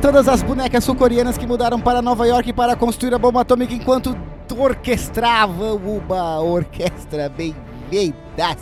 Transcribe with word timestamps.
Todas 0.00 0.28
as 0.28 0.42
bonecas 0.42 0.84
sul-coreanas 0.84 1.36
que 1.36 1.46
mudaram 1.46 1.80
para 1.80 2.00
Nova 2.00 2.26
York 2.26 2.52
para 2.52 2.76
construir 2.76 3.12
a 3.14 3.18
bomba 3.18 3.40
atômica 3.40 3.74
enquanto 3.74 4.16
orquestravam 4.56 5.76
uma 5.76 6.40
orquestra 6.40 7.28
bem-vindas 7.28 8.56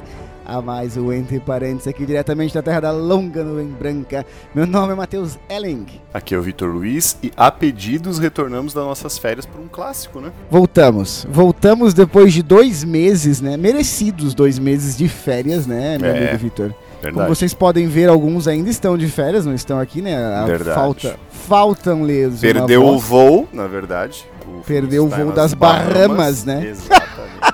a 0.44 0.62
mais 0.62 0.96
o 0.96 1.12
Entre 1.12 1.40
Parênteses 1.40 1.88
aqui 1.88 2.06
diretamente 2.06 2.54
da 2.54 2.62
Terra 2.62 2.80
da 2.80 2.90
Longa 2.92 3.42
Nuvem 3.42 3.66
Branca. 3.66 4.24
Meu 4.54 4.66
nome 4.66 4.92
é 4.92 4.96
Matheus 4.96 5.38
Elling. 5.48 5.86
Aqui 6.14 6.34
é 6.34 6.38
o 6.38 6.42
Vitor 6.42 6.68
Luiz 6.70 7.18
e 7.22 7.32
a 7.36 7.50
pedidos 7.50 8.18
retornamos 8.18 8.72
das 8.72 8.84
nossas 8.84 9.18
férias 9.18 9.44
para 9.44 9.60
um 9.60 9.66
clássico, 9.68 10.20
né? 10.20 10.30
Voltamos. 10.50 11.26
Voltamos 11.28 11.92
depois 11.92 12.32
de 12.32 12.42
dois 12.42 12.84
meses, 12.84 13.40
né? 13.40 13.56
Merecidos 13.56 14.34
dois 14.34 14.58
meses 14.58 14.96
de 14.96 15.08
férias, 15.08 15.66
né, 15.66 15.98
meu 15.98 16.10
É, 16.10 16.18
amigo 16.28 16.38
Vitor? 16.38 16.74
Como 17.06 17.20
Verdade. 17.20 17.38
vocês 17.38 17.54
podem 17.54 17.86
ver, 17.88 18.08
alguns 18.08 18.46
ainda 18.48 18.70
estão 18.70 18.96
de 18.96 19.06
férias, 19.08 19.44
não 19.46 19.54
estão 19.54 19.78
aqui, 19.78 20.00
né? 20.02 20.16
A 20.16 20.44
Verdade. 20.44 20.74
Falta, 20.74 21.16
faltam 21.48 22.02
uma 22.02 22.06
Perdeu 22.40 22.84
o 22.84 22.98
voo, 22.98 23.48
na 23.52 23.66
verdade. 23.66 24.24
O 24.46 24.62
Perdeu 24.62 25.04
o 25.04 25.08
voo 25.08 25.32
das 25.32 25.54
Bahamas, 25.54 26.44
né? 26.44 26.66
Exatamente. 26.68 27.06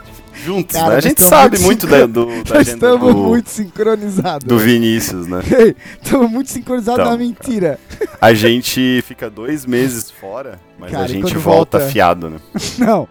Juntos, 0.45 0.75
Cara, 0.75 0.91
né? 0.91 0.97
A 0.97 1.01
gente 1.01 1.23
sabe 1.23 1.59
muito 1.61 1.87
da, 1.87 2.05
do, 2.05 2.27
da 2.43 2.61
estamos 2.61 3.15
do, 3.15 3.21
muito 3.21 3.49
sincronizados. 3.49 4.45
do 4.45 4.59
Vinícius, 4.59 5.29
né? 5.29 5.41
Estamos 6.03 6.29
muito 6.29 6.51
sincronizados 6.51 7.01
Então, 7.01 7.13
na 7.13 7.17
mentira. 7.17 7.79
A 8.21 8.35
gente 8.35 9.05
fica 9.07 9.31
dois 9.31 9.65
meses 9.65 10.11
fora, 10.11 10.59
mas 10.81 10.91
Cara, 10.91 11.05
a 11.05 11.07
gente 11.07 11.37
volta, 11.37 11.79
volta? 11.79 11.93
fiado, 11.93 12.29
né? 12.29 12.39
Não. 12.79 13.07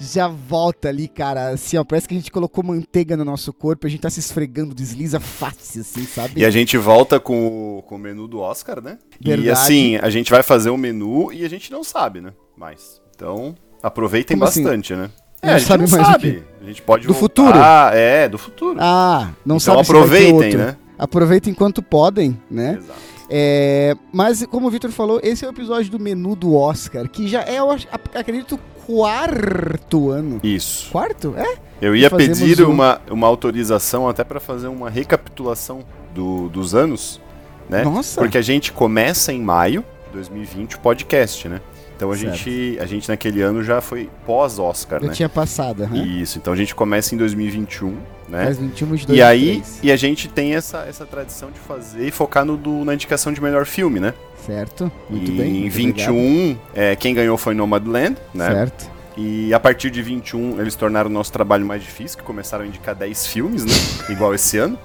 Já 0.00 0.28
volta 0.28 0.88
ali, 0.88 1.06
cara. 1.08 1.50
Assim, 1.50 1.76
ó. 1.76 1.84
Parece 1.84 2.08
que 2.08 2.14
a 2.14 2.18
gente 2.18 2.30
colocou 2.30 2.64
manteiga 2.64 3.16
no 3.16 3.24
nosso 3.24 3.52
corpo. 3.52 3.86
A 3.86 3.90
gente 3.90 4.00
tá 4.00 4.08
se 4.10 4.18
esfregando, 4.20 4.74
desliza 4.74 5.20
fácil, 5.20 5.82
assim, 5.82 6.04
sabe? 6.04 6.40
E 6.40 6.44
a 6.44 6.50
gente 6.50 6.76
volta 6.78 7.20
com, 7.20 7.78
o- 7.78 7.82
com 7.82 7.96
o 7.96 7.98
menu 7.98 8.26
do 8.26 8.38
Oscar, 8.40 8.80
né? 8.82 8.98
E 9.20 9.28
Verdade. 9.28 9.50
assim, 9.50 9.96
a 9.96 10.08
gente 10.08 10.30
vai 10.30 10.42
fazer 10.42 10.70
o 10.70 10.76
menu 10.76 11.32
e 11.32 11.44
a 11.44 11.48
gente 11.48 11.70
não 11.70 11.84
sabe, 11.84 12.20
né? 12.20 12.32
Mais. 12.56 13.00
Então, 13.14 13.54
aproveitem 13.82 14.36
Como 14.36 14.48
assim? 14.48 14.62
bastante, 14.62 14.94
né? 14.94 15.10
Não 15.42 15.50
É, 15.50 15.54
a 15.54 15.58
gente 15.58 15.68
sabe 15.68 15.84
não 15.84 15.90
mais 15.90 16.06
sabe. 16.06 16.44
A 16.60 16.64
gente 16.64 16.82
pode 16.82 17.06
Do 17.06 17.12
voltar- 17.14 17.20
futuro? 17.20 17.58
Ah, 17.62 17.90
é, 17.94 18.28
do 18.28 18.38
futuro. 18.38 18.78
Ah, 18.80 19.30
não 19.44 19.56
então 19.56 19.60
sabe 19.60 19.80
aproveitem, 19.82 20.54
né? 20.56 20.76
Aproveitem 20.98 21.50
enquanto 21.52 21.82
podem, 21.82 22.38
né? 22.50 22.76
Exato. 22.78 23.10
É, 23.32 23.94
mas, 24.12 24.44
como 24.46 24.66
o 24.66 24.70
Victor 24.70 24.90
falou, 24.90 25.20
esse 25.22 25.44
é 25.44 25.48
o 25.48 25.52
episódio 25.52 25.90
do 25.90 26.00
menu 26.00 26.34
do 26.34 26.54
Oscar, 26.56 27.08
que 27.08 27.28
já 27.28 27.42
é, 27.42 27.58
eu 27.60 27.68
acredito, 28.14 28.58
quarto 28.90 30.10
ano. 30.10 30.40
Isso. 30.42 30.90
Quarto? 30.90 31.34
É? 31.36 31.56
Eu 31.80 31.94
ia 31.96 32.10
pedir 32.10 32.62
um- 32.62 32.70
uma, 32.70 33.00
uma 33.10 33.26
autorização 33.26 34.08
até 34.08 34.22
pra 34.24 34.38
fazer 34.40 34.68
uma 34.68 34.90
recapitulação 34.90 35.82
do- 36.14 36.48
dos 36.48 36.74
anos, 36.74 37.20
né? 37.68 37.82
Nossa! 37.84 38.20
Porque 38.20 38.36
a 38.36 38.42
gente 38.42 38.72
começa 38.72 39.32
em 39.32 39.40
maio 39.40 39.84
de 40.06 40.12
2020 40.14 40.76
o 40.76 40.80
podcast, 40.80 41.48
né? 41.48 41.60
Então 42.00 42.10
a 42.10 42.16
Certo. 42.16 42.34
gente, 42.34 42.78
a 42.80 42.86
gente 42.86 43.08
naquele 43.10 43.42
ano 43.42 43.62
já 43.62 43.82
foi 43.82 44.08
pós-Oscar, 44.24 45.04
né? 45.04 45.12
tinha 45.12 45.28
passado, 45.28 45.82
aham. 45.82 46.02
Isso, 46.02 46.38
então 46.38 46.50
a 46.50 46.56
gente 46.56 46.74
começa 46.74 47.14
em 47.14 47.18
2021, 47.18 47.90
né? 48.26 48.44
Mais 48.44 48.56
21, 48.58 48.86
22, 48.88 49.18
E 49.18 49.22
aí, 49.22 49.50
23. 49.56 49.78
e 49.82 49.92
a 49.92 49.96
gente 49.96 50.26
tem 50.28 50.54
essa, 50.54 50.78
essa 50.88 51.04
tradição 51.04 51.50
de 51.50 51.58
fazer 51.58 52.06
e 52.08 52.10
focar 52.10 52.46
no, 52.46 52.56
do- 52.56 52.86
na 52.86 52.94
indicação 52.94 53.34
de 53.34 53.42
melhor 53.42 53.66
filme, 53.66 54.00
né? 54.00 54.14
Certo, 54.46 54.90
muito 55.10 55.30
e 55.30 55.34
bem. 55.34 55.48
em 55.56 55.60
muito 55.60 55.72
21, 55.74 56.56
é, 56.74 56.96
quem 56.96 57.12
ganhou 57.14 57.36
foi 57.36 57.52
Nomadland, 57.54 58.16
né? 58.32 58.46
Certo. 58.50 58.90
E 59.16 59.52
a 59.52 59.60
partir 59.60 59.90
de 59.90 60.00
21, 60.02 60.60
eles 60.60 60.74
tornaram 60.74 61.10
o 61.10 61.12
nosso 61.12 61.32
trabalho 61.32 61.66
mais 61.66 61.82
difícil, 61.82 62.18
que 62.18 62.24
começaram 62.24 62.64
a 62.64 62.66
indicar 62.66 62.94
10 62.94 63.26
filmes, 63.26 63.64
né? 63.64 63.72
Igual 64.08 64.34
esse 64.34 64.56
ano. 64.58 64.78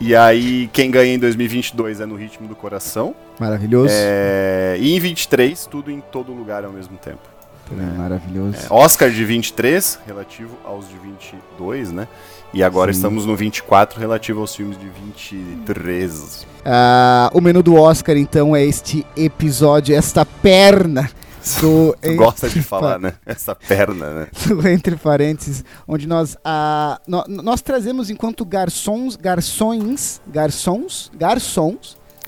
E 0.00 0.14
aí, 0.14 0.68
quem 0.72 0.90
ganha 0.90 1.14
em 1.14 1.18
2022 1.18 2.00
é 2.00 2.06
No 2.06 2.14
Ritmo 2.14 2.46
do 2.46 2.54
Coração. 2.54 3.14
Maravilhoso. 3.38 3.92
É, 3.92 4.76
E 4.78 4.94
em 4.94 5.00
23, 5.00 5.66
tudo 5.66 5.90
em 5.90 6.00
todo 6.00 6.32
lugar 6.32 6.64
ao 6.64 6.72
mesmo 6.72 6.96
tempo. 6.96 7.32
É, 7.70 7.98
Maravilhoso. 7.98 8.56
É, 8.56 8.66
Oscar 8.70 9.10
de 9.10 9.24
23, 9.24 9.98
relativo 10.06 10.56
aos 10.64 10.88
de 10.88 10.96
22, 10.98 11.90
né? 11.90 12.06
E 12.52 12.62
agora 12.62 12.92
Sim. 12.92 12.98
estamos 12.98 13.24
no 13.24 13.34
24, 13.34 13.98
relativo 13.98 14.40
aos 14.40 14.54
filmes 14.54 14.78
de 14.78 14.86
23. 14.86 16.46
Ah, 16.64 17.30
o 17.32 17.40
menu 17.40 17.62
do 17.62 17.74
Oscar, 17.74 18.16
então, 18.16 18.54
é 18.54 18.62
este 18.64 19.06
episódio, 19.16 19.94
esta 19.96 20.24
perna 20.26 21.10
do, 21.60 21.96
Tu 22.00 22.14
gosta 22.16 22.48
de 22.48 22.62
falar, 22.62 22.98
né? 22.98 23.14
Essa 23.26 23.54
perna, 23.54 24.10
né? 24.14 24.26
do 24.46 24.66
Entre 24.68 24.96
Parênteses, 24.96 25.64
onde 25.86 26.06
nós, 26.06 26.36
ah, 26.44 27.00
nó- 27.06 27.24
nós 27.28 27.60
trazemos 27.62 28.10
enquanto 28.10 28.44
garçons, 28.44 29.16
garçons, 29.16 30.20
garçons, 30.26 31.10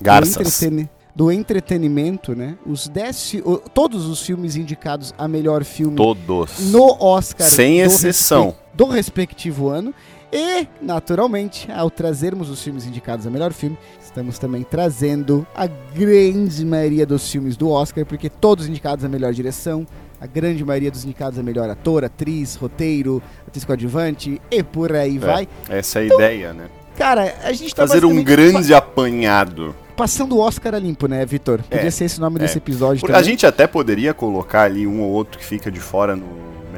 garçons 0.02 0.34
do, 0.34 0.40
entretene- 0.42 0.90
do 1.14 1.32
entretenimento, 1.32 2.34
né? 2.34 2.56
Os 2.66 2.88
10 2.88 3.30
fi- 3.30 3.42
o- 3.44 3.58
todos 3.58 4.06
os 4.06 4.20
filmes 4.22 4.56
indicados 4.56 5.14
a 5.16 5.28
melhor 5.28 5.64
filme 5.64 5.96
Todos. 5.96 6.70
no 6.72 6.96
Oscar 7.00 7.48
Sem 7.48 7.76
do 7.76 7.86
exceção. 7.86 8.44
respe- 8.46 8.60
do 8.74 8.84
respectivo 8.86 9.68
ano. 9.68 9.94
E, 10.36 10.66
naturalmente, 10.82 11.70
ao 11.70 11.88
trazermos 11.88 12.50
os 12.50 12.60
filmes 12.60 12.84
indicados 12.84 13.24
a 13.24 13.30
melhor 13.30 13.52
filme, 13.52 13.78
estamos 14.14 14.38
também 14.38 14.62
trazendo 14.62 15.44
a 15.56 15.66
grande 15.66 16.64
maioria 16.64 17.04
dos 17.04 17.28
filmes 17.28 17.56
do 17.56 17.68
Oscar, 17.68 18.06
porque 18.06 18.30
todos 18.30 18.68
indicados 18.68 19.04
a 19.04 19.08
melhor 19.08 19.32
direção, 19.32 19.84
a 20.20 20.26
grande 20.26 20.64
maioria 20.64 20.88
dos 20.88 21.04
indicados 21.04 21.36
a 21.36 21.42
melhor 21.42 21.68
ator, 21.68 22.04
atriz, 22.04 22.54
roteiro, 22.54 23.20
atriz 23.46 23.64
coadjuvante 23.64 24.40
e 24.52 24.62
por 24.62 24.92
aí 24.94 25.18
vai. 25.18 25.48
Essa 25.68 25.98
é 25.98 26.02
a 26.02 26.04
ideia, 26.06 26.52
né? 26.52 26.66
Cara, 26.96 27.34
a 27.42 27.52
gente 27.52 27.74
tá 27.74 27.84
Fazer 27.88 28.04
um 28.04 28.22
grande 28.22 28.72
apanhado. 28.72 29.74
pa- 29.96 30.04
passando 30.04 30.36
o 30.36 30.38
Oscar 30.38 30.76
a 30.76 30.78
limpo, 30.78 31.08
né, 31.08 31.26
Vitor? 31.26 31.60
Podia 31.64 31.88
É, 31.88 31.90
ser 31.90 32.04
esse 32.04 32.18
o 32.18 32.20
nome 32.20 32.36
é. 32.36 32.38
desse 32.42 32.58
episódio 32.58 33.00
Por- 33.00 33.08
também. 33.08 33.20
A 33.20 33.24
gente 33.24 33.44
até 33.44 33.66
poderia 33.66 34.14
colocar 34.14 34.62
ali 34.62 34.86
um 34.86 35.00
ou 35.02 35.10
outro 35.10 35.40
que 35.40 35.44
fica 35.44 35.72
de 35.72 35.80
fora 35.80 36.14
no 36.14 36.24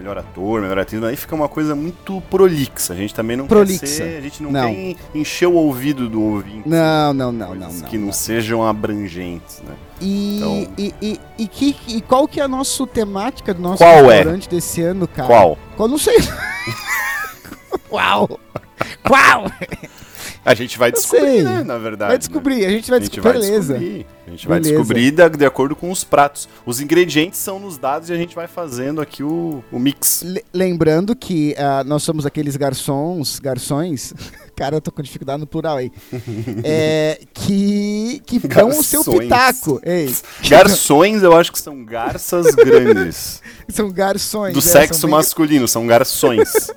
melhor 0.06 0.18
ator, 0.18 0.60
melhor 0.62 0.78
atriz, 0.78 1.02
aí 1.02 1.16
fica 1.16 1.34
uma 1.34 1.48
coisa 1.48 1.74
muito 1.74 2.20
prolixa. 2.30 2.92
A 2.92 2.96
gente 2.96 3.12
também 3.12 3.36
não 3.36 3.46
Prolixa. 3.46 3.80
quer 3.80 3.86
ser, 3.86 4.18
a 4.18 4.20
gente 4.20 4.42
não, 4.42 4.52
Não. 4.52 4.72
quer 4.72 4.96
encher 5.14 5.46
o 5.46 5.54
ouvido 5.54 6.08
do 6.08 6.22
ouvinte. 6.22 6.68
Não, 6.68 7.12
não, 7.12 7.32
não, 7.32 7.48
não, 7.54 7.56
coisas 7.66 7.80
não. 7.82 7.88
que 7.88 7.98
não, 7.98 8.06
não. 8.06 8.12
sejam 8.12 8.62
abrangentes, 8.64 9.60
né? 9.66 9.74
E, 10.00 10.36
Então- 10.36 10.68
e, 10.78 10.94
e, 11.02 11.20
e, 11.38 11.48
que, 11.48 11.76
e 11.88 12.00
qual 12.00 12.28
que 12.28 12.40
é 12.40 12.44
a 12.44 12.48
nossa 12.48 12.86
temática 12.86 13.52
do 13.52 13.60
nosso 13.60 13.78
Qual 13.78 14.10
é? 14.10 14.16
restaurante 14.16 14.48
desse 14.48 14.80
ano, 14.82 15.08
cara? 15.08 15.26
Qual? 15.26 15.58
Qual? 15.76 15.88
Não 15.88 15.98
sei. 15.98 16.16
Qual? 17.88 18.38
Qual? 19.02 19.50
A 20.46 20.54
gente 20.54 20.78
vai 20.78 20.90
Eu 20.90 20.92
descobrir, 20.92 21.26
sei. 21.26 21.42
né? 21.42 21.64
Na 21.64 21.76
verdade. 21.76 22.08
Vai 22.08 22.14
né? 22.16 22.18
descobrir, 22.18 22.64
a 22.64 22.70
gente 22.70 22.88
vai 22.88 22.98
A 23.00 23.02
gente 23.02 23.10
descobrir. 23.10 23.32
vai 23.40 23.48
Beleza. 23.48 23.74
descobrir. 23.74 24.06
A 24.26 24.30
gente 24.30 24.48
vai 24.48 24.60
Beleza. 24.60 24.76
descobrir 24.78 25.10
da- 25.10 25.28
de, 25.28 25.44
acordo 25.44 25.74
com 25.74 25.90
os 25.90 26.04
pratos. 26.04 26.48
Os 26.64 26.80
ingredientes 26.80 27.38
são 27.40 27.58
nos 27.58 27.76
dados 27.76 28.08
e 28.10 28.12
a 28.12 28.16
gente 28.16 28.34
vai 28.34 28.46
fazendo 28.46 29.00
aqui 29.00 29.24
o, 29.24 29.62
o 29.72 29.78
mix. 29.80 30.22
Le- 30.22 30.44
Lembrando 30.54 31.16
que 31.16 31.54
ah, 31.58 31.82
nós 31.84 32.04
somos 32.04 32.24
aqueles 32.24 32.56
garçons, 32.56 33.40
garçons, 33.40 34.14
cara, 34.56 34.76
eu 34.76 34.80
tô 34.80 34.92
com 34.92 35.02
dificuldade 35.02 35.40
no 35.40 35.46
plural 35.48 35.78
aí, 35.78 35.90
é, 36.62 37.18
que, 37.34 38.22
que 38.24 38.38
dão 38.46 38.68
o 38.68 38.82
seu 38.84 39.02
pitaco. 39.04 39.80
Ei, 39.84 40.14
Garçons, 40.48 41.22
eu 41.24 41.36
acho 41.36 41.50
que 41.50 41.58
são 41.58 41.84
garças 41.84 42.54
grandes. 42.54 43.42
são 43.68 43.90
garçons. 43.90 44.52
Do 44.52 44.60
é, 44.60 44.62
sexo 44.62 45.00
são 45.00 45.10
bem- 45.10 45.16
masculino, 45.18 45.66
são 45.66 45.86
garçons. 45.88 46.70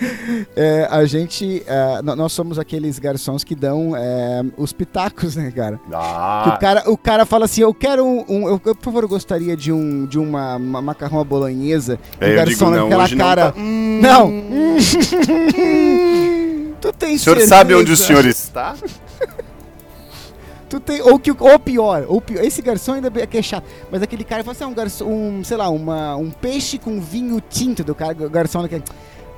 é, 0.56 0.88
a 0.90 1.04
gente, 1.04 1.64
nó- 2.02 2.16
nós 2.16 2.32
somos 2.32 2.58
aqueles 2.58 2.98
garçons 2.98 3.44
que 3.44 3.54
dão 3.54 3.94
é, 3.96 4.42
os 4.56 4.72
pitacos, 4.72 5.36
né, 5.36 5.50
cara? 5.54 5.78
Ah, 5.92 6.54
o 6.54 6.60
cara, 6.60 6.90
o 6.90 6.96
cara 6.98 7.24
fala 7.26 7.44
assim, 7.44 7.62
eu 7.62 7.72
quero 7.72 8.04
um, 8.04 8.24
um- 8.28 8.48
eu, 8.48 8.60
eu, 8.64 8.74
por 8.74 8.84
favor, 8.84 9.02
eu 9.04 9.08
gostaria 9.08 9.56
de 9.56 9.72
um 9.72 10.06
de 10.06 10.18
uma, 10.18 10.56
uma 10.56 10.82
macarrão 10.82 11.20
à 11.20 11.24
bolonhesa. 11.24 11.98
Aí 12.20 12.32
o 12.32 12.36
garçom 12.36 12.50
digo, 12.52 12.70
não, 12.70 12.82
naquela 12.84 13.04
hoje 13.04 13.16
cara, 13.16 13.44
não 13.46 13.52
tá... 13.52 13.58
Hum, 13.60 14.00
não. 14.02 14.44
tu 16.80 16.92
tem 16.92 17.14
O 17.14 17.18
senhor 17.18 17.36
certeza? 17.36 17.46
sabe 17.48 17.74
onde 17.74 17.92
o 17.92 17.96
senhor 17.96 18.24
está? 18.26 18.74
Tu 20.68 20.80
tem 20.80 21.00
ou 21.02 21.18
que 21.20 21.30
ou 21.30 21.58
pior, 21.58 22.04
ou 22.08 22.20
pior, 22.20 22.42
esse 22.42 22.60
garçom 22.60 22.94
ainda 22.94 23.12
é 23.20 23.26
que 23.26 23.36
é 23.38 23.42
chato, 23.42 23.64
mas 23.92 24.02
aquele 24.02 24.24
cara 24.24 24.42
fala 24.42 24.56
assim, 24.56 24.64
ah, 24.64 24.66
um 24.68 24.74
garçom, 24.74 25.04
um, 25.04 25.44
sei 25.44 25.56
lá, 25.56 25.68
uma, 25.68 26.16
um 26.16 26.30
peixe 26.30 26.78
com 26.78 27.00
vinho 27.00 27.40
tinto 27.40 27.84
do 27.84 27.94
cara, 27.94 28.12
garçom 28.14 28.66
que 28.66 28.82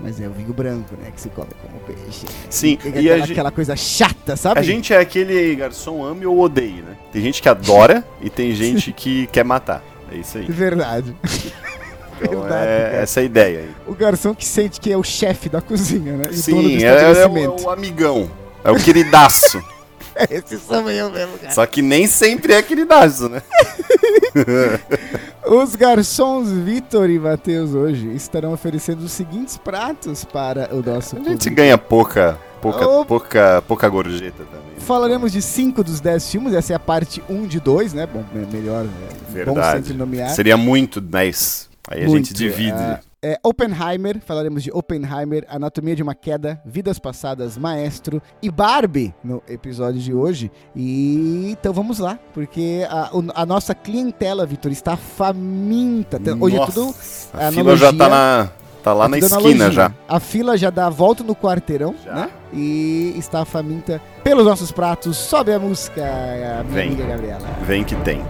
mas 0.00 0.20
é 0.20 0.28
o 0.28 0.31
vinho 0.31 0.52
branco, 0.52 0.94
né, 0.96 1.10
que 1.14 1.20
se 1.20 1.28
come 1.31 1.48
como 1.62 1.81
peixe. 1.81 2.26
Sim, 2.50 2.78
e 2.84 2.87
a 2.87 2.90
aquela, 2.90 3.19
gente, 3.19 3.32
aquela 3.32 3.50
coisa 3.50 3.76
chata, 3.76 4.37
sabe? 4.37 4.60
a 4.60 4.62
gente 4.62 4.93
é 4.93 4.98
aquele 4.98 5.54
garçom 5.56 6.04
ame 6.04 6.26
ou 6.26 6.38
odeie, 6.38 6.82
né? 6.82 6.96
Tem 7.12 7.22
gente 7.22 7.40
que 7.40 7.48
adora 7.48 8.04
e 8.20 8.28
tem 8.28 8.52
gente 8.54 8.93
que 8.93 9.26
quer 9.28 9.44
matar. 9.44 9.82
É 10.12 10.16
isso 10.16 10.38
aí. 10.38 10.46
Verdade. 10.46 11.14
Então 12.19 12.40
Verdade, 12.40 12.64
é 12.64 12.84
cara. 12.84 12.96
essa 13.02 13.20
a 13.20 13.22
ideia 13.22 13.58
aí. 13.58 13.70
O 13.87 13.94
garçom 13.94 14.34
que 14.34 14.46
sente 14.46 14.81
que 14.81 14.90
é 14.90 14.96
o 14.96 15.02
chefe 15.02 15.50
da 15.50 15.60
cozinha, 15.60 16.16
né? 16.16 16.28
E 16.31 16.37
Sim, 16.38 16.82
é, 16.82 16.87
é 16.87 17.26
o, 17.26 17.37
é 17.37 17.49
o 17.49 17.69
amigão. 17.69 18.31
É 18.64 18.70
o 18.70 18.76
queridaço. 18.76 19.62
Esse 20.31 20.58
sou 20.58 20.90
eu 20.90 21.10
mesmo, 21.10 21.38
cara. 21.38 21.52
Só 21.52 21.66
que 21.66 21.82
nem 21.82 22.06
sempre 22.06 22.54
é 22.54 22.62
queridaço, 22.62 23.28
né? 23.28 23.42
Os 25.48 25.76
garçons 25.76 26.50
Vitor 26.50 27.08
e 27.08 27.19
Matheus 27.20 27.72
hoje 27.72 28.08
estarão 28.14 28.52
oferecendo 28.52 29.02
os 29.04 29.12
seguintes 29.12 29.56
pratos 29.56 30.25
para 30.25 30.75
o 30.75 30.82
nosso 30.82 31.14
A 31.14 31.19
gente 31.20 31.28
público. 31.38 31.54
ganha 31.54 31.78
pouca, 31.78 32.37
pouca, 32.60 32.88
Opa. 32.88 33.04
pouca, 33.06 33.62
pouca 33.66 33.88
gorjeta 33.88 34.43
também. 34.44 34.66
Falaremos 34.78 35.31
de 35.31 35.40
5 35.40 35.84
dos 35.84 36.00
10 36.00 36.31
filmes, 36.31 36.52
essa 36.52 36.72
é 36.72 36.76
a 36.76 36.81
parte 36.81 37.22
1 37.28 37.46
de 37.46 37.60
2, 37.60 37.93
né? 37.94 38.06
Bom, 38.12 38.25
me- 38.34 38.46
melhor, 38.46 38.84
é 38.84 39.44
bom 39.44 39.54
Verdade. 39.54 39.78
sempre 39.87 39.94
nomear. 39.96 40.31
Seria 40.31 40.56
muito 40.56 41.00
10. 41.00 41.69
Aí 41.88 42.02
a 42.02 42.08
Muito. 42.08 42.26
gente 42.26 42.34
divide. 42.34 42.72
Ah, 42.72 42.99
é, 43.26 43.37
Oppenheimer, 43.43 44.20
falaremos 44.25 44.62
de 44.62 44.70
Oppenheimer, 44.73 45.44
Anatomia 45.49 45.96
de 45.96 46.02
uma 46.02 46.14
Queda, 46.14 46.61
Vidas 46.64 46.96
Passadas, 47.00 47.58
Maestro 47.58 48.23
e 48.40 48.49
Barbie 48.49 49.12
no 49.25 49.43
episódio 49.49 50.00
de 50.00 50.14
hoje. 50.14 50.49
E 50.76 51.49
então 51.50 51.73
vamos 51.73 51.99
lá, 51.99 52.20
porque 52.32 52.87
a, 52.88 53.11
a 53.34 53.44
nossa 53.44 53.75
clientela, 53.75 54.46
Vitor, 54.46 54.70
está 54.70 54.96
faminta. 54.96 56.19
Então, 56.20 56.38
Hoje 56.40 56.56
é 56.56 56.67
tudo 56.67 56.84
Nossa, 56.87 57.37
é 57.37 57.46
a 57.49 57.52
fila 57.52 57.76
já 57.76 57.93
tá, 57.93 58.08
na, 58.08 58.49
tá 58.84 58.93
lá 58.93 59.06
é 59.06 59.08
na 59.08 59.17
tudo 59.17 59.26
esquina 59.26 59.64
analogia. 59.64 59.70
já. 59.73 59.93
A 60.08 60.20
fila 60.20 60.56
já 60.56 60.70
dá 60.70 60.87
a 60.87 60.90
volta 60.90 61.25
no 61.25 61.34
quarteirão, 61.34 61.96
Já. 62.05 62.14
né? 62.14 62.31
E 62.52 63.12
está 63.19 63.44
faminta 63.44 64.00
pelos 64.23 64.44
nossos 64.44 64.70
pratos. 64.70 65.17
Sobe 65.17 65.52
a 65.52 65.58
música, 65.58 66.00
minha 66.00 66.62
Vem. 66.62 66.88
amiga 66.88 67.06
Gabriela. 67.06 67.49
Vem 67.67 67.82
que 67.82 67.96
tem. 67.96 68.23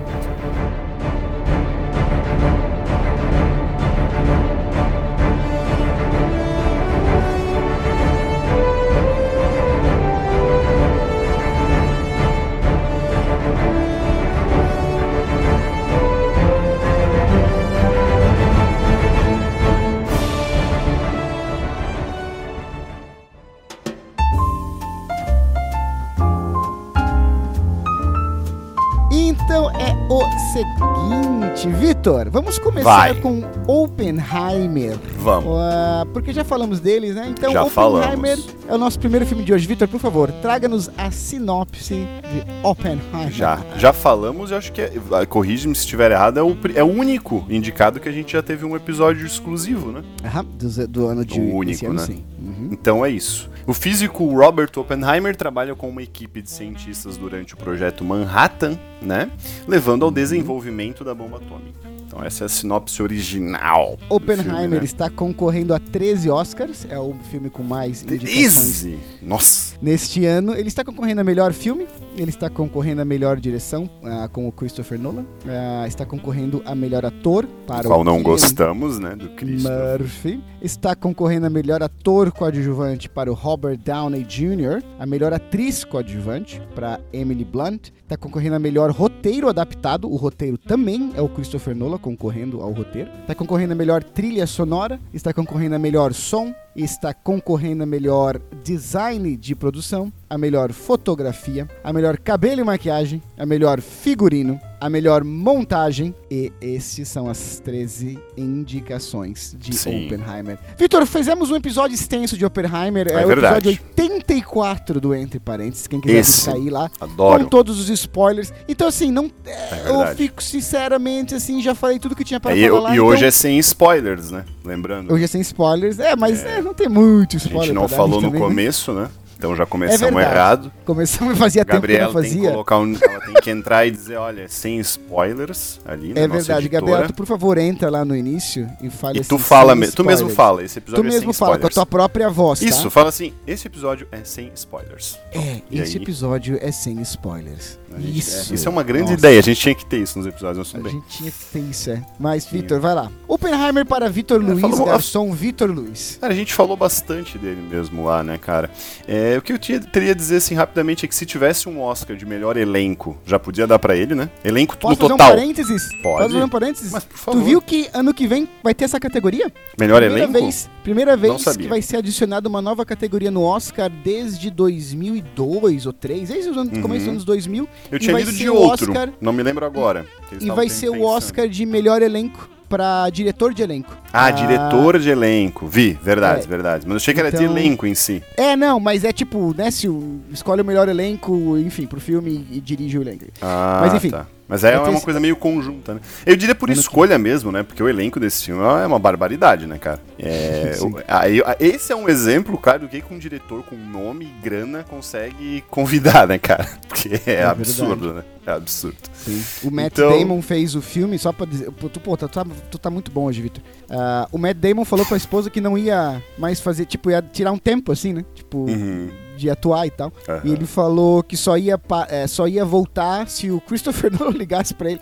Então 29.56 29.70
é 29.70 29.96
o 30.10 30.20
seguinte, 30.52 31.78
Vitor, 31.78 32.28
vamos 32.30 32.58
começar 32.58 32.84
Vai. 32.84 33.14
com 33.14 33.42
Oppenheimer. 33.66 34.98
Vamos. 35.18 35.48
Ah, 35.50 36.06
porque 36.12 36.30
já 36.30 36.44
falamos 36.44 36.78
deles, 36.78 37.14
né? 37.14 37.28
Então, 37.30 37.50
Já 37.50 37.62
Oppenheimer 37.64 38.36
falamos. 38.36 38.48
é 38.68 38.74
o 38.74 38.76
nosso 38.76 38.98
primeiro 38.98 39.24
filme 39.24 39.42
de 39.42 39.54
hoje. 39.54 39.66
Vitor, 39.66 39.88
por 39.88 39.98
favor, 39.98 40.30
traga-nos 40.42 40.90
a 40.98 41.10
sinopse 41.10 41.94
de 41.94 42.44
Oppenheimer. 42.62 43.30
Já, 43.30 43.58
já 43.78 43.94
falamos, 43.94 44.50
eu 44.50 44.58
acho 44.58 44.70
que 44.72 44.82
é, 44.82 44.92
corrige-me 45.26 45.74
se 45.74 45.80
estiver 45.80 46.10
errado, 46.10 46.38
é 46.38 46.42
o, 46.42 46.54
é 46.74 46.82
o 46.84 46.92
único 46.92 47.46
indicado 47.48 47.98
que 47.98 48.10
a 48.10 48.12
gente 48.12 48.34
já 48.34 48.42
teve 48.42 48.66
um 48.66 48.76
episódio 48.76 49.24
exclusivo, 49.24 49.90
né? 49.90 50.02
Aham, 50.22 50.44
do, 50.44 50.86
do 50.86 51.06
ano 51.06 51.24
de 51.24 51.40
O 51.40 51.54
único, 51.54 51.86
ano, 51.86 51.94
né? 51.94 52.04
sim. 52.04 52.22
Uhum. 52.46 52.68
Então 52.70 53.04
é 53.04 53.10
isso. 53.10 53.50
O 53.66 53.74
físico 53.74 54.24
Robert 54.26 54.70
Oppenheimer 54.76 55.34
trabalha 55.34 55.74
com 55.74 55.88
uma 55.88 56.02
equipe 56.02 56.40
de 56.40 56.48
cientistas 56.48 57.16
durante 57.16 57.54
o 57.54 57.56
projeto 57.56 58.04
Manhattan, 58.04 58.78
né? 59.02 59.30
Levando 59.66 60.04
ao 60.04 60.10
desenvolvimento 60.10 61.02
da 61.02 61.12
bomba 61.12 61.38
atômica. 61.38 61.96
Então 62.06 62.24
essa 62.24 62.44
é 62.44 62.46
a 62.46 62.48
sinopse 62.48 63.02
original. 63.02 63.98
Oppenheimer 64.08 64.60
filme, 64.60 64.78
né? 64.78 64.84
está 64.84 65.10
concorrendo 65.10 65.74
a 65.74 65.80
13 65.80 66.30
Oscars, 66.30 66.86
é 66.88 66.98
o 66.98 67.14
filme 67.30 67.50
com 67.50 67.64
mais 67.64 68.02
indicações 68.02 68.84
Easy! 68.84 68.98
Nossa! 69.20 69.76
neste 69.82 70.24
ano. 70.24 70.54
Ele 70.54 70.68
está 70.68 70.84
concorrendo 70.84 71.20
a 71.20 71.24
melhor 71.24 71.52
filme, 71.52 71.86
ele 72.16 72.30
está 72.30 72.48
concorrendo 72.48 73.02
a 73.02 73.04
melhor 73.04 73.38
direção 73.38 73.90
ah, 74.02 74.28
com 74.32 74.48
o 74.48 74.52
Christopher 74.52 74.98
Nolan, 74.98 75.26
ah, 75.46 75.86
está 75.86 76.06
concorrendo 76.06 76.62
a 76.64 76.74
melhor 76.74 77.04
ator 77.04 77.46
para 77.66 77.86
Qual 77.86 78.00
o 78.00 78.04
não 78.04 78.22
gostamos, 78.22 78.98
né? 78.98 79.14
Do 79.16 79.30
Cristo. 79.30 79.68
Murphy. 79.68 80.40
Está 80.60 80.96
concorrendo 80.96 81.46
a 81.46 81.50
melhor 81.50 81.82
ator 81.82 82.32
coadjuvante 82.32 83.10
para 83.10 83.30
o 83.30 83.34
Robert 83.34 83.76
Downey 83.76 84.24
Jr., 84.24 84.82
a 84.98 85.04
melhor 85.04 85.32
atriz 85.32 85.84
coadjuvante 85.84 86.62
para 86.74 86.98
Emily 87.12 87.44
Blunt. 87.44 87.90
Está 88.02 88.16
concorrendo 88.16 88.56
a 88.56 88.58
melhor 88.58 88.90
roteiro 88.90 89.48
adaptado. 89.48 90.10
O 90.10 90.16
roteiro 90.16 90.56
também 90.56 91.12
é 91.14 91.20
o 91.20 91.28
Christopher 91.28 91.76
Nolan 91.76 91.98
concorrendo 91.98 92.62
ao 92.62 92.72
roteiro. 92.72 93.10
Está 93.20 93.34
concorrendo 93.34 93.74
a 93.74 93.76
melhor 93.76 94.02
trilha 94.02 94.46
sonora. 94.46 94.98
Está 95.12 95.32
concorrendo 95.32 95.74
a 95.74 95.78
melhor 95.78 96.14
som. 96.14 96.54
Está 96.74 97.12
concorrendo 97.12 97.82
a 97.82 97.86
melhor 97.86 98.40
design 98.62 99.36
de 99.36 99.54
produção, 99.54 100.12
a 100.28 100.36
melhor 100.36 100.72
fotografia, 100.72 101.66
a 101.82 101.90
melhor 101.90 102.18
cabelo 102.18 102.60
e 102.60 102.64
maquiagem, 102.64 103.22
a 103.36 103.46
melhor 103.46 103.80
figurino, 103.80 104.60
a 104.80 104.90
melhor 104.90 105.24
montagem 105.24 106.14
e 106.30 106.52
esses 106.60 107.08
são 107.08 107.28
as 107.28 107.60
13 107.64 108.18
indicações 108.36 109.56
de 109.58 109.74
Sim. 109.74 110.06
Oppenheimer. 110.06 110.58
Vitor, 110.76 111.06
fizemos 111.06 111.50
um 111.50 111.56
episódio 111.56 111.94
extenso 111.94 112.36
de 112.36 112.44
Oppenheimer, 112.44 113.08
É 113.08 113.24
o 113.24 113.28
verdade. 113.28 113.68
episódio 113.70 113.80
84 113.96 115.00
do 115.00 115.14
Entre 115.14 115.38
Parênteses, 115.40 115.86
quem 115.86 116.00
quiser 116.00 116.24
sair 116.24 116.70
lá, 116.70 116.90
com 116.98 117.04
Adoro. 117.04 117.46
todos 117.46 117.78
os 117.80 117.88
spoilers. 117.88 118.52
Então 118.68 118.86
assim, 118.88 119.10
não 119.10 119.30
É 119.44 119.80
eu 119.88 119.96
verdade. 119.98 120.16
fico 120.16 120.42
sinceramente 120.42 121.34
assim, 121.34 121.62
já 121.62 121.74
falei 121.74 121.98
tudo 121.98 122.14
que 122.14 122.24
tinha 122.24 122.38
para 122.40 122.54
E, 122.56 122.68
falar 122.68 122.80
lá. 122.80 122.94
e 122.96 123.00
hoje 123.00 123.16
então- 123.18 123.28
é 123.28 123.30
sem 123.30 123.58
spoilers, 123.58 124.30
né? 124.30 124.44
Lembrando. 124.64 125.12
Hoje 125.12 125.24
é 125.24 125.26
sem 125.26 125.40
spoilers. 125.40 125.98
É, 125.98 126.14
mas 126.16 126.44
é, 126.44 126.60
não 126.60 126.74
tem 126.74 126.88
muito 126.88 127.36
a 127.36 127.38
spoiler. 127.38 127.66
gente 127.66 127.74
não 127.74 127.88
falou 127.88 128.20
no 128.20 128.28
também, 128.28 128.40
né? 128.40 128.46
começo, 128.46 128.92
né? 128.92 129.08
Então 129.46 129.56
já 129.56 129.66
começamos 129.66 130.14
verdade. 130.14 130.34
errado. 130.36 130.72
Começamos 130.84 131.38
fazia 131.38 131.64
tempo 131.64 131.70
que 131.86 131.92
Gabriela 131.92 132.12
não 132.12 132.20
tem 132.20 132.30
que 132.30 132.36
fazia. 132.36 132.50
colocar 132.50 132.78
um, 132.78 132.96
ela 133.00 133.20
tem 133.20 133.34
que 133.34 133.50
entrar 133.50 133.86
e 133.86 133.90
dizer, 133.90 134.16
olha, 134.16 134.48
sem 134.48 134.78
spoilers 134.80 135.80
ali 135.84 136.12
na 136.12 136.20
É 136.20 136.28
verdade. 136.28 136.68
Gabriela, 136.68 137.06
tu 137.06 137.14
por 137.14 137.26
favor 137.26 137.58
entra 137.58 137.88
lá 137.90 138.04
no 138.04 138.16
início 138.16 138.68
e 138.82 138.90
fale 138.90 139.18
E 139.18 139.20
assim, 139.20 139.28
tu 139.28 139.38
fala, 139.38 139.74
me- 139.74 139.88
tu 139.90 140.04
mesmo 140.04 140.28
fala, 140.28 140.62
esse 140.64 140.74
Tu 140.74 140.78
episódio 140.84 141.08
é 141.08 141.12
mesmo 141.12 141.32
fala 141.32 141.58
com 141.58 141.66
a 141.66 141.70
tua 141.70 141.86
própria 141.86 142.28
voz, 142.28 142.60
tá? 142.60 142.66
Isso, 142.66 142.90
fala 142.90 143.08
assim, 143.08 143.32
esse 143.46 143.66
episódio 143.66 144.06
é 144.10 144.22
sem 144.24 144.50
spoilers. 144.54 145.18
É, 145.32 145.60
E 145.70 145.80
esse 145.80 145.96
aí? 145.96 146.02
episódio 146.02 146.58
é 146.60 146.72
sem 146.72 147.00
spoilers. 147.02 147.78
A 147.94 148.00
gente- 148.00 148.18
isso. 148.18 148.52
é, 148.52 148.54
isso 148.56 148.68
é 148.68 148.70
uma 148.70 148.82
grande 148.82 149.02
Nossa. 149.04 149.14
ideia, 149.14 149.38
a 149.38 149.42
gente 149.42 149.60
tinha 149.60 149.74
que 149.74 149.86
ter 149.86 149.98
isso 149.98 150.18
nos 150.18 150.26
episódios, 150.26 150.68
A 150.68 150.72
tudo 150.72 150.82
bem. 150.84 150.92
gente 150.92 151.06
tinha 151.08 151.30
que 151.30 151.44
ter 151.52 151.60
isso, 151.60 151.90
é. 151.90 152.02
Mas, 152.18 152.44
Vitor, 152.44 152.78
vai 152.80 152.94
lá. 152.94 153.10
Oppenheimer 153.28 153.86
para 153.86 154.10
Vitor 154.10 154.40
Luiz, 154.40 154.60
falou- 154.60 154.84
garçom 154.86 155.32
Vitor 155.32 155.70
Luiz. 155.70 156.18
Cara, 156.20 156.32
a 156.32 156.36
gente 156.36 156.52
falou 156.52 156.76
bastante 156.76 157.38
dele 157.38 157.62
mesmo 157.62 158.04
lá, 158.04 158.22
né, 158.22 158.36
cara? 158.38 158.70
É, 159.08 159.35
o 159.38 159.42
que 159.42 159.52
eu 159.52 159.58
tinha, 159.58 159.80
teria 159.80 160.12
a 160.12 160.14
dizer, 160.14 160.36
assim, 160.36 160.54
rapidamente, 160.54 161.04
é 161.04 161.08
que 161.08 161.14
se 161.14 161.26
tivesse 161.26 161.68
um 161.68 161.80
Oscar 161.80 162.16
de 162.16 162.24
melhor 162.26 162.56
elenco, 162.56 163.16
já 163.26 163.38
podia 163.38 163.66
dar 163.66 163.78
pra 163.78 163.96
ele, 163.96 164.14
né? 164.14 164.30
Elenco 164.44 164.76
Posso 164.76 164.94
no 164.94 165.00
fazer 165.00 165.12
um 165.12 165.16
total. 165.16 165.30
parênteses? 165.36 165.82
Pode. 166.02 166.02
Posso 166.02 166.32
fazer 166.32 166.44
um 166.44 166.48
parênteses? 166.48 166.92
Mas, 166.92 167.04
por 167.04 167.18
favor. 167.18 167.40
Tu 167.40 167.44
viu 167.44 167.60
que 167.62 167.88
ano 167.92 168.12
que 168.14 168.26
vem 168.26 168.48
vai 168.62 168.74
ter 168.74 168.84
essa 168.84 169.00
categoria? 169.00 169.52
Melhor 169.78 170.00
primeira 170.00 170.24
elenco? 170.24 170.40
Vez, 170.44 170.70
primeira 170.82 171.16
vez 171.16 171.44
que 171.56 171.66
vai 171.68 171.82
ser 171.82 171.96
adicionada 171.98 172.48
uma 172.48 172.62
nova 172.62 172.84
categoria 172.84 173.30
no 173.30 173.42
Oscar 173.42 173.90
desde 173.90 174.50
2002 174.50 175.86
ou 175.86 175.92
3, 175.92 176.28
desde 176.28 176.50
o 176.50 176.60
ano- 176.60 176.70
Uhum. 176.74 176.82
começo 176.82 177.00
dos 177.04 177.08
anos 177.12 177.24
2000. 177.24 177.68
Eu 177.90 177.98
tinha 177.98 178.16
lido 178.16 178.32
de 178.32 178.48
o 178.48 178.54
outro, 178.54 178.90
Oscar- 178.90 179.12
não 179.20 179.32
me 179.32 179.42
lembro 179.42 179.64
agora. 179.64 180.06
E 180.40 180.50
vai 180.50 180.68
ser 180.68 180.88
o 180.88 180.92
pensando. 180.92 181.06
Oscar 181.08 181.48
de 181.48 181.64
melhor 181.66 182.02
elenco 182.02 182.48
para 182.68 183.08
diretor 183.10 183.52
de 183.54 183.62
elenco. 183.62 183.92
Ah, 184.12 184.30
diretor 184.30 184.98
de 184.98 185.10
elenco. 185.10 185.66
Vi, 185.66 185.92
verdade, 186.02 186.44
É. 186.44 186.46
verdade. 186.46 186.84
Mas 186.86 186.90
eu 186.92 186.96
achei 186.96 187.14
que 187.14 187.20
era 187.20 187.30
de 187.30 187.42
Então- 187.42 187.56
elenco 187.56 187.86
em 187.86 187.94
si. 187.94 188.22
É, 188.36 188.56
não, 188.56 188.78
mas 188.80 189.04
é 189.04 189.12
tipo, 189.12 189.54
né, 189.56 189.70
se 189.70 189.88
o, 189.88 190.20
escolhe 190.32 190.62
o 190.62 190.64
melhor 190.64 190.88
elenco, 190.88 191.56
enfim, 191.58 191.86
pro 191.86 192.00
filme 192.00 192.46
e 192.50 192.60
dirige 192.60 192.98
o 192.98 193.02
elenco. 193.02 193.24
Ah, 193.42 193.78
Mas, 193.82 193.94
enfim, 193.94 194.10
tá. 194.10 194.26
Mas 194.48 194.62
é 194.62 194.78
uma 194.78 195.00
coisa 195.00 195.18
meio 195.18 195.34
conjunta, 195.34 195.94
né? 195.94 196.00
Eu 196.24 196.36
diria 196.36 196.54
por 196.54 196.70
escolha 196.70 197.18
mesmo, 197.18 197.50
né? 197.50 197.62
Porque 197.64 197.82
o 197.82 197.88
elenco 197.88 198.20
desse 198.20 198.44
filme 198.44 198.62
é 198.62 198.86
uma 198.86 198.98
barbaridade, 198.98 199.66
né, 199.66 199.76
cara? 199.78 200.00
É, 200.18 200.72
esse 201.58 201.92
é 201.92 201.96
um 201.96 202.08
exemplo, 202.08 202.56
cara, 202.56 202.78
do 202.80 202.88
que 202.88 203.02
um 203.10 203.18
diretor 203.18 203.62
com 203.64 203.74
nome 203.76 204.24
e 204.26 204.42
grana 204.42 204.84
consegue 204.88 205.64
convidar, 205.70 206.28
né, 206.28 206.38
cara? 206.38 206.66
Porque 206.88 207.20
é, 207.26 207.34
É 207.34 207.44
absurdo, 207.44 208.14
né? 208.14 208.22
É 208.46 208.52
absurdo. 208.52 208.96
Sim. 209.12 209.42
O 209.64 209.70
Matt 209.72 209.92
Então- 209.94 210.16
Damon 210.16 210.40
fez 210.40 210.76
o 210.76 210.80
filme, 210.80 211.18
só 211.18 211.32
pra 211.32 211.44
dizer. 211.46 211.68
Tu, 211.72 211.98
pô, 212.00 212.16
tu, 212.16 212.28
tá, 212.28 212.46
tu 212.70 212.78
tá 212.78 212.88
muito 212.88 213.10
bom 213.10 213.24
hoje, 213.24 213.42
Vitor. 213.42 213.60
Ah, 213.90 214.28
o 214.30 214.38
Matt 214.38 214.56
Damon 214.58 214.84
falou 214.84 215.04
pra 215.04 215.16
esposa 215.16 215.50
que 215.50 215.60
não 215.60 215.76
ia 215.76 216.22
mais 216.38 216.60
fazer, 216.60 216.86
tipo, 216.86 217.10
ia 217.10 217.20
tirar 217.20 217.50
um 217.50 217.58
tempo, 217.58 217.90
assim, 217.90 218.12
né? 218.12 218.24
Tipo, 218.34 218.58
Uhum. 218.70 219.08
De 219.36 219.48
atuar 219.50 219.86
e 219.86 219.90
tal. 219.90 220.12
E 220.44 220.50
ele 220.52 220.66
falou 220.66 221.22
que 221.22 221.36
só 221.36 221.56
ia, 221.56 221.78
é, 222.08 222.26
só 222.26 222.48
ia 222.48 222.64
voltar 222.64 223.28
se 223.28 223.50
o 223.50 223.60
Christopher 223.60 224.10
Nolan 224.18 224.32
ligasse 224.36 224.74
pra 224.74 224.90
ele. 224.90 225.00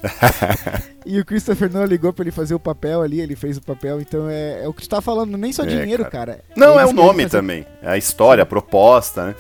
e 1.07 1.19
o 1.21 1.25
Christopher 1.25 1.71
Nolan 1.73 1.87
ligou 1.87 2.13
pra 2.13 2.25
ele 2.25 2.31
fazer 2.33 2.55
o 2.55 2.59
papel 2.61 3.03
ali, 3.03 3.21
ele 3.21 3.37
fez 3.37 3.57
o 3.57 3.63
papel. 3.63 4.01
Então 4.01 4.29
é, 4.29 4.65
é 4.65 4.69
o 4.69 4.73
que 4.75 4.83
tu 4.83 4.89
tá 4.89 5.01
falando, 5.01 5.37
nem 5.39 5.53
só 5.53 5.63
É, 5.63 5.67
dinheiro, 5.67 6.05
cara. 6.11 6.41
Não, 6.57 6.79
é 6.79 6.85
o 6.85 6.93
nome 6.93 7.23
fazer- 7.23 7.37
também. 7.39 7.67
É 7.83 7.89
a 7.91 7.97
história, 7.97 8.43
a 8.43 8.47
proposta, 8.47 9.27
né? 9.27 9.35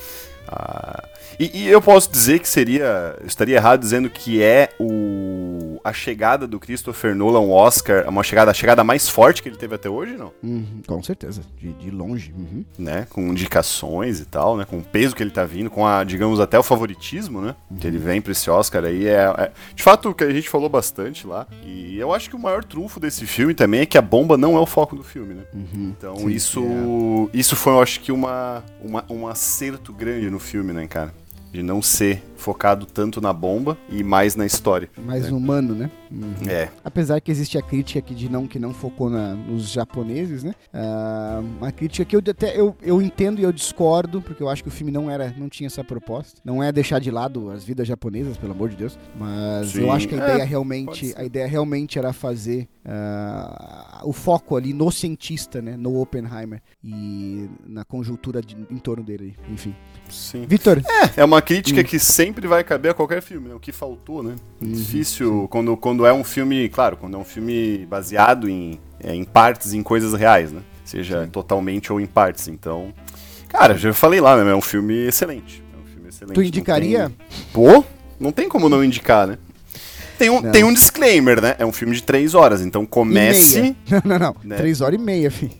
Ah, 0.49 1.03
e, 1.41 1.63
e 1.65 1.69
eu 1.69 1.81
posso 1.83 2.11
dizer 2.13 2.39
que 2.39 2.49
seria. 2.49 3.17
eu 3.21 3.27
Estaria 3.27 3.57
errado 3.57 3.81
dizendo 3.81 4.09
que 4.09 4.43
é 4.43 4.69
o, 4.79 5.44
a 5.85 5.93
chegada 5.93 6.47
do 6.47 6.59
Christopher 6.59 7.15
Nolan 7.15 7.41
ao 7.41 7.51
Oscar, 7.51 8.09
uma 8.09 8.23
chegada, 8.23 8.51
a 8.51 8.55
chegada 8.55 8.83
mais 8.83 9.07
forte 9.07 9.43
que 9.43 9.51
ele 9.51 9.57
teve 9.57 9.75
até 9.75 9.89
hoje, 9.89 10.17
não? 10.17 10.33
Uhum, 10.43 10.81
com 10.87 11.03
certeza, 11.03 11.43
de, 11.59 11.75
de 11.75 11.91
longe. 11.91 12.33
Uhum. 12.37 12.65
Né? 12.79 13.07
Com 13.11 13.29
indicações 13.29 14.19
e 14.19 14.25
tal, 14.25 14.57
né? 14.57 14.65
Com 14.65 14.79
o 14.79 14.83
peso 14.83 15.15
que 15.15 15.23
ele 15.23 15.31
tá 15.31 15.45
vindo, 15.45 15.69
com 15.69 15.87
a, 15.87 16.03
digamos, 16.03 16.41
até 16.41 16.59
o 16.59 16.63
favoritismo, 16.63 17.43
né? 17.43 17.55
Uhum. 17.71 17.77
Que 17.77 17.87
ele 17.87 17.99
vem 17.99 18.23
pra 18.23 18.33
esse 18.33 18.49
Oscar 18.49 18.85
aí. 18.85 19.07
É, 19.07 19.25
é, 19.37 19.53
de 19.75 19.83
fato, 19.83 20.09
o 20.09 20.15
que 20.15 20.25
a 20.25 20.33
gente 20.33 20.49
falou 20.49 20.71
bastante 20.71 21.27
lá. 21.27 21.47
E 21.63 21.99
eu 21.99 22.15
acho 22.15 22.31
que 22.31 22.37
o 22.37 22.39
maior 22.39 22.65
trunfo 22.65 22.99
desse 22.99 23.27
filme 23.27 23.53
também 23.53 23.81
é 23.81 23.87
que 23.87 23.99
a 23.99 24.03
bomba 24.03 24.39
não 24.39 24.57
é 24.57 24.61
o 24.61 24.67
foco 24.67 24.97
do 24.97 25.05
filme, 25.05 25.35
né? 25.35 25.43
Uhum. 25.53 25.95
Então 25.99 26.17
Sim, 26.17 26.31
isso, 26.31 27.31
é. 27.35 27.39
isso 27.39 27.55
foi, 27.55 27.75
eu 27.75 27.83
acho 27.83 28.01
que, 28.01 28.11
uma, 28.11 28.65
uma, 28.81 29.05
um 29.11 29.29
acerto 29.29 29.93
grande 29.93 30.31
no 30.31 30.39
filme, 30.39 30.73
né, 30.73 30.87
cara? 30.87 31.13
De 31.55 31.63
não 31.63 31.81
ser 31.81 32.21
focado 32.37 32.85
tanto 32.85 33.21
na 33.21 33.33
bomba 33.33 33.79
e 33.89 34.03
mais 34.03 34.35
na 34.35 34.45
história. 34.45 34.91
Mais 35.07 35.27
né? 35.27 35.31
humano, 35.31 35.73
né? 35.73 35.89
Uhum. 36.15 36.49
É. 36.49 36.69
Apesar 36.85 37.21
que 37.21 37.31
existe 37.31 37.59
a 37.59 37.63
crítica 37.63 37.99
aqui 37.99 38.15
de 38.15 38.29
não 38.29 38.47
que 38.47 38.59
não 38.59 38.73
focou 38.73 39.11
na, 39.11 39.35
nos 39.35 39.69
japoneses, 39.71 40.45
né? 40.45 40.55
Ah, 40.73 41.43
uma 41.59 41.73
crítica 41.73 42.05
que 42.05 42.15
eu 42.17 42.21
até 42.27 42.59
eu, 42.59 42.77
eu 42.83 43.03
entendo 43.03 43.41
e 43.41 43.43
eu 43.43 43.53
discordo, 43.53 44.21
porque 44.23 44.43
eu 44.43 44.49
acho 44.49 44.63
que 44.63 44.69
o 44.69 44.73
filme 44.73 44.93
não 44.93 45.11
era, 45.11 45.35
não 45.37 45.49
tinha 45.49 45.67
essa 45.67 45.83
proposta. 45.83 46.41
Não 46.45 46.63
é 46.63 46.71
deixar 46.71 46.99
de 47.01 47.11
lado 47.11 47.51
as 47.51 47.65
vidas 47.65 47.87
japonesas, 47.89 48.37
pelo 48.37 48.53
amor 48.53 48.69
de 48.69 48.77
Deus. 48.77 48.99
Mas 49.19 49.69
Sim. 49.71 49.81
eu 49.83 49.93
acho 49.93 50.07
que 50.09 50.15
a 50.15 50.19
É, 50.19 50.21
ideia 50.21 50.39
pode 50.39 50.51
realmente, 50.51 51.15
a 51.17 51.25
ideia 51.25 51.47
realmente 51.47 51.99
era 51.99 52.13
fazer 52.13 52.69
ah, 52.87 54.03
o 54.05 54.13
foco 54.13 54.57
ali 54.57 54.73
no 54.73 54.91
cientista, 54.91 55.61
né? 55.63 55.77
No 55.77 56.01
Oppenheimer 56.01 56.61
e 56.83 57.49
na 57.67 57.85
conjuntura 57.85 58.41
de- 58.41 58.57
em 58.71 58.79
torno 58.79 59.03
dele. 59.03 59.37
Enfim. 59.51 59.75
Sim. 60.09 60.45
Vitor. 60.47 60.83
É 61.17 61.25
uma 61.25 61.41
crítica 61.41 61.81
Hum. 61.81 61.85
que 61.85 61.99
sempre 61.99 62.47
vai 62.47 62.63
caber 62.63 62.91
a 62.91 62.95
qualquer 62.95 63.23
filme, 63.23 63.49
né? 63.49 63.55
O 63.55 63.61
que 63.61 63.73
faltou, 63.73 64.23
né? 64.23 64.37
Uhum, 64.61 64.73
Difícil 64.73 65.49
quando, 65.51 65.77
quando 65.77 66.04
é 66.07 66.13
um 66.13 66.25
filme, 66.25 66.69
claro, 66.69 66.97
quando 66.97 67.17
é 67.17 67.21
um 67.21 67.25
filme 67.25 67.87
baseado 67.87 68.49
em, 68.49 68.79
é, 69.03 69.15
em 69.15 69.25
partes, 69.25 69.73
em 69.75 69.83
coisas 69.83 70.13
reais, 70.15 70.53
né? 70.53 70.61
Seja 70.85 71.25
Sim. 71.25 71.31
totalmente 71.31 71.93
ou 71.93 72.01
em 72.01 72.07
partes. 72.07 72.49
Então, 72.49 72.93
cara, 73.49 73.77
já 73.77 73.93
falei 73.93 74.21
lá, 74.21 74.43
né? 74.43 74.51
É 74.51 74.55
um 74.55 74.61
filme 74.61 74.95
excelente. 75.07 75.63
É 75.73 75.77
um 75.83 75.87
filme 75.87 76.09
excelente. 76.09 76.35
Tu 76.35 76.41
não 76.41 76.47
indicaria? 76.47 77.09
tem- 77.09 77.17
Pô, 77.53 77.85
não 78.21 78.33
tem 78.33 78.49
como 78.49 78.69
não 78.69 78.85
indicar, 78.85 79.27
né? 79.27 79.39
Tem 80.17 80.31
um, 80.31 80.41
Não. 80.41 80.53
tem 80.53 80.63
um 80.63 80.73
disclaimer, 80.73 81.41
né? 81.43 81.57
É 81.59 81.67
um 81.67 81.73
filme 81.73 81.93
de 81.95 82.01
três 82.03 82.35
horas, 82.35 82.61
então 82.61 82.87
comece. 82.87 83.75
Não, 83.91 84.01
não, 84.05 84.19
não. 84.19 84.37
né? 84.45 84.57
Três 84.57 84.81
horas 84.81 84.99
e 84.99 85.03
meia, 85.03 85.29
filho. 85.29 85.51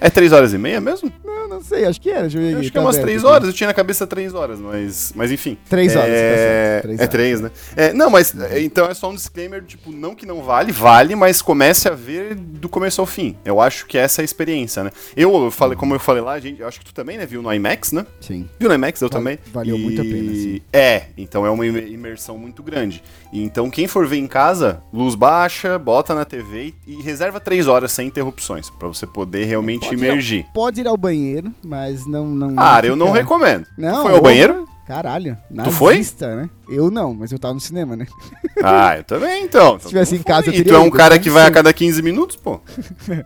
É 0.00 0.10
três 0.10 0.32
horas 0.32 0.52
e 0.52 0.58
meia 0.58 0.80
mesmo? 0.80 1.12
Não, 1.24 1.48
não 1.48 1.62
sei, 1.62 1.84
acho 1.84 2.00
que 2.00 2.10
era. 2.10 2.22
Deixa 2.22 2.38
eu 2.38 2.42
ver 2.42 2.48
aqui, 2.48 2.60
acho 2.60 2.72
que 2.72 2.76
é 2.78 2.80
tá 2.80 2.86
umas 2.86 2.96
aberto 2.96 3.06
três 3.06 3.24
horas, 3.24 3.46
eu 3.48 3.52
tinha 3.54 3.68
na 3.68 3.74
cabeça 3.74 4.06
três 4.06 4.34
horas, 4.34 4.58
mas, 4.58 5.12
mas 5.14 5.30
enfim. 5.30 5.56
Três 5.68 5.94
horas, 5.94 6.08
tá 6.08 6.14
é... 6.16 6.36
certo, 6.36 6.82
três 6.82 7.00
é 7.00 7.06
três, 7.06 7.40
né? 7.40 7.50
É, 7.76 7.92
não, 7.92 8.10
mas 8.10 8.34
é, 8.40 8.60
então 8.62 8.86
é 8.86 8.94
só 8.94 9.10
um 9.10 9.14
disclaimer, 9.14 9.62
tipo, 9.62 9.92
não 9.92 10.14
que 10.14 10.26
não 10.26 10.42
vale, 10.42 10.72
vale, 10.72 11.14
mas 11.14 11.40
comece 11.40 11.88
a 11.88 11.94
ver 11.94 12.34
do 12.34 12.68
começo 12.68 13.00
ao 13.00 13.06
fim. 13.06 13.36
Eu 13.44 13.60
acho 13.60 13.86
que 13.86 13.96
essa 13.96 14.20
é 14.20 14.22
a 14.22 14.24
experiência, 14.24 14.82
né? 14.82 14.90
Eu, 15.16 15.50
falei, 15.50 15.76
como 15.76 15.94
eu 15.94 16.00
falei 16.00 16.22
lá, 16.22 16.38
gente, 16.40 16.60
eu 16.60 16.66
acho 16.66 16.80
que 16.80 16.86
tu 16.86 16.94
também, 16.94 17.16
né, 17.16 17.24
viu 17.24 17.40
no 17.40 17.52
IMAX, 17.52 17.92
né? 17.92 18.04
Sim. 18.20 18.48
Viu 18.58 18.68
no 18.68 18.74
IMAX, 18.74 19.00
eu 19.00 19.08
Val- 19.08 19.20
também. 19.20 19.38
valeu 19.52 19.78
muito 19.78 20.00
a 20.00 20.04
pena, 20.04 20.34
sim. 20.34 20.60
É, 20.72 21.04
então 21.16 21.46
é 21.46 21.50
uma 21.50 21.64
imer- 21.66 21.86
imersão 21.86 22.36
muito 22.36 22.62
grande. 22.62 23.02
E 23.32 23.42
então 23.42 23.70
quem 23.70 23.86
for 23.86 24.06
ver 24.06 24.16
em 24.18 24.26
casa, 24.26 24.82
luz 24.92 25.14
baixa, 25.14 25.78
bota 25.78 26.14
na 26.14 26.24
TV 26.24 26.74
e, 26.86 26.94
e 26.98 27.02
reserva 27.02 27.38
três 27.38 27.66
horas 27.68 27.92
sem 27.92 28.08
interrupções, 28.08 28.68
pra 28.68 28.88
você 28.88 29.06
poder 29.06 29.31
realmente 29.44 29.88
Pode 29.88 30.04
ir 30.04 30.10
ao-. 30.10 30.52
Pode 30.52 30.80
ir 30.80 30.86
ao 30.86 30.96
banheiro, 30.96 31.52
mas 31.64 32.06
não. 32.06 32.26
não 32.26 32.54
Cara, 32.54 32.86
eu 32.86 32.96
não 32.96 33.10
recomendo. 33.10 33.66
Não, 33.76 34.02
foi 34.02 34.10
ao 34.12 34.16
eu- 34.18 34.22
banheiro? 34.22 34.68
Caralho. 34.86 35.38
Tu 35.64 35.70
foi? 35.70 35.94
nazista, 35.94 36.34
né? 36.36 36.50
Eu 36.68 36.90
não, 36.90 37.14
mas 37.14 37.30
eu 37.32 37.38
tava 37.38 37.54
no 37.54 37.60
cinema, 37.60 37.96
né? 37.96 38.06
Ah, 38.62 38.98
eu 38.98 39.04
também, 39.04 39.44
então. 39.44 39.78
Se 39.80 39.88
tivesse 39.88 40.14
em 40.14 40.22
casa, 40.22 40.48
eu 40.48 40.52
E 40.52 40.56
teria 40.58 40.72
tu 40.72 40.76
é 40.76 40.78
um 40.78 40.90
cara 40.90 41.14
então 41.14 41.22
que 41.24 41.30
vai 41.30 41.46
a 41.46 41.50
cada 41.50 41.72
15 41.72 42.02
minutos, 42.02 42.36
pô? 42.36 42.60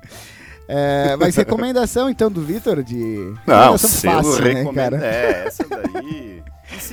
É, 0.69 1.15
mas 1.17 1.37
recomendação, 1.37 2.11
então, 2.11 2.31
do 2.31 2.43
Vitor 2.43 2.83
de. 2.83 3.33
Não, 3.47 3.79
selo 3.79 4.25
fácil, 4.25 4.45
né, 4.45 4.53
recomendo. 4.55 4.75
cara? 4.75 5.07
É, 5.07 5.45
essa 5.47 5.65
daí. 5.65 6.43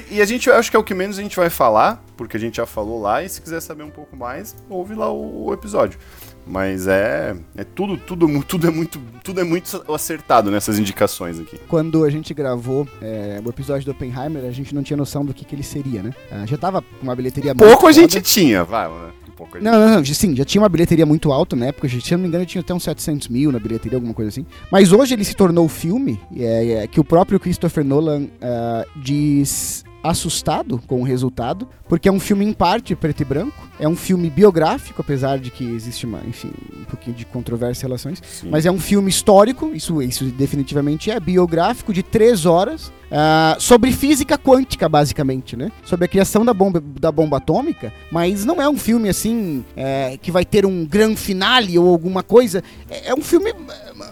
E, 0.09 0.15
e 0.17 0.21
a 0.21 0.25
gente, 0.25 0.47
eu 0.47 0.55
acho 0.55 0.69
que 0.69 0.77
é 0.77 0.79
o 0.79 0.83
que 0.83 0.93
menos 0.93 1.17
a 1.17 1.21
gente 1.21 1.35
vai 1.35 1.49
falar, 1.49 2.03
porque 2.15 2.37
a 2.37 2.39
gente 2.39 2.57
já 2.57 2.65
falou 2.67 3.01
lá, 3.01 3.23
e 3.23 3.29
se 3.29 3.41
quiser 3.41 3.61
saber 3.61 3.81
um 3.83 3.89
pouco 3.89 4.15
mais, 4.15 4.55
ouve 4.69 4.93
lá 4.93 5.11
o, 5.11 5.45
o 5.47 5.53
episódio. 5.53 5.97
Mas 6.45 6.87
é, 6.87 7.35
é 7.55 7.63
tudo, 7.63 7.97
tudo, 7.97 8.43
tudo 8.43 8.67
é 8.67 8.71
muito, 8.71 8.99
tudo 9.23 9.39
é 9.39 9.43
muito 9.43 9.83
acertado 9.93 10.51
nessas 10.51 10.77
indicações 10.77 11.39
aqui. 11.39 11.57
Quando 11.67 12.03
a 12.03 12.09
gente 12.09 12.33
gravou 12.33 12.87
é, 13.01 13.41
o 13.43 13.49
episódio 13.49 13.85
do 13.85 13.91
Oppenheimer, 13.91 14.43
a 14.45 14.51
gente 14.51 14.75
não 14.75 14.83
tinha 14.83 14.97
noção 14.97 15.23
do 15.25 15.33
que, 15.33 15.45
que 15.45 15.55
ele 15.55 15.63
seria, 15.63 16.03
né? 16.03 16.11
Ah, 16.31 16.45
já 16.45 16.57
tava 16.57 16.81
com 16.81 17.03
uma 17.03 17.15
bilheteria 17.15 17.53
muito 17.53 17.67
Pouco 17.67 17.87
a 17.87 17.91
gente 17.91 18.13
foda. 18.13 18.21
tinha, 18.21 18.63
vai, 18.63 18.89
né? 18.89 19.11
Pouco. 19.35 19.57
Não, 19.59 19.71
não, 19.71 19.95
não, 19.95 20.05
sim, 20.05 20.35
já 20.35 20.45
tinha 20.45 20.61
uma 20.61 20.69
bilheteria 20.69 21.05
muito 21.05 21.31
alta 21.31 21.55
na 21.55 21.67
época, 21.67 21.89
se 21.89 21.95
eu 21.95 22.17
não 22.17 22.23
me 22.23 22.27
engano, 22.27 22.45
tinha 22.45 22.61
até 22.61 22.73
uns 22.73 22.83
700 22.83 23.29
mil 23.29 23.51
na 23.51 23.57
bilheteria, 23.57 23.97
alguma 23.97 24.13
coisa 24.13 24.29
assim. 24.29 24.45
Mas 24.71 24.91
hoje 24.91 25.15
ele 25.15 25.23
se 25.23 25.35
tornou 25.35 25.67
filme, 25.67 26.19
é, 26.37 26.83
é, 26.83 26.87
que 26.87 26.99
o 26.99 27.03
próprio 27.03 27.39
Christopher 27.39 27.83
Nolan 27.83 28.27
ah, 28.41 28.85
diz 28.95 29.83
assustado 30.03 30.81
com 30.85 30.99
o 31.01 31.03
resultado, 31.03 31.67
porque 31.87 32.09
é 32.09 32.11
um 32.11 32.19
filme 32.19 32.43
em 32.45 32.51
parte 32.53 32.93
preto 32.95 33.21
e 33.21 33.25
branco, 33.25 33.69
é 33.79 33.87
um 33.87 33.95
filme 33.95 34.29
biográfico, 34.29 35.01
apesar 35.01 35.39
de 35.39 35.49
que 35.49 35.63
existe 35.63 36.05
uma, 36.05 36.19
enfim, 36.27 36.51
um 36.79 36.83
pouquinho 36.83 37.15
de 37.15 37.25
controvérsia 37.25 37.85
em 37.85 37.87
relações, 37.87 38.21
Sim. 38.25 38.49
mas 38.49 38.65
é 38.65 38.71
um 38.71 38.79
filme 38.79 39.09
histórico, 39.09 39.71
isso, 39.73 40.01
isso 40.01 40.25
definitivamente 40.25 41.09
é, 41.09 41.19
biográfico, 41.19 41.93
de 41.93 42.03
três 42.03 42.45
horas, 42.45 42.91
ah, 43.11 43.55
sobre 43.59 43.91
física 43.91 44.37
quântica, 44.37 44.89
basicamente, 44.89 45.55
né? 45.55 45.71
Sobre 45.85 46.05
a 46.05 46.07
criação 46.07 46.43
da 46.43 46.53
bomba, 46.53 46.81
da 46.99 47.11
bomba 47.11 47.37
atômica, 47.37 47.93
mas 48.11 48.43
não 48.43 48.59
é 48.61 48.67
um 48.67 48.77
filme 48.77 49.07
assim 49.07 49.63
é, 49.75 50.17
que 50.21 50.31
vai 50.31 50.43
ter 50.43 50.65
um 50.65 50.83
grande 50.83 51.17
finale 51.17 51.77
ou 51.77 51.87
alguma 51.89 52.23
coisa. 52.23 52.63
É, 52.89 53.09
é 53.09 53.13
um 53.13 53.21
filme 53.21 53.53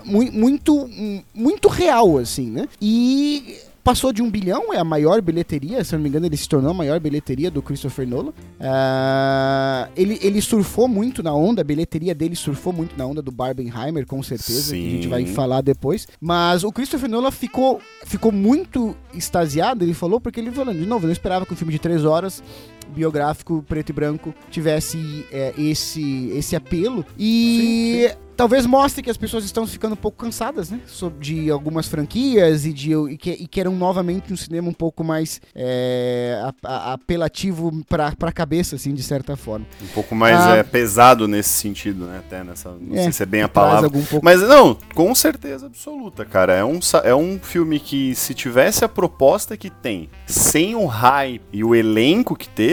mu- 0.05 0.31
muito, 0.31 0.87
muito 1.33 1.67
real, 1.67 2.17
assim, 2.19 2.49
né? 2.51 2.67
E 2.79 3.57
passou 3.83 4.13
de 4.13 4.21
um 4.21 4.29
bilhão, 4.29 4.73
é 4.73 4.77
a 4.77 4.83
maior 4.83 5.21
bilheteria, 5.21 5.83
se 5.83 5.93
não 5.93 6.01
me 6.01 6.09
engano, 6.09 6.25
ele 6.25 6.37
se 6.37 6.47
tornou 6.47 6.71
a 6.71 6.73
maior 6.73 6.99
bilheteria 6.99 7.49
do 7.49 7.61
Christopher 7.61 8.07
Nolan. 8.07 8.33
Ah, 8.59 9.89
ele, 9.95 10.19
ele 10.21 10.41
surfou 10.41 10.87
muito 10.87 11.23
na 11.23 11.33
onda, 11.33 11.61
a 11.61 11.63
bilheteria 11.63 12.13
dele 12.13 12.35
surfou 12.35 12.71
muito 12.71 12.97
na 12.97 13.05
onda 13.05 13.21
do 13.21 13.31
Barbenheimer, 13.31 14.05
com 14.05 14.21
certeza, 14.21 14.73
que 14.73 14.87
a 14.87 14.89
gente 14.91 15.03
Sim. 15.03 15.09
vai 15.09 15.25
falar 15.25 15.61
depois. 15.61 16.07
Mas 16.19 16.63
o 16.63 16.71
Christopher 16.71 17.09
Nolan 17.09 17.31
ficou, 17.31 17.81
ficou 18.05 18.31
muito 18.31 18.95
extasiado, 19.13 19.83
ele 19.83 19.93
falou, 19.93 20.19
porque 20.19 20.39
ele 20.39 20.51
falou, 20.51 20.73
de 20.73 20.85
novo, 20.85 21.05
eu 21.05 21.07
não 21.07 21.13
esperava 21.13 21.45
que 21.45 21.53
um 21.53 21.57
filme 21.57 21.73
de 21.73 21.79
três 21.79 22.05
horas 22.05 22.43
biográfico 22.89 23.63
preto 23.67 23.89
e 23.89 23.93
branco 23.93 24.33
tivesse 24.49 25.25
é, 25.31 25.53
esse 25.57 26.29
esse 26.35 26.55
apelo 26.55 27.05
e 27.17 28.09
talvez 28.35 28.65
mostre 28.65 29.03
que 29.03 29.09
as 29.09 29.17
pessoas 29.17 29.43
estão 29.43 29.67
ficando 29.67 29.93
um 29.93 29.97
pouco 29.97 30.17
cansadas, 30.25 30.71
né, 30.71 30.79
de 31.19 31.49
algumas 31.51 31.87
franquias 31.87 32.65
e 32.65 32.73
de 32.73 32.91
e, 32.93 33.17
que, 33.17 33.29
e 33.31 33.47
queiram 33.47 33.75
novamente 33.75 34.33
um 34.33 34.37
cinema 34.37 34.67
um 34.67 34.73
pouco 34.73 35.03
mais 35.03 35.39
é, 35.53 36.41
apelativo 36.63 37.71
para 37.87 38.11
para 38.15 38.31
cabeça 38.31 38.75
assim 38.75 38.93
de 38.93 39.03
certa 39.03 39.35
forma. 39.35 39.65
Um 39.81 39.87
pouco 39.87 40.15
mais 40.15 40.35
Ah. 40.39 40.55
é, 40.57 40.63
pesado 40.63 41.27
nesse 41.27 41.49
sentido, 41.49 42.05
né? 42.05 42.19
Até 42.19 42.43
nessa. 42.43 42.69
Não 42.79 42.95
É, 42.97 43.03
sei 43.03 43.11
se 43.11 43.23
é 43.23 43.25
bem 43.25 43.41
a 43.43 43.49
palavra. 43.49 43.89
pouco 43.89 44.19
Mas 44.23 44.41
não, 44.41 44.75
com 44.95 45.13
certeza 45.13 45.67
absoluta, 45.67 46.25
cara. 46.25 46.53
É 46.53 46.63
um, 46.63 46.79
é 47.03 47.13
um 47.15 47.39
filme 47.39 47.79
que, 47.79 48.15
se 48.15 48.33
tivesse 48.33 48.83
a 48.83 48.89
proposta 48.89 49.55
que 49.55 49.69
tem, 49.69 50.09
sem 50.25 50.75
o 50.75 50.85
hype 50.85 51.41
e 51.51 51.63
o 51.63 51.75
elenco 51.75 52.35
que 52.35 52.47
teve, 52.49 52.70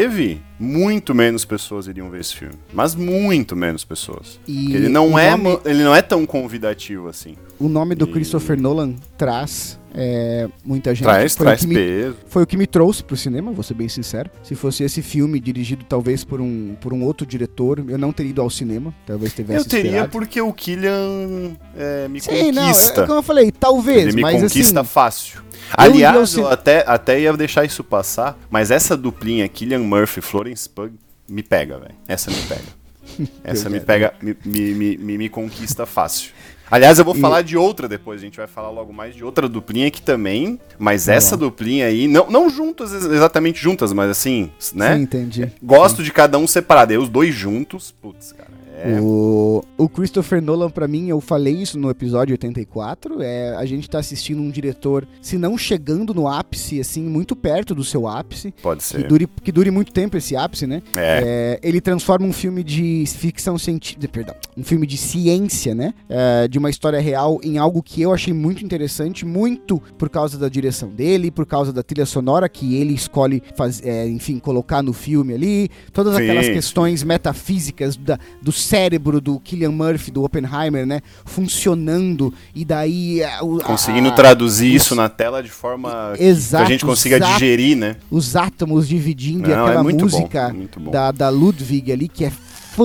muito 0.59 1.14
menos 1.14 1.45
pessoas 1.45 1.87
iriam 1.87 2.11
ver 2.11 2.21
esse 2.21 2.35
filme. 2.37 2.55
Mas 2.73 2.95
muito 2.95 3.57
menos 3.57 3.85
pessoas. 3.85 4.38
e 4.47 4.75
ele 4.75 4.88
não 4.88 5.19
é, 5.19 5.31
nome- 5.37 5.61
ele 5.64 5.83
não 5.83 5.95
é 5.95 6.02
tão 6.02 6.25
convidativo 6.26 7.09
assim. 7.09 7.37
o 7.59 7.69
nome 7.69 7.95
do 7.95 8.05
E- 8.07 8.12
Christopher 8.12 8.61
Nolan 8.61 8.95
traz 9.17 9.78
é, 10.00 10.49
muita 10.64 10.95
gente. 10.95 11.02
Traz, 11.05 11.35
Foi 11.35 11.45
o 11.45 11.49
traz 11.49 11.61
que 11.62 11.67
me 11.67 11.75
peso. 11.75 12.17
foi 12.28 12.43
o 12.45 12.47
que 12.47 12.57
me 12.57 12.67
trouxe 12.69 13.02
pro 13.02 13.17
cinema, 13.17 13.50
vou 13.50 13.64
ser 13.64 13.75
bem 13.75 13.88
sincero. 13.88 14.31
Se 14.45 14.55
fosse 14.55 14.85
esse 14.85 15.02
filme 15.02 15.40
dirigido 15.40 15.85
talvez 15.85 16.23
por 16.25 16.40
um, 16.40 16.76
por 16.81 16.93
um 16.93 17.02
outro 17.02 17.26
diretor, 17.26 17.85
eu 17.88 17.99
não 17.99 18.12
teria 18.12 18.31
ido 18.31 18.40
ao 18.40 18.49
cinema, 18.49 18.95
talvez 19.05 19.33
tivesse 19.33 19.59
Eu 19.61 19.64
teria 19.69 19.87
esperado. 19.90 20.11
porque 20.12 20.40
o 20.40 20.52
Killian 20.52 21.57
é, 21.76 22.07
me 22.07 22.21
Sim, 22.21 22.52
não, 22.52 22.62
conquista. 22.69 23.02
é, 23.02 23.07
como 23.07 23.19
eu 23.19 23.23
falei, 23.25 23.50
talvez, 23.50 24.02
Ele 24.02 24.12
me 24.12 24.23
mas 24.23 24.40
conquista 24.40 24.81
assim, 24.81 24.88
fácil. 24.88 25.38
eu 25.38 25.43
Aliás, 25.76 26.31
cin- 26.31 26.40
eu 26.43 26.49
até, 26.49 26.85
até 26.87 27.21
ia 27.21 27.33
deixar 27.37 27.64
isso 27.64 27.83
passar, 27.83 28.38
mas 28.49 28.71
essa 28.71 28.97
duplinha, 28.97 29.49
Killian 29.49 29.81
Murphy 29.81 30.21
Florence 30.21 30.69
Pugh, 30.69 30.93
me 31.28 31.43
pega, 31.43 31.76
velho. 31.78 31.95
Essa 32.07 32.31
me 32.31 32.37
pega. 32.49 32.78
Essa 33.43 33.69
me 33.71 33.81
pega, 33.81 34.12
me, 34.23 34.37
me, 34.45 34.75
me, 34.75 34.97
me- 34.99 35.19
me 35.19 35.28
conquista 35.28 35.85
fácil. 35.87 36.31
Aliás, 36.71 36.99
eu 36.99 37.05
vou 37.05 37.17
E- 37.17 37.21
falar 37.21 37.43
de 37.43 37.57
outra 37.57 37.89
depois, 37.89 38.21
a 38.21 38.25
gente 38.25 38.37
vai 38.37 38.47
falar 38.47 38.71
logo 38.71 38.93
mais 38.93 39.15
de 39.15 39.25
outra 39.25 39.49
duplinha 39.49 39.91
que 39.91 40.03
também, 40.03 40.61
mas 40.79 41.07
Tá 41.07 41.15
essa 41.15 41.37
duplinha 41.37 41.87
aí, 41.87 42.07
não, 42.09 42.29
não 42.31 42.51
juntas, 42.51 42.93
ex- 42.93 43.05
exatamente 43.07 43.61
juntas, 43.61 43.93
mas 43.93 44.11
assim, 44.11 44.51
né? 44.75 44.97
Sim, 44.97 45.03
entendi. 45.03 45.53
Gosto 45.63 46.03
de 46.03 46.13
cada 46.13 46.37
um 46.39 46.47
separado, 46.47 46.93
aí 46.93 46.99
os 46.99 47.09
dois 47.09 47.35
juntos, 47.35 47.93
putz, 48.03 48.33
cara, 48.33 48.48
É. 48.81 49.01
O, 49.01 49.63
o 49.77 49.89
Christopher 49.89 50.41
Nolan, 50.43 50.71
pra 50.71 50.87
mim, 50.89 51.09
eu 51.09 51.21
falei 51.21 51.55
isso 51.55 51.79
no 51.79 51.91
episódio 51.91 52.33
84, 52.35 53.23
é, 53.23 53.55
a 53.57 53.65
gente 53.67 53.89
tá 53.89 53.99
assistindo 53.99 54.41
um 54.41 54.51
diretor, 54.51 55.07
se 55.21 55.37
não 55.39 55.57
chegando 55.59 56.15
no 56.15 56.29
ápice, 56.29 56.81
assim, 56.81 57.03
muito 57.03 57.35
perto 57.35 57.75
do 57.75 57.83
seu 57.85 58.07
ápice, 58.07 58.53
Pode 58.63 58.81
que 58.81 58.87
ser. 58.87 59.07
dure, 59.07 59.27
que 59.43 59.51
dure 59.53 59.71
muito 59.71 59.93
tempo 59.93 60.17
esse 60.17 60.37
ápice, 60.37 60.67
né? 60.67 60.83
É. 60.97 61.59
É, 61.63 61.69
ele 61.69 61.81
transforma 61.81 62.27
um 62.27 62.33
filme 62.33 62.63
de 62.63 63.05
ficção 63.07 63.59
científica, 63.59 64.09
perdão, 64.09 64.35
um 64.57 64.63
filme 64.63 64.87
de 64.87 64.97
ciência, 64.97 65.75
né? 65.75 65.93
É, 66.09 66.47
de 66.49 66.59
uma 66.59 66.71
história 66.71 67.01
real 67.01 67.41
em 67.43 67.59
algo 67.59 67.83
que 67.83 68.01
eu 68.03 68.13
achei 68.13 68.33
muito 68.33 68.65
interessante, 68.65 69.25
muito 69.27 69.81
por 69.99 70.09
causa 70.09 70.39
da 70.39 70.49
direção 70.49 70.89
dele, 70.91 71.31
por 71.31 71.47
causa 71.47 71.73
da 71.73 71.83
trilha 71.83 72.07
sonora 72.07 72.49
que 72.49 72.77
ele 72.77 72.95
escolhe, 72.95 73.43
faz, 73.57 73.81
é, 73.85 74.07
enfim, 74.09 74.39
colocar 74.39 74.83
no 74.83 74.93
filme 74.93 75.35
ali, 75.35 75.69
todas 75.93 76.15
Sim. 76.17 76.23
aquelas 76.23 76.49
questões 76.49 77.03
metafísicas 77.03 77.97
da- 77.97 78.19
do 78.43 78.53
cérebro 78.69 79.21
do 79.21 79.39
Killian 79.41 79.71
Murphy, 79.73 80.11
do 80.11 80.23
Oppenheimer, 80.25 80.87
né? 80.87 81.01
Funcionando 81.25 82.33
e 82.55 82.65
daí 82.65 83.21
é, 83.21 83.27
a- 83.27 83.41
Conseguindo 83.65 84.09
a- 84.09 84.13
traduzir 84.13 84.75
isso 84.75 84.95
na 84.95 85.09
tela 85.09 85.43
de 85.43 85.49
forma 85.51 86.13
que 86.17 86.23
Exato, 86.25 86.65
a 86.65 86.67
gente 86.67 86.85
consiga 86.85 87.19
digerir, 87.19 87.77
né? 87.77 87.97
os 88.11 88.37
átomos 88.37 88.87
dividindo 88.87 89.49
e 89.51 89.55
Não, 89.55 89.65
aquela 89.67 89.81
é 89.91 89.93
música 89.95 90.55
bom, 90.55 90.85
bom. 90.85 90.91
da, 90.91 91.11
da 91.11 91.29
Ludwig 91.31 91.91
ali 91.91 92.09
que 92.09 92.25
é 92.27 92.33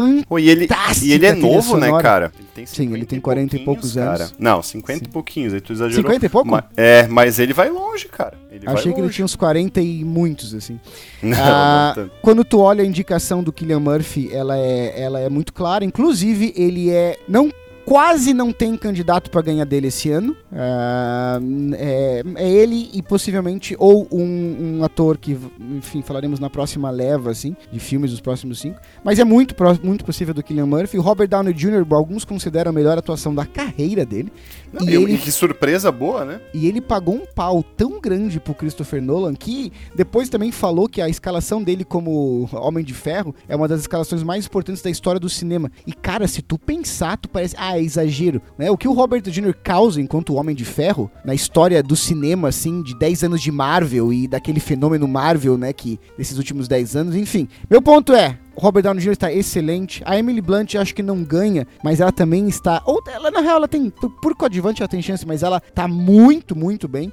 fantástica. 0.01 0.25
Pô, 0.27 0.39
e 0.39 0.49
ele, 0.49 0.67
e 1.03 1.13
ele 1.13 1.25
é 1.25 1.33
novo, 1.33 1.77
né, 1.77 1.85
sonora. 1.87 2.03
cara? 2.03 2.31
Ele 2.37 2.47
tem 2.53 2.65
Sim, 2.65 2.83
ele 2.83 2.91
50 2.91 3.05
tem 3.09 3.19
40 3.19 3.55
e 3.55 3.59
poucos 3.59 3.97
anos. 3.97 4.19
cara. 4.19 4.31
Não, 4.37 4.61
50 4.61 5.05
e 5.05 5.07
pouquinhos, 5.07 5.53
aí 5.53 5.61
tu 5.61 5.71
exagerou. 5.73 6.03
50 6.03 6.25
e 6.25 6.29
pouco? 6.29 6.49
Ma- 6.49 6.63
é, 6.75 7.07
mas 7.07 7.39
ele 7.39 7.53
vai 7.53 7.69
longe, 7.69 8.07
cara. 8.07 8.33
Ele 8.51 8.65
vai 8.65 8.73
Achei 8.73 8.91
que 8.91 8.97
ele 8.99 9.03
longe. 9.03 9.15
tinha 9.15 9.25
uns 9.25 9.35
40 9.35 9.81
e 9.81 10.03
muitos, 10.03 10.53
assim. 10.53 10.79
Não, 11.21 11.37
Ah, 11.39 11.93
não 11.97 12.09
quando 12.21 12.43
tu 12.43 12.59
olha 12.59 12.83
a 12.83 12.85
indicação 12.85 13.41
do 13.43 13.51
Killian 13.53 13.79
Murphy, 13.79 14.29
ela 14.33 14.57
é, 14.57 14.93
ela 15.01 15.19
é 15.19 15.29
muito 15.29 15.53
clara. 15.53 15.83
Inclusive, 15.85 16.53
ele 16.55 16.89
é. 16.89 17.17
não 17.27 17.51
Quase 17.85 18.33
não 18.33 18.53
tem 18.53 18.77
candidato 18.77 19.29
pra 19.29 19.41
ganhar 19.41 19.65
dele 19.65 19.87
esse 19.87 20.09
ano. 20.09 20.35
Ah, 20.51 21.39
é, 21.73 22.23
é 22.35 22.49
ele 22.49 22.89
e 22.93 23.01
possivelmente 23.01 23.75
ou 23.77 24.07
um, 24.11 24.77
um 24.79 24.83
ator 24.83 25.17
que, 25.17 25.37
enfim, 25.59 26.01
falaremos 26.01 26.39
na 26.39 26.49
próxima 26.49 26.89
leva, 26.89 27.31
assim, 27.31 27.55
de 27.71 27.79
filmes 27.79 28.11
dos 28.11 28.21
próximos 28.21 28.59
cinco. 28.59 28.79
Mas 29.03 29.19
é 29.19 29.23
muito, 29.23 29.53
muito 29.83 30.05
possível 30.05 30.33
do 30.33 30.41
Killian 30.41 30.65
Murphy. 30.65 30.97
Robert 30.97 31.27
Downey 31.27 31.53
Jr., 31.53 31.85
alguns 31.91 32.23
consideram 32.23 32.69
a 32.69 32.73
melhor 32.73 32.97
atuação 32.97 33.35
da 33.35 33.45
carreira 33.45 34.05
dele. 34.05 34.31
Não, 34.73 34.89
e 34.89 34.95
ele- 34.95 35.13
e 35.13 35.17
que 35.17 35.31
surpresa 35.31 35.91
boa, 35.91 36.25
né? 36.25 36.41
E 36.53 36.67
ele 36.67 36.81
pagou 36.81 37.15
um 37.15 37.25
pau 37.25 37.61
tão 37.63 38.01
grande 38.01 38.39
pro 38.39 38.53
Christopher 38.53 39.01
Nolan 39.01 39.33
que 39.35 39.71
depois 39.95 40.29
também 40.29 40.51
falou 40.51 40.89
que 40.89 41.01
a 41.01 41.07
escalação 41.07 41.61
dele 41.61 41.83
como 41.83 42.49
Homem 42.51 42.83
de 42.83 42.93
Ferro 42.93 43.35
é 43.47 43.55
uma 43.55 43.67
das 43.67 43.81
escalações 43.81 44.23
mais 44.23 44.45
importantes 44.45 44.81
da 44.81 44.89
história 44.89 45.19
do 45.19 45.29
cinema. 45.29 45.71
E 45.85 45.93
cara, 45.93 46.27
se 46.27 46.41
tu 46.41 46.57
pensar, 46.57 47.17
tu 47.17 47.29
parece, 47.29 47.55
ah, 47.57 47.77
é 47.77 47.81
exagero, 47.81 48.41
né? 48.57 48.71
O 48.71 48.77
que 48.77 48.87
o 48.87 48.93
Robert 48.93 49.21
Jr. 49.21 49.53
causa 49.63 50.01
enquanto 50.01 50.33
Homem 50.35 50.55
de 50.55 50.65
Ferro 50.65 51.09
na 51.23 51.33
história 51.33 51.81
do 51.83 51.95
cinema 51.95 52.47
assim, 52.49 52.81
de 52.81 52.97
10 52.97 53.23
anos 53.23 53.41
de 53.41 53.51
Marvel 53.51 54.11
e 54.11 54.27
daquele 54.27 54.59
fenômeno 54.59 55.07
Marvel, 55.07 55.57
né, 55.57 55.71
que 55.73 55.99
desses 56.17 56.37
últimos 56.37 56.67
10 56.67 56.95
anos, 56.95 57.15
enfim. 57.15 57.47
Meu 57.69 57.81
ponto 57.81 58.13
é, 58.13 58.37
Robert 58.55 58.83
Downey 58.83 59.01
Jr. 59.03 59.11
está 59.11 59.31
excelente. 59.31 60.01
A 60.05 60.17
Emily 60.17 60.41
Blunt 60.41 60.75
acho 60.75 60.93
que 60.93 61.03
não 61.03 61.23
ganha, 61.23 61.67
mas 61.83 61.99
ela 61.99 62.11
também 62.11 62.47
está. 62.47 62.81
Ou 62.85 63.01
ela, 63.07 63.31
na 63.31 63.41
real, 63.41 63.57
ela 63.57 63.67
tem. 63.67 63.89
Por, 63.89 64.09
por 64.21 64.35
coadjuvante 64.35 64.81
ela 64.81 64.89
tem 64.89 65.01
chance, 65.01 65.25
mas 65.25 65.43
ela 65.43 65.59
tá 65.59 65.87
muito, 65.87 66.55
muito 66.55 66.87
bem. 66.87 67.11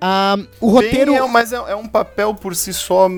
Ah, 0.00 0.36
o 0.60 0.68
roteiro. 0.68 1.12
Bem, 1.12 1.20
é, 1.20 1.28
mas 1.28 1.52
é, 1.52 1.56
é 1.56 1.76
um 1.76 1.86
papel 1.86 2.34
por 2.34 2.56
si 2.56 2.72
só 2.72 3.08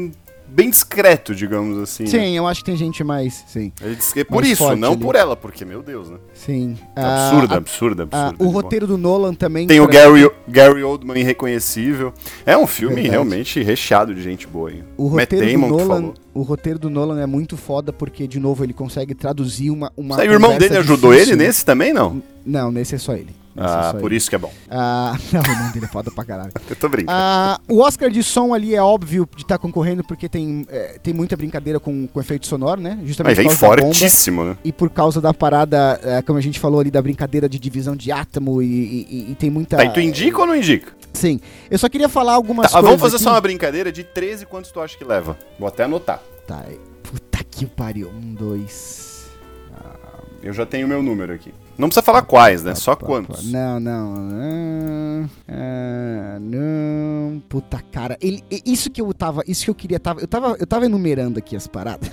bem 0.55 0.71
discreto, 0.71 1.35
digamos 1.35 1.77
assim. 1.79 2.05
né? 2.05 2.09
Sim, 2.11 2.37
eu 2.37 2.47
acho 2.47 2.61
que 2.61 2.67
tem 2.67 2.77
gente 2.77 3.03
mais. 3.03 3.45
Sim. 3.49 3.73
Ele 3.83 3.97
diz 3.97 4.13
que 4.13 4.21
é 4.21 4.25
por 4.25 4.37
Mais 4.43 4.49
isso, 4.53 4.77
não 4.77 4.93
ali. 4.93 5.01
por 5.01 5.17
ela, 5.17 5.37
porque, 5.37 5.65
meu 5.65 5.83
Deus, 5.83 6.09
né? 6.09 6.19
Sim. 6.33 6.79
absurda, 6.95 7.55
Ah, 7.55 7.57
absurda, 7.59 8.09
ah, 8.13 8.27
absurda. 8.29 8.45
o 8.45 8.47
de 8.47 8.53
bom. 8.53 8.61
roteiro 8.61 8.87
do 8.87 8.97
Nolan 8.97 9.35
também. 9.35 9.67
Tem 9.67 9.81
o 9.81 9.89
Gary, 9.89 10.31
Gary 10.49 10.83
Oldman 10.85 11.19
irreconhecível. 11.21 12.15
É 12.47 12.57
um 12.57 12.67
filme 12.67 12.95
Verdade. 12.95 13.11
realmente 13.13 13.63
recheado 13.63 14.15
de 14.15 14.23
gente 14.23 14.47
boa. 14.47 14.71
Hein? 14.71 14.85
O 14.97 15.09
roteiro, 15.09 15.47
Damon 15.47 15.69
do 15.69 15.77
Nolan, 15.77 16.13
o 16.33 16.43
roteiro 16.43 16.79
do 16.79 16.89
Nolan 16.91 17.21
é 17.21 17.27
muito 17.27 17.57
foda 17.57 17.93
porque, 17.93 18.27
de 18.29 18.39
novo, 18.39 18.63
ele 18.65 18.73
consegue 18.73 19.15
traduzir 19.15 19.71
uma. 19.71 19.93
uma 19.97 20.17
o 20.17 20.23
irmão 20.23 20.57
dele 20.57 20.77
ajudou 20.77 21.13
difícil, 21.13 21.35
ele 21.35 21.43
né? 21.43 21.47
nesse 21.49 21.65
também, 21.65 21.93
não? 21.93 22.23
Não, 22.47 22.71
nesse 22.71 22.95
é 22.95 22.99
só 22.99 23.15
ele. 23.15 23.35
É 23.57 23.61
Ah, 23.63 23.91
só 23.93 23.99
por 24.01 24.13
isso 24.13 24.29
que 24.29 24.35
é 24.35 24.39
bom. 24.39 24.53
Ah, 24.71 25.17
não, 25.33 25.41
o 25.41 25.47
irmão 25.47 25.71
dele 25.73 25.87
é 25.87 25.89
foda 25.89 26.11
pra 26.11 26.25
caralho. 26.25 26.51
Eu 26.69 26.75
tô 26.77 26.89
brincando. 26.89 27.17
Ah, 27.17 27.61
o 27.69 27.81
Oscar 27.81 28.11
de 28.11 28.23
som 28.23 28.53
ali 28.53 28.75
é 28.75 28.83
óbvio 28.83 29.29
de 29.37 29.43
estar 29.43 29.59
concorrendo 29.59 30.03
porque 30.03 30.29
tem, 30.29 30.67
é, 30.69 30.99
tem 31.03 31.15
muita 31.15 31.37
brincadeira 31.37 31.79
com, 31.79 32.07
com 32.09 32.21
efeito 32.21 32.47
sonoro, 32.47 32.81
né? 32.81 32.97
Mas 32.99 33.09
Justamente 33.09 33.37
vem 33.37 33.47
da 33.49 33.55
bomba 33.55 33.83
fortíssimo, 33.83 34.45
né? 34.45 34.57
e 34.65 34.73
por 34.73 34.91
causa 34.91 35.21
da 35.21 35.33
parada, 35.33 36.01
é, 36.03 36.21
como 36.23 36.39
a 36.39 36.43
gente 36.43 36.59
falou 36.59 36.81
ali, 36.81 36.91
da 36.91 37.01
brincadeira 37.01 37.49
de 37.49 37.59
divisão 37.59 37.95
de 37.95 38.11
átomo 38.11 38.61
e, 38.61 38.67
e- 38.67 39.31
e- 39.31 39.35
tem 39.37 39.51
muita... 39.51 39.77
Tá, 39.77 39.85
e 39.85 39.93
tu 39.93 40.01
indica 40.01 40.41
ou 40.41 40.47
não 40.47 40.57
indica? 40.57 40.93
Sim. 41.13 41.41
Eu 41.71 41.79
só 41.79 41.89
queria 41.89 42.09
falar 42.09 42.33
algumas 42.35 42.67
Tá, 42.67 42.73
coisas 42.79 42.89
vamos 42.91 43.01
fazer 43.01 43.17
aqui. 43.17 43.25
só 43.25 43.31
uma 43.31 43.41
brincadeira 43.41 43.93
de 43.93 44.03
13, 44.03 44.47
quantos 44.47 44.73
tu 44.73 44.81
acha 44.81 44.99
que 44.99 45.05
leva? 45.05 45.39
Vou 45.59 45.69
até 45.69 45.85
anotar. 45.85 46.21
Tá, 46.47 46.65
puta 47.05 47.39
que 47.49 47.67
pariu. 47.67 48.09
Um, 48.11 48.35
dois... 48.35 49.05
Eu 50.43 50.53
já 50.53 50.67
tenho 50.67 50.87
meu 50.87 51.03
número 51.03 51.33
aqui. 51.33 51.55
Não 51.77 51.89
precisa 51.89 52.03
falar 52.03 52.23
quais, 52.23 52.63
né? 52.63 52.75
Só 52.75 52.95
quantos. 52.95 53.51
Não, 53.51 53.81
não. 53.81 54.15
Ah, 54.31 55.29
ah, 55.49 56.39
não. 56.41 57.43
Puta 57.49 57.81
cara. 57.91 58.17
Ele, 58.21 58.45
isso 58.65 58.91
que 58.91 59.01
eu 59.01 59.13
tava. 59.13 59.43
Isso 59.47 59.65
que 59.65 59.71
eu 59.71 59.75
queria. 59.75 59.99
Tava, 59.99 60.21
eu, 60.21 60.29
tava, 60.29 60.57
eu 60.59 60.67
tava 60.67 60.85
enumerando 60.85 61.39
aqui 61.39 61.57
as 61.57 61.67
paradas. 61.67 62.11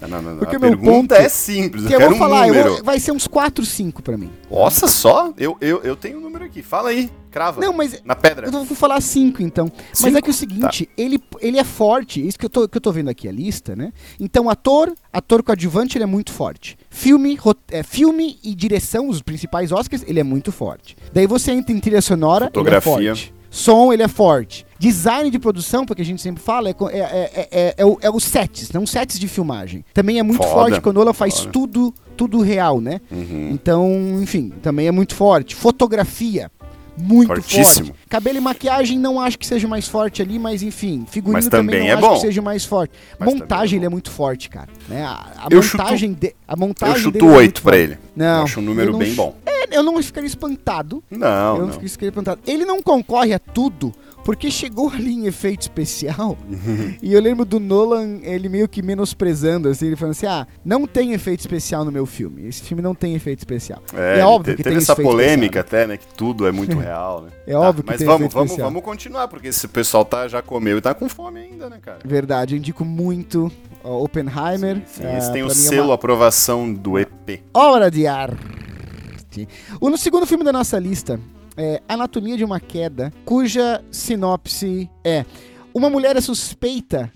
Não, 0.00 0.08
não, 0.08 0.22
não. 0.22 0.38
Porque 0.38 0.56
a 0.56 0.58
meu 0.58 0.70
pergunta 0.70 1.14
ponto- 1.14 1.14
é 1.14 1.28
simples. 1.28 1.86
que 1.86 1.92
eu 1.92 1.92
eu 1.94 1.98
quero 1.98 2.10
vou 2.10 2.16
um 2.16 2.18
falar, 2.30 2.48
eu 2.48 2.54
vou- 2.74 2.84
vai 2.84 2.98
ser 3.00 3.12
uns 3.12 3.26
4, 3.26 3.64
5 3.64 4.02
pra 4.02 4.16
mim. 4.16 4.30
Nossa, 4.50 4.86
só? 4.88 5.32
Eu, 5.38 5.56
eu, 5.60 5.80
eu 5.82 5.96
tenho 5.96 6.18
o 6.18 6.20
número 6.20 6.44
aqui. 6.44 6.62
Fala 6.62 6.90
aí. 6.90 7.10
Crava. 7.30 7.62
Não, 7.62 7.72
mas 7.72 8.02
Na 8.04 8.14
pedra. 8.14 8.46
Eu 8.46 8.52
vou 8.52 8.76
falar 8.76 9.00
cinco, 9.00 9.42
então. 9.42 9.72
Mas 9.88 9.98
Cinco? 10.00 10.18
é 10.18 10.20
que 10.20 10.28
o 10.28 10.34
seguinte, 10.34 10.86
ele, 10.98 11.18
ele 11.40 11.56
é 11.58 11.64
forte, 11.64 12.26
isso 12.26 12.38
que 12.38 12.44
eu, 12.44 12.50
tô, 12.50 12.68
que 12.68 12.76
eu 12.76 12.80
tô 12.80 12.92
vendo 12.92 13.08
aqui 13.08 13.26
a 13.26 13.32
lista, 13.32 13.74
né? 13.74 13.90
Então, 14.20 14.50
ator, 14.50 14.92
ator 15.10 15.42
coadjuvante, 15.42 15.96
ele 15.96 16.04
é 16.04 16.06
muito 16.06 16.30
forte. 16.30 16.76
Filme, 16.90 17.38
é, 17.70 17.82
filme 17.82 18.38
e 18.44 18.54
direção, 18.54 19.08
os 19.08 19.22
principais 19.22 19.72
Oscars, 19.72 20.04
ele 20.06 20.20
é 20.20 20.22
muito 20.22 20.52
forte. 20.52 20.94
Daí 21.10 21.26
você 21.26 21.52
entra 21.52 21.72
em 21.74 21.80
trilha 21.80 22.02
sonora, 22.02 22.46
Fotografia. 22.46 22.92
ele 22.96 23.08
é 23.08 23.14
forte. 23.14 23.34
Som, 23.54 23.92
ele 23.92 24.02
é 24.02 24.08
forte. 24.08 24.64
Design 24.78 25.30
de 25.30 25.38
produção, 25.38 25.84
porque 25.84 26.00
a 26.00 26.04
gente 26.04 26.22
sempre 26.22 26.42
fala, 26.42 26.70
é, 26.70 26.72
co- 26.72 26.88
é, 26.88 26.98
é, 27.00 27.48
é, 27.52 27.74
é, 27.76 27.84
o- 27.84 27.98
é 28.00 28.10
os 28.10 28.24
sets, 28.24 28.72
não 28.72 28.86
sets 28.86 29.18
de 29.18 29.28
filmagem. 29.28 29.84
Também 29.92 30.18
é 30.18 30.22
muito 30.22 30.42
Foda, 30.42 30.50
forte 30.54 30.80
quando 30.80 31.00
ela 31.02 31.12
faz 31.12 31.38
foda. 31.40 31.52
tudo, 31.52 31.94
tudo 32.16 32.40
real, 32.40 32.80
né? 32.80 32.98
Uhum. 33.10 33.50
Então, 33.52 34.18
enfim, 34.22 34.50
também 34.62 34.86
é 34.88 34.90
muito 34.90 35.14
forte. 35.14 35.54
Fotografia, 35.54 36.50
muito 36.96 37.28
Fortíssimo. 37.28 37.88
forte. 37.88 38.00
Cabelo 38.08 38.38
e 38.38 38.40
maquiagem 38.40 38.98
não 38.98 39.20
acho 39.20 39.38
que 39.38 39.46
seja 39.46 39.68
mais 39.68 39.86
forte 39.86 40.20
ali, 40.22 40.38
mas 40.38 40.62
enfim, 40.62 41.04
figurino 41.08 41.34
Mas 41.34 41.48
também, 41.48 41.66
também 41.76 41.80
não 41.80 41.88
é 41.88 41.92
acho 41.92 42.00
bom. 42.08 42.14
que 42.14 42.20
seja 42.20 42.42
mais 42.42 42.64
forte. 42.64 42.92
Mas 43.18 43.28
também 43.28 43.40
montagem 43.42 43.76
é 43.76 43.78
ele 43.78 43.86
é 43.86 43.88
muito 43.90 44.10
forte, 44.10 44.48
cara. 44.48 44.68
Né? 44.88 45.04
A, 45.04 45.46
a 45.46 45.54
montagem 45.54 46.12
de, 46.12 46.34
a 46.48 46.56
montagem 46.56 46.94
Eu 46.96 47.00
chuto 47.02 47.12
dele 47.12 47.24
é 47.24 47.28
muito 47.28 47.38
8 47.38 47.62
pra 47.62 47.72
forte. 47.72 47.82
ele. 47.84 47.98
Não, 48.14 48.38
Eu 48.38 48.44
acho 48.44 48.60
um 48.60 48.62
número 48.62 48.96
bem 48.96 49.14
bom. 49.14 49.36
É, 49.46 49.76
eu 49.76 49.82
não 49.82 50.00
ficaria 50.02 50.26
espantado. 50.26 51.02
Não, 51.10 51.56
eu 51.56 51.66
não, 51.66 51.74
não. 51.74 51.80
ficaria 51.80 52.08
espantado. 52.10 52.40
Ele 52.46 52.64
não 52.64 52.82
concorre 52.82 53.32
a 53.32 53.38
tudo, 53.38 53.92
porque 54.24 54.50
chegou 54.50 54.90
ali 54.90 55.12
em 55.14 55.26
efeito 55.26 55.62
especial. 55.62 56.36
e 57.02 57.12
eu 57.14 57.20
lembro 57.20 57.44
do 57.44 57.58
Nolan, 57.58 58.18
ele 58.22 58.48
meio 58.48 58.68
que 58.68 58.82
menosprezando, 58.82 59.68
assim, 59.68 59.86
ele 59.86 59.96
falando 59.96 60.12
assim: 60.12 60.26
ah, 60.26 60.46
não 60.64 60.86
tem 60.86 61.12
efeito 61.12 61.40
especial 61.40 61.84
no 61.84 61.90
meu 61.92 62.04
filme. 62.06 62.46
Esse 62.46 62.62
filme 62.62 62.82
não 62.82 62.94
tem 62.94 63.14
efeito 63.14 63.38
especial. 63.38 63.82
É, 63.94 64.20
é 64.20 64.24
óbvio 64.24 64.52
te- 64.54 64.58
que 64.58 64.62
teve 64.62 64.76
tem 64.76 64.82
essa 64.82 64.94
polêmica 64.94 65.60
até, 65.60 65.86
né? 65.86 65.96
Que 65.96 66.06
tudo 66.14 66.46
é 66.46 66.52
muito 66.52 66.76
real, 66.78 67.22
né? 67.22 67.30
É 67.46 67.56
óbvio 67.56 67.82
que 67.82 67.90
Mas 67.90 67.98
tem 67.98 68.06
vamos, 68.06 68.20
efeito 68.20 68.34
vamos, 68.34 68.50
especial. 68.50 68.70
vamos 68.70 68.84
continuar, 68.84 69.28
porque 69.28 69.48
esse 69.48 69.66
pessoal 69.68 70.04
tá, 70.04 70.28
já 70.28 70.42
comeu 70.42 70.76
e 70.78 70.80
tá 70.80 70.92
com 70.94 71.08
fome 71.08 71.40
ainda, 71.40 71.70
né, 71.70 71.78
cara? 71.80 71.98
Verdade, 72.04 72.54
eu 72.54 72.58
indico 72.58 72.84
muito 72.84 73.50
ó, 73.84 74.02
Oppenheimer. 74.02 74.82
Sim, 74.86 75.04
ah, 75.04 75.18
esse 75.18 75.32
tem 75.32 75.42
o 75.42 75.46
pra 75.46 75.54
mim 75.54 75.60
é 75.60 75.68
selo 75.68 75.88
uma 75.88 75.94
aprovação 75.94 76.72
do 76.72 76.98
EP. 76.98 77.42
obra 77.54 77.90
de 77.90 78.06
arte. 78.06 79.48
O 79.80 79.88
no 79.88 79.96
segundo 79.96 80.26
filme 80.26 80.44
da 80.44 80.52
nossa 80.52 80.78
lista 80.78 81.18
é 81.56 81.82
Anatomia 81.88 82.36
de 82.36 82.44
uma 82.44 82.60
Queda, 82.60 83.12
cuja 83.24 83.82
sinopse 83.90 84.90
é 85.04 85.24
uma 85.74 85.88
mulher 85.90 86.16
é 86.16 86.20
suspeita 86.20 87.10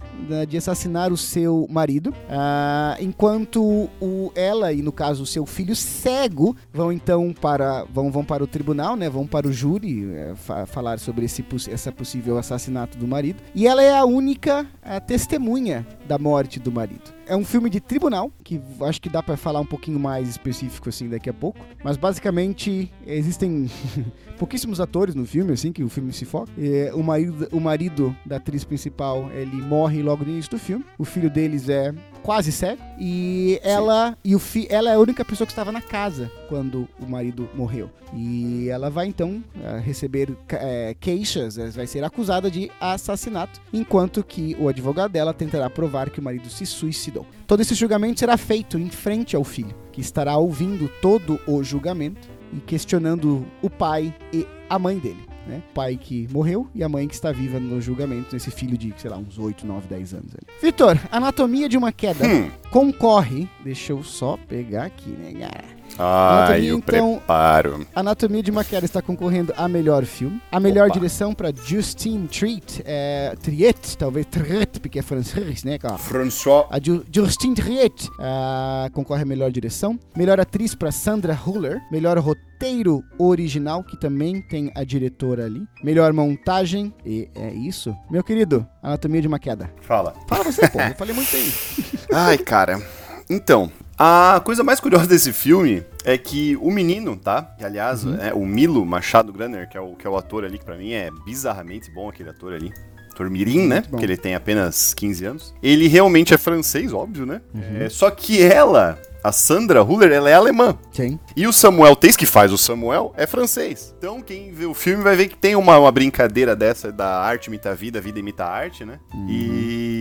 de 0.49 0.57
assassinar 0.57 1.13
o 1.13 1.17
seu 1.17 1.67
marido, 1.71 2.13
ah, 2.29 2.97
enquanto 3.01 3.89
o, 4.01 4.33
ela 4.35 4.73
e 4.73 4.83
no 4.83 4.91
caso 4.91 5.23
o 5.23 5.27
seu 5.27 5.47
filho 5.47 5.77
cego 5.77 6.57
vão 6.73 6.91
então 6.93 7.33
para 7.33 7.85
vão, 7.85 8.11
vão 8.11 8.25
para 8.25 8.43
o 8.43 8.47
tribunal, 8.47 8.97
né? 8.97 9.09
Vão 9.09 9.27
para 9.27 9.47
o 9.47 9.53
júri 9.53 10.11
eh, 10.13 10.33
fa- 10.35 10.67
falar 10.67 10.99
sobre 10.99 11.25
esse 11.27 11.45
essa 11.71 11.93
possível 11.93 12.39
assassinato 12.39 12.99
do 12.99 13.07
marido. 13.07 13.43
E 13.55 13.67
ela 13.67 13.83
é 13.83 13.97
a 13.97 14.05
única 14.05 14.67
ah, 14.83 15.01
testemunha 15.01 15.87
da 16.09 16.19
morte 16.19 16.59
do 16.59 16.73
marido. 16.73 17.15
É 17.29 17.37
um 17.37 17.45
filme 17.45 17.69
de 17.69 17.81
tribunal, 17.81 18.31
que 18.45 18.61
acho 18.83 19.01
que 19.01 19.09
dá 19.09 19.23
pra 19.23 19.37
falar 19.37 19.61
um 19.61 19.67
pouquinho 19.67 19.99
mais 19.99 20.29
específico 20.29 20.89
assim 20.89 21.09
daqui 21.09 21.29
a 21.29 21.35
pouco. 21.35 21.59
Mas 21.85 21.97
basicamente 21.97 22.93
existem 23.07 23.69
pouquíssimos 24.39 24.81
atores 24.81 25.15
no 25.15 25.27
filme, 25.27 25.53
assim, 25.53 25.73
que 25.73 25.83
o 25.83 25.89
filme 25.89 26.13
se 26.13 26.25
foca. 26.25 26.51
E, 26.57 26.91
o, 26.93 27.03
marido, 27.03 27.49
o 27.53 27.61
marido 27.61 28.17
da 28.25 28.37
atriz 28.37 28.65
principal, 28.65 29.31
ele 29.33 29.57
morre 29.57 30.03
logo 30.03 30.25
no 30.25 30.31
início 30.31 30.51
do 30.51 30.59
filme. 30.59 30.85
O 30.99 31.05
filho 31.05 31.31
deles 31.31 31.69
é 31.69 31.95
quase 32.23 32.51
cego 32.51 32.83
e 32.99 33.61
ela 33.63 34.19
e 34.25 34.35
o 34.35 34.41
fi, 34.41 34.67
ela 34.69 34.91
é 34.91 34.95
a 34.95 34.99
única 34.99 35.25
pessoa 35.25 35.47
que 35.47 35.53
estava 35.53 35.71
na 35.71 35.81
casa 35.81 36.29
quando 36.49 36.89
o 36.99 37.07
marido 37.09 37.49
morreu. 37.55 37.89
E 38.13 38.69
ela 38.69 38.91
vai 38.91 39.07
então 39.07 39.43
eh, 39.63 39.81
receber 39.85 40.37
eh, 40.49 40.97
queixas, 40.99 41.57
eh, 41.57 41.71
vai 41.71 41.87
ser 41.87 42.03
acusada 42.03 42.51
de 42.51 42.71
assassinato, 42.81 43.61
enquanto 43.73 44.25
que 44.25 44.57
o 44.59 44.69
advogado 44.69 45.13
dela 45.13 45.33
tentará 45.33 45.71
provar 45.71 46.11
que 46.11 46.19
o 46.21 46.23
marido 46.23 46.49
se 46.49 46.67
suicidou. 46.67 47.27
Todo 47.47 47.61
esse 47.61 47.75
julgamento 47.75 48.21
será 48.21 48.37
feito 48.37 48.79
em 48.79 48.89
frente 48.89 49.37
ao 49.37 49.45
filho, 49.45 49.75
que 49.93 50.01
estará 50.01 50.37
ouvindo 50.37 50.89
todo 51.01 51.41
o 51.47 51.63
julgamento 51.63 52.29
e 52.53 52.61
questionando 52.61 53.45
o 53.63 53.69
pai 53.71 54.15
e 54.33 54.47
a 54.69 54.79
mãe 54.79 54.99
dele. 54.99 55.25
Né? 55.47 55.63
O 55.71 55.75
pai 55.75 55.97
que 55.97 56.27
morreu 56.33 56.67
e 56.75 56.83
a 56.83 56.89
mãe 56.89 57.07
que 57.07 57.15
está 57.15 57.31
viva 57.31 57.61
no 57.61 57.81
julgamento, 57.81 58.31
nesse 58.33 58.51
filho 58.51 58.77
de, 58.77 58.93
sei 58.97 59.09
lá, 59.09 59.17
uns 59.17 59.39
8, 59.39 59.65
9, 59.65 59.87
10 59.87 60.15
anos. 60.15 60.33
ali. 60.35 60.47
Vitor, 60.61 60.99
Anatomia 61.11 61.69
de 61.69 61.77
uma 61.79 61.93
Queda 61.93 62.27
Hum. 62.27 62.51
concorre. 62.71 63.49
Deixa 63.63 63.93
eu 63.93 64.03
só 64.03 64.37
pegar 64.49 64.87
aqui, 64.87 65.11
né, 65.11 65.33
cara? 65.39 65.65
Anatomia, 65.99 66.75
o 66.75 66.79
então- 66.79 67.15
preparo. 67.17 67.87
Anatomia 67.95 68.43
de 68.43 68.51
uma 68.51 68.65
Queda 68.65 68.85
está 68.85 69.01
concorrendo 69.03 69.53
a 69.57 69.69
melhor 69.69 70.05
filme. 70.05 70.41
A 70.51 70.61
melhor 70.61 70.87
Opa. 70.89 70.95
direção 70.95 71.35
para 71.35 71.53
Justine 71.55 72.27
Triet, 72.29 72.83
é, 72.85 73.35
Triet, 73.43 73.97
talvez 73.97 74.27
Triet, 74.27 74.81
porque 74.81 74.99
é 74.99 75.03
francês, 75.03 75.65
né, 75.65 75.79
cara? 75.79 75.99
François. 75.99 76.67
A 76.71 76.79
Ju 76.83 77.05
Justine 77.13 77.55
Triet 77.55 78.09
ah, 78.19 78.89
concorre 78.93 79.23
a 79.23 79.27
melhor 79.27 79.51
direção. 79.51 79.99
Melhor 80.17 80.39
atriz 80.41 80.75
para 80.75 80.91
Sandra 80.93 81.39
Huller. 81.47 81.81
Melhor 81.91 82.19
roteiro 82.19 83.03
original, 83.19 83.83
que 83.85 83.99
também 83.99 84.41
tem 84.43 84.71
a 84.75 84.85
diretora 84.85 85.45
ali. 85.45 85.63
Melhor 85.83 86.13
montagem. 86.13 86.93
E 87.05 87.29
é 87.35 87.53
isso. 87.53 87.95
Meu 88.11 88.23
querido, 88.25 88.67
Anatomia 88.83 89.21
de 89.21 89.29
uma 89.29 89.39
Queda. 89.39 89.71
Fala. 89.83 90.15
Fala 90.29 90.45
você, 90.45 90.69
pô. 90.69 90.81
Eu 90.81 90.95
falei 90.95 91.15
muito 91.15 91.35
aí. 91.35 91.53
Ai, 92.13 92.39
cara. 92.39 92.81
Então, 93.29 93.71
a 93.99 94.41
coisa 94.45 94.63
mais 94.63 94.79
curiosa 94.81 95.07
desse 95.07 95.33
filme 95.33 95.83
é 96.05 96.19
que 96.19 96.57
o 96.61 96.71
menino, 96.71 97.17
tá? 97.17 97.43
Que, 97.59 97.65
aliás, 97.65 98.05
Uhum. 98.05 98.17
é 98.21 98.33
o 98.35 98.45
Milo 98.45 98.85
Machado 98.85 99.33
Granner, 99.33 99.69
que 99.69 99.77
é 99.77 99.81
o, 99.81 99.95
que 99.97 100.07
é 100.07 100.11
o 100.11 100.17
ator 100.17 100.45
ali, 100.45 100.59
que 100.59 100.65
pra 100.65 100.77
mim 100.77 100.93
é 100.93 101.11
bizarramente 101.25 101.91
bom 101.91 102.09
aquele 102.09 102.31
ator 102.31 102.53
ali. 102.53 102.73
Ator 103.13 103.31
Mirim, 103.31 103.67
né? 103.67 103.83
Porque 103.89 104.05
ele 104.05 104.17
tem 104.17 104.35
apenas 104.35 104.93
15 104.93 105.25
anos. 105.25 105.55
Ele 105.63 105.89
realmente 105.89 106.35
é 106.35 106.37
francês, 106.39 106.93
óbvio, 106.93 107.25
né? 107.25 107.41
Uhum. 107.55 107.81
É, 107.81 107.89
só 107.89 108.11
que 108.11 108.43
ela, 108.43 108.99
a 109.25 109.33
Sandra 109.33 109.83
Huller, 109.83 110.13
ela 110.13 110.29
é 110.29 110.35
alemã. 110.35 110.77
Sim. 110.93 111.19
E 111.35 111.47
o 111.47 111.53
Samuel 111.53 111.97
Teis, 111.97 112.15
que 112.15 112.27
faz 112.27 112.53
o 112.53 112.59
Samuel, 112.59 113.15
é 113.17 113.27
francês. 113.27 113.95
Então, 113.97 114.21
quem 114.21 114.53
vê 114.53 114.67
o 114.67 114.75
filme 114.75 115.03
vai 115.03 115.17
ver 115.17 115.29
que 115.29 115.37
tem 115.37 115.57
uma, 115.57 115.79
uma 115.79 115.91
brincadeira 115.91 116.55
dessa 116.55 116.93
da 116.93 117.19
arte 117.23 117.47
imita 117.47 117.71
a 117.71 117.75
vida, 117.75 117.99
a 118.01 118.03
vida 118.03 118.19
imita 118.21 118.45
a 118.45 118.51
arte, 118.51 118.85
né? 118.85 119.01
E 119.27 119.96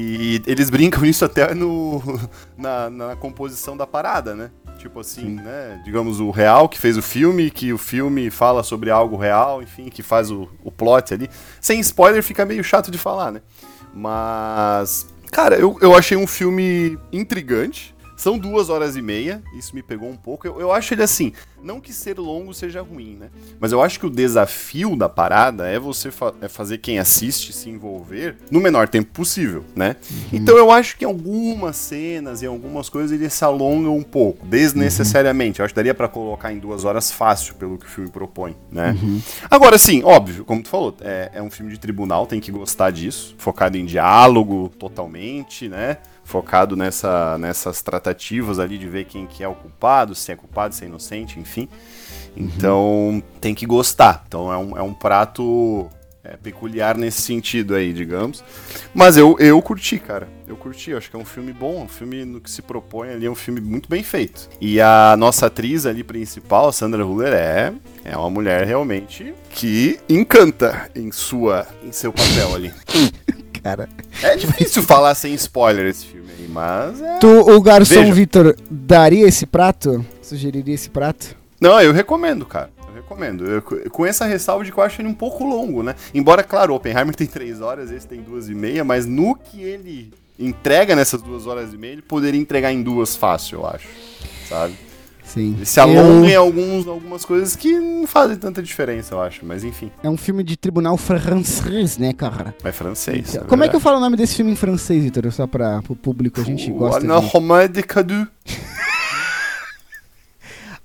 eles 0.45 0.69
brincam 0.69 1.01
nisso 1.01 1.25
até 1.25 1.53
no, 1.53 2.01
na, 2.57 2.89
na 2.89 3.15
composição 3.15 3.75
da 3.75 3.87
parada, 3.87 4.35
né? 4.35 4.51
Tipo 4.77 4.99
assim, 4.99 5.35
né? 5.35 5.81
Digamos, 5.83 6.19
o 6.19 6.29
real 6.29 6.69
que 6.69 6.79
fez 6.79 6.97
o 6.97 7.01
filme, 7.01 7.49
que 7.49 7.73
o 7.73 7.77
filme 7.77 8.29
fala 8.29 8.61
sobre 8.61 8.91
algo 8.91 9.15
real, 9.15 9.61
enfim, 9.63 9.89
que 9.89 10.03
faz 10.03 10.29
o, 10.29 10.49
o 10.63 10.71
plot 10.71 11.13
ali. 11.13 11.29
Sem 11.59 11.79
spoiler 11.79 12.21
fica 12.21 12.45
meio 12.45 12.63
chato 12.63 12.91
de 12.91 12.97
falar, 12.97 13.31
né? 13.31 13.41
Mas, 13.93 15.07
cara, 15.31 15.55
eu, 15.55 15.77
eu 15.81 15.95
achei 15.95 16.17
um 16.17 16.27
filme 16.27 16.99
intrigante. 17.11 17.94
São 18.17 18.37
duas 18.37 18.69
horas 18.69 18.95
e 18.95 19.01
meia, 19.01 19.43
isso 19.57 19.75
me 19.75 19.83
pegou 19.83 20.09
um 20.09 20.15
pouco. 20.15 20.47
Eu, 20.47 20.59
eu 20.59 20.71
acho 20.71 20.93
ele 20.93 21.03
assim, 21.03 21.33
não 21.61 21.81
que 21.81 21.91
ser 21.91 22.17
longo 22.17 22.53
seja 22.53 22.81
ruim, 22.81 23.17
né? 23.19 23.29
Mas 23.59 23.71
eu 23.71 23.81
acho 23.81 23.99
que 23.99 24.05
o 24.05 24.09
desafio 24.09 24.95
da 24.95 25.09
parada 25.09 25.67
é 25.67 25.77
você 25.77 26.09
fa- 26.11 26.33
é 26.41 26.47
fazer 26.47 26.77
quem 26.77 26.97
assiste 26.99 27.51
se 27.51 27.69
envolver 27.69 28.37
no 28.49 28.59
menor 28.59 28.87
tempo 28.87 29.11
possível, 29.11 29.65
né? 29.75 29.95
Então 30.31 30.57
eu 30.57 30.71
acho 30.71 30.97
que 30.97 31.03
em 31.03 31.07
algumas 31.07 31.75
cenas 31.75 32.41
e 32.41 32.45
algumas 32.45 32.87
coisas 32.89 33.11
ele 33.11 33.29
se 33.29 33.43
alonga 33.43 33.89
um 33.89 34.03
pouco, 34.03 34.45
desnecessariamente. 34.45 35.59
Eu 35.59 35.65
acho 35.65 35.73
que 35.73 35.75
daria 35.75 35.93
pra 35.93 36.07
colocar 36.07 36.53
em 36.53 36.59
duas 36.59 36.85
horas 36.85 37.11
fácil, 37.11 37.55
pelo 37.55 37.77
que 37.77 37.85
o 37.85 37.89
filme 37.89 38.09
propõe, 38.09 38.55
né? 38.71 38.95
Agora, 39.49 39.77
sim, 39.77 40.03
óbvio, 40.03 40.45
como 40.45 40.63
tu 40.63 40.69
falou, 40.69 40.95
é, 41.01 41.31
é 41.35 41.41
um 41.41 41.49
filme 41.51 41.71
de 41.71 41.79
tribunal, 41.79 42.25
tem 42.25 42.39
que 42.39 42.51
gostar 42.51 42.91
disso, 42.91 43.35
focado 43.37 43.77
em 43.77 43.85
diálogo 43.85 44.71
totalmente, 44.79 45.67
né? 45.67 45.97
Focado 46.25 46.75
nessa, 46.75 47.37
nessas 47.37 47.81
tratativas 47.81 48.59
ali 48.59 48.77
de 48.77 48.89
ver 48.89 49.05
quem 49.05 49.25
que 49.25 49.43
é 49.43 49.47
o 49.47 49.55
culpado, 49.55 50.13
se 50.13 50.31
é 50.31 50.35
culpado, 50.35 50.75
se 50.75 50.83
é 50.83 50.87
inocente, 50.87 51.39
enfim. 51.39 51.69
Então, 52.35 53.23
tem 53.39 53.55
que 53.55 53.65
gostar. 53.65 54.25
Então, 54.27 54.51
é 54.51 54.57
um, 54.57 54.77
é 54.77 54.81
um 54.81 54.93
prato 54.93 55.89
é, 56.25 56.35
peculiar 56.35 56.97
nesse 56.97 57.21
sentido 57.21 57.75
aí, 57.75 57.93
digamos. 57.93 58.43
Mas 58.93 59.15
eu, 59.15 59.37
eu 59.39 59.61
curti, 59.61 59.99
cara. 59.99 60.27
Eu 60.47 60.57
curti. 60.57 60.91
Eu 60.91 60.97
acho 60.97 61.09
que 61.09 61.15
é 61.15 61.19
um 61.19 61.25
filme 61.25 61.53
bom. 61.53 61.83
Um 61.83 61.87
filme 61.87 62.25
no 62.25 62.41
que 62.41 62.49
se 62.49 62.61
propõe 62.61 63.09
ali. 63.09 63.27
É 63.27 63.29
um 63.29 63.35
filme 63.35 63.61
muito 63.61 63.87
bem 63.87 64.01
feito. 64.01 64.49
E 64.59 64.81
a 64.81 65.15
nossa 65.17 65.45
atriz 65.45 65.85
ali 65.85 66.03
principal, 66.03 66.71
Sandra 66.71 67.05
Huller, 67.05 67.33
é, 67.33 67.73
é 68.03 68.17
uma 68.17 68.29
mulher 68.29 68.65
realmente 68.65 69.33
que 69.51 69.99
encanta 70.09 70.89
em, 70.95 71.11
sua, 71.11 71.67
em 71.83 71.91
seu 71.91 72.11
papel 72.11 72.55
ali. 72.55 72.73
Cara. 73.65 73.89
É 74.21 74.35
difícil 74.35 74.83
falar 74.83 75.15
sem 75.15 75.33
spoiler 75.33 75.87
esse 75.87 76.05
filme 76.05 76.29
aí, 76.37 76.47
mas 76.47 77.01
é. 77.01 77.17
Tu, 77.17 77.27
o 77.27 77.59
garçom. 77.59 78.13
Vitor, 78.13 78.55
daria 78.69 79.27
esse 79.27 79.47
prato? 79.47 80.05
Sugeriria 80.21 80.75
esse 80.75 80.87
prato? 80.87 81.35
Não, 81.59 81.81
eu 81.81 81.91
recomendo, 81.91 82.45
cara. 82.45 82.69
Eu 82.87 82.93
recomendo. 82.93 83.43
Eu- 83.43 83.63
com 83.89 84.05
essa 84.05 84.25
ressalva 84.25 84.63
de 84.63 84.71
que 84.71 84.77
eu 84.77 84.83
acho 84.83 85.01
ele 85.01 85.07
um 85.09 85.15
pouco 85.15 85.43
longo, 85.43 85.81
né? 85.81 85.95
Embora, 86.13 86.43
claro, 86.43 86.73
o 86.73 86.75
Oppenheimer 86.75 87.15
tem 87.17 87.25
três 87.25 87.59
horas, 87.59 87.89
esse 87.89 88.05
tem 88.07 88.21
duas 88.21 88.49
e 88.49 88.53
meia, 88.53 88.83
mas 88.83 89.07
no 89.07 89.33
que 89.33 89.63
ele 89.63 90.13
entrega 90.37 90.95
nessas 90.95 91.23
duas 91.23 91.47
horas 91.47 91.73
e 91.73 91.77
meia, 91.77 91.93
ele 91.93 92.01
poderia 92.03 92.39
entregar 92.39 92.71
em 92.71 92.83
duas 92.83 93.15
fácil, 93.15 93.61
eu 93.61 93.65
acho. 93.67 93.87
Sabe? 94.47 94.75
Sim. 95.35 95.53
Ele 95.57 95.65
se 95.65 95.81
alonga 95.81 96.29
em 96.29 96.35
alguns, 96.35 96.87
algumas 96.87 97.25
coisas 97.25 97.57
que 97.57 97.77
não 97.77 98.07
fazem 98.07 98.37
tanta 98.37 98.63
diferença, 98.63 99.13
eu 99.13 99.21
acho. 99.21 99.45
Mas 99.45 99.65
enfim, 99.65 99.91
É 100.01 100.09
um 100.09 100.15
filme 100.15 100.41
de 100.45 100.55
tribunal 100.55 100.95
francês, 100.95 101.97
né, 101.97 102.13
cara? 102.13 102.55
é 102.63 102.71
francês. 102.71 103.35
Então, 103.35 103.45
Como 103.45 103.61
é 103.61 103.67
que 103.67 103.75
eu 103.75 103.81
falo 103.81 103.97
o 103.97 103.99
nome 103.99 104.15
desse 104.15 104.35
filme 104.35 104.51
em 104.51 104.55
francês, 104.55 105.03
Vitor? 105.03 105.29
Só 105.33 105.45
para 105.45 105.81
o 105.89 105.95
público, 105.95 106.39
a 106.39 106.43
gente 106.43 106.71
gosta 106.71 107.01
Ana 107.01 107.19
de... 107.19 107.27
Romain 107.27 107.67
de 107.67 107.83
Cadu. 107.83 108.25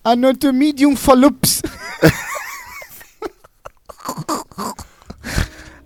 Anatomie 0.03 0.73
de 0.73 0.85
um. 0.85 0.97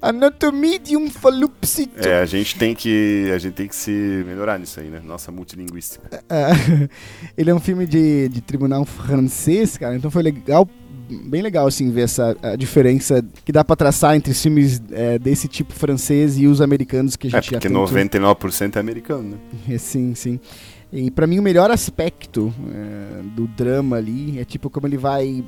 Anatomie 0.09 0.79
de 0.79 0.97
um 0.97 1.09
falopsito. 1.11 2.07
É, 2.07 2.21
a 2.21 2.27
gente 2.27 2.57
tem 2.59 2.75
que. 2.75 3.31
A 3.35 3.39
gente 3.39 3.55
tem 3.55 3.67
que 3.69 3.75
se 3.77 3.91
melhorar 4.27 4.59
nisso 4.59 4.79
aí, 4.81 4.89
né? 4.89 5.01
Nossa 5.05 5.31
multilinguística. 5.33 6.09
É, 6.29 6.89
ele 7.37 7.51
é 7.51 7.55
um 7.55 7.61
filme 7.61 7.87
de, 7.87 8.29
de 8.29 8.41
tribunal 8.41 8.85
francês, 8.85 9.77
cara, 9.79 9.95
então 9.97 10.11
foi 10.11 10.23
legal, 10.23 10.69
bem 11.27 11.43
legal, 11.43 11.67
assim, 11.67 11.91
ver 11.91 12.03
essa 12.03 12.37
a 12.43 12.57
diferença 12.57 13.25
que 13.45 13.53
dá 13.53 13.63
pra 13.65 13.77
traçar 13.77 14.17
entre 14.17 14.33
filmes 14.35 14.83
é, 14.91 15.19
desse 15.19 15.47
tipo 15.49 15.73
francês 15.73 16.39
e 16.39 16.47
os 16.47 16.61
americanos 16.61 17.15
que 17.17 17.29
a 17.29 17.31
É, 17.39 17.43
gente 17.43 17.53
já 17.53 17.59
porque 17.61 17.69
tanto... 17.69 17.93
99% 17.93 18.77
é 18.77 18.81
americano, 18.81 19.23
né? 19.31 19.37
É, 19.75 19.79
sim, 19.79 20.15
sim. 20.15 20.41
E 20.93 21.11
pra 21.11 21.27
mim 21.27 21.39
o 21.39 21.43
melhor 21.43 21.71
aspecto 21.71 22.53
é, 22.73 23.23
do 23.37 23.47
drama 23.47 23.97
ali 23.97 24.39
é 24.41 24.45
tipo 24.45 24.69
como 24.71 24.87
ele 24.87 24.97
vai 24.97 25.45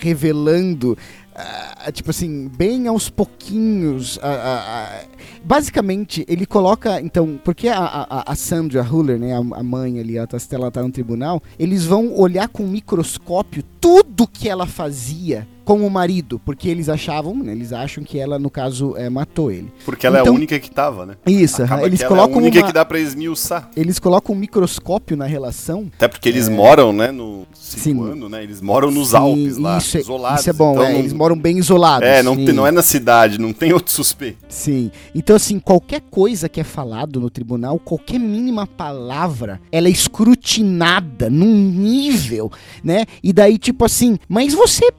revelando, 0.00 0.96
ah, 1.34 1.90
tipo 1.92 2.10
assim, 2.10 2.48
bem 2.48 2.86
aos 2.86 3.10
pouquinhos. 3.10 4.18
ah, 4.22 5.00
ah, 5.02 5.04
basicamente, 5.44 6.24
ele 6.28 6.46
coloca, 6.46 7.00
então, 7.00 7.40
porque 7.44 7.68
a, 7.68 7.78
a, 7.78 8.32
a 8.32 8.34
Sandra 8.36 8.82
Huller, 8.82 9.18
né, 9.18 9.34
a, 9.34 9.38
a 9.38 9.62
mãe 9.62 9.98
ali, 9.98 10.16
ela 10.16 10.26
tá, 10.26 10.38
ela 10.52 10.70
tá 10.70 10.82
no 10.82 10.90
tribunal, 10.90 11.42
eles 11.58 11.84
vão 11.84 12.14
olhar 12.14 12.48
com 12.48 12.64
um 12.64 12.68
microscópio 12.68 13.64
tudo 13.80 14.26
que 14.26 14.48
ela 14.48 14.66
fazia 14.66 15.46
com 15.64 15.86
o 15.86 15.90
marido, 15.90 16.40
porque 16.44 16.68
eles 16.68 16.88
achavam, 16.88 17.34
né, 17.36 17.52
eles 17.52 17.72
acham 17.72 18.04
que 18.04 18.18
ela, 18.18 18.38
no 18.38 18.50
caso, 18.50 18.94
é, 18.96 19.08
matou 19.08 19.50
ele. 19.50 19.72
Porque 19.84 20.06
ela 20.06 20.18
é 20.18 20.20
Então- 20.20 20.32
a 20.34 20.36
única 20.36 20.58
que 20.58 20.70
tava, 20.70 21.06
né? 21.06 21.14
Isso, 21.26 21.62
Acaba 21.62 21.86
eles 21.86 22.00
ela 22.00 22.06
é 22.06 22.08
colocam 22.08 22.34
a 22.34 22.38
única 22.42 22.58
uma- 22.58 22.66
que 22.66 22.72
dá 22.72 22.84
pra 22.84 22.98
esmiuçar. 23.00 23.70
eles 23.76 23.98
colocam 23.98 24.34
um 24.34 24.38
microscópio 24.38 25.16
na 25.16 25.24
relação 25.26 25.90
Até 25.96 26.06
porque 26.08 26.28
eles 26.28 26.48
moram, 26.48 26.92
né, 26.92 27.10
no 27.10 27.46
Sim. 27.54 27.78
Situano, 27.94 28.28
né? 28.28 28.42
Eles 28.42 28.60
moram 28.60 28.90
nos 28.90 29.08
Sim, 29.10 29.16
Alpes 29.16 29.56
lá, 29.58 29.78
isso 29.78 29.96
é, 29.96 30.00
isolados. 30.00 30.40
Isso 30.40 30.50
é 30.50 30.52
bom, 30.52 30.72
então 30.72 30.84
é, 30.84 30.92
não- 30.92 30.98
eles 30.98 31.12
moram 31.12 31.36
bem 31.38 31.58
isolados. 31.58 32.06
É, 32.08 32.22
não, 32.22 32.36
tem- 32.36 32.52
não 32.52 32.66
é 32.66 32.70
na 32.70 32.82
cidade, 32.82 33.38
não 33.38 33.52
tem 33.52 33.72
outro 33.72 33.92
suspeito. 33.92 34.38
Sim. 34.48 34.90
Então, 35.14 35.34
assim, 35.36 35.58
qualquer 35.58 36.00
coisa 36.10 36.48
que 36.48 36.60
é 36.60 36.64
falado 36.64 37.20
no 37.20 37.30
tribunal, 37.30 37.78
qualquer 37.78 38.18
mínima 38.18 38.66
palavra, 38.66 39.60
ela 39.72 39.88
é 39.88 39.90
escrutinada 39.90 41.30
num 41.30 41.54
nível, 41.70 42.50
né? 42.82 43.04
E 43.22 43.32
daí, 43.32 43.58
tipo 43.58 43.84
assim, 43.84 44.18
mas 44.28 44.52
você 44.54 44.90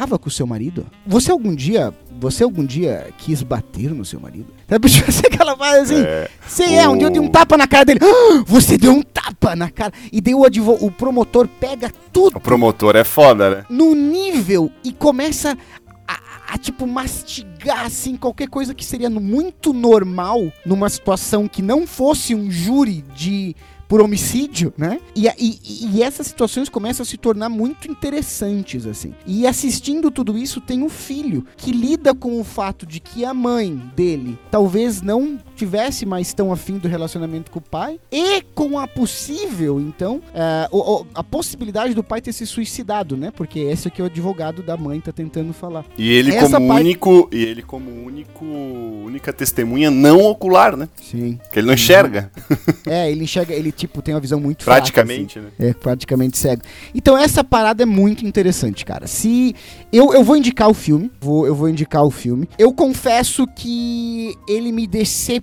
brigava 0.00 0.18
com 0.18 0.28
o 0.28 0.32
seu 0.32 0.46
marido? 0.46 0.86
Você 1.06 1.30
algum 1.30 1.54
dia. 1.54 1.92
Você 2.18 2.42
algum 2.44 2.64
dia 2.64 3.08
quis 3.18 3.42
bater 3.42 3.90
no 3.90 4.04
seu 4.04 4.18
marido? 4.20 4.46
Sabe, 4.68 4.88
tipo 4.88 5.08
assim, 5.08 5.22
que 5.22 5.40
ela 5.40 5.56
faz 5.56 5.90
assim. 5.90 6.02
É, 6.02 6.28
Você 6.46 6.64
é, 6.64 6.88
um 6.88 6.96
dia 6.96 7.06
eu 7.06 7.10
dei 7.10 7.20
um 7.20 7.28
tapa 7.28 7.56
na 7.56 7.66
cara 7.66 7.84
dele. 7.84 8.00
"Ah, 8.02 8.42
você 8.46 8.76
deu 8.78 8.92
um 8.92 9.02
tapa 9.02 9.54
na 9.54 9.70
cara. 9.70 9.92
E 10.12 10.20
daí 10.20 10.34
o, 10.34 10.44
advo- 10.44 10.78
o 10.80 10.90
promotor 10.90 11.46
pega 11.48 11.90
tudo 12.12 12.36
o 12.36 12.40
promotor 12.40 12.96
é 12.96 13.04
foda, 13.04 13.50
né? 13.56 13.64
no 13.68 13.94
nível 13.94 14.70
e 14.84 14.92
começa 14.92 15.56
a, 16.08 16.18
a, 16.54 16.58
tipo, 16.58 16.86
mastigar, 16.86 17.84
assim, 17.86 18.16
qualquer 18.16 18.48
coisa 18.48 18.74
que 18.74 18.84
seria 18.84 19.08
muito 19.10 19.72
normal 19.72 20.50
numa 20.64 20.88
situação 20.88 21.46
que 21.46 21.62
não 21.62 21.86
fosse 21.86 22.34
um 22.34 22.50
júri 22.50 23.04
de 23.14 23.54
por 23.90 24.00
homicídio, 24.00 24.72
né? 24.78 25.00
E, 25.16 25.26
e, 25.26 25.96
e, 25.96 26.00
essas 26.00 26.28
situações 26.28 26.68
começam 26.68 27.02
a 27.02 27.06
se 27.06 27.16
tornar 27.16 27.48
muito 27.48 27.90
interessantes, 27.90 28.86
assim. 28.86 29.12
E 29.26 29.48
assistindo 29.48 30.12
tudo 30.12 30.38
isso, 30.38 30.60
tem 30.60 30.84
um 30.84 30.88
filho 30.88 31.44
que 31.56 31.72
lida 31.72 32.14
com 32.14 32.40
o 32.40 32.44
fato 32.44 32.86
de 32.86 33.00
que 33.00 33.24
a 33.24 33.34
mãe 33.34 33.74
dele 33.96 34.38
talvez 34.48 35.02
não 35.02 35.36
tivesse 35.60 36.06
mais 36.06 36.32
tão 36.32 36.50
afim 36.50 36.78
do 36.78 36.88
relacionamento 36.88 37.50
com 37.50 37.58
o 37.58 37.62
pai 37.62 38.00
e 38.10 38.40
com 38.54 38.78
a 38.78 38.88
possível, 38.88 39.78
então, 39.78 40.22
uh, 40.72 41.06
a 41.14 41.22
possibilidade 41.22 41.92
do 41.92 42.02
pai 42.02 42.22
ter 42.22 42.32
se 42.32 42.46
suicidado, 42.46 43.14
né? 43.14 43.30
Porque 43.30 43.58
esse 43.60 43.88
aqui 43.88 44.00
é 44.00 44.04
o 44.04 44.06
advogado 44.06 44.62
da 44.62 44.74
mãe 44.74 45.00
tá 45.00 45.12
tentando 45.12 45.52
falar. 45.52 45.84
E 45.98 46.10
ele 46.10 46.34
Essa 46.34 46.58
como 46.58 46.72
único, 46.72 47.28
e 47.30 47.44
ele 47.44 47.62
como 47.62 47.90
único, 47.90 48.42
única 48.42 49.34
testemunha 49.34 49.90
não 49.90 50.22
ocular, 50.22 50.78
né? 50.78 50.88
Sim. 51.02 51.38
Que 51.52 51.58
ele 51.58 51.66
não 51.66 51.74
enxerga. 51.74 52.30
É, 52.86 53.10
ele 53.10 53.24
enxerga, 53.24 53.54
ele 53.54 53.70
tipo 53.70 54.00
tem 54.00 54.14
uma 54.14 54.20
visão 54.20 54.40
muito 54.40 54.64
praticamente, 54.64 55.34
fraca, 55.34 55.48
assim. 55.48 55.62
né? 55.62 55.70
É, 55.70 55.74
praticamente 55.74 56.38
cego. 56.38 56.62
Então 56.94 57.18
essa 57.18 57.44
parada 57.44 57.82
é 57.82 57.86
muito 57.86 58.26
interessante, 58.26 58.84
cara. 58.84 59.06
Se 59.06 59.54
eu, 59.92 60.14
eu 60.14 60.24
vou 60.24 60.36
indicar 60.36 60.68
o 60.68 60.74
filme, 60.74 61.10
vou, 61.20 61.46
eu 61.46 61.54
vou 61.54 61.68
indicar 61.68 62.02
o 62.02 62.10
filme. 62.10 62.48
Eu 62.58 62.72
confesso 62.72 63.46
que 63.46 64.34
ele 64.48 64.72
me 64.72 64.86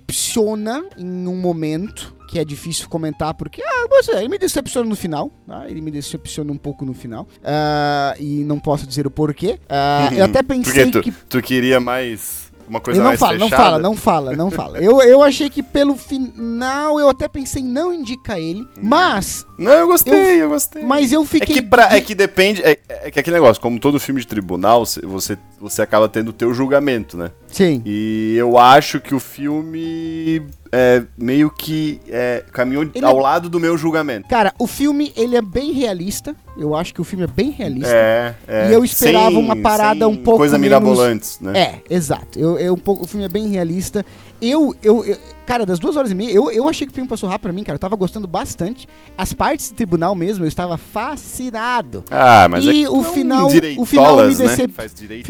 decepciona 0.08 0.84
em 0.96 1.26
um 1.28 1.36
momento 1.36 2.16
que 2.28 2.38
é 2.38 2.44
difícil 2.44 2.88
comentar 2.88 3.32
porque 3.34 3.62
ah, 3.62 3.86
você, 3.88 4.12
ele 4.16 4.28
me 4.28 4.38
decepciona 4.38 4.88
no 4.88 4.96
final, 4.96 5.30
tá? 5.46 5.68
ele 5.68 5.80
me 5.80 5.90
decepciona 5.90 6.50
um 6.52 6.56
pouco 6.58 6.84
no 6.84 6.92
final 6.92 7.26
uh, 7.38 8.20
e 8.20 8.44
não 8.44 8.58
posso 8.58 8.86
dizer 8.86 9.06
o 9.06 9.10
porquê. 9.10 9.58
Uh, 9.64 10.14
eu 10.16 10.24
até 10.24 10.42
pensei 10.42 10.90
tu, 10.90 11.00
que 11.00 11.10
tu 11.10 11.40
queria 11.40 11.80
mais 11.80 12.47
uma 12.68 12.80
coisa 12.80 13.00
eu 13.00 13.02
não 13.02 13.10
mais 13.10 13.20
fala, 13.20 13.38
fechada. 13.38 13.50
Não 13.50 13.58
fala, 13.58 13.78
não 13.78 13.96
fala, 13.96 14.36
não 14.36 14.50
fala. 14.50 14.78
Eu, 14.78 15.00
eu 15.02 15.22
achei 15.22 15.48
que 15.48 15.62
pelo 15.62 15.96
final 15.96 17.00
eu 17.00 17.08
até 17.08 17.26
pensei 17.28 17.62
em 17.62 17.66
não 17.66 17.92
indicar 17.92 18.38
ele, 18.38 18.60
hum. 18.60 18.82
mas. 18.82 19.46
Não, 19.58 19.72
eu 19.72 19.86
gostei, 19.86 20.36
eu, 20.36 20.44
eu 20.44 20.48
gostei. 20.50 20.82
Mas 20.82 21.12
eu 21.12 21.24
fiquei. 21.24 21.56
É 21.56 21.60
que, 21.60 21.66
pra, 21.66 21.96
é 21.96 22.00
que 22.00 22.14
depende. 22.14 22.62
É, 22.62 22.78
é, 22.88 23.10
que 23.10 23.18
aquele 23.18 23.34
negócio, 23.34 23.60
como 23.60 23.80
todo 23.80 23.98
filme 23.98 24.20
de 24.20 24.26
tribunal, 24.26 24.84
você, 25.02 25.38
você 25.60 25.82
acaba 25.82 26.08
tendo 26.08 26.28
o 26.28 26.32
teu 26.32 26.54
julgamento, 26.54 27.16
né? 27.16 27.30
Sim. 27.48 27.82
E 27.84 28.34
eu 28.36 28.58
acho 28.58 29.00
que 29.00 29.14
o 29.14 29.20
filme 29.20 30.42
é, 30.72 31.02
meio 31.16 31.50
que 31.50 32.00
é, 32.08 32.44
caminhou 32.52 32.82
ele 32.94 33.04
ao 33.04 33.18
é... 33.18 33.22
lado 33.22 33.48
do 33.48 33.58
meu 33.58 33.76
julgamento. 33.76 34.28
Cara, 34.28 34.52
o 34.58 34.66
filme 34.66 35.12
ele 35.16 35.36
é 35.36 35.42
bem 35.42 35.72
realista. 35.72 36.34
Eu 36.56 36.74
acho 36.74 36.92
que 36.92 37.00
o 37.00 37.04
filme 37.04 37.24
é 37.24 37.28
bem 37.28 37.50
realista. 37.50 37.94
É, 37.94 38.34
é. 38.46 38.70
E 38.70 38.72
eu 38.74 38.84
esperava 38.84 39.30
sem, 39.30 39.38
uma 39.38 39.54
parada 39.56 40.08
um 40.08 40.16
pouco 40.16 40.38
coisa 40.38 40.58
menos... 40.58 40.80
mirabolantes, 40.80 41.38
né? 41.40 41.58
É, 41.58 41.80
exato. 41.88 42.38
Eu, 42.38 42.58
eu, 42.58 42.74
um 42.74 42.78
pouco, 42.78 43.04
o 43.04 43.06
filme 43.06 43.24
é 43.24 43.28
bem 43.28 43.48
realista. 43.48 44.04
Eu, 44.40 44.74
eu, 44.82 45.04
eu, 45.04 45.16
cara, 45.44 45.66
das 45.66 45.78
duas 45.78 45.96
horas 45.96 46.10
e 46.12 46.14
meia, 46.14 46.30
eu, 46.30 46.50
eu 46.50 46.68
achei 46.68 46.86
que 46.86 46.92
o 46.92 46.94
filme 46.94 47.08
passou 47.08 47.28
rápido 47.28 47.42
pra 47.42 47.52
mim, 47.52 47.64
cara. 47.64 47.74
Eu 47.74 47.80
tava 47.80 47.96
gostando 47.96 48.26
bastante. 48.26 48.86
As 49.16 49.32
partes 49.32 49.68
de 49.68 49.74
tribunal 49.74 50.14
mesmo, 50.14 50.44
eu 50.44 50.48
estava 50.48 50.76
fascinado. 50.76 52.04
Ah, 52.10 52.48
mas 52.48 52.64
e 52.64 52.84
é 52.84 52.88
o 52.88 53.02
final, 53.02 53.48
o 53.78 53.84
final 53.84 54.26
me 54.26 54.34
decep... 54.34 54.72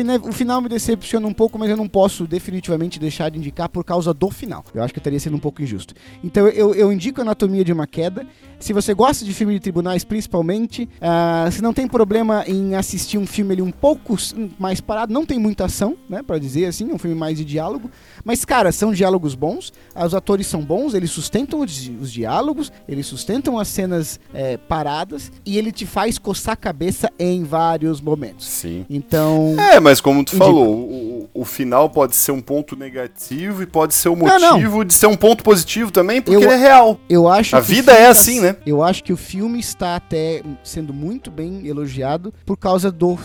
né? 0.04 0.20
o 0.22 0.32
final 0.32 0.60
me 0.60 0.68
decepciona 0.68 1.26
um 1.26 1.32
pouco, 1.32 1.58
mas 1.58 1.70
eu 1.70 1.76
não 1.76 1.88
posso 1.88 2.26
definitivamente 2.26 2.98
deixar 2.98 3.30
de 3.30 3.38
indicar 3.38 3.68
por 3.68 3.84
causa 3.84 4.12
do 4.12 4.30
final. 4.30 4.64
Eu 4.74 4.82
acho 4.82 4.92
que 4.92 5.00
teria 5.00 5.18
sido 5.18 5.36
um 5.36 5.40
pouco 5.40 5.62
injusto. 5.62 5.94
Então 6.22 6.46
eu, 6.48 6.74
eu 6.74 6.92
indico 6.92 7.20
Anatomia 7.20 7.64
de 7.64 7.72
uma 7.72 7.86
Queda. 7.86 8.26
Se 8.60 8.72
você 8.72 8.92
gosta 8.92 9.24
de 9.24 9.32
filme 9.32 9.54
de 9.54 9.60
tribunais, 9.60 10.04
principalmente, 10.04 10.88
uh, 11.00 11.50
se 11.50 11.62
não 11.62 11.72
tem 11.72 11.86
problema 11.86 12.44
em 12.46 12.74
assistir 12.74 13.16
um 13.16 13.26
filme 13.26 13.52
ali 13.52 13.62
um 13.62 13.70
pouco 13.70 14.16
mais 14.58 14.80
parado, 14.80 15.12
não 15.12 15.24
tem 15.24 15.38
muita 15.38 15.66
ação, 15.66 15.96
né, 16.08 16.22
para 16.22 16.38
dizer 16.38 16.66
assim, 16.66 16.90
é 16.90 16.94
um 16.94 16.98
filme 16.98 17.16
mais 17.16 17.38
de 17.38 17.44
diálogo, 17.44 17.90
mas 18.24 18.44
cara, 18.44 18.72
são 18.72 18.92
diálogos 18.92 19.34
bons, 19.34 19.72
os 19.94 20.14
atores 20.14 20.46
são 20.46 20.60
bons, 20.60 20.94
eles 20.94 21.10
sustentam 21.10 21.60
os, 21.60 21.90
os 22.00 22.12
diálogos, 22.12 22.72
eles 22.88 23.06
sustentam 23.06 23.58
as 23.58 23.68
cenas 23.68 24.18
é, 24.34 24.56
paradas 24.56 25.30
e 25.46 25.56
ele 25.56 25.70
te 25.70 25.86
faz 25.86 26.18
coçar 26.18 26.54
a 26.54 26.56
cabeça 26.56 27.10
em 27.18 27.44
vários 27.44 28.00
momentos. 28.00 28.46
Sim. 28.46 28.84
Então. 28.90 29.54
É, 29.58 29.78
mas 29.78 30.00
como 30.00 30.24
tu 30.24 30.36
falou, 30.36 30.74
o, 30.74 31.30
o, 31.32 31.44
final 31.44 31.88
pode 31.88 32.16
ser 32.16 32.32
um 32.32 32.40
ponto 32.40 32.76
negativo 32.76 33.62
e 33.62 33.66
pode 33.66 33.94
ser 33.94 34.08
um 34.08 34.16
motivo 34.16 34.38
não, 34.40 34.58
não. 34.60 34.84
de 34.84 34.94
ser 34.94 35.06
um 35.06 35.16
ponto 35.16 35.44
positivo 35.44 35.90
também, 35.90 36.20
porque 36.20 36.36
eu, 36.36 36.42
ele 36.42 36.52
é 36.52 36.56
real. 36.56 36.98
Eu 37.08 37.28
acho 37.28 37.56
a 37.56 37.60
vida 37.60 37.92
é 37.92 38.08
assim, 38.08 38.40
né? 38.40 38.47
Eu 38.66 38.82
acho 38.82 39.02
que 39.02 39.12
o 39.12 39.16
filme 39.16 39.58
está 39.58 39.96
até 39.96 40.42
sendo 40.62 40.92
muito 40.92 41.30
bem 41.30 41.66
elogiado 41.66 42.32
por 42.44 42.56
causa 42.56 42.90
do 42.90 43.18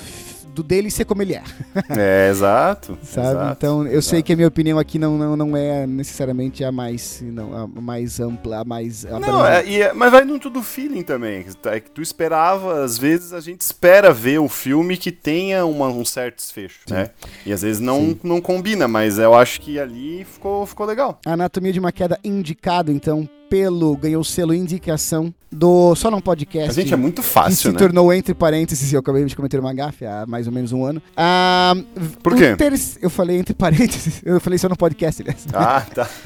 do 0.54 0.62
dele 0.62 0.92
ser 0.92 1.06
como 1.06 1.22
ele 1.22 1.34
é. 1.34 1.44
É, 1.98 2.30
exato. 2.30 2.98
Sabe? 3.04 3.28
Exato, 3.28 3.58
então, 3.58 3.82
eu 3.82 3.94
exato. 3.94 4.02
sei 4.04 4.24
que 4.24 4.34
a 4.34 4.36
minha 4.36 4.48
opinião 4.48 4.80
aqui 4.80 4.98
não, 4.98 5.18
não, 5.18 5.36
não 5.36 5.58
é 5.58 5.86
necessariamente 5.86 6.64
a 6.64 6.72
mais, 6.72 7.22
não, 7.22 7.56
a 7.76 7.82
mais 7.82 8.20
ampla, 8.20 8.60
a 8.60 8.64
mais. 8.64 9.04
Não, 9.04 9.46
é, 9.46 9.74
é, 9.74 9.94
mas 9.94 10.12
vai 10.12 10.24
muito 10.24 10.50
do 10.50 10.62
feeling 10.62 11.02
também. 11.02 11.46
É 11.66 11.80
que 11.80 11.90
tu 11.90 12.02
esperava, 12.02 12.84
às 12.84 12.98
vezes 12.98 13.34
a 13.34 13.40
gente 13.40 13.62
espera 13.62 14.12
ver 14.12 14.40
um 14.40 14.50
filme 14.50 14.98
que 14.98 15.12
tenha 15.12 15.66
uma, 15.66 15.88
um 15.88 16.06
certo 16.06 16.38
desfecho, 16.38 16.82
Sim. 16.88 16.94
né? 16.94 17.10
E 17.46 17.52
às 17.52 17.62
vezes 17.62 17.80
não, 17.80 18.18
não 18.24 18.40
combina, 18.40 18.88
mas 18.88 19.18
eu 19.18 19.34
acho 19.34 19.62
que 19.62 19.80
ali 19.80 20.24
ficou, 20.24 20.66
ficou 20.66 20.86
legal. 20.86 21.20
Anatomia 21.26 21.74
de 21.74 21.80
uma 21.80 21.92
queda 21.92 22.20
indicado, 22.24 22.92
então, 22.92 23.28
pelo 23.54 23.96
ganhou 23.96 24.20
o 24.20 24.26
selo 24.26 24.52
indicação 24.52 25.32
do 25.52 25.94
Só 25.94 26.10
Não 26.10 26.20
Podcast. 26.20 26.72
A 26.72 26.74
gente 26.74 26.92
é 26.92 26.98
muito 26.98 27.22
fácil, 27.22 27.52
que 27.52 27.62
se 27.62 27.72
né? 27.72 27.78
tornou 27.78 28.12
entre 28.12 28.34
parênteses, 28.34 28.92
eu 28.92 29.00
acabei 29.00 29.24
de 29.26 29.36
cometer 29.36 29.60
uma 29.60 29.72
gafe 29.72 30.08
há 30.08 30.26
mais 30.26 30.48
ou 30.48 30.54
menos 30.54 30.72
um 30.72 30.84
ano. 30.84 31.00
Ah, 31.16 31.76
Por 32.24 32.36
quê? 32.36 32.56
Ter... 32.56 32.74
Eu 33.00 33.12
falei 33.12 33.38
entre 33.38 33.54
parênteses, 33.54 34.22
eu 34.26 34.42
falei 34.42 34.58
Só 34.58 34.68
No 34.68 34.76
Podcast, 34.76 35.22
aliás. 35.22 35.46
Ah, 35.54 35.86
tá. 35.94 36.10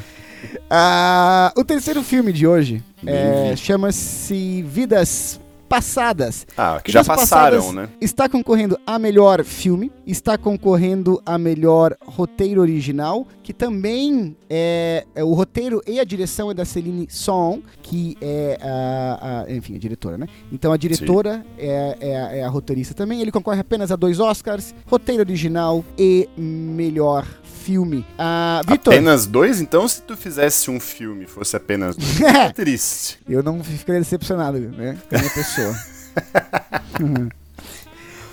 Ah, 0.69 1.51
o 1.57 1.65
terceiro 1.65 2.03
filme 2.03 2.31
de 2.31 2.45
hoje 2.45 2.83
é, 3.05 3.55
chama-se 3.55 4.61
Vidas 4.61 5.39
passadas. 5.67 6.45
Ah, 6.57 6.79
que 6.83 6.91
já 6.91 7.03
passaram, 7.03 7.71
né? 7.73 7.89
Está 7.99 8.27
concorrendo 8.29 8.79
a 8.85 8.97
melhor 8.97 9.43
filme, 9.43 9.91
está 10.05 10.37
concorrendo 10.37 11.21
a 11.25 11.37
melhor 11.37 11.95
roteiro 12.05 12.61
original, 12.61 13.27
que 13.43 13.53
também 13.53 14.35
é, 14.49 15.05
é 15.15 15.23
o 15.23 15.33
roteiro 15.33 15.81
e 15.87 15.99
a 15.99 16.03
direção 16.03 16.49
é 16.51 16.53
da 16.53 16.65
Celine 16.65 17.07
Song, 17.09 17.63
que 17.81 18.17
é 18.21 18.57
a, 18.61 19.45
a 19.45 19.51
enfim, 19.51 19.75
a 19.75 19.79
diretora, 19.79 20.17
né? 20.17 20.27
Então 20.51 20.71
a 20.71 20.77
diretora 20.77 21.45
é, 21.57 21.97
é, 21.99 22.15
a, 22.15 22.35
é 22.37 22.43
a 22.43 22.49
roteirista 22.49 22.93
também. 22.93 23.21
Ele 23.21 23.31
concorre 23.31 23.59
apenas 23.59 23.91
a 23.91 23.95
dois 23.95 24.19
Oscars, 24.19 24.73
roteiro 24.85 25.21
original 25.21 25.83
e 25.97 26.29
melhor 26.37 27.25
filme. 27.67 28.05
Uh, 28.17 28.71
Victor. 28.71 28.93
Apenas 28.93 29.25
dois? 29.25 29.59
Então, 29.59 29.85
se 29.85 30.01
tu 30.01 30.15
fizesse 30.15 30.71
um 30.71 30.79
filme 30.79 31.25
fosse 31.25 31.57
apenas 31.57 31.97
dois, 31.97 32.21
é 32.23 32.49
triste. 32.53 33.19
Eu 33.27 33.43
não 33.43 33.61
ficaria 33.61 33.99
decepcionado, 33.99 34.57
né? 34.57 34.97
Com 35.09 35.15
a 35.15 35.19
minha 35.19 35.31
pessoa. 35.31 35.75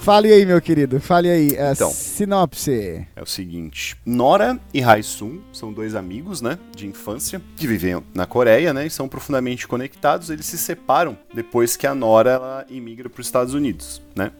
Fale 0.00 0.32
aí, 0.32 0.46
meu 0.46 0.60
querido. 0.60 1.00
Fale 1.00 1.28
aí. 1.28 1.58
A 1.58 1.72
então, 1.72 1.90
sinopse. 1.90 3.04
É 3.16 3.22
o 3.22 3.26
seguinte: 3.26 3.96
Nora 4.06 4.60
e 4.72 4.80
Haisung 4.82 5.40
são 5.52 5.72
dois 5.72 5.96
amigos, 5.96 6.40
né, 6.40 6.58
de 6.76 6.86
infância, 6.86 7.42
que 7.56 7.66
vivem 7.66 8.00
na 8.14 8.26
Coreia, 8.26 8.72
né, 8.72 8.86
e 8.86 8.90
são 8.90 9.08
profundamente 9.08 9.66
conectados. 9.66 10.30
Eles 10.30 10.46
se 10.46 10.58
separam 10.58 11.18
depois 11.34 11.76
que 11.76 11.86
a 11.86 11.94
Nora 11.94 12.30
ela 12.30 12.66
imigra 12.68 13.08
para 13.08 13.20
os 13.20 13.26
Estados 13.26 13.54
Unidos, 13.54 14.00
né? 14.14 14.30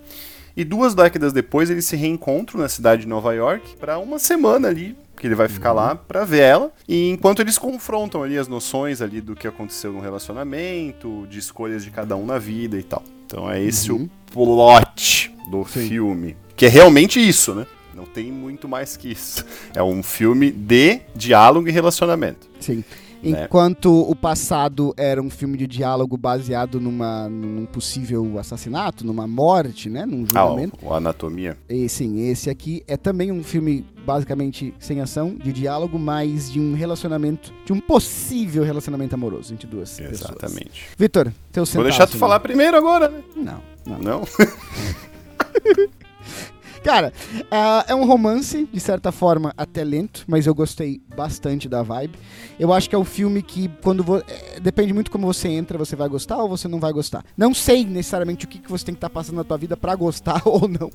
E 0.57 0.65
duas 0.65 0.95
décadas 0.95 1.33
depois 1.33 1.71
eles 1.71 1.85
se 1.85 1.97
reencontram 1.97 2.61
na 2.61 2.69
cidade 2.69 3.03
de 3.03 3.09
Nova 3.09 3.35
York 3.35 3.77
para 3.77 3.99
uma 3.99 4.19
semana 4.19 4.69
ali 4.69 4.97
que 5.17 5.27
ele 5.27 5.35
vai 5.35 5.49
ficar 5.49 5.71
uhum. 5.71 5.77
lá 5.77 5.95
para 5.95 6.25
ver 6.25 6.43
ela 6.43 6.73
e 6.89 7.11
enquanto 7.11 7.41
eles 7.41 7.57
confrontam 7.57 8.23
ali 8.23 8.37
as 8.37 8.49
noções 8.49 9.01
ali 9.01 9.21
do 9.21 9.35
que 9.35 9.47
aconteceu 9.47 9.93
no 9.93 10.01
relacionamento, 10.01 11.27
de 11.31 11.39
escolhas 11.39 11.85
de 11.85 11.91
cada 11.91 12.17
um 12.17 12.27
na 12.27 12.39
vida 12.39 12.77
e 12.79 12.83
tal. 12.83 13.03
Então 13.27 13.51
é 13.51 13.63
esse 13.63 13.91
uhum. 13.91 14.09
o 14.35 14.47
plot 14.47 15.35
do 15.51 15.65
Sim. 15.65 15.89
filme, 15.89 16.37
que 16.57 16.67
é 16.67 16.69
realmente 16.69 17.27
isso, 17.27 17.55
né? 17.55 17.67
Não 17.95 18.05
tem 18.05 18.31
muito 18.31 18.69
mais 18.69 18.97
que 18.97 19.13
isso. 19.13 19.45
É 19.75 19.83
um 19.83 20.03
filme 20.03 20.51
de 20.51 21.01
diálogo 21.15 21.69
e 21.69 21.71
relacionamento. 21.71 22.49
Sim. 22.61 22.85
Né? 23.25 23.45
Enquanto 23.45 23.91
o 23.91 24.15
passado 24.15 24.93
era 24.97 25.21
um 25.23 25.31
filme 25.31 25.57
de 25.57 25.67
diálogo 25.67 26.17
baseado 26.17 26.81
numa, 26.81 27.29
num 27.29 27.65
possível 27.67 28.39
assassinato, 28.39 29.07
numa 29.07 29.27
morte, 29.27 29.89
né? 29.89 30.05
Num 30.05 30.27
julgamento. 30.27 30.79
Ah, 30.83 30.87
o, 30.87 30.91
o 30.91 30.95
Anatomia. 30.95 31.57
E, 31.69 31.89
sim, 31.89 32.29
esse 32.29 32.51
aqui 32.51 32.83
é 32.87 32.97
também 32.97 33.33
um 33.33 33.43
filme 33.43 33.85
basicamente 34.05 34.75
sem 34.79 35.01
ação, 35.01 35.35
de 35.35 35.53
diálogo, 35.53 35.99
mas 35.99 36.53
de 36.53 36.61
um 36.61 36.75
relacionamento, 36.75 37.53
de 37.65 37.73
um 37.73 37.81
possível 37.81 38.63
relacionamento 38.63 39.15
amoroso 39.15 39.55
entre 39.55 39.67
duas 39.67 39.99
Exatamente. 39.99 40.19
pessoas. 40.19 40.31
Exatamente. 40.31 40.87
Vitor, 40.99 41.33
teu 41.51 41.65
centavo. 41.65 41.83
Vou 41.83 41.91
deixar 41.91 42.07
tu 42.07 42.19
falar 42.19 42.39
primeiro 42.41 42.77
agora, 42.77 43.09
né? 43.09 43.23
Não. 43.35 43.63
Não. 43.87 43.99
Não? 43.99 44.23
Cara, 46.85 47.13
uh, 47.33 47.85
é 47.89 47.95
um 47.95 48.05
romance, 48.05 48.69
de 48.73 48.81
certa 48.81 49.11
forma, 49.11 49.53
até 49.57 49.83
lento, 49.83 50.25
mas 50.29 50.47
eu 50.47 50.55
gostei 50.55 51.01
bastante 51.17 51.69
da 51.69 51.83
vibe. 51.83 52.19
Eu 52.59 52.73
acho 52.73 52.89
que 52.89 52.95
é 52.95 52.99
um 52.99 53.05
filme 53.05 53.43
que, 53.43 53.69
quando 53.83 54.05
vo... 54.05 54.19
é, 54.19 54.61
depende 54.61 54.93
muito 54.93 55.11
como 55.11 55.27
você 55.27 55.49
entra, 55.49 55.79
você 55.79 55.97
vai 55.97 56.09
gostar 56.09 56.37
ou 56.37 56.49
você 56.49 56.69
não 56.69 56.79
vai 56.79 56.93
gostar. 56.93 57.25
Não 57.37 57.55
sei 57.55 57.85
necessariamente 57.85 58.45
o 58.45 58.49
que, 58.49 58.59
que 58.59 58.71
você 58.71 58.85
tem 58.85 58.95
que 58.95 58.99
estar 58.99 59.09
tá 59.09 59.15
passando 59.15 59.37
na 59.37 59.45
tua 59.45 59.57
vida 59.57 59.77
para 59.77 59.95
gostar 59.95 60.43
ou 60.47 60.69
não, 60.69 60.91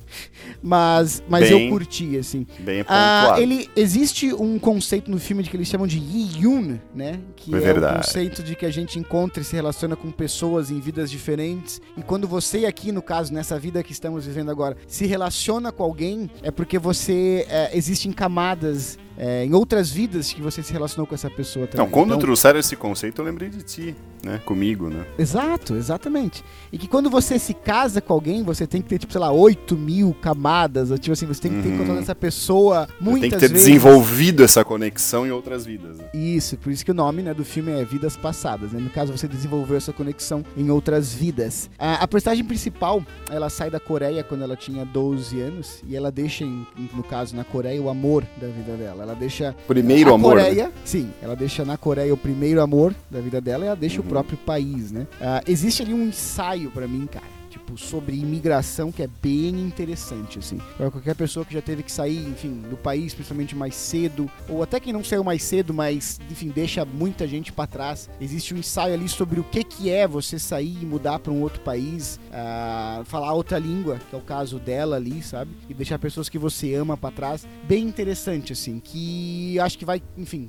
mas, 0.62 1.22
mas 1.28 1.50
bem, 1.50 1.64
eu 1.64 1.70
curti, 1.70 2.16
assim. 2.16 2.46
Bem 2.60 2.82
uh, 2.82 3.38
ele 3.38 3.68
Existe 3.80 4.32
um 4.34 4.58
conceito 4.58 5.10
no 5.10 5.18
filme 5.18 5.42
de 5.42 5.48
que 5.48 5.56
eles 5.56 5.66
chamam 5.66 5.86
de 5.86 5.98
Yi-Yun, 5.98 6.78
né? 6.94 7.18
Que 7.34 7.54
é, 7.54 7.68
é 7.68 7.72
o 7.72 7.96
conceito 7.96 8.42
de 8.42 8.54
que 8.54 8.66
a 8.66 8.70
gente 8.70 8.98
encontra 8.98 9.40
e 9.40 9.44
se 9.44 9.56
relaciona 9.56 9.96
com 9.96 10.10
pessoas 10.10 10.70
em 10.70 10.78
vidas 10.78 11.10
diferentes. 11.10 11.80
E 11.96 12.02
quando 12.02 12.28
você 12.28 12.66
aqui, 12.66 12.92
no 12.92 13.00
caso, 13.00 13.32
nessa 13.32 13.58
vida 13.58 13.82
que 13.82 13.90
estamos 13.90 14.26
vivendo 14.26 14.50
agora, 14.50 14.76
se 14.86 15.06
relaciona 15.06 15.72
com 15.72 15.79
alguém, 15.82 16.30
é 16.42 16.50
porque 16.50 16.78
você 16.78 17.46
é, 17.48 17.76
existe 17.76 18.08
em 18.08 18.12
camadas 18.12 18.98
é, 19.16 19.44
em 19.44 19.52
outras 19.52 19.90
vidas 19.90 20.32
que 20.32 20.40
você 20.40 20.62
se 20.62 20.72
relacionou 20.72 21.06
com 21.06 21.14
essa 21.14 21.28
pessoa 21.28 21.66
também. 21.66 21.84
Não, 21.84 21.92
quando 21.92 22.08
então, 22.08 22.20
trouxeram 22.20 22.58
esse 22.58 22.74
conceito, 22.74 23.20
eu 23.20 23.24
lembrei 23.26 23.50
de 23.50 23.62
ti, 23.62 23.94
né? 24.24 24.40
Comigo, 24.44 24.88
né? 24.88 25.04
Exato, 25.18 25.76
exatamente. 25.76 26.44
E 26.72 26.78
que 26.78 26.86
quando 26.86 27.10
você 27.10 27.38
se 27.38 27.54
casa 27.54 28.00
com 28.00 28.12
alguém, 28.12 28.42
você 28.42 28.66
tem 28.66 28.80
que 28.80 28.88
ter, 28.88 28.98
tipo, 28.98 29.12
sei 29.12 29.20
lá, 29.20 29.32
8 29.32 29.76
mil 29.76 30.14
camadas, 30.20 30.90
ou 30.90 30.98
tipo 30.98 31.12
assim, 31.12 31.26
você 31.26 31.42
tem 31.42 31.52
que 31.52 31.62
ter 31.62 31.68
uhum. 31.68 31.74
encontrado 31.76 31.98
essa 31.98 32.14
pessoa 32.14 32.88
muitas 33.00 33.20
vezes. 33.20 33.20
Tem 33.20 33.30
que 33.30 33.36
ter 33.36 33.52
vezes. 33.52 33.66
desenvolvido 33.66 34.42
essa 34.42 34.64
conexão 34.64 35.26
em 35.26 35.30
outras 35.30 35.64
vidas. 35.64 35.98
Né? 35.98 36.04
Isso, 36.14 36.56
por 36.56 36.70
isso 36.72 36.84
que 36.84 36.90
o 36.90 36.94
nome 36.94 37.22
né, 37.22 37.34
do 37.34 37.44
filme 37.44 37.72
é 37.72 37.84
Vidas 37.84 38.16
Passadas, 38.16 38.72
né? 38.72 38.80
No 38.80 38.90
caso, 38.90 39.16
você 39.16 39.26
desenvolveu 39.26 39.76
essa 39.76 39.92
conexão 39.92 40.44
em 40.56 40.70
outras 40.70 41.12
vidas. 41.12 41.70
A, 41.78 42.02
a 42.02 42.08
personagem 42.08 42.44
principal, 42.44 43.02
ela 43.30 43.48
sai 43.50 43.70
da 43.70 43.80
Coreia 43.80 44.22
quando 44.22 44.42
ela 44.42 44.56
tinha 44.56 44.84
12 44.84 45.40
anos, 45.40 45.82
e 45.86 45.96
ela 45.96 46.10
deixa, 46.10 46.44
em, 46.44 46.66
no 46.94 47.02
caso, 47.02 47.34
na 47.34 47.44
Coreia, 47.44 47.80
o 47.80 47.88
amor 47.88 48.24
da 48.40 48.48
vida 48.48 48.76
dela. 48.76 49.02
Ela 49.02 49.14
deixa. 49.14 49.54
Primeiro 49.66 50.12
amor. 50.12 50.36
Né? 50.36 50.42
Coreia, 50.42 50.64
né? 50.66 50.72
sim, 50.84 51.10
ela 51.22 51.34
deixa 51.34 51.64
na 51.64 51.76
Coreia 51.76 52.12
o 52.12 52.16
primeiro 52.16 52.60
amor 52.60 52.94
da 53.10 53.20
vida 53.20 53.40
dela 53.40 53.64
e 53.64 53.68
ela 53.68 53.76
deixa 53.76 54.00
uhum. 54.00 54.06
o 54.06 54.09
próprio 54.10 54.38
país, 54.38 54.90
né? 54.90 55.06
Uh, 55.14 55.50
existe 55.50 55.82
ali 55.82 55.94
um 55.94 56.08
ensaio 56.08 56.70
para 56.70 56.86
mim, 56.86 57.06
cara 57.06 57.40
tipo, 57.50 57.76
sobre 57.76 58.16
imigração 58.16 58.90
que 58.90 59.02
é 59.02 59.08
bem 59.20 59.48
interessante, 59.60 60.38
assim. 60.38 60.58
Para 60.76 60.90
qualquer 60.90 61.14
pessoa 61.14 61.44
que 61.44 61.52
já 61.52 61.60
teve 61.60 61.82
que 61.82 61.92
sair, 61.92 62.26
enfim, 62.28 62.62
do 62.68 62.76
país, 62.76 63.12
principalmente 63.12 63.54
mais 63.54 63.74
cedo, 63.74 64.30
ou 64.48 64.62
até 64.62 64.80
quem 64.80 64.92
não 64.92 65.04
saiu 65.04 65.22
mais 65.22 65.42
cedo, 65.42 65.74
mas, 65.74 66.20
enfim, 66.30 66.48
deixa 66.48 66.84
muita 66.84 67.26
gente 67.26 67.52
para 67.52 67.66
trás. 67.66 68.08
Existe 68.20 68.54
um 68.54 68.58
ensaio 68.58 68.94
ali 68.94 69.08
sobre 69.08 69.40
o 69.40 69.44
que, 69.44 69.64
que 69.64 69.90
é 69.90 70.06
você 70.06 70.38
sair 70.38 70.78
e 70.80 70.86
mudar 70.86 71.18
para 71.18 71.32
um 71.32 71.42
outro 71.42 71.60
país, 71.60 72.18
uh, 72.30 73.04
falar 73.04 73.32
outra 73.32 73.58
língua, 73.58 74.00
que 74.08 74.14
é 74.14 74.18
o 74.18 74.22
caso 74.22 74.58
dela 74.58 74.96
ali, 74.96 75.22
sabe? 75.22 75.50
E 75.68 75.74
deixar 75.74 75.98
pessoas 75.98 76.28
que 76.28 76.38
você 76.38 76.74
ama 76.74 76.96
para 76.96 77.10
trás. 77.10 77.46
Bem 77.64 77.84
interessante, 77.84 78.52
assim, 78.52 78.80
que 78.80 79.58
acho 79.58 79.78
que 79.78 79.84
vai, 79.84 80.02
enfim, 80.16 80.48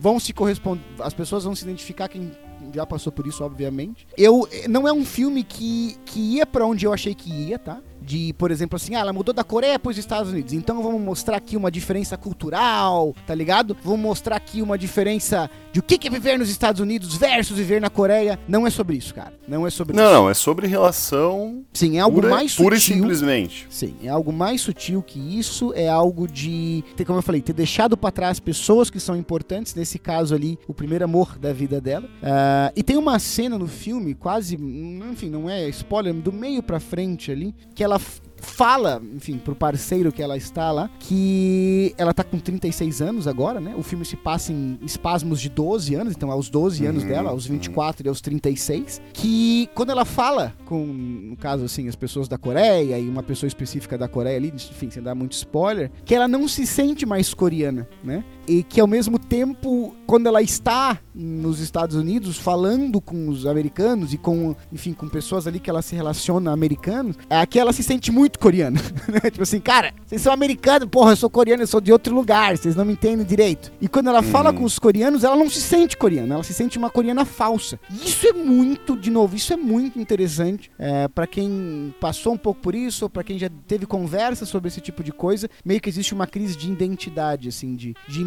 vão 0.00 0.18
se 0.18 0.32
corresponder, 0.32 0.82
as 1.00 1.12
pessoas 1.12 1.44
vão 1.44 1.54
se 1.54 1.64
identificar 1.64 2.08
quem 2.08 2.30
já 2.76 2.86
passou 2.86 3.12
por 3.12 3.26
isso, 3.26 3.42
obviamente. 3.42 4.06
Eu 4.16 4.48
não 4.68 4.86
é 4.86 4.92
um 4.92 5.04
filme 5.04 5.42
que, 5.42 5.96
que 6.04 6.20
ia 6.20 6.46
para 6.46 6.64
onde 6.64 6.86
eu 6.86 6.92
achei 6.92 7.14
que 7.14 7.30
ia, 7.30 7.58
tá? 7.58 7.80
de, 8.06 8.32
por 8.34 8.52
exemplo, 8.52 8.76
assim, 8.76 8.94
ah, 8.94 9.00
ela 9.00 9.12
mudou 9.12 9.34
da 9.34 9.42
Coreia 9.42 9.78
para 9.78 9.90
os 9.90 9.98
Estados 9.98 10.30
Unidos, 10.30 10.52
então 10.52 10.80
vamos 10.80 11.00
mostrar 11.00 11.36
aqui 11.36 11.56
uma 11.56 11.70
diferença 11.70 12.16
cultural, 12.16 13.14
tá 13.26 13.34
ligado? 13.34 13.76
Vamos 13.82 14.00
mostrar 14.00 14.36
aqui 14.36 14.62
uma 14.62 14.78
diferença 14.78 15.50
de 15.76 15.80
o 15.80 15.82
que 15.82 16.06
é 16.06 16.10
viver 16.10 16.38
nos 16.38 16.48
Estados 16.48 16.80
Unidos 16.80 17.16
versus 17.16 17.58
viver 17.58 17.82
na 17.82 17.90
Coreia. 17.90 18.38
Não 18.48 18.66
é 18.66 18.70
sobre 18.70 18.96
isso, 18.96 19.14
cara. 19.14 19.34
Não 19.46 19.66
é 19.66 19.70
sobre 19.70 19.94
não, 19.94 20.04
isso. 20.04 20.12
Não, 20.12 20.22
não, 20.22 20.30
é 20.30 20.34
sobre 20.34 20.66
relação. 20.66 21.64
Sim, 21.70 21.98
é 21.98 22.00
algo 22.00 22.16
pura, 22.16 22.30
mais 22.30 22.52
sutil. 22.52 22.64
Pura 22.64 22.76
e 22.76 22.80
simplesmente. 22.80 23.66
Sim, 23.68 23.94
é 24.02 24.08
algo 24.08 24.32
mais 24.32 24.62
sutil 24.62 25.02
que 25.02 25.18
isso, 25.18 25.74
é 25.74 25.86
algo 25.86 26.26
de, 26.26 26.82
como 27.06 27.18
eu 27.18 27.22
falei, 27.22 27.42
ter 27.42 27.52
deixado 27.52 27.94
para 27.94 28.10
trás 28.10 28.40
pessoas 28.40 28.88
que 28.88 28.98
são 28.98 29.14
importantes, 29.16 29.74
nesse 29.74 29.98
caso 29.98 30.34
ali, 30.34 30.58
o 30.66 30.72
primeiro 30.72 31.04
amor 31.04 31.38
da 31.38 31.52
vida 31.52 31.78
dela. 31.78 32.06
Uh, 32.06 32.72
e 32.74 32.82
tem 32.82 32.96
uma 32.96 33.18
cena 33.18 33.58
no 33.58 33.66
filme, 33.66 34.14
quase, 34.14 34.56
enfim, 34.56 35.28
não 35.28 35.50
é 35.50 35.68
spoiler, 35.68 36.14
do 36.14 36.32
meio 36.32 36.62
para 36.62 36.80
frente 36.80 37.30
ali, 37.30 37.54
que 37.74 37.84
ela 37.84 38.00
fala, 38.46 39.02
enfim, 39.14 39.38
pro 39.38 39.54
parceiro 39.54 40.12
que 40.12 40.22
ela 40.22 40.36
está 40.36 40.70
lá, 40.70 40.88
que 40.98 41.94
ela 41.98 42.14
tá 42.14 42.24
com 42.24 42.38
36 42.38 43.02
anos 43.02 43.26
agora, 43.26 43.60
né? 43.60 43.74
O 43.76 43.82
filme 43.82 44.04
se 44.04 44.16
passa 44.16 44.52
em 44.52 44.78
espasmos 44.82 45.40
de 45.40 45.48
12 45.48 45.94
anos, 45.94 46.14
então 46.16 46.30
aos 46.30 46.48
12 46.48 46.82
uhum, 46.82 46.90
anos 46.90 47.04
dela, 47.04 47.30
aos 47.30 47.46
24 47.46 48.02
uhum. 48.02 48.06
e 48.06 48.08
aos 48.08 48.20
36, 48.20 49.02
que 49.12 49.68
quando 49.74 49.90
ela 49.90 50.04
fala 50.04 50.54
com, 50.64 50.86
no 50.86 51.36
caso 51.36 51.64
assim, 51.64 51.88
as 51.88 51.96
pessoas 51.96 52.28
da 52.28 52.38
Coreia 52.38 52.98
e 52.98 53.08
uma 53.08 53.22
pessoa 53.22 53.48
específica 53.48 53.98
da 53.98 54.08
Coreia 54.08 54.36
ali, 54.36 54.48
enfim, 54.48 54.90
sem 54.90 55.02
dar 55.02 55.14
muito 55.14 55.32
spoiler, 55.32 55.90
que 56.04 56.14
ela 56.14 56.28
não 56.28 56.46
se 56.48 56.66
sente 56.66 57.04
mais 57.04 57.34
coreana, 57.34 57.88
né? 58.02 58.24
E 58.46 58.62
que 58.62 58.80
ao 58.80 58.86
mesmo 58.86 59.18
tempo, 59.18 59.94
quando 60.06 60.26
ela 60.26 60.42
está 60.42 60.98
nos 61.14 61.60
Estados 61.60 61.96
Unidos 61.96 62.36
falando 62.36 63.00
com 63.00 63.28
os 63.28 63.46
americanos 63.46 64.12
e 64.12 64.18
com, 64.18 64.54
enfim, 64.70 64.92
com 64.92 65.08
pessoas 65.08 65.46
ali 65.46 65.58
que 65.58 65.70
ela 65.70 65.80
se 65.80 65.96
relaciona 65.96 66.52
americanos, 66.52 67.16
é 67.30 67.44
que 67.46 67.58
ela 67.58 67.72
se 67.72 67.82
sente 67.82 68.12
muito 68.12 68.38
coreana. 68.38 68.80
Né? 69.06 69.30
tipo 69.30 69.42
assim, 69.42 69.60
cara, 69.60 69.94
vocês 70.04 70.20
são 70.20 70.32
americanos, 70.32 70.88
porra, 70.88 71.12
eu 71.12 71.16
sou 71.16 71.30
coreano, 71.30 71.62
eu 71.62 71.66
sou 71.66 71.80
de 71.80 71.92
outro 71.92 72.14
lugar, 72.14 72.56
vocês 72.56 72.74
não 72.74 72.84
me 72.84 72.92
entendem 72.92 73.24
direito. 73.24 73.70
E 73.80 73.86
quando 73.86 74.08
ela 74.08 74.20
fala 74.20 74.50
uhum. 74.50 74.56
com 74.56 74.64
os 74.64 74.80
coreanos, 74.80 75.22
ela 75.22 75.36
não 75.36 75.48
se 75.48 75.60
sente 75.60 75.96
coreana, 75.96 76.34
ela 76.34 76.42
se 76.42 76.52
sente 76.52 76.76
uma 76.76 76.90
coreana 76.90 77.24
falsa. 77.24 77.78
Isso 77.88 78.26
é 78.26 78.32
muito, 78.32 78.96
de 78.96 79.10
novo, 79.10 79.36
isso 79.36 79.52
é 79.52 79.56
muito 79.56 80.00
interessante 80.00 80.70
é, 80.76 81.06
para 81.06 81.26
quem 81.26 81.94
passou 82.00 82.34
um 82.34 82.36
pouco 82.36 82.60
por 82.60 82.74
isso, 82.74 83.04
ou 83.04 83.10
pra 83.10 83.22
quem 83.22 83.38
já 83.38 83.48
teve 83.66 83.86
conversa 83.86 84.44
sobre 84.44 84.68
esse 84.68 84.80
tipo 84.80 85.04
de 85.04 85.12
coisa, 85.12 85.48
meio 85.64 85.80
que 85.80 85.88
existe 85.88 86.12
uma 86.12 86.26
crise 86.26 86.56
de 86.56 86.70
identidade, 86.70 87.48
assim, 87.48 87.76
de, 87.76 87.94
de 88.08 88.20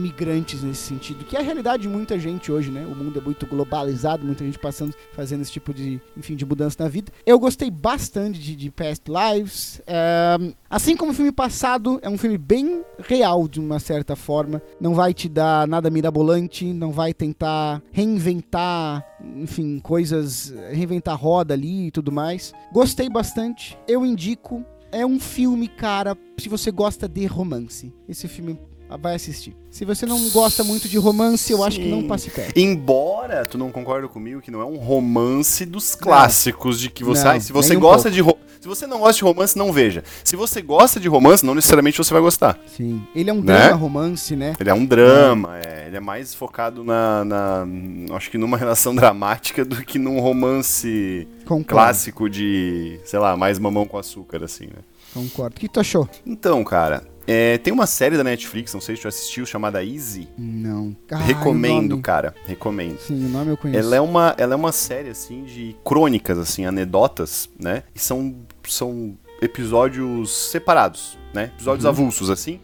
nesse 0.61 0.81
sentido, 0.81 1.25
que 1.25 1.35
é 1.35 1.39
a 1.39 1.43
realidade 1.43 1.83
de 1.83 1.89
muita 1.89 2.17
gente 2.19 2.51
hoje, 2.51 2.71
né? 2.71 2.85
O 2.85 2.95
mundo 2.95 3.19
é 3.19 3.21
muito 3.21 3.45
globalizado, 3.45 4.25
muita 4.25 4.43
gente 4.43 4.59
passando, 4.59 4.93
fazendo 5.13 5.41
esse 5.41 5.51
tipo 5.51 5.73
de, 5.73 6.01
enfim, 6.17 6.35
de 6.35 6.45
mudança 6.45 6.83
na 6.83 6.89
vida. 6.89 7.11
Eu 7.25 7.39
gostei 7.39 7.69
bastante 7.69 8.39
de, 8.39 8.55
de 8.55 8.71
Past 8.71 9.05
Lives. 9.09 9.81
É, 9.87 10.37
assim 10.69 10.95
como 10.95 11.11
o 11.11 11.15
filme 11.15 11.31
passado, 11.31 11.99
é 12.01 12.09
um 12.09 12.17
filme 12.17 12.37
bem 12.37 12.83
real, 12.99 13.47
de 13.47 13.59
uma 13.59 13.79
certa 13.79 14.15
forma. 14.15 14.61
Não 14.79 14.93
vai 14.93 15.13
te 15.13 15.29
dar 15.29 15.67
nada 15.67 15.89
mirabolante, 15.89 16.65
não 16.65 16.91
vai 16.91 17.13
tentar 17.13 17.81
reinventar, 17.91 19.05
enfim, 19.35 19.79
coisas, 19.79 20.53
reinventar 20.71 21.19
roda 21.19 21.53
ali 21.53 21.87
e 21.87 21.91
tudo 21.91 22.11
mais. 22.11 22.53
Gostei 22.71 23.09
bastante. 23.09 23.77
Eu 23.87 24.05
indico. 24.05 24.63
É 24.91 25.05
um 25.05 25.19
filme, 25.19 25.67
cara, 25.67 26.17
se 26.39 26.49
você 26.49 26.71
gosta 26.71 27.07
de 27.07 27.23
romance. 27.27 27.93
Esse 28.07 28.27
filme 28.27 28.59
vai 28.97 29.15
assistir. 29.15 29.55
Se 29.69 29.85
você 29.85 30.05
não 30.05 30.29
gosta 30.29 30.63
muito 30.63 30.89
de 30.89 30.97
romance, 30.97 31.51
eu 31.51 31.59
Sim. 31.59 31.63
acho 31.63 31.79
que 31.79 31.87
não 31.87 32.07
passe 32.07 32.29
perto. 32.29 32.57
Embora 32.57 33.45
tu 33.45 33.57
não 33.57 33.71
concorda 33.71 34.07
comigo 34.07 34.41
que 34.41 34.51
não 34.51 34.61
é 34.61 34.65
um 34.65 34.77
romance 34.77 35.65
dos 35.65 35.95
clássicos 35.95 36.77
não. 36.77 36.81
de 36.83 36.89
que 36.89 37.03
você, 37.03 37.23
não, 37.23 37.31
ah, 37.31 37.39
se 37.39 37.53
você 37.53 37.77
um 37.77 37.79
gosta 37.79 38.09
pouco. 38.09 38.33
de 38.33 38.49
se 38.59 38.67
você 38.67 38.85
não 38.85 38.99
gosta 38.99 39.13
de 39.13 39.23
romance, 39.23 39.57
não 39.57 39.71
veja. 39.71 40.03
Se 40.21 40.35
você 40.35 40.61
gosta 40.61 40.99
de 40.99 41.07
romance, 41.07 41.45
não 41.45 41.55
necessariamente 41.55 41.97
você 41.97 42.13
vai 42.13 42.21
gostar. 42.21 42.59
Sim. 42.67 43.01
Ele 43.15 43.29
é 43.29 43.33
um 43.33 43.41
né? 43.41 43.57
drama 43.57 43.77
romance, 43.77 44.35
né? 44.35 44.53
Ele 44.59 44.69
é 44.69 44.73
um 44.73 44.85
drama, 44.85 45.59
é. 45.65 45.87
ele 45.87 45.95
é 45.95 45.99
mais 46.01 46.35
focado 46.35 46.83
na, 46.83 47.23
na 47.23 47.67
acho 48.13 48.29
que 48.29 48.37
numa 48.37 48.57
relação 48.57 48.93
dramática 48.95 49.63
do 49.63 49.77
que 49.77 49.97
num 49.97 50.19
romance 50.19 51.25
Concordo. 51.45 51.65
clássico 51.65 52.29
de, 52.29 52.99
sei 53.05 53.19
lá, 53.19 53.37
mais 53.37 53.57
mamão 53.57 53.85
com 53.85 53.97
açúcar 53.97 54.43
assim, 54.43 54.65
né? 54.65 54.81
Concordo. 55.13 55.55
O 55.55 55.59
que 55.59 55.69
tu 55.69 55.79
achou? 55.79 56.07
Então, 56.25 56.61
cara, 56.63 57.03
é, 57.31 57.57
tem 57.59 57.71
uma 57.71 57.85
série 57.85 58.17
da 58.17 58.23
Netflix, 58.23 58.73
não 58.73 58.81
sei 58.81 58.95
se 58.95 59.03
tu 59.03 59.07
assistiu, 59.07 59.45
chamada 59.45 59.83
Easy. 59.83 60.27
Não. 60.35 60.95
Ai, 61.11 61.27
recomendo, 61.27 61.99
cara. 61.99 62.33
Recomendo. 62.47 62.97
Sim, 62.99 63.25
o 63.25 63.29
nome 63.29 63.51
eu 63.51 63.57
conheço. 63.57 63.79
Ela 63.79 63.95
é 63.95 64.01
uma, 64.01 64.35
ela 64.37 64.53
é 64.53 64.55
uma 64.55 64.71
série, 64.71 65.09
assim, 65.09 65.43
de 65.43 65.75
crônicas, 65.85 66.39
assim, 66.39 66.65
anedotas, 66.65 67.47
né? 67.59 67.83
E 67.93 67.99
são, 67.99 68.35
são 68.67 69.15
episódios 69.41 70.31
separados, 70.49 71.19
né? 71.31 71.51
Episódios 71.55 71.85
uhum. 71.85 71.91
avulsos, 71.91 72.29
assim 72.31 72.59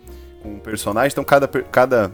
com 0.45 0.59
personagens. 0.59 1.13
Então, 1.13 1.23
cada, 1.23 1.47
cada 1.47 2.11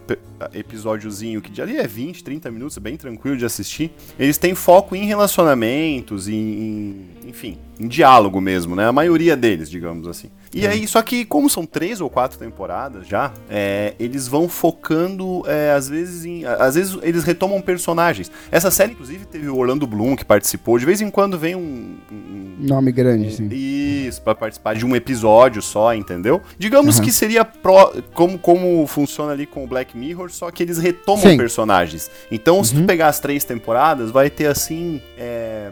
episódiozinho 0.54 1.42
que 1.42 1.52
de 1.52 1.62
ali 1.62 1.78
é 1.78 1.88
20, 1.88 2.24
30 2.24 2.52
minutos, 2.52 2.78
é 2.78 2.80
bem 2.80 2.98
tranquilo 2.98 3.38
de 3.38 3.46
assistir. 3.46 3.92
Eles 4.18 4.38
têm 4.38 4.56
foco 4.56 4.96
em 4.96 5.06
relacionamentos, 5.06 6.28
em, 6.28 6.36
em 6.36 7.10
enfim, 7.28 7.58
em 7.80 7.88
diálogo 7.88 8.40
mesmo, 8.40 8.76
né? 8.76 8.88
A 8.88 8.92
maioria 8.92 9.36
deles, 9.36 9.70
digamos 9.70 10.08
assim. 10.08 10.30
E 10.54 10.68
aí, 10.68 10.86
só 10.86 11.02
que 11.02 11.24
como 11.24 11.50
são 11.50 11.66
três 11.66 12.02
ou 12.02 12.10
quatro 12.10 12.38
temporadas 12.38 13.08
já, 13.08 13.32
é, 13.50 13.94
eles 13.98 14.28
vão 14.28 14.50
focando, 14.50 15.44
é, 15.48 15.72
às 15.72 15.88
vezes, 15.88 16.26
em, 16.26 16.46
às 16.46 16.76
vezes 16.76 16.98
eles 17.02 17.24
retomam 17.24 17.62
personagens. 17.62 18.30
Essa 18.52 18.70
série, 18.70 18.92
inclusive, 18.92 19.26
teve 19.26 19.48
o 19.48 19.56
Orlando 19.56 19.88
Bloom 19.88 20.16
que 20.16 20.26
participou. 20.26 20.78
De 20.78 20.86
vez 20.86 21.00
em 21.00 21.10
quando 21.10 21.40
vem 21.40 21.56
um, 21.56 21.96
um 22.12 22.56
nome 22.60 22.92
grande, 22.92 23.28
um, 23.28 23.32
sim. 23.32 23.50
Isso, 23.50 24.22
para 24.22 24.36
participar 24.36 24.76
de 24.76 24.86
um 24.86 24.94
episódio 24.94 25.62
só, 25.62 25.96
entendeu? 25.96 26.42
Digamos 26.58 26.98
uhum. 26.98 27.06
que 27.06 27.12
seria 27.12 27.46
pró, 27.46 27.94
como 28.14 28.38
como 28.38 28.86
funciona 28.88 29.32
ali 29.32 29.46
com 29.46 29.64
o 29.64 29.68
Black 29.68 29.98
Mirror, 29.98 30.31
só 30.32 30.50
que 30.52 30.64
eles 30.64 30.78
retomam 30.78 31.22
sim. 31.22 31.38
personagens. 31.38 32.10
Então, 32.32 32.64
se 32.64 32.74
tu 32.74 32.80
uhum. 32.82 32.86
pegar 32.86 33.08
as 33.08 33.20
três 33.20 33.44
temporadas, 33.44 34.12
vai 34.12 34.30
ter 34.30 34.48
assim, 34.48 35.02
é, 35.18 35.72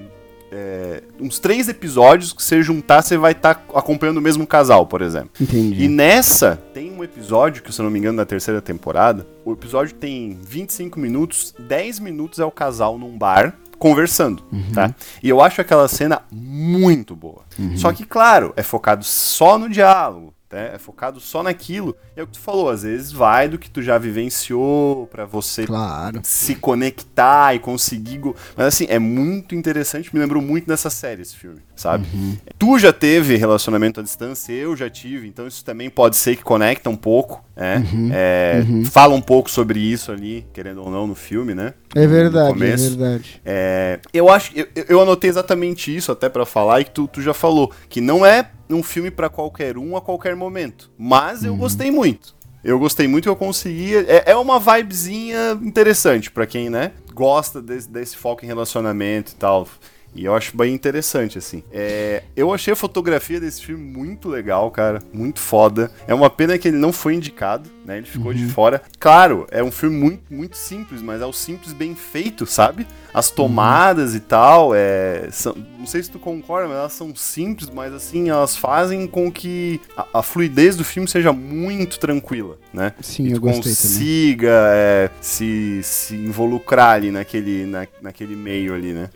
é, 0.52 1.04
uns 1.20 1.40
três 1.40 1.70
episódios 1.70 2.34
que 2.34 2.44
você 2.44 2.62
juntar, 2.62 3.02
você 3.02 3.18
vai 3.18 3.32
estar 3.34 3.56
tá 3.56 3.80
acompanhando 3.80 4.18
o 4.18 4.22
mesmo 4.22 4.46
casal, 4.48 4.86
por 4.86 5.02
exemplo. 5.02 5.30
Entendi. 5.40 5.84
E 5.84 5.88
nessa, 5.88 6.62
tem 6.74 6.92
um 6.92 7.04
episódio, 7.04 7.62
que 7.62 7.72
se 7.72 7.80
eu 7.80 7.84
não 7.84 7.92
me 7.92 8.00
engano, 8.00 8.18
na 8.18 8.26
terceira 8.26 8.62
temporada, 8.62 9.26
o 9.46 9.54
episódio 9.54 9.96
tem 9.96 10.38
25 10.42 11.00
minutos, 11.00 11.54
10 11.60 12.00
minutos 12.00 12.40
é 12.40 12.46
o 12.46 12.52
casal 12.52 12.98
num 12.98 13.18
bar 13.18 13.56
conversando, 13.78 14.44
uhum. 14.52 14.72
tá? 14.74 14.94
E 15.24 15.30
eu 15.30 15.42
acho 15.42 15.62
aquela 15.62 15.88
cena 15.88 16.22
muito 16.30 17.16
boa. 17.16 17.44
Uhum. 17.58 17.78
Só 17.78 17.94
que, 17.94 18.06
claro, 18.06 18.54
é 18.58 18.64
focado 18.64 19.06
só 19.06 19.58
no 19.58 19.70
diálogo. 19.70 20.34
Né? 20.52 20.72
É 20.74 20.78
focado 20.80 21.20
só 21.20 21.44
naquilo. 21.44 21.96
É 22.16 22.24
o 22.24 22.28
que 22.28 22.34
tu 22.34 22.40
falou, 22.40 22.70
às 22.70 22.82
vezes 22.82 23.12
vai 23.12 23.48
do 23.48 23.60
que 23.60 23.70
tu 23.70 23.84
já 23.84 23.98
vivenciou 23.98 25.08
para 25.08 25.24
você 25.24 25.66
claro. 25.66 26.22
se 26.24 26.56
conectar 26.56 27.56
e 27.56 27.60
conseguir. 27.60 28.20
Mas 28.58 28.68
assim, 28.68 28.88
é 28.90 28.98
muito 28.98 29.54
interessante, 29.54 30.14
me 30.14 30.20
lembrou 30.20 30.42
muito 30.42 30.68
dessa 30.68 30.90
série 30.90 31.22
esse 31.22 31.36
filme, 31.36 31.60
sabe? 31.76 32.08
Uhum. 32.14 32.38
Tu 32.58 32.80
já 32.80 32.92
teve 32.92 33.36
relacionamento 33.36 34.00
à 34.00 34.04
distância, 34.04 34.52
eu 34.52 34.76
já 34.76 34.90
tive, 34.90 35.28
então 35.28 35.46
isso 35.48 35.64
também 35.64 35.90
pode 35.90 36.16
ser 36.16 36.36
que 36.36 36.44
conecta 36.44 36.90
um 36.90 36.96
pouco, 36.96 37.44
né? 37.56 37.86
Uhum. 37.94 38.10
É, 38.12 38.66
uhum. 38.68 38.86
Fala 38.86 39.14
um 39.14 39.22
pouco 39.22 39.52
sobre 39.52 39.80
isso 39.80 40.12
ali, 40.12 40.48
querendo 40.52 40.82
ou 40.82 40.90
não, 40.90 41.06
no 41.06 41.16
filme, 41.16 41.54
né? 41.54 41.74
É 41.94 42.08
verdade, 42.08 42.64
é 42.64 42.76
verdade. 42.76 43.42
É, 43.46 44.00
eu 44.12 44.30
acho, 44.30 44.52
eu, 44.56 44.68
eu 44.88 45.02
anotei 45.02 45.30
exatamente 45.30 45.96
isso 45.96 46.12
até 46.12 46.28
para 46.28 46.46
falar 46.46 46.82
e 46.82 46.86
que 46.86 46.92
tu, 46.92 47.08
tu 47.08 47.22
já 47.22 47.34
falou, 47.34 47.72
que 47.88 48.02
não 48.02 48.26
é 48.26 48.50
um 48.70 48.84
filme 48.84 49.10
para 49.10 49.30
qualquer 49.30 49.78
um 49.78 49.98
a 49.98 50.02
qualquer 50.02 50.36
momento. 50.36 50.92
Mas 50.98 51.44
eu 51.44 51.54
uhum. 51.54 51.60
gostei 51.60 51.92
muito. 51.92 52.36
Eu 52.64 52.78
gostei 52.78 53.08
muito 53.08 53.24
que 53.24 53.30
eu 53.30 53.36
consegui. 53.36 53.96
É, 53.96 54.32
é 54.32 54.36
uma 54.36 54.60
vibezinha 54.60 55.58
interessante 55.62 56.30
para 56.30 56.46
quem, 56.46 56.70
né, 56.70 56.92
gosta 57.14 57.62
desse, 57.62 57.90
desse 57.90 58.18
foco 58.18 58.44
em 58.44 58.48
relacionamento 58.48 59.32
e 59.32 59.36
tal. 59.36 59.68
E 60.16 60.26
eu 60.26 60.36
acho 60.36 60.56
bem 60.58 60.74
interessante, 60.74 61.38
assim. 61.38 61.64
É, 61.72 62.24
eu 62.36 62.54
achei 62.54 62.74
a 62.74 62.76
fotografia 62.76 63.40
desse 63.40 63.64
filme 63.64 63.84
muito 63.84 64.28
legal, 64.28 64.70
cara. 64.72 65.02
Muito 65.14 65.40
foda. 65.40 65.92
É 66.08 66.14
uma 66.14 66.30
pena 66.30 66.58
que 66.58 66.68
ele 66.68 66.78
não 66.78 66.92
foi 66.92 67.14
indicado, 67.16 67.70
né? 67.86 67.98
Ele 67.98 68.06
ficou 68.06 68.32
uhum. 68.32 68.38
de 68.38 68.46
fora. 68.48 68.82
Claro, 69.00 69.48
é 69.52 69.64
um 69.64 69.72
filme 69.72 69.96
muito, 69.96 70.24
muito 70.30 70.58
simples, 70.58 71.02
mas 71.02 71.22
é 71.22 71.26
o 71.26 71.34
simples 71.34 71.74
bem 71.74 71.96
feito, 71.96 72.46
sabe? 72.46 72.88
As 73.14 73.30
tomadas 73.30 74.12
uhum. 74.12 74.18
e 74.18 74.20
tal, 74.20 74.76
é, 74.76 75.28
são, 75.32 75.56
não 75.78 75.86
sei 75.86 76.04
se 76.04 76.12
tu 76.12 76.20
concorda, 76.20 76.68
mas 76.68 76.78
elas 76.78 76.94
são 76.94 77.16
simples, 77.16 77.70
mas 77.70 77.94
assim, 77.94 78.30
elas 78.30 78.56
fazem 78.56 79.08
com 79.08 79.32
que 79.32 79.80
a, 79.96 80.06
a 80.16 80.24
fluidez 80.24 80.76
do 80.76 80.84
filme 80.84 81.08
seja 81.08 81.32
muito 81.32 82.00
tranquila, 82.00 82.58
né? 82.74 82.94
Sim, 83.02 83.28
e 83.28 83.32
eu 83.32 83.40
gostei 83.40 83.60
consiga 83.64 84.52
é, 84.74 85.10
se, 85.22 85.82
se 85.84 86.16
involucrar 86.16 86.96
ali 86.96 87.12
naquele, 87.12 87.66
na, 87.66 87.88
naquele 88.02 88.36
meio 88.36 88.74
ali, 88.74 88.94
né? 88.94 89.10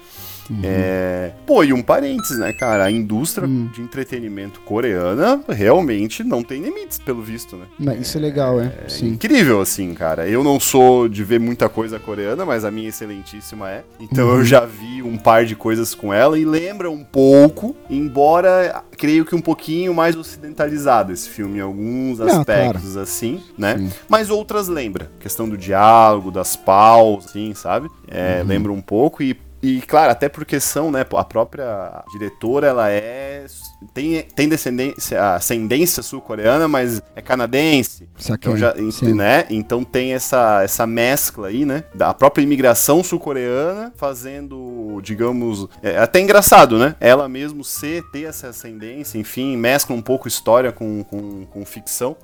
Uhum. 0.50 0.62
É... 0.64 1.32
Pô, 1.46 1.64
e 1.64 1.74
um 1.74 1.82
parênteses, 1.82 2.38
né, 2.38 2.54
cara? 2.54 2.86
A 2.86 2.92
indústria 2.92 3.48
uhum. 3.48 3.68
de 3.74 3.82
entretenimento 3.82 4.60
coreana 4.62 5.42
realmente 5.50 6.24
não 6.24 6.44
tem 6.44 6.62
limites, 6.62 7.00
pelo 7.00 7.22
visto, 7.22 7.56
né? 7.56 7.66
Mas 7.80 8.02
isso 8.02 8.18
é 8.18 8.22
legal, 8.22 8.60
é. 8.60 8.66
é 8.66 9.06
incrível, 9.06 9.62
assim, 9.62 9.94
cara. 9.94 10.28
Eu 10.28 10.44
não 10.44 10.60
sou 10.60 11.08
de 11.08 11.24
ver 11.24 11.40
muita 11.40 11.70
coisa 11.70 12.00
coreana, 12.00 12.46
mas 12.46 12.66
a 12.66 12.72
minha 12.72 12.90
excelentíssima 12.90 13.70
é. 13.70 13.84
Então 14.00 14.28
uhum. 14.28 14.38
eu 14.38 14.46
já 14.46 14.66
vi 14.66 15.02
um 15.02 15.18
par 15.18 15.46
de 15.46 15.56
coisas 15.56 15.94
com 15.96 16.14
ela 16.14 16.38
e 16.38 16.46
lembra 16.46 16.90
um 16.90 17.04
pouco, 17.04 17.76
embora 17.90 18.84
creio 18.98 19.26
que 19.26 19.36
um 19.36 19.42
pouquinho 19.42 19.94
mais 19.94 20.16
ocidentalizado 20.16 21.12
esse 21.12 21.30
filme 21.30 21.58
em 21.58 21.62
alguns 21.62 22.20
aspectos, 22.20 22.92
claro. 22.92 23.02
assim, 23.02 23.42
né? 23.58 23.78
Sim. 23.78 23.92
Mas 24.08 24.30
outras 24.30 24.68
lembra. 24.68 25.12
Questão 25.20 25.48
do 25.48 25.58
diálogo, 25.58 26.32
das 26.32 26.56
pausas, 26.56 27.30
assim, 27.30 27.54
sabe? 27.54 27.90
É, 28.08 28.40
uhum. 28.42 28.48
Lembra 28.48 28.72
um 28.72 28.82
pouco 28.82 29.24
e 29.24 29.38
e, 29.64 29.82
claro, 29.82 30.12
até 30.12 30.28
porque 30.28 30.60
são, 30.60 30.92
né, 30.92 31.06
a 31.16 31.24
própria 31.24 32.04
diretora, 32.12 32.68
ela 32.68 32.92
é 32.92 33.46
tem, 33.94 34.22
tem 34.36 34.48
descendência, 34.48 35.36
ascendência 35.36 36.04
sul-coreana, 36.04 36.68
mas 36.68 37.02
é 37.16 37.22
canadense. 37.22 38.08
Então, 38.30 38.58
já, 38.58 38.74
né? 39.14 39.46
então 39.50 39.84
tem 39.84 40.14
essa, 40.14 40.62
essa 40.64 40.86
mescla 40.86 41.48
aí, 41.48 41.66
né? 41.66 41.84
Da 41.94 42.14
própria 42.14 42.44
imigração 42.44 43.04
sul-coreana 43.04 43.92
fazendo, 43.96 45.00
digamos, 45.02 45.68
é 45.82 45.98
até 45.98 46.20
engraçado, 46.20 46.78
né? 46.78 46.96
Ela 47.00 47.28
mesmo 47.28 47.64
ser, 47.64 48.04
ter 48.12 48.24
essa 48.24 48.50
ascendência, 48.50 49.18
enfim, 49.18 49.58
mescla 49.58 49.96
um 49.96 50.02
pouco 50.02 50.28
história 50.28 50.72
com, 50.72 51.04
com, 51.04 51.46
com 51.46 51.66
ficção. 51.66 52.16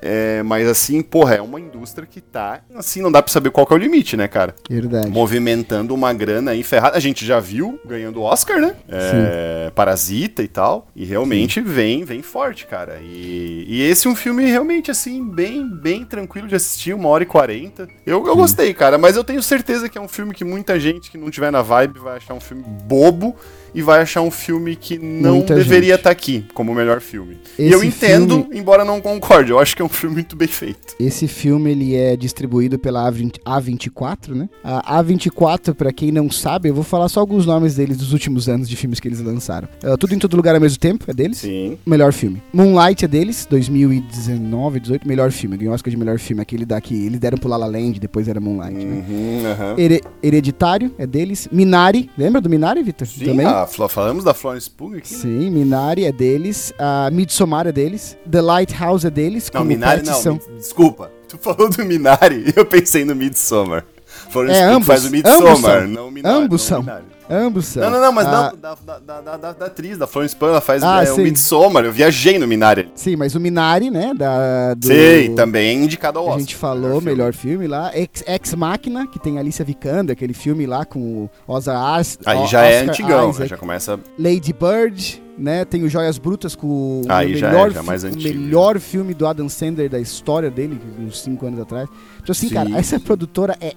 É, 0.00 0.42
mas 0.42 0.68
assim, 0.68 1.02
porra, 1.02 1.36
é 1.36 1.42
uma 1.42 1.60
indústria 1.60 2.06
que 2.06 2.20
tá, 2.20 2.60
assim, 2.74 3.00
não 3.00 3.12
dá 3.12 3.22
pra 3.22 3.32
saber 3.32 3.50
qual 3.50 3.66
que 3.66 3.72
é 3.72 3.76
o 3.76 3.78
limite, 3.78 4.16
né, 4.16 4.28
cara? 4.28 4.54
Verdade. 4.68 5.08
Movimentando 5.08 5.94
uma 5.94 6.12
grana 6.12 6.52
aí 6.52 6.62
ferrada. 6.62 6.96
A 6.96 7.00
gente 7.00 7.24
já 7.24 7.40
viu 7.40 7.78
ganhando 7.84 8.22
Oscar, 8.22 8.60
né? 8.60 8.74
É, 8.88 9.70
Parasita 9.74 10.42
e 10.42 10.48
tal. 10.48 10.87
E 10.94 11.04
realmente 11.04 11.60
Sim. 11.60 11.66
vem, 11.66 12.04
vem 12.04 12.22
forte, 12.22 12.66
cara. 12.66 12.98
E, 13.02 13.64
e 13.68 13.82
esse 13.82 14.06
é 14.06 14.10
um 14.10 14.16
filme 14.16 14.44
realmente, 14.44 14.90
assim, 14.90 15.24
bem, 15.24 15.68
bem 15.68 16.04
tranquilo 16.04 16.48
de 16.48 16.54
assistir, 16.56 16.92
uma 16.92 17.08
hora 17.08 17.22
e 17.22 17.26
quarenta. 17.26 17.88
Eu, 18.04 18.26
eu 18.26 18.36
gostei, 18.36 18.74
cara, 18.74 18.98
mas 18.98 19.16
eu 19.16 19.22
tenho 19.22 19.42
certeza 19.42 19.88
que 19.88 19.96
é 19.96 20.00
um 20.00 20.08
filme 20.08 20.34
que 20.34 20.44
muita 20.44 20.78
gente 20.78 21.10
que 21.10 21.18
não 21.18 21.30
tiver 21.30 21.50
na 21.52 21.62
vibe 21.62 22.00
vai 22.00 22.16
achar 22.16 22.34
um 22.34 22.40
filme 22.40 22.64
bobo 22.64 23.36
e 23.74 23.82
vai 23.82 24.00
achar 24.00 24.22
um 24.22 24.30
filme 24.30 24.76
que 24.76 24.98
não 24.98 25.36
Muita 25.36 25.54
deveria 25.54 25.94
estar 25.94 26.04
tá 26.04 26.10
aqui 26.10 26.44
como 26.54 26.72
o 26.72 26.74
melhor 26.74 27.00
filme. 27.00 27.38
Esse 27.58 27.68
e 27.68 27.72
eu 27.72 27.82
entendo, 27.82 28.42
filme... 28.42 28.58
embora 28.58 28.84
não 28.84 29.00
concorde, 29.00 29.50
eu 29.50 29.58
acho 29.58 29.74
que 29.76 29.82
é 29.82 29.84
um 29.84 29.88
filme 29.88 30.14
muito 30.16 30.36
bem 30.36 30.48
feito. 30.48 30.94
Esse 30.98 31.28
filme 31.28 31.70
ele 31.70 31.96
é 31.96 32.16
distribuído 32.16 32.78
pela 32.78 33.10
A20, 33.10 33.36
A24, 33.44 34.34
né? 34.34 34.48
A 34.62 35.02
A24, 35.02 35.74
para 35.74 35.92
quem 35.92 36.10
não 36.10 36.30
sabe, 36.30 36.68
eu 36.68 36.74
vou 36.74 36.84
falar 36.84 37.08
só 37.08 37.20
alguns 37.20 37.46
nomes 37.46 37.74
deles 37.74 37.96
dos 37.96 38.12
últimos 38.12 38.48
anos 38.48 38.68
de 38.68 38.76
filmes 38.76 39.00
que 39.00 39.08
eles 39.08 39.20
lançaram. 39.20 39.68
Uh, 39.82 39.96
Tudo 39.96 40.14
em 40.14 40.18
todo 40.18 40.36
lugar 40.36 40.54
ao 40.54 40.60
mesmo 40.60 40.78
tempo, 40.78 41.04
é 41.08 41.14
deles? 41.14 41.38
Sim. 41.38 41.78
Melhor 41.84 42.12
filme. 42.12 42.42
Moonlight 42.52 43.04
é 43.04 43.08
deles, 43.08 43.46
2019, 43.48 44.80
18, 44.80 45.06
melhor 45.06 45.30
filme. 45.30 45.56
Ganhou 45.56 45.74
Oscar 45.74 45.90
de 45.90 45.96
melhor 45.96 46.18
filme, 46.18 46.42
aquele 46.42 46.64
daqui. 46.64 46.94
Eles 47.06 47.18
deram 47.18 47.38
pro 47.38 47.48
La 47.48 47.56
La 47.56 47.66
Land, 47.66 48.00
depois 48.00 48.28
era 48.28 48.40
Moonlight, 48.40 48.84
né? 48.84 49.04
uhum, 49.08 49.42
né? 49.42 49.56
Uhum. 49.58 49.78
Her 49.78 50.00
Hereditário 50.22 50.92
é 50.98 51.06
deles. 51.06 51.48
Minari, 51.50 52.10
lembra 52.16 52.40
do 52.40 52.48
Minari, 52.48 52.82
Vitor? 52.82 53.06
Sim, 53.06 53.24
Também? 53.24 53.46
Ah, 53.46 53.57
falamos 53.66 54.24
da 54.24 54.34
Florence 54.34 54.70
Pugh 54.70 54.96
aqui? 54.96 55.14
Sim, 55.14 55.50
Minari 55.50 56.04
é 56.04 56.12
deles, 56.12 56.72
a 56.78 57.10
Midsommar 57.10 57.66
é 57.66 57.72
deles, 57.72 58.16
The 58.30 58.40
Lighthouse 58.40 59.06
é 59.06 59.10
deles. 59.10 59.50
Não, 59.52 59.64
Minari 59.64 60.02
não, 60.02 60.14
são... 60.14 60.40
desculpa. 60.56 61.10
Tu 61.28 61.36
falou 61.38 61.68
do 61.68 61.84
Minari 61.84 62.44
e 62.46 62.52
eu 62.56 62.64
pensei 62.64 63.04
no 63.04 63.14
Midsommar. 63.14 63.84
Florence 64.30 64.58
é, 64.58 64.64
Pugh 64.64 64.72
ambos, 64.74 64.86
faz 64.86 65.04
o 65.04 65.10
Midsommar, 65.10 65.86
não 65.86 66.08
o 66.08 66.10
Minari. 66.10 66.44
Ambos 66.44 66.62
são. 66.62 66.84
Ambos 67.30 67.66
são. 67.66 67.82
Não, 67.82 67.90
não, 67.90 68.00
não, 68.00 68.12
mas 68.12 68.26
ah. 68.26 68.52
da, 68.58 68.74
da, 68.74 69.20
da, 69.20 69.36
da, 69.36 69.52
da, 69.52 69.66
atriz, 69.66 69.98
da 69.98 70.06
Florence 70.06 70.34
Pugh, 70.34 70.48
ela 70.48 70.60
faz 70.60 70.82
ah, 70.82 71.04
é, 71.04 71.12
o 71.12 71.18
Midsommar. 71.18 71.84
Eu 71.84 71.92
viajei 71.92 72.38
no 72.38 72.46
Minari. 72.46 72.90
Sim, 72.94 73.16
mas 73.16 73.34
o 73.34 73.40
Minari, 73.40 73.90
né? 73.90 74.12
Da, 74.14 74.74
do... 74.74 74.86
Sim, 74.86 75.34
também 75.34 75.68
é 75.68 75.72
indicado 75.72 76.18
ao 76.18 76.24
Oscar. 76.24 76.36
A 76.36 76.40
gente 76.40 76.56
falou, 76.56 77.00
melhor, 77.00 77.02
melhor 77.02 77.32
filme. 77.34 77.58
filme, 77.58 77.66
lá. 77.68 77.90
Ex, 77.94 78.24
Ex 78.26 78.54
Machina, 78.54 79.06
que 79.06 79.18
tem 79.18 79.38
Alicia 79.38 79.64
Vikander, 79.64 80.14
aquele 80.14 80.32
filme 80.32 80.66
lá 80.66 80.84
com 80.84 80.98
o 80.98 81.30
Oza 81.46 81.76
Ars, 81.76 82.18
Aí 82.24 82.46
já 82.46 82.62
é 82.64 82.68
Oscar 82.68 82.86
é 82.86 82.88
antigão, 82.88 83.30
Isaac, 83.30 83.50
já 83.50 83.56
começa... 83.56 84.00
Lady 84.18 84.52
Bird, 84.52 85.22
né? 85.36 85.64
Tem 85.64 85.82
o 85.84 85.88
Joias 85.88 86.18
Brutas 86.18 86.54
com 86.54 87.02
Aí 87.08 87.32
o 87.32 87.34
melhor, 87.34 87.52
já 87.52 87.66
é, 87.66 87.70
já 87.70 87.82
mais 87.82 88.04
antigo. 88.04 88.38
o 88.38 88.40
melhor 88.40 88.80
filme 88.80 89.12
do 89.12 89.26
Adam 89.26 89.48
Sandler 89.48 89.90
da 89.90 90.00
história 90.00 90.50
dele, 90.50 90.80
uns 90.98 91.20
5 91.22 91.46
anos 91.46 91.60
atrás. 91.60 91.88
Então 92.22 92.32
assim, 92.32 92.48
Sim. 92.48 92.54
cara, 92.54 92.70
essa 92.76 92.98
produtora 92.98 93.56
é... 93.60 93.74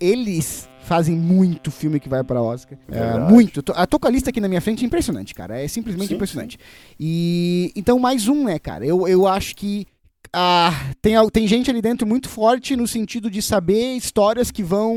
Eles 0.00 0.68
fazem 0.88 1.14
muito 1.14 1.70
filme 1.70 2.00
que 2.00 2.08
vai 2.08 2.24
para 2.24 2.42
Oscar. 2.42 2.78
É, 2.90 3.18
muito. 3.30 3.62
Eu 3.76 3.86
tô 3.86 4.00
com 4.00 4.08
a 4.08 4.10
lista 4.10 4.30
aqui 4.30 4.40
na 4.40 4.48
minha 4.48 4.60
frente, 4.60 4.84
impressionante, 4.84 5.34
cara. 5.34 5.60
É 5.62 5.68
simplesmente 5.68 6.08
sim, 6.08 6.14
impressionante. 6.14 6.58
Sim. 6.58 6.96
E 6.98 7.72
então 7.76 7.98
mais 7.98 8.26
um, 8.26 8.44
né, 8.44 8.58
cara? 8.58 8.86
Eu, 8.86 9.06
eu 9.06 9.26
acho 9.26 9.54
que 9.54 9.86
ah, 10.32 10.72
tem, 11.02 11.14
tem 11.30 11.46
gente 11.46 11.70
ali 11.70 11.82
dentro 11.82 12.06
muito 12.06 12.28
forte 12.28 12.74
no 12.74 12.88
sentido 12.88 13.30
de 13.30 13.42
saber 13.42 13.96
histórias 13.96 14.50
que 14.50 14.62
vão 14.62 14.96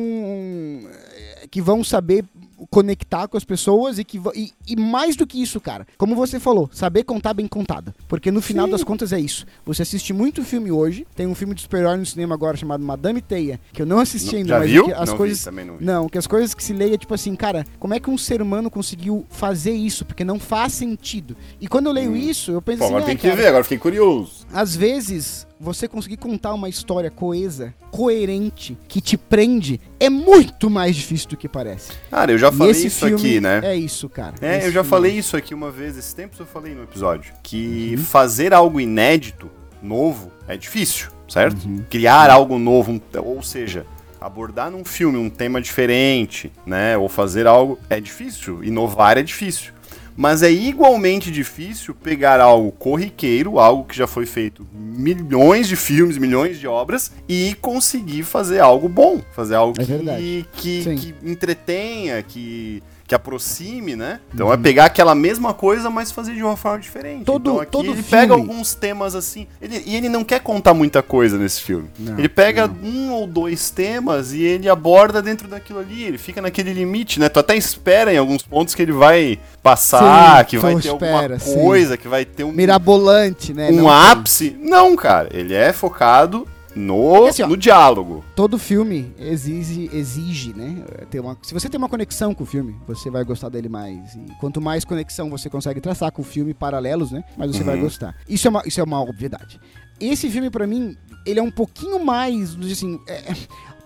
que 1.50 1.62
vão 1.62 1.84
saber 1.84 2.24
conectar 2.70 3.28
com 3.28 3.38
as 3.38 3.44
pessoas 3.44 3.98
e 4.00 4.04
que 4.04 4.20
e, 4.36 4.52
e, 4.68 4.76
mais 4.76 5.16
do 5.16 5.26
que 5.26 5.42
isso, 5.42 5.60
cara, 5.60 5.88
como 5.98 6.16
você 6.16 6.40
falou, 6.40 6.70
saber 6.72 7.04
contar 7.04 7.34
bem 7.34 7.48
contada. 7.48 7.94
Porque 8.08 8.32
no 8.32 8.42
final 8.42 8.66
Sim. 8.66 8.72
das 8.72 8.84
contas 8.84 9.14
é 9.14 9.20
isso. 9.20 9.46
Você 9.66 9.82
assiste 9.82 10.14
muito 10.14 10.44
filme 10.44 10.72
hoje, 10.72 11.06
tem 11.16 11.28
um 11.28 11.36
filme 11.36 11.56
de 11.56 11.62
super-herói 11.62 11.98
no 11.98 12.06
cinema 12.06 12.36
agora 12.36 12.58
chamado 12.58 12.84
Madame 12.84 13.22
Teia, 13.22 13.60
que 13.74 13.82
eu 13.82 13.86
não 13.86 14.00
assisti 14.00 14.36
ainda, 14.36 14.50
Já 14.50 14.60
mas 14.60 14.70
viu? 14.72 14.86
Que 14.86 14.94
as 14.94 15.10
não 15.10 15.18
coisas 15.18 15.40
vi, 15.40 15.46
também 15.46 15.66
não, 15.66 15.78
vi. 15.78 15.86
não, 15.86 16.10
que 16.10 16.18
as 16.18 16.28
coisas 16.28 16.54
que 16.54 16.64
se 16.64 16.74
leia 16.74 16.98
tipo 16.98 17.14
assim, 17.14 17.36
cara, 17.36 17.66
como 17.80 17.94
é 17.94 18.00
que 18.00 18.10
um 18.10 18.18
ser 18.18 18.42
humano 18.42 18.70
conseguiu 18.70 19.26
fazer 19.30 19.72
isso? 19.72 20.06
Porque 20.06 20.24
não 20.24 20.40
faz 20.40 20.74
sentido. 20.74 21.36
E 21.60 21.68
quando 21.68 21.88
eu 21.88 21.92
leio 21.92 22.12
hum. 22.12 22.16
isso, 22.16 22.52
eu 22.52 22.62
penso 22.62 22.80
Pô, 22.80 22.86
assim, 22.86 22.94
agora 22.94 23.12
é, 23.12 23.16
tem 23.16 23.18
que 23.18 23.36
ver, 23.36 23.48
agora 23.48 23.64
fiquei 23.64 23.78
curioso. 23.78 24.41
Às 24.54 24.76
vezes 24.76 25.48
você 25.60 25.88
conseguir 25.88 26.18
contar 26.18 26.54
uma 26.54 26.68
história 26.68 27.10
coesa, 27.10 27.74
coerente, 27.92 28.78
que 28.88 29.00
te 29.00 29.16
prende, 29.16 29.80
é 30.00 30.10
muito 30.10 30.70
mais 30.70 30.96
difícil 30.96 31.30
do 31.30 31.38
que 31.38 31.48
parece. 31.48 31.92
Cara, 32.10 32.32
eu 32.32 32.38
já 32.38 32.52
falei 32.52 32.72
isso 32.72 33.06
aqui, 33.06 33.40
né? 33.40 33.62
É 33.64 33.76
isso, 33.76 34.10
cara. 34.10 34.36
É, 34.42 34.58
esse 34.58 34.68
eu 34.68 34.72
já 34.72 34.84
falei 34.84 35.14
isso 35.14 35.38
aqui 35.38 35.54
uma 35.54 35.72
vez, 35.72 35.98
esses 35.98 36.14
tempos 36.14 36.40
eu 36.40 36.46
falei 36.46 36.74
no 36.74 36.84
episódio, 36.84 37.34
que 37.44 37.96
uhum. 37.96 38.04
fazer 38.04 38.54
algo 38.54 38.80
inédito, 38.80 39.50
novo, 39.82 40.32
é 40.48 40.58
difícil, 40.58 41.10
certo? 41.28 41.66
Uhum. 41.66 41.84
Criar 41.90 42.30
algo 42.30 42.58
novo, 42.58 43.00
ou 43.24 43.42
seja, 43.44 43.86
abordar 44.20 44.70
num 44.70 44.86
filme 44.86 45.18
um 45.18 45.30
tema 45.30 45.62
diferente, 45.62 46.52
né? 46.66 46.98
Ou 46.98 47.10
fazer 47.10 47.48
algo 47.48 47.80
é 47.90 48.00
difícil, 48.00 48.64
inovar 48.64 49.18
é 49.18 49.24
difícil. 49.24 49.74
Mas 50.22 50.44
é 50.44 50.52
igualmente 50.52 51.32
difícil 51.32 51.96
pegar 51.96 52.40
algo 52.40 52.72
corriqueiro, 52.74 53.58
algo 53.58 53.86
que 53.86 53.98
já 53.98 54.06
foi 54.06 54.28
feito 54.28 54.64
milhões 54.72 55.68
de 55.68 55.76
filmes, 55.76 56.16
milhões 56.16 56.60
de 56.60 56.68
obras, 56.68 57.12
e 57.28 57.56
conseguir 57.60 58.22
fazer 58.22 58.60
algo 58.60 58.88
bom. 58.88 59.20
Fazer 59.34 59.56
algo 59.56 59.74
É 59.82 59.84
que, 59.84 60.46
que, 60.54 60.96
que 60.96 61.16
entretenha, 61.24 62.22
que, 62.22 62.84
que 63.12 63.16
aproxime, 63.16 63.94
né? 63.94 64.22
Então 64.34 64.54
é 64.54 64.56
pegar 64.56 64.86
aquela 64.86 65.14
mesma 65.14 65.54
coisa, 65.54 65.90
mas 65.90 66.14
fazer 66.14 66.34
de 66.34 66.42
uma 66.42 66.56
forma 66.56 66.80
diferente. 66.80 67.18
Uhum. 67.20 67.24
Todo- 67.26 67.50
então 67.50 67.60
aqui 67.62 67.72
todo 67.74 67.84
ele 67.88 68.02
filme- 68.02 68.10
pega 68.10 68.34
alguns 68.34 68.74
temas 68.74 69.16
assim. 69.16 69.48
ele- 69.62 69.84
e 69.86 69.98
ele 69.98 70.08
não 70.08 70.24
quer 70.24 70.40
contar 70.40 70.74
muita 70.74 71.04
coisa 71.04 71.38
nesse 71.38 71.60
filme. 71.62 71.90
Não, 72.00 72.18
ele 72.18 72.30
pega 72.30 72.72
um 72.82 73.12
ou 73.12 73.28
dois 73.28 73.70
temas 73.70 74.32
e 74.32 74.42
ele 74.44 74.70
aborda 74.70 75.22
dentro 75.22 75.50
daquilo 75.50 75.80
ali. 75.80 76.04
Ele 76.04 76.18
fica 76.18 76.42
naquele 76.42 76.72
limite, 76.72 77.20
né? 77.20 77.28
Tu 77.28 77.38
até 77.38 77.54
espera 77.58 78.14
em 78.14 78.18
alguns 78.18 78.44
pontos 78.44 78.74
que 78.74 78.82
ele 78.82 78.94
vai 78.94 79.38
passar, 79.62 80.40
Sim, 80.40 80.46
que 80.46 80.58
vai 80.58 80.76
ter 80.76 80.88
espera, 80.88 81.16
alguma 81.36 81.40
sim. 81.40 81.54
coisa, 81.56 81.98
que 81.98 82.08
vai 82.08 82.24
ter 82.24 82.46
um, 82.46 82.52
Mirabolante, 82.54 83.54
né? 83.54 83.70
um 83.72 83.76
Não 83.76 83.90
ápice. 83.90 84.56
Não, 84.58 84.96
cara. 84.96 85.28
Ele 85.34 85.54
é 85.54 85.74
focado 85.74 86.48
no, 86.76 87.26
É 87.28 87.30
assim, 87.30 87.44
ó. 87.44 87.48
no 87.48 87.58
diálogo. 87.58 88.24
Todo 88.36 88.58
filme 88.58 89.14
exige, 89.20 89.90
exige, 89.94 90.54
né? 90.54 90.84
Ter 91.10 91.20
uma, 91.20 91.38
se 91.42 91.54
você 91.54 91.68
tem 91.70 91.78
uma 91.78 91.90
conexão 91.90 92.34
com 92.34 92.44
o 92.44 92.48
filme, 92.48 92.76
você 92.88 93.10
vai 93.10 93.24
gostar 93.24 93.50
dele 93.50 93.68
mais. 93.70 94.16
E 94.16 94.26
quanto 94.40 94.62
mais 94.62 94.86
conexão 94.86 95.30
você 95.30 95.50
consegue 95.50 95.82
traçar 95.82 96.12
com 96.12 96.22
o 96.22 96.26
filme 96.26 96.54
paralelos, 96.54 97.12
né? 97.12 97.24
Mais 97.38 97.52
você 97.56 97.64
vai 97.64 97.76
Uhum. 97.76 97.82
gostar. 97.82 98.16
Isso 98.28 98.48
é 98.48 98.50
uma, 98.50 98.64
isso 98.66 98.80
é 98.80 98.84
uma 98.84 99.02
obviedade. 99.02 99.60
Esse 100.00 100.30
filme, 100.30 100.50
pra 100.50 100.66
mim, 100.66 100.96
ele 101.26 101.40
é 101.40 101.44
um 101.44 101.52
pouquinho 101.52 102.04
mais, 102.04 102.56
assim, 102.72 103.00
é, 103.08 103.34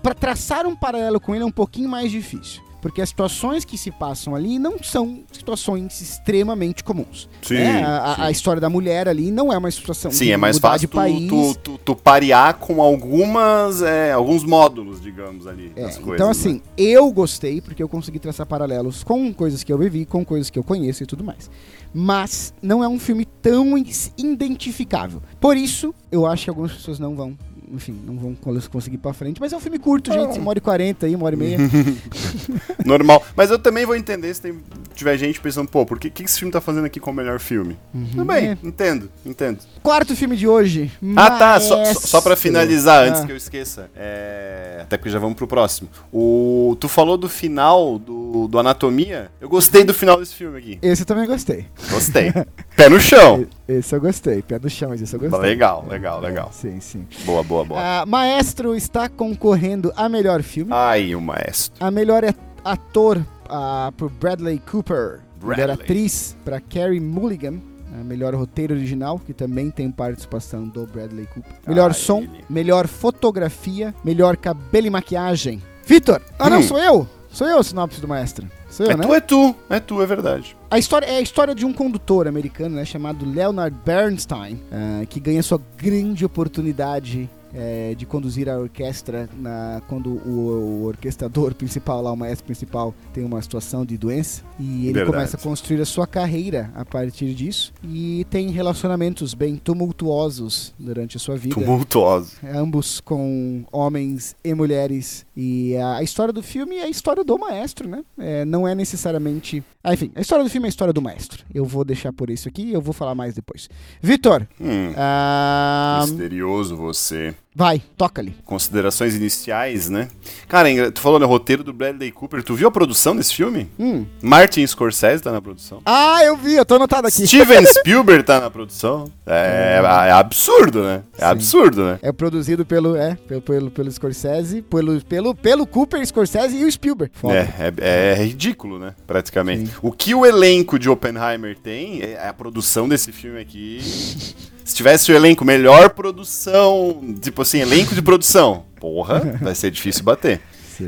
para 0.01 0.13
traçar 0.13 0.65
um 0.65 0.75
paralelo 0.75 1.19
com 1.19 1.33
ele 1.33 1.43
é 1.43 1.47
um 1.47 1.51
pouquinho 1.51 1.89
mais 1.89 2.11
difícil. 2.11 2.61
Porque 2.86 3.01
as 3.01 3.09
situações 3.09 3.65
que 3.65 3.79
se 3.79 3.89
passam 3.89 4.36
ali 4.36 4.59
não 4.59 4.77
são 4.77 5.23
situações 5.31 5.99
extremamente 6.01 6.83
comuns. 6.83 7.27
Sim, 7.41 7.55
né? 7.55 7.83
A, 7.83 8.13
sim. 8.15 8.21
a 8.21 8.29
história 8.29 8.61
da 8.61 8.69
mulher 8.69 9.07
ali 9.07 9.31
não 9.31 9.51
é 9.51 9.57
uma 9.57 9.71
situação 9.71 10.11
Sim, 10.11 10.29
é 10.29 10.38
mais 10.38 10.59
fácil 10.59 10.88
tu, 10.88 10.95
país. 10.95 11.27
tu, 11.27 11.55
tu, 11.63 11.77
tu 11.79 11.95
parear 11.95 12.53
com 12.59 12.83
algumas, 12.83 13.81
é, 13.81 14.11
alguns 14.11 14.43
módulos, 14.43 15.01
digamos, 15.01 15.47
ali. 15.47 15.71
É, 15.75 15.81
coisas, 15.81 15.97
então, 15.97 16.27
né? 16.27 16.31
assim, 16.31 16.61
eu 16.77 17.11
gostei 17.11 17.59
porque 17.59 17.81
eu 17.81 17.89
consegui 17.89 18.19
traçar 18.19 18.45
paralelos 18.45 19.03
com 19.03 19.33
coisas 19.33 19.63
que 19.63 19.73
eu 19.73 19.79
vivi, 19.79 20.05
com 20.05 20.23
coisas 20.23 20.51
que 20.51 20.59
eu 20.59 20.63
conheço 20.63 21.01
e 21.01 21.07
tudo 21.07 21.23
mais. 21.23 21.49
Mas 21.91 22.53
não 22.61 22.83
é 22.83 22.88
um 22.88 22.99
filme 22.99 23.25
tão 23.25 23.75
identificável. 24.15 25.23
Por 25.41 25.57
isso, 25.57 25.91
eu 26.11 26.27
acho 26.27 26.43
que 26.43 26.49
algumas 26.51 26.71
pessoas 26.71 26.99
não 26.99 27.15
vão, 27.15 27.36
enfim, 27.74 27.95
não 28.05 28.18
vão 28.18 28.36
cons- 28.36 28.68
conseguir 28.68 28.95
ir 28.95 28.99
pra 28.99 29.13
frente. 29.13 29.39
Mas 29.39 29.53
é 29.53 29.57
um 29.57 29.59
filme 29.59 29.80
curto, 29.80 30.11
gente, 30.11 30.39
uma 30.39 30.49
hora 30.49 30.59
e 30.59 30.61
quarenta 30.61 31.05
aí, 31.05 31.16
uma 31.16 31.26
hora 31.26 31.36
e 31.36 31.38
meia. 31.38 31.57
Normal. 32.86 33.24
Mas 33.36 33.49
eu 33.51 33.59
também 33.59 33.86
vou 33.86 33.95
entender 33.95 34.34
se 34.34 34.41
tem, 34.41 34.59
tiver 34.93 35.18
gente 35.18 35.39
pensando, 35.39 35.68
pô, 35.70 35.86
por 35.86 35.99
que, 35.99 36.09
que 36.09 36.24
esse 36.24 36.38
filme 36.39 36.51
tá 36.51 36.61
fazendo 36.61 36.86
aqui 36.86 36.99
como 36.99 37.18
melhor 37.18 37.39
filme? 37.39 37.78
Tudo 38.11 38.26
bem, 38.26 38.49
É. 38.49 38.57
entendo, 38.63 39.09
entendo. 39.26 39.59
Quarto 39.82 40.16
filme 40.16 40.36
de 40.36 40.47
hoje. 40.47 40.91
Ah, 41.16 41.32
tá. 41.32 41.59
Só, 41.59 41.86
só, 41.86 41.99
só 41.99 42.22
pra 42.22 42.36
finalizar, 42.36 43.07
antes 43.07 43.22
Ah. 43.22 43.26
que 43.26 43.32
eu 43.32 43.38
esqueça. 43.38 43.89
É... 43.95 44.80
Até 44.82 44.97
porque 44.97 45.09
já 45.09 45.20
vamos 45.20 45.36
pro 45.36 45.47
próximo. 45.47 45.89
O... 46.11 46.76
Tu 46.80 46.88
falou 46.88 47.18
do 47.18 47.28
final 47.30 47.97
do, 47.97 48.47
do 48.47 48.59
Anatomia. 48.59 49.32
Eu 49.41 49.49
gostei 49.49 49.84
do 49.84 49.93
final 49.93 50.18
desse 50.20 50.36
filme 50.36 50.57
aqui. 50.57 50.80
Esse 50.82 51.01
eu 51.03 51.05
também 51.05 51.26
gostei. 51.28 51.66
Gostei. 51.89 52.32
Pé 52.76 52.89
no 52.89 52.99
chão. 52.99 53.45
Esse 53.68 53.95
eu 53.95 54.01
gostei. 54.01 54.41
Pé 54.41 54.59
do 54.59 54.70
chão, 54.70 54.89
mas 54.89 55.01
esse 55.01 55.16
eu 55.16 55.20
gostei. 55.20 55.39
Legal, 55.39 55.86
legal, 55.89 56.20
legal. 56.20 56.49
Sim, 56.51 56.80
sim. 56.80 57.07
Boa, 57.26 57.41
boa, 57.43 57.66
boa. 57.66 57.80
Ah, 57.82 58.05
Maestro 58.05 58.76
está 58.76 59.09
concorrendo 59.09 59.91
a 59.95 60.07
melhor 60.07 60.43
filme. 60.43 60.72
Ai, 60.74 61.16
o 61.16 61.22
maestro. 61.22 61.84
A 61.84 61.89
melhor 61.89 62.24
at- 62.24 62.38
ator 62.63 63.26
ah, 63.49 63.91
por 63.97 64.09
Bradley 64.11 64.59
Cooper. 64.59 65.20
Melhor 65.41 65.55
Bradley. 65.68 65.74
atriz 65.84 66.38
para 66.45 66.59
Carrie 66.61 66.99
Mulligan. 66.99 67.59
A 67.99 68.03
melhor 68.03 68.36
roteiro 68.36 68.74
original, 68.74 69.18
que 69.20 69.34
também 69.34 69.72
tem 69.72 69.89
participação 69.89 70.68
do 70.68 70.86
Bradley 70.86 71.26
Cooper. 71.28 71.53
Melhor 71.68 71.91
Ah, 71.91 71.93
som, 71.93 72.20
ele. 72.20 72.43
melhor 72.49 72.88
fotografia, 72.88 73.95
melhor 74.03 74.36
cabelo 74.38 74.88
e 74.88 74.89
maquiagem. 74.89 75.61
Vitor! 75.86 76.22
Ah, 76.38 76.49
não, 76.49 76.59
Hum. 76.59 76.63
sou 76.63 76.78
eu! 76.80 77.07
Sou 77.36 77.45
eu, 77.49 77.61
sinopse 77.61 77.99
do 77.99 78.07
maestro. 78.07 78.49
Sou 78.69 78.86
eu, 78.86 78.93
É 78.93 78.95
né? 78.95 79.03
tu, 79.05 79.13
é 79.13 79.19
tu. 79.19 79.55
É 79.69 79.77
tu, 79.77 80.01
é 80.01 80.05
verdade. 80.05 80.55
A 80.71 80.79
história 80.79 81.05
é 81.05 81.17
a 81.17 81.21
história 81.21 81.53
de 81.53 81.65
um 81.65 81.73
condutor 81.73 82.29
americano, 82.29 82.77
né, 82.77 82.86
chamado 82.86 83.29
Leonard 83.29 83.75
Bernstein, 83.86 84.61
ah, 84.71 85.05
que 85.05 85.19
ganha 85.19 85.43
sua 85.43 85.59
grande 85.75 86.23
oportunidade 86.23 87.29
eh, 87.55 87.95
de 87.97 88.05
conduzir 88.05 88.49
a 88.49 88.57
orquestra 88.59 89.29
na, 89.37 89.81
quando 89.87 90.09
o, 90.09 90.81
o 90.81 90.85
orquestrador 90.85 91.53
principal, 91.55 92.01
lá, 92.01 92.11
o 92.11 92.17
maestro 92.17 92.45
principal, 92.45 92.93
tem 93.13 93.23
uma 93.23 93.41
situação 93.41 93.85
de 93.85 93.97
doença. 93.97 94.43
E 94.59 94.85
ele 94.87 94.93
Verdade. 94.93 95.11
começa 95.11 95.37
a 95.37 95.39
construir 95.39 95.81
a 95.81 95.85
sua 95.85 96.05
carreira 96.05 96.69
a 96.75 96.83
partir 96.83 97.33
disso. 97.33 97.73
E 97.83 98.25
tem 98.29 98.49
relacionamentos 98.49 99.33
bem 99.33 99.55
tumultuosos 99.55 100.73
durante 100.77 101.17
a 101.17 101.19
sua 101.19 101.37
vida. 101.37 101.55
Tumultuoso. 101.55 102.33
Ambos 102.43 102.99
com 102.99 103.63
homens 103.71 104.35
e 104.43 104.53
mulheres. 104.53 105.25
E 105.35 105.75
a, 105.77 105.97
a 105.97 106.03
história 106.03 106.33
do 106.33 106.43
filme 106.43 106.75
é 106.77 106.83
a 106.83 106.89
história 106.89 107.23
do 107.23 107.37
maestro, 107.37 107.87
né? 107.87 108.03
É, 108.17 108.43
não 108.45 108.67
é 108.67 108.75
necessariamente. 108.75 109.63
Ah, 109.83 109.93
enfim, 109.93 110.11
a 110.15 110.21
história 110.21 110.43
do 110.43 110.49
filme 110.49 110.67
é 110.67 110.69
a 110.69 110.69
história 110.69 110.93
do 110.93 111.01
maestro. 111.01 111.45
Eu 111.53 111.63
vou 111.65 111.85
deixar 111.85 112.11
por 112.11 112.29
isso 112.29 112.47
aqui 112.47 112.63
e 112.63 112.73
eu 112.73 112.81
vou 112.81 112.93
falar 112.93 113.15
mais 113.15 113.33
depois. 113.33 113.69
Vitor, 114.01 114.47
Hum, 114.59 114.93
ah, 114.97 116.03
misterioso 116.07 116.75
você. 116.75 117.35
Vai, 117.55 117.81
toca 117.97 118.21
ali. 118.21 118.35
Considerações 118.43 119.15
iniciais, 119.15 119.89
né? 119.89 120.09
Cara, 120.47 120.69
engra- 120.69 120.91
tu 120.91 120.99
falou 120.99 121.17
no 121.19 121.25
roteiro 121.25 121.63
do 121.63 121.71
Bradley 121.71 122.11
Cooper. 122.11 122.43
Tu 122.43 122.53
viu 122.53 122.67
a 122.67 122.71
produção 122.71 123.15
desse 123.15 123.33
filme? 123.33 123.69
Hum. 123.79 124.05
Martin 124.21 124.67
Scorsese 124.67 125.23
tá 125.23 125.31
na 125.31 125.41
produção. 125.41 125.81
Ah, 125.85 126.19
eu 126.23 126.35
vi, 126.35 126.55
eu 126.55 126.65
tô 126.65 126.75
anotado 126.75 127.07
aqui. 127.07 127.25
Steven 127.25 127.65
Spielberg 127.79 128.23
tá 128.23 128.41
na 128.41 128.49
produção. 128.51 129.09
É, 129.25 129.79
é 130.07 130.11
absurdo, 130.11 130.83
né? 130.83 131.03
É 131.17 131.21
Sim. 131.21 131.25
absurdo, 131.31 131.85
né? 131.85 131.99
É 132.01 132.11
produzido 132.11 132.65
pelo, 132.65 132.95
é, 132.95 133.15
pelo, 133.27 133.41
pelo, 133.41 133.71
pelo 133.71 133.91
Scorsese, 133.91 134.61
pelo, 134.61 135.01
pelo, 135.05 135.33
pelo 135.33 135.65
Cooper, 135.65 136.05
Scorsese 136.05 136.57
e 136.57 136.65
o 136.65 136.71
Spielberg. 136.71 137.11
Foda. 137.15 137.35
É, 137.35 137.73
é, 137.79 138.11
é 138.19 138.23
ridículo, 138.23 138.77
né? 138.77 138.93
Praticamente. 139.07 139.67
Sim. 139.67 139.73
O 139.81 139.91
que 139.91 140.13
o 140.13 140.25
elenco 140.25 140.77
de 140.77 140.89
Oppenheimer 140.89 141.57
tem, 141.57 142.01
é 142.01 142.27
a 142.27 142.33
produção 142.33 142.87
desse 142.89 143.11
filme 143.11 143.39
aqui. 143.39 143.79
Se 144.66 144.74
tivesse 144.74 145.11
o 145.11 145.16
elenco, 145.16 145.45
melhor 145.45 145.91
produção. 145.91 147.16
Tipo 147.22 147.43
assim, 147.43 147.59
elenco 147.59 147.93
de 147.93 148.01
produção. 148.01 148.63
Porra, 148.80 149.38
vai 149.39 149.53
ser 149.53 149.70
difícil 149.70 150.03
bater. 150.03 150.41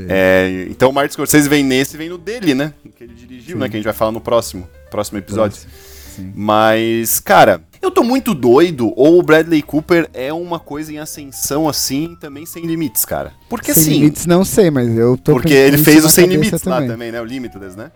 É, 0.09 0.67
então 0.69 0.89
o 0.89 0.93
Martin 0.93 1.13
Scorsese 1.13 1.47
vem 1.47 1.63
nesse 1.63 1.95
e 1.95 1.97
vem 1.97 2.09
no 2.09 2.17
dele, 2.17 2.53
né? 2.53 2.73
No 2.83 2.91
que 2.91 3.03
ele 3.03 3.13
dirigiu, 3.13 3.55
Sim. 3.55 3.61
né? 3.61 3.69
Que 3.69 3.75
a 3.75 3.79
gente 3.79 3.85
vai 3.85 3.93
falar 3.93 4.11
no 4.11 4.19
próximo, 4.19 4.67
próximo 4.89 5.19
episódio. 5.19 5.57
Sim. 6.15 6.33
Mas, 6.35 7.19
cara, 7.19 7.61
eu 7.81 7.91
tô 7.91 8.03
muito 8.03 8.33
doido, 8.33 8.91
ou 8.95 9.19
o 9.19 9.23
Bradley 9.23 9.61
Cooper 9.61 10.09
é 10.13 10.33
uma 10.33 10.59
coisa 10.59 10.91
em 10.91 10.97
ascensão 10.97 11.69
assim, 11.69 12.17
também 12.19 12.45
sem 12.45 12.65
limites, 12.65 13.05
cara. 13.05 13.31
Porque 13.47 13.73
Sem 13.73 13.83
assim. 13.83 13.91
limites 13.93 14.25
não 14.25 14.43
sei, 14.43 14.71
mas 14.71 14.89
eu 14.97 15.15
tô 15.15 15.33
Porque 15.33 15.53
ele 15.53 15.77
fez 15.77 16.03
o 16.03 16.09
Sem 16.09 16.25
Limites 16.25 16.63
lá 16.63 16.81
também, 16.85 17.11
né? 17.11 17.21
O 17.21 17.23
Limitless, 17.23 17.77
né? 17.77 17.91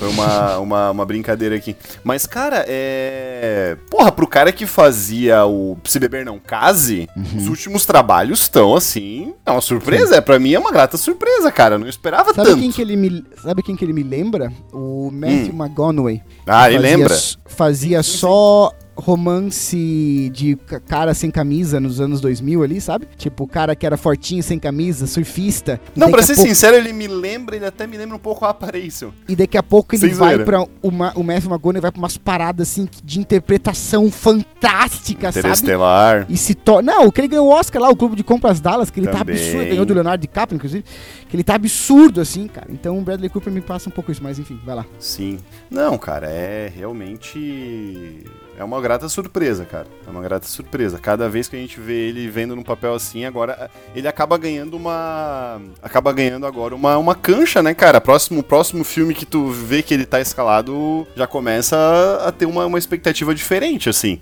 Foi 0.00 0.08
uma, 0.08 0.58
uma, 0.58 0.90
uma 0.92 1.04
brincadeira 1.04 1.54
aqui. 1.54 1.76
Mas, 2.02 2.24
cara, 2.24 2.64
é. 2.66 3.76
Porra, 3.90 4.10
pro 4.10 4.26
cara 4.26 4.50
que 4.50 4.64
fazia 4.64 5.44
o 5.44 5.76
Se 5.84 5.98
Beber 5.98 6.24
Não 6.24 6.38
Case, 6.38 7.06
Uhum. 7.14 7.36
os 7.36 7.48
últimos 7.48 7.84
trabalhos 7.84 8.40
estão 8.40 8.74
assim. 8.74 9.34
É 9.44 9.50
uma 9.50 9.60
surpresa. 9.60 10.16
É, 10.16 10.20
pra 10.22 10.38
mim 10.38 10.54
é 10.54 10.58
uma 10.58 10.72
grata 10.72 10.96
surpresa, 10.96 11.52
cara. 11.52 11.74
Eu 11.74 11.78
não 11.80 11.86
esperava 11.86 12.32
Sabe 12.32 12.48
tanto. 12.48 12.60
quem, 12.60 12.72
que 12.72 12.80
ele 12.80 12.96
me, 12.96 13.22
sabe 13.42 13.62
quem 13.62 13.76
que 13.76 13.84
ele 13.84 13.92
me 13.92 14.02
lembra? 14.02 14.50
O 14.72 15.10
Matthew 15.12 15.52
McConaughey. 15.54 16.22
Ah, 16.46 16.70
ele 16.70 16.78
lembra? 16.78 17.14
Fazia 17.46 18.02
só 18.02 18.72
romance 19.00 20.30
de 20.32 20.56
ca- 20.66 20.80
cara 20.80 21.14
sem 21.14 21.30
camisa 21.30 21.80
nos 21.80 22.00
anos 22.00 22.20
2000 22.20 22.62
ali, 22.62 22.80
sabe? 22.80 23.06
Tipo, 23.16 23.44
o 23.44 23.46
cara 23.48 23.74
que 23.74 23.84
era 23.86 23.96
fortinho, 23.96 24.42
sem 24.42 24.58
camisa, 24.58 25.06
surfista. 25.06 25.80
Não, 25.96 26.10
pra 26.10 26.22
ser 26.22 26.34
pouco- 26.34 26.48
sincero, 26.48 26.76
ele 26.76 26.92
me 26.92 27.08
lembra, 27.08 27.56
ele 27.56 27.64
até 27.66 27.86
me 27.86 27.96
lembra 27.96 28.16
um 28.16 28.20
pouco 28.20 28.44
a 28.44 28.50
Aparência. 28.50 29.08
E 29.28 29.34
daqui 29.34 29.56
a 29.58 29.62
pouco 29.62 29.94
ele 29.94 30.00
Sem 30.00 30.10
vai 30.14 30.34
zoeira. 30.36 30.44
pra. 30.44 30.66
O, 30.82 30.90
Ma- 30.90 31.12
o 31.16 31.22
Matthew 31.22 31.50
McConaughey 31.50 31.80
vai 31.80 31.90
pra 31.90 31.98
umas 31.98 32.16
paradas 32.16 32.68
assim 32.70 32.88
de 33.04 33.18
interpretação 33.18 34.10
fantástica, 34.10 35.32
sabe? 35.32 35.38
Interestelar. 35.46 36.26
E 36.28 36.36
se 36.36 36.54
torna. 36.54 36.92
Não, 36.92 37.06
o 37.06 37.12
que 37.12 37.20
ele 37.20 37.28
ganhou 37.28 37.46
o 37.46 37.50
Oscar 37.50 37.80
lá, 37.82 37.88
o 37.88 37.96
Clube 37.96 38.16
de 38.16 38.22
Compras 38.24 38.60
Dallas, 38.60 38.90
que 38.90 39.00
ele 39.00 39.06
tá 39.06 39.18
Também. 39.18 39.36
absurdo, 39.36 39.64
ganhou 39.68 39.84
do 39.86 39.94
Leonardo 39.94 40.20
DiCaprio, 40.20 40.56
inclusive. 40.56 40.84
Que 41.28 41.36
ele 41.36 41.44
tá 41.44 41.54
absurdo, 41.54 42.20
assim, 42.20 42.46
cara. 42.48 42.66
Então 42.70 42.98
o 42.98 43.00
Bradley 43.02 43.28
Cooper 43.30 43.52
me 43.52 43.60
passa 43.60 43.88
um 43.88 43.92
pouco 43.92 44.10
isso, 44.12 44.22
mas 44.22 44.38
enfim, 44.38 44.58
vai 44.64 44.74
lá. 44.74 44.86
Sim. 44.98 45.38
Não, 45.70 45.96
cara, 45.96 46.28
é 46.28 46.70
realmente. 46.74 48.24
É 48.60 48.64
uma 48.64 48.78
grata 48.78 49.08
surpresa, 49.08 49.64
cara. 49.64 49.86
É 50.06 50.10
uma 50.10 50.20
grata 50.20 50.46
surpresa. 50.46 50.98
Cada 50.98 51.30
vez 51.30 51.48
que 51.48 51.56
a 51.56 51.58
gente 51.58 51.80
vê 51.80 52.08
ele 52.08 52.28
vendo 52.28 52.54
num 52.54 52.62
papel 52.62 52.92
assim, 52.92 53.24
agora 53.24 53.70
ele 53.96 54.06
acaba 54.06 54.36
ganhando 54.36 54.76
uma. 54.76 55.58
Acaba 55.82 56.12
ganhando 56.12 56.44
agora 56.44 56.74
uma, 56.74 56.98
uma 56.98 57.14
cancha, 57.14 57.62
né, 57.62 57.72
cara? 57.72 58.02
Próximo, 58.02 58.42
próximo 58.42 58.84
filme 58.84 59.14
que 59.14 59.24
tu 59.24 59.48
vê 59.48 59.82
que 59.82 59.94
ele 59.94 60.04
tá 60.04 60.20
escalado 60.20 61.06
já 61.16 61.26
começa 61.26 62.22
a 62.22 62.30
ter 62.30 62.44
uma, 62.44 62.66
uma 62.66 62.78
expectativa 62.78 63.34
diferente, 63.34 63.88
assim. 63.88 64.20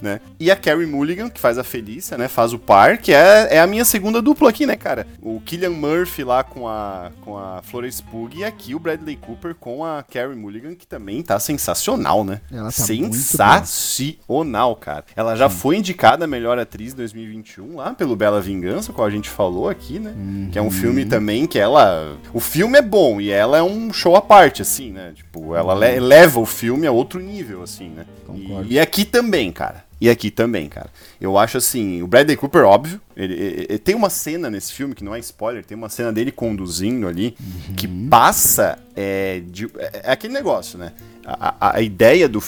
Né? 0.00 0.20
E 0.38 0.50
a 0.50 0.56
Carrie 0.56 0.86
Mulligan, 0.86 1.28
que 1.28 1.40
faz 1.40 1.58
a 1.58 1.64
Felícia, 1.64 2.16
né? 2.16 2.28
Faz 2.28 2.52
o 2.52 2.58
par, 2.58 2.98
que 2.98 3.12
é, 3.12 3.56
é 3.56 3.60
a 3.60 3.66
minha 3.66 3.84
segunda 3.84 4.20
dupla 4.20 4.50
aqui, 4.50 4.66
né, 4.66 4.76
cara? 4.76 5.06
O 5.20 5.40
Killian 5.40 5.70
Murphy 5.70 6.24
lá 6.24 6.44
com 6.44 6.68
a, 6.68 7.10
com 7.22 7.36
a 7.36 7.62
Florence 7.62 8.02
Pugh 8.02 8.30
e 8.34 8.44
aqui 8.44 8.74
o 8.74 8.78
Bradley 8.78 9.16
Cooper 9.16 9.54
com 9.54 9.84
a 9.84 10.02
Carrie 10.02 10.36
Mulligan, 10.36 10.74
que 10.74 10.86
também 10.86 11.22
tá 11.22 11.38
sensacional, 11.38 12.24
né? 12.24 12.40
Ela 12.50 12.64
tá 12.64 12.70
sensacional, 12.70 14.76
cara. 14.76 15.04
Ela 15.14 15.36
já 15.36 15.48
Sim. 15.48 15.56
foi 15.56 15.76
indicada 15.76 16.24
a 16.24 16.28
melhor 16.28 16.58
atriz 16.58 16.94
2021 16.94 17.76
lá 17.76 17.94
pelo 17.94 18.16
Bela 18.16 18.40
Vingança, 18.40 18.92
qual 18.92 19.06
a 19.06 19.10
gente 19.10 19.28
falou 19.28 19.68
aqui, 19.68 19.98
né? 19.98 20.14
Uhum. 20.16 20.48
Que 20.50 20.58
é 20.58 20.62
um 20.62 20.70
filme 20.70 21.04
também 21.04 21.46
que 21.46 21.58
ela. 21.58 22.16
O 22.32 22.40
filme 22.40 22.78
é 22.78 22.82
bom 22.82 23.20
e 23.20 23.30
ela 23.30 23.58
é 23.58 23.62
um 23.62 23.92
show 23.92 24.16
à 24.16 24.22
parte, 24.22 24.62
assim, 24.62 24.90
né? 24.90 25.12
Tipo, 25.14 25.54
ela 25.54 25.74
uhum. 25.74 26.00
leva 26.00 26.40
o 26.40 26.46
filme 26.46 26.86
a 26.86 26.92
outro 26.92 27.20
nível, 27.20 27.62
assim, 27.62 27.88
né? 27.88 28.06
E, 28.34 28.74
e 28.74 28.80
aqui 28.80 29.04
também, 29.04 29.52
cara. 29.52 29.84
E 30.00 30.10
aqui 30.10 30.30
também, 30.30 30.68
cara. 30.68 30.90
Eu 31.20 31.38
acho 31.38 31.56
assim, 31.56 32.02
o 32.02 32.06
Bradley 32.06 32.36
Cooper, 32.36 32.64
óbvio, 32.64 33.00
ele, 33.16 33.32
ele, 33.32 33.66
ele, 33.68 33.78
tem 33.78 33.94
uma 33.94 34.10
cena 34.10 34.50
nesse 34.50 34.72
filme, 34.72 34.94
que 34.94 35.02
não 35.02 35.14
é 35.14 35.18
spoiler, 35.18 35.64
tem 35.64 35.76
uma 35.76 35.88
cena 35.88 36.12
dele 36.12 36.30
conduzindo 36.30 37.08
ali, 37.08 37.34
uhum. 37.40 37.74
que 37.74 37.88
passa 37.88 38.78
é, 38.94 39.40
de, 39.46 39.64
é, 39.78 40.02
é, 40.04 40.12
aquele 40.12 40.34
negócio, 40.34 40.78
né? 40.78 40.92
A, 41.24 41.54
a, 41.58 41.76
a, 41.78 41.80
ideia 41.80 42.28
do, 42.28 42.42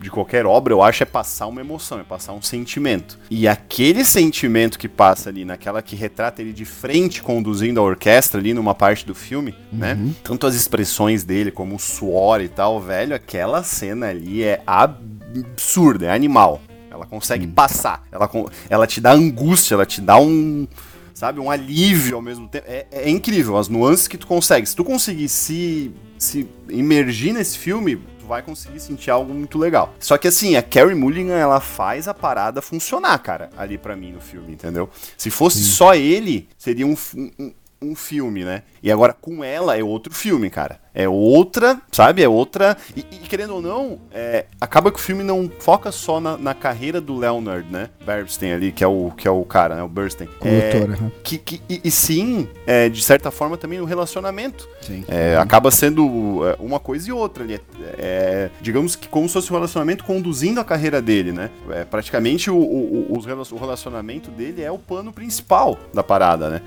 de 0.00 0.10
qualquer 0.10 0.44
obra, 0.44 0.72
eu 0.72 0.82
acho, 0.82 1.02
é 1.02 1.06
passar 1.06 1.46
uma 1.46 1.60
emoção, 1.60 2.00
é 2.00 2.02
passar 2.02 2.32
um 2.32 2.42
sentimento. 2.42 3.18
E 3.30 3.46
aquele 3.46 4.04
sentimento 4.04 4.78
que 4.78 4.88
passa 4.88 5.28
ali, 5.28 5.44
naquela 5.44 5.82
que 5.82 5.94
retrata 5.94 6.40
ele 6.40 6.52
de 6.52 6.64
frente 6.64 7.22
conduzindo 7.22 7.78
a 7.78 7.82
orquestra 7.82 8.40
ali 8.40 8.54
numa 8.54 8.74
parte 8.74 9.06
do 9.06 9.14
filme, 9.14 9.54
né? 9.70 9.92
uhum. 9.92 10.06
né? 10.06 10.14
Tanto 10.24 10.46
as 10.46 10.54
expressões 10.54 11.22
dele, 11.22 11.50
como 11.50 11.76
o 11.76 11.78
suor 11.78 12.40
e 12.40 12.48
tal, 12.48 12.80
velho, 12.80 13.14
aquela 13.14 13.62
cena 13.62 14.06
ali 14.08 14.42
é 14.42 14.62
absurda, 14.66 16.06
é 16.06 16.10
animal. 16.10 16.62
Ela 16.94 17.06
consegue 17.06 17.46
hum. 17.46 17.52
passar. 17.52 18.06
Ela, 18.10 18.30
ela 18.70 18.86
te 18.86 19.00
dá 19.00 19.12
angústia, 19.12 19.74
ela 19.74 19.84
te 19.84 20.00
dá 20.00 20.16
um. 20.18 20.66
Sabe, 21.12 21.38
um 21.38 21.50
alívio 21.50 22.16
ao 22.16 22.22
mesmo 22.22 22.48
tempo. 22.48 22.64
É, 22.68 22.86
é 22.90 23.10
incrível 23.10 23.56
as 23.56 23.68
nuances 23.68 24.08
que 24.08 24.18
tu 24.18 24.26
consegue. 24.26 24.66
Se 24.66 24.74
tu 24.74 24.84
conseguir 24.84 25.28
se, 25.28 25.92
se 26.18 26.48
imergir 26.68 27.32
nesse 27.32 27.56
filme, 27.56 28.00
tu 28.18 28.26
vai 28.26 28.42
conseguir 28.42 28.80
sentir 28.80 29.10
algo 29.10 29.32
muito 29.32 29.58
legal. 29.58 29.94
Só 30.00 30.18
que 30.18 30.26
assim, 30.26 30.56
a 30.56 30.62
Carrie 30.62 30.94
Mulligan, 30.94 31.34
ela 31.34 31.60
faz 31.60 32.08
a 32.08 32.14
parada 32.14 32.60
funcionar, 32.62 33.16
cara, 33.18 33.50
ali 33.56 33.78
para 33.78 33.94
mim 33.94 34.12
no 34.12 34.20
filme, 34.20 34.52
entendeu? 34.52 34.88
Se 35.16 35.30
fosse 35.30 35.58
Sim. 35.58 35.70
só 35.70 35.94
ele, 35.94 36.48
seria 36.58 36.86
um, 36.86 36.96
um, 37.38 37.52
um 37.80 37.94
filme, 37.94 38.44
né? 38.44 38.62
E 38.82 38.90
agora 38.90 39.12
com 39.12 39.44
ela 39.44 39.76
é 39.76 39.84
outro 39.84 40.12
filme, 40.12 40.50
cara. 40.50 40.80
É 40.94 41.08
outra, 41.08 41.80
sabe? 41.90 42.22
É 42.22 42.28
outra. 42.28 42.76
E, 42.96 43.00
e 43.10 43.16
querendo 43.18 43.54
ou 43.56 43.60
não, 43.60 43.98
é, 44.12 44.46
acaba 44.60 44.92
que 44.92 44.98
o 44.98 45.02
filme 45.02 45.24
não 45.24 45.50
foca 45.58 45.90
só 45.90 46.20
na, 46.20 46.38
na, 46.38 46.54
carreira 46.54 47.00
do 47.00 47.16
Leonard, 47.16 47.66
né? 47.70 47.90
Bernstein 48.06 48.52
ali, 48.52 48.70
que 48.70 48.84
é 48.84 48.86
o, 48.86 49.10
que 49.10 49.26
é 49.26 49.30
o 49.30 49.44
cara, 49.44 49.74
né? 49.74 49.82
O 49.82 49.88
Bernstein. 49.88 50.28
É, 50.42 50.76
uhum. 50.76 51.10
que, 51.24 51.36
que, 51.36 51.60
e, 51.68 51.80
e 51.82 51.90
sim, 51.90 52.48
é, 52.64 52.88
de 52.88 53.02
certa 53.02 53.32
forma, 53.32 53.56
também 53.56 53.80
o 53.80 53.84
relacionamento. 53.84 54.68
Sim. 54.80 55.04
É, 55.08 55.36
acaba 55.36 55.70
sendo 55.72 56.46
é, 56.46 56.56
uma 56.60 56.78
coisa 56.78 57.08
e 57.08 57.12
outra 57.12 57.42
ali. 57.42 57.60
É, 57.98 58.50
digamos 58.60 58.94
que 58.94 59.08
como 59.08 59.26
se 59.26 59.34
fosse 59.34 59.50
um 59.50 59.56
relacionamento 59.56 60.04
conduzindo 60.04 60.60
a 60.60 60.64
carreira 60.64 61.02
dele, 61.02 61.32
né? 61.32 61.50
praticamente 61.90 62.50
o, 62.50 62.56
o, 62.56 63.12
o 63.12 63.56
relacionamento 63.58 64.30
dele 64.30 64.62
é 64.62 64.70
o 64.70 64.78
pano 64.78 65.12
principal 65.12 65.78
da 65.92 66.02
parada, 66.02 66.48
né? 66.50 66.62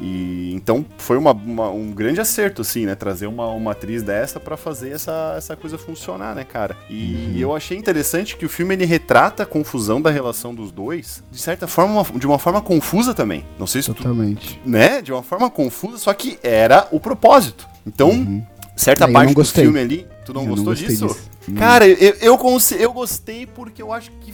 E 0.00 0.52
então 0.54 0.84
foi 0.98 1.16
uma, 1.16 1.32
uma, 1.32 1.70
um 1.70 1.90
grande 1.92 2.20
acerto, 2.20 2.62
assim, 2.62 2.86
né? 2.86 2.94
Trazer 2.94 3.26
uma, 3.26 3.48
uma 3.48 3.72
atriz 3.72 4.02
dessa 4.02 4.38
para 4.38 4.56
fazer 4.56 4.90
essa, 4.90 5.34
essa 5.36 5.56
coisa 5.56 5.78
funcionar, 5.78 6.34
né, 6.34 6.44
cara? 6.44 6.76
E 6.88 7.14
uhum. 7.14 7.38
eu 7.38 7.56
achei 7.56 7.76
interessante 7.76 8.36
que 8.36 8.44
o 8.44 8.48
filme 8.48 8.74
ele 8.74 8.84
retrata 8.84 9.42
a 9.42 9.46
confusão 9.46 10.00
da 10.00 10.10
relação 10.10 10.54
dos 10.54 10.70
dois, 10.70 11.22
de 11.30 11.38
certa 11.38 11.66
forma, 11.66 12.00
uma, 12.00 12.18
de 12.18 12.26
uma 12.26 12.38
forma 12.38 12.60
confusa 12.60 13.14
também. 13.14 13.44
Não 13.58 13.66
sei 13.66 13.82
se 13.82 13.92
Totalmente. 13.92 14.60
Tu, 14.62 14.68
né? 14.68 15.00
De 15.00 15.12
uma 15.12 15.22
forma 15.22 15.50
confusa, 15.50 15.98
só 15.98 16.12
que 16.12 16.38
era 16.42 16.88
o 16.90 17.00
propósito. 17.00 17.68
Então, 17.86 18.10
uhum. 18.10 18.42
certa 18.76 19.08
parte 19.08 19.34
do 19.34 19.44
filme 19.44 19.78
ali, 19.78 20.06
tu 20.24 20.34
não 20.34 20.42
eu 20.42 20.48
gostou 20.48 20.66
não 20.66 20.74
disso? 20.74 21.06
Disso. 21.06 21.30
Cara, 21.56 21.86
eu, 21.86 21.96
eu, 21.96 22.14
eu, 22.20 22.58
eu 22.78 22.92
gostei 22.92 23.46
porque 23.46 23.80
eu 23.80 23.92
acho 23.92 24.10
que 24.20 24.32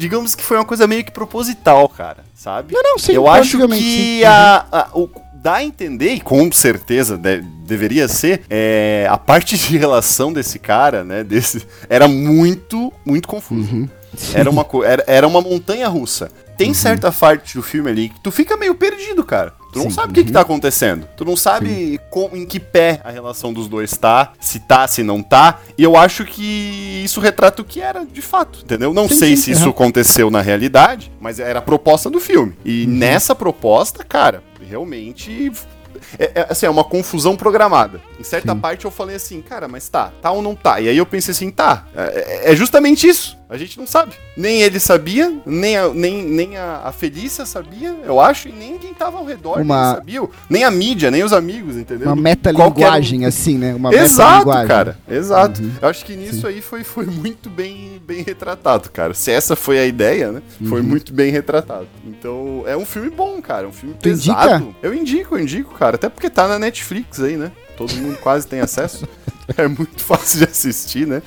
digamos 0.00 0.34
que 0.34 0.42
foi 0.42 0.56
uma 0.56 0.64
coisa 0.64 0.86
meio 0.86 1.04
que 1.04 1.12
proposital, 1.12 1.86
cara, 1.88 2.24
sabe? 2.34 2.72
Não, 2.72 2.82
não, 2.82 2.98
sim, 2.98 3.12
Eu 3.12 3.28
acho 3.28 3.68
que 3.68 4.24
a, 4.24 4.66
a, 4.72 4.88
o, 4.94 5.10
dá 5.34 5.56
a 5.56 5.64
entender, 5.64 6.14
e 6.14 6.20
com 6.20 6.50
certeza 6.50 7.18
de, 7.18 7.42
deveria 7.66 8.08
ser, 8.08 8.42
é, 8.48 9.06
a 9.10 9.18
parte 9.18 9.58
de 9.58 9.76
relação 9.76 10.32
desse 10.32 10.58
cara, 10.58 11.04
né, 11.04 11.22
desse, 11.22 11.66
era 11.88 12.08
muito, 12.08 12.90
muito 13.04 13.28
confuso. 13.28 13.74
Uhum. 13.74 13.88
Era, 14.34 14.50
uma, 14.50 14.66
era, 14.84 15.04
era 15.06 15.28
uma 15.28 15.42
montanha 15.42 15.86
russa. 15.86 16.32
Tem 16.56 16.68
uhum. 16.68 16.74
certa 16.74 17.12
parte 17.12 17.56
do 17.56 17.62
filme 17.62 17.90
ali 17.90 18.08
que 18.08 18.20
tu 18.20 18.30
fica 18.30 18.56
meio 18.56 18.74
perdido, 18.74 19.22
cara. 19.22 19.54
Tu 19.72 19.78
não 19.78 19.90
Sim. 19.90 19.96
sabe 19.96 20.10
o 20.10 20.14
que, 20.14 20.24
que 20.24 20.32
tá 20.32 20.40
acontecendo. 20.40 21.06
Tu 21.16 21.24
não 21.24 21.36
sabe 21.36 22.00
com, 22.10 22.30
em 22.32 22.44
que 22.44 22.58
pé 22.58 23.00
a 23.04 23.10
relação 23.10 23.52
dos 23.52 23.68
dois 23.68 23.90
tá, 23.96 24.32
se 24.40 24.60
tá, 24.60 24.86
se 24.88 25.02
não 25.02 25.22
tá. 25.22 25.60
E 25.78 25.82
eu 25.82 25.96
acho 25.96 26.24
que 26.24 27.02
isso 27.04 27.20
retrata 27.20 27.62
o 27.62 27.64
que 27.64 27.80
era 27.80 28.04
de 28.04 28.22
fato, 28.22 28.60
entendeu? 28.64 28.92
Não 28.92 29.08
sim, 29.08 29.14
sei 29.14 29.36
se 29.36 29.50
isso 29.52 29.68
aconteceu 29.68 30.30
na 30.30 30.40
realidade, 30.40 31.12
mas 31.20 31.38
era 31.38 31.60
a 31.60 31.62
proposta 31.62 32.10
do 32.10 32.20
filme. 32.20 32.56
E 32.64 32.84
uhum. 32.84 32.92
nessa 32.92 33.34
proposta, 33.34 34.04
cara, 34.04 34.42
realmente 34.60 35.52
é, 36.18 36.32
é, 36.34 36.46
assim, 36.48 36.66
é 36.66 36.70
uma 36.70 36.84
confusão 36.84 37.36
programada. 37.36 38.00
Em 38.18 38.24
certa 38.24 38.52
Sim. 38.52 38.60
parte 38.60 38.84
eu 38.84 38.90
falei 38.90 39.16
assim, 39.16 39.40
cara, 39.40 39.68
mas 39.68 39.88
tá, 39.88 40.12
tá 40.20 40.30
ou 40.30 40.42
não 40.42 40.54
tá? 40.54 40.80
E 40.80 40.88
aí 40.88 40.96
eu 40.96 41.06
pensei 41.06 41.32
assim, 41.32 41.50
tá, 41.50 41.86
é, 41.94 42.48
é, 42.48 42.52
é 42.52 42.56
justamente 42.56 43.06
isso. 43.06 43.38
A 43.50 43.58
gente 43.58 43.76
não 43.76 43.84
sabe. 43.84 44.12
Nem 44.36 44.62
ele 44.62 44.78
sabia, 44.78 45.40
nem 45.44 45.76
a, 45.76 45.88
nem, 45.88 46.22
nem 46.22 46.56
a, 46.56 46.82
a 46.84 46.92
Felícia 46.92 47.44
sabia, 47.44 47.96
eu 48.04 48.20
acho, 48.20 48.48
e 48.48 48.52
nem 48.52 48.78
quem 48.78 48.94
tava 48.94 49.18
ao 49.18 49.24
redor 49.24 49.60
uma... 49.60 49.96
sabia. 49.96 50.22
Nem 50.48 50.62
a 50.62 50.70
mídia, 50.70 51.10
nem 51.10 51.24
os 51.24 51.32
amigos, 51.32 51.76
entendeu? 51.76 52.06
Uma 52.06 52.14
metalinguagem, 52.14 53.24
um... 53.24 53.26
assim, 53.26 53.58
né? 53.58 53.74
Uma 53.74 53.92
exato, 53.92 54.46
cara. 54.68 54.96
Exato. 55.10 55.60
Uhum. 55.60 55.72
Eu 55.82 55.88
acho 55.88 56.04
que 56.04 56.14
nisso 56.14 56.42
Sim. 56.42 56.46
aí 56.46 56.60
foi, 56.60 56.84
foi 56.84 57.06
muito 57.06 57.50
bem, 57.50 58.00
bem 58.06 58.22
retratado, 58.22 58.88
cara. 58.88 59.14
Se 59.14 59.32
essa 59.32 59.56
foi 59.56 59.80
a 59.80 59.84
ideia, 59.84 60.30
né? 60.30 60.42
Uhum. 60.60 60.68
Foi 60.68 60.80
muito 60.80 61.12
bem 61.12 61.32
retratado. 61.32 61.88
Então, 62.06 62.62
é 62.68 62.76
um 62.76 62.86
filme 62.86 63.10
bom, 63.10 63.42
cara. 63.42 63.66
Um 63.66 63.72
filme 63.72 63.96
tu 63.96 64.02
pesado. 64.04 64.64
Indica? 64.64 64.76
Eu 64.80 64.94
indico, 64.94 65.34
eu 65.34 65.40
indico, 65.40 65.74
cara. 65.74 65.96
Até 65.96 66.08
porque 66.08 66.30
tá 66.30 66.46
na 66.46 66.56
Netflix 66.56 67.20
aí, 67.20 67.36
né? 67.36 67.50
Todo 67.76 67.92
mundo 67.96 68.16
quase 68.18 68.46
tem 68.46 68.60
acesso. 68.60 69.08
É 69.56 69.66
muito 69.66 70.04
fácil 70.04 70.38
de 70.38 70.44
assistir, 70.44 71.08
né? 71.08 71.20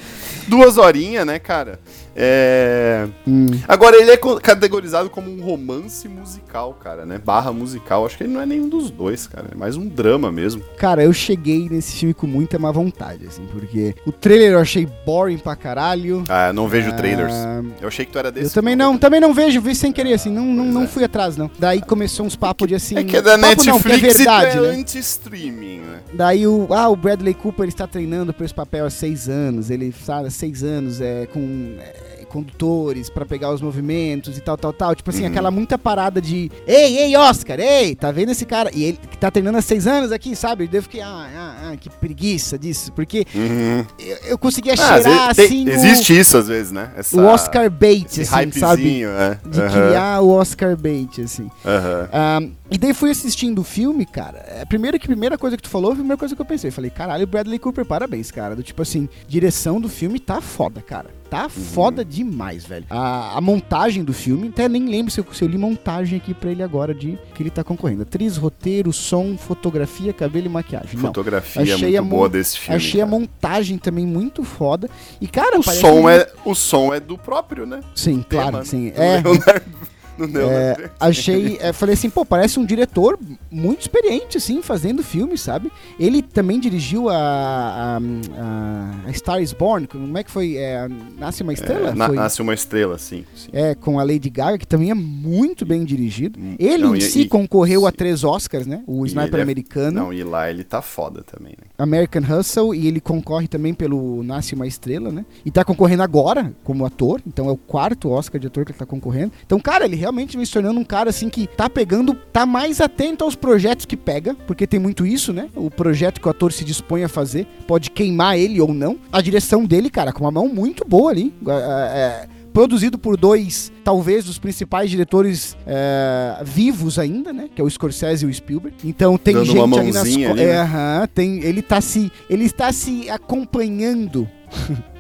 Duas 0.48 0.78
horinhas, 0.78 1.26
né, 1.26 1.40
cara? 1.40 1.78
É... 2.16 3.08
Hum. 3.28 3.48
Agora, 3.68 3.96
ele 3.96 4.12
é 4.12 4.18
categorizado 4.42 5.10
como 5.10 5.32
um 5.32 5.42
romance 5.44 6.08
musical, 6.08 6.74
cara, 6.74 7.06
né? 7.06 7.20
Barra 7.24 7.52
musical. 7.52 8.06
Acho 8.06 8.18
que 8.18 8.24
ele 8.24 8.34
não 8.34 8.42
é 8.42 8.46
nenhum 8.46 8.70
dos 8.70 8.90
dois, 8.90 9.28
cara. 9.28 9.48
É 9.52 9.56
mais 9.56 9.76
um 9.76 9.88
drama 9.88 10.32
mesmo. 10.32 10.64
Cara, 10.78 11.04
eu 11.04 11.14
cheguei 11.14 11.68
nesse 11.70 11.98
filme 11.98 12.14
com 12.14 12.28
muita 12.28 12.60
má 12.60 12.72
vontade, 12.72 13.26
assim, 13.28 13.46
porque 13.52 13.96
o 14.06 14.12
trailer 14.12 14.54
eu 14.54 14.60
achei 14.60 14.88
boring 15.06 15.38
pra 15.38 15.56
caralho. 15.56 16.24
Ah, 16.30 16.54
não 16.54 16.68
vejo 16.68 16.90
ah... 16.90 16.94
trailers. 16.94 17.34
Eu 17.82 17.88
achei 17.88 18.06
que 18.06 18.12
tu 18.12 18.20
era 18.20 18.32
desse. 18.32 18.48
Eu 18.48 18.52
também 18.52 18.76
não, 18.76 18.98
também 18.98 19.20
não 19.20 19.34
vejo, 19.34 19.62
vi 19.62 19.76
sem 19.76 19.92
querer, 19.92 20.14
assim, 20.14 20.30
não, 20.30 20.46
não, 20.46 20.66
não 20.66 20.84
é. 20.84 20.88
fui 20.88 21.04
atrás, 21.04 21.38
não. 21.38 21.50
Daí 21.58 21.82
começou 21.82 22.26
uns 22.26 22.36
papos 22.36 22.68
de 22.68 22.76
assim. 22.76 22.98
É 22.98 23.04
que 23.04 23.18
é 23.18 23.22
da 23.22 23.38
Netflix 23.38 23.66
não, 23.66 23.82
que 23.82 23.92
é 23.92 23.98
verdade, 23.98 24.60
né? 24.60 24.70
anti-streaming, 24.70 25.80
né? 25.80 26.00
Daí 26.14 26.48
o. 26.48 26.68
Ah, 26.72 26.90
o 26.90 26.96
Bradley 26.96 27.34
Cooper 27.34 27.64
ele 27.64 27.72
está 27.72 27.88
treinando 27.88 28.34
pra 28.34 28.46
esse 28.46 28.54
papel 28.54 28.86
há 28.86 28.90
seis 28.90 29.28
anos. 29.28 29.70
Ele, 29.70 29.94
sabe, 30.06 30.28
há 30.28 30.32
seis 30.32 30.64
anos 30.64 31.02
é 31.02 31.26
com. 31.26 31.76
É, 31.80 32.03
condutores 32.34 33.12
para 33.12 33.28
pegar 33.28 33.52
os 33.52 33.62
movimentos 33.62 34.36
e 34.40 34.42
tal, 34.42 34.58
tal, 34.58 34.74
tal. 34.74 34.96
Tipo 34.96 35.12
assim, 35.12 35.22
uhum. 35.22 35.30
aquela 35.30 35.52
muita 35.52 35.78
parada 35.78 36.20
de 36.20 36.52
Ei, 36.66 36.98
ei, 36.98 37.16
Oscar, 37.16 37.60
ei, 37.60 37.96
tá 37.96 38.12
vendo 38.12 38.32
esse 38.32 38.44
cara? 38.44 38.72
E 38.74 38.84
ele 38.84 39.00
que 39.12 39.18
tá 39.18 39.30
treinando 39.30 39.60
há 39.60 39.62
seis 39.62 39.86
anos 39.86 40.12
aqui, 40.12 40.36
sabe? 40.36 40.68
Eu 40.74 40.82
fiquei, 40.82 41.02
ah, 41.02 41.30
ah, 41.36 41.72
ah, 41.72 41.78
que 41.78 41.90
preguiça 41.92 42.58
disso. 42.58 42.92
Porque 42.94 43.24
uhum. 43.36 43.86
eu, 44.00 44.18
eu, 44.30 44.38
conseguia 44.38 44.74
ah, 44.74 44.78
cheirar 44.78 45.30
assim. 45.30 45.70
Existe 45.70 46.18
isso 46.20 46.36
às 46.38 46.48
vezes, 46.48 46.72
né? 46.72 46.92
Essa, 46.98 47.16
o 47.16 47.24
Oscar 47.26 47.70
bait, 47.70 48.22
assim, 48.22 48.52
sabe? 48.52 49.04
É. 49.04 49.38
De 49.48 49.62
uhum. 49.62 49.70
criar 49.70 50.22
o 50.22 50.30
Oscar 50.30 50.76
bait, 50.76 51.22
assim. 51.22 51.44
Um, 51.44 52.52
e 52.72 52.78
daí 52.80 52.94
fui 52.94 53.12
assistindo 53.12 53.60
o 53.60 53.64
filme, 53.64 54.06
cara. 54.06 54.44
É, 54.48 54.66
primeiro 54.66 54.98
que 55.00 55.06
primeira 55.06 55.38
coisa 55.38 55.56
que 55.56 55.62
tu 55.62 55.70
falou, 55.70 55.92
a 55.92 55.96
primeira 55.96 56.18
coisa 56.18 56.36
que 56.36 56.42
eu 56.42 56.46
pensei, 56.46 56.72
falei, 56.72 56.90
caralho, 56.90 57.28
Bradley 57.28 57.60
Cooper, 57.60 57.86
parabéns, 57.86 58.32
cara. 58.32 58.56
Do 58.56 58.64
tipo 58.64 58.82
assim, 58.82 59.08
direção 59.28 59.80
do 59.80 59.88
filme 59.88 60.20
tá 60.20 60.42
foda, 60.42 60.82
cara. 60.82 61.06
Tá 61.34 61.44
uhum. 61.46 61.50
foda 61.50 62.06
demais, 62.06 62.64
velho. 62.64 62.86
A, 62.92 63.40
a, 63.40 63.42
montagem 63.42 64.04
do 64.04 64.14
filme, 64.14 64.50
até 64.50 64.70
nem 64.70 64.88
lembro 64.88 65.12
se 65.12 65.20
eu, 65.20 65.26
se 65.34 65.44
eu 65.44 65.48
li 65.48 65.58
montagem 65.58 66.20
aqui 66.20 66.32
pra 66.32 66.52
ele 66.52 66.62
agora 66.62 66.94
de 66.94 67.18
que 67.34 67.42
ele 67.42 67.50
tá 67.50 67.64
concorrendo. 67.64 68.04
Atriz, 68.04 68.38
roteiro, 68.38 68.94
som, 68.94 69.36
fotografia, 69.36 70.14
cabelo 70.14 70.46
e 70.46 70.50
maquiagem. 70.50 70.96
Fotografia 70.96 71.66
Não, 71.66 71.74
achei 71.74 72.00
muito 72.00 72.10
boa 72.12 72.30
desse 72.30 72.60
filme. 72.60 72.76
Achei 72.76 73.00
cara. 73.00 73.04
a 73.04 73.20
montagem 73.20 73.80
também 73.80 74.06
muito 74.06 74.44
foda. 74.44 74.88
E, 75.20 75.28
cara, 75.28 75.60
o 75.60 75.64
som, 75.64 76.08
é, 76.08 76.32
o 76.46 76.54
som 76.54 76.94
é 76.94 77.00
do 77.00 77.18
próprio, 77.18 77.66
né? 77.66 77.80
Sim, 77.96 78.24
claro, 78.30 78.64
sim. 78.64 78.94
É. 78.96 79.20
Leonardo 79.20 79.93
Não 80.18 80.28
deu, 80.28 80.50
É, 80.50 80.78
né? 80.78 80.90
achei, 81.00 81.58
é, 81.60 81.74
falei 81.74 81.94
assim, 81.94 82.10
pô, 82.10 82.24
parece 82.26 82.60
um 82.60 82.66
diretor 82.66 83.18
muito 83.52 83.82
experiente, 83.82 84.38
assim, 84.38 84.62
fazendo 84.62 85.02
filmes, 85.04 85.42
sabe? 85.42 85.72
Ele 86.00 86.22
também 86.22 86.60
dirigiu 86.60 87.10
a, 87.10 87.16
a, 87.16 87.98
a- 87.98 89.10
a 89.10 89.14
Star 89.14 89.42
is 89.42 89.54
Born, 89.54 89.88
como 89.88 90.18
é 90.18 90.24
que 90.24 90.32
foi? 90.32 90.56
É, 90.58 90.88
Nasce 91.18 91.44
uma 91.44 91.54
Estrela? 91.54 91.90
É, 91.90 91.94
na- 91.94 92.08
Foi- 92.08 92.16
nasce 92.16 92.42
uma 92.42 92.54
estrela, 92.54 92.98
sim. 92.98 93.26
sim. 93.36 93.50
É, 93.52 93.74
com 93.76 94.00
a 94.00 94.04
Lady 94.04 94.30
Gaga, 94.30 94.58
que 94.58 94.68
também 94.68 94.92
é 94.92 94.94
muito 94.94 95.66
bem 95.66 95.84
dirigido. 95.84 96.40
Hum, 96.40 96.56
Ele 96.60 96.84
não, 96.84 96.96
em 96.96 97.00
e- 97.00 97.02
si 97.02 97.22
e- 97.22 97.28
concorreu 97.28 97.86
a 97.88 97.90
sim. 97.90 97.96
três 97.98 98.24
Oscars, 98.24 98.66
né? 98.68 98.84
O 98.88 99.06
Sniper 99.06 99.40
é- 99.40 99.44
Americano, 99.44 100.02
Não, 100.04 100.14
e 100.14 100.24
lá 100.24 100.50
ele 100.50 100.64
tá 100.64 100.82
foda 100.82 101.24
também, 101.24 101.54
né? 101.60 101.68
American 101.78 102.22
Hustle, 102.24 102.74
e 102.76 102.88
ele 102.88 103.00
concorre 103.02 103.48
também 103.48 103.74
pelo 103.74 104.24
Nasce 104.24 104.54
uma 104.56 104.68
Estrela, 104.68 105.12
né? 105.12 105.26
E 105.46 105.52
tá 105.52 105.64
concorrendo 105.66 106.04
agora 106.04 106.54
como 106.64 106.86
ator, 106.86 107.22
então 107.26 107.48
é 107.50 107.52
o 107.52 107.58
quarto 107.58 108.10
Oscar 108.10 108.40
de 108.40 108.48
ator 108.48 108.66
que 108.66 108.72
ele 108.72 108.78
tá 108.80 108.86
concorrendo. 108.86 109.32
Então, 109.46 109.60
cara, 109.60 109.86
ele 109.86 109.96
realmente 110.04 110.36
vem 110.36 110.46
se 110.46 110.52
tornando 110.52 110.80
um 110.80 110.84
cara 110.84 111.10
assim 111.10 111.30
que 111.30 111.48
tá 111.48 111.70
pegando, 111.70 112.14
tá 112.14 112.46
mais 112.46 112.82
atento 112.82 113.24
aos 113.24 113.36
projetos 113.36 113.86
que 113.86 113.96
pega, 113.96 114.36
porque 114.46 114.68
tem 114.68 114.80
muito 114.80 115.06
isso, 115.06 115.32
né? 115.32 115.48
O 115.56 115.72
projeto 115.72 116.20
que 116.20 116.28
o 116.28 116.30
ator 116.30 116.52
se 116.52 116.66
dispõe 116.66 117.04
a 117.04 117.10
fazer 117.10 117.48
pode 117.66 117.90
queimar 117.90 118.38
ele 118.38 118.60
ou 118.60 118.74
não. 118.74 118.98
A 119.12 119.22
direção 119.22 119.64
dele, 119.64 119.90
cara, 119.90 120.12
com 120.12 120.26
uma 120.26 120.32
mão 120.32 120.50
muito 120.50 120.86
boa 120.86 121.12
ali. 121.12 121.34
É, 121.48 121.52
é, 121.52 122.28
produzido 122.54 123.00
por 123.00 123.16
dois, 123.16 123.72
talvez, 123.84 124.26
dos 124.26 124.38
principais 124.38 124.90
diretores 124.90 125.58
é, 125.66 126.44
vivos 126.44 127.00
ainda, 127.00 127.32
né? 127.32 127.50
Que 127.54 127.62
é 127.62 127.64
o 127.64 127.70
Scorsese 127.70 128.26
e 128.26 128.30
o 128.30 128.34
Spielberg. 128.34 128.76
Então 128.84 129.18
tem 129.18 129.34
Dando 129.34 129.46
gente 129.46 129.80
ali 129.80 129.92
nas 129.92 130.04
ali, 130.04 130.28
né? 130.34 130.44
é, 130.44 130.58
aham, 130.58 131.08
tem, 131.14 131.40
ele 131.44 131.62
tá 131.62 131.80
se, 131.80 132.12
ele 132.30 132.44
está 132.44 132.74
se 132.74 133.10
acompanhando 133.10 134.30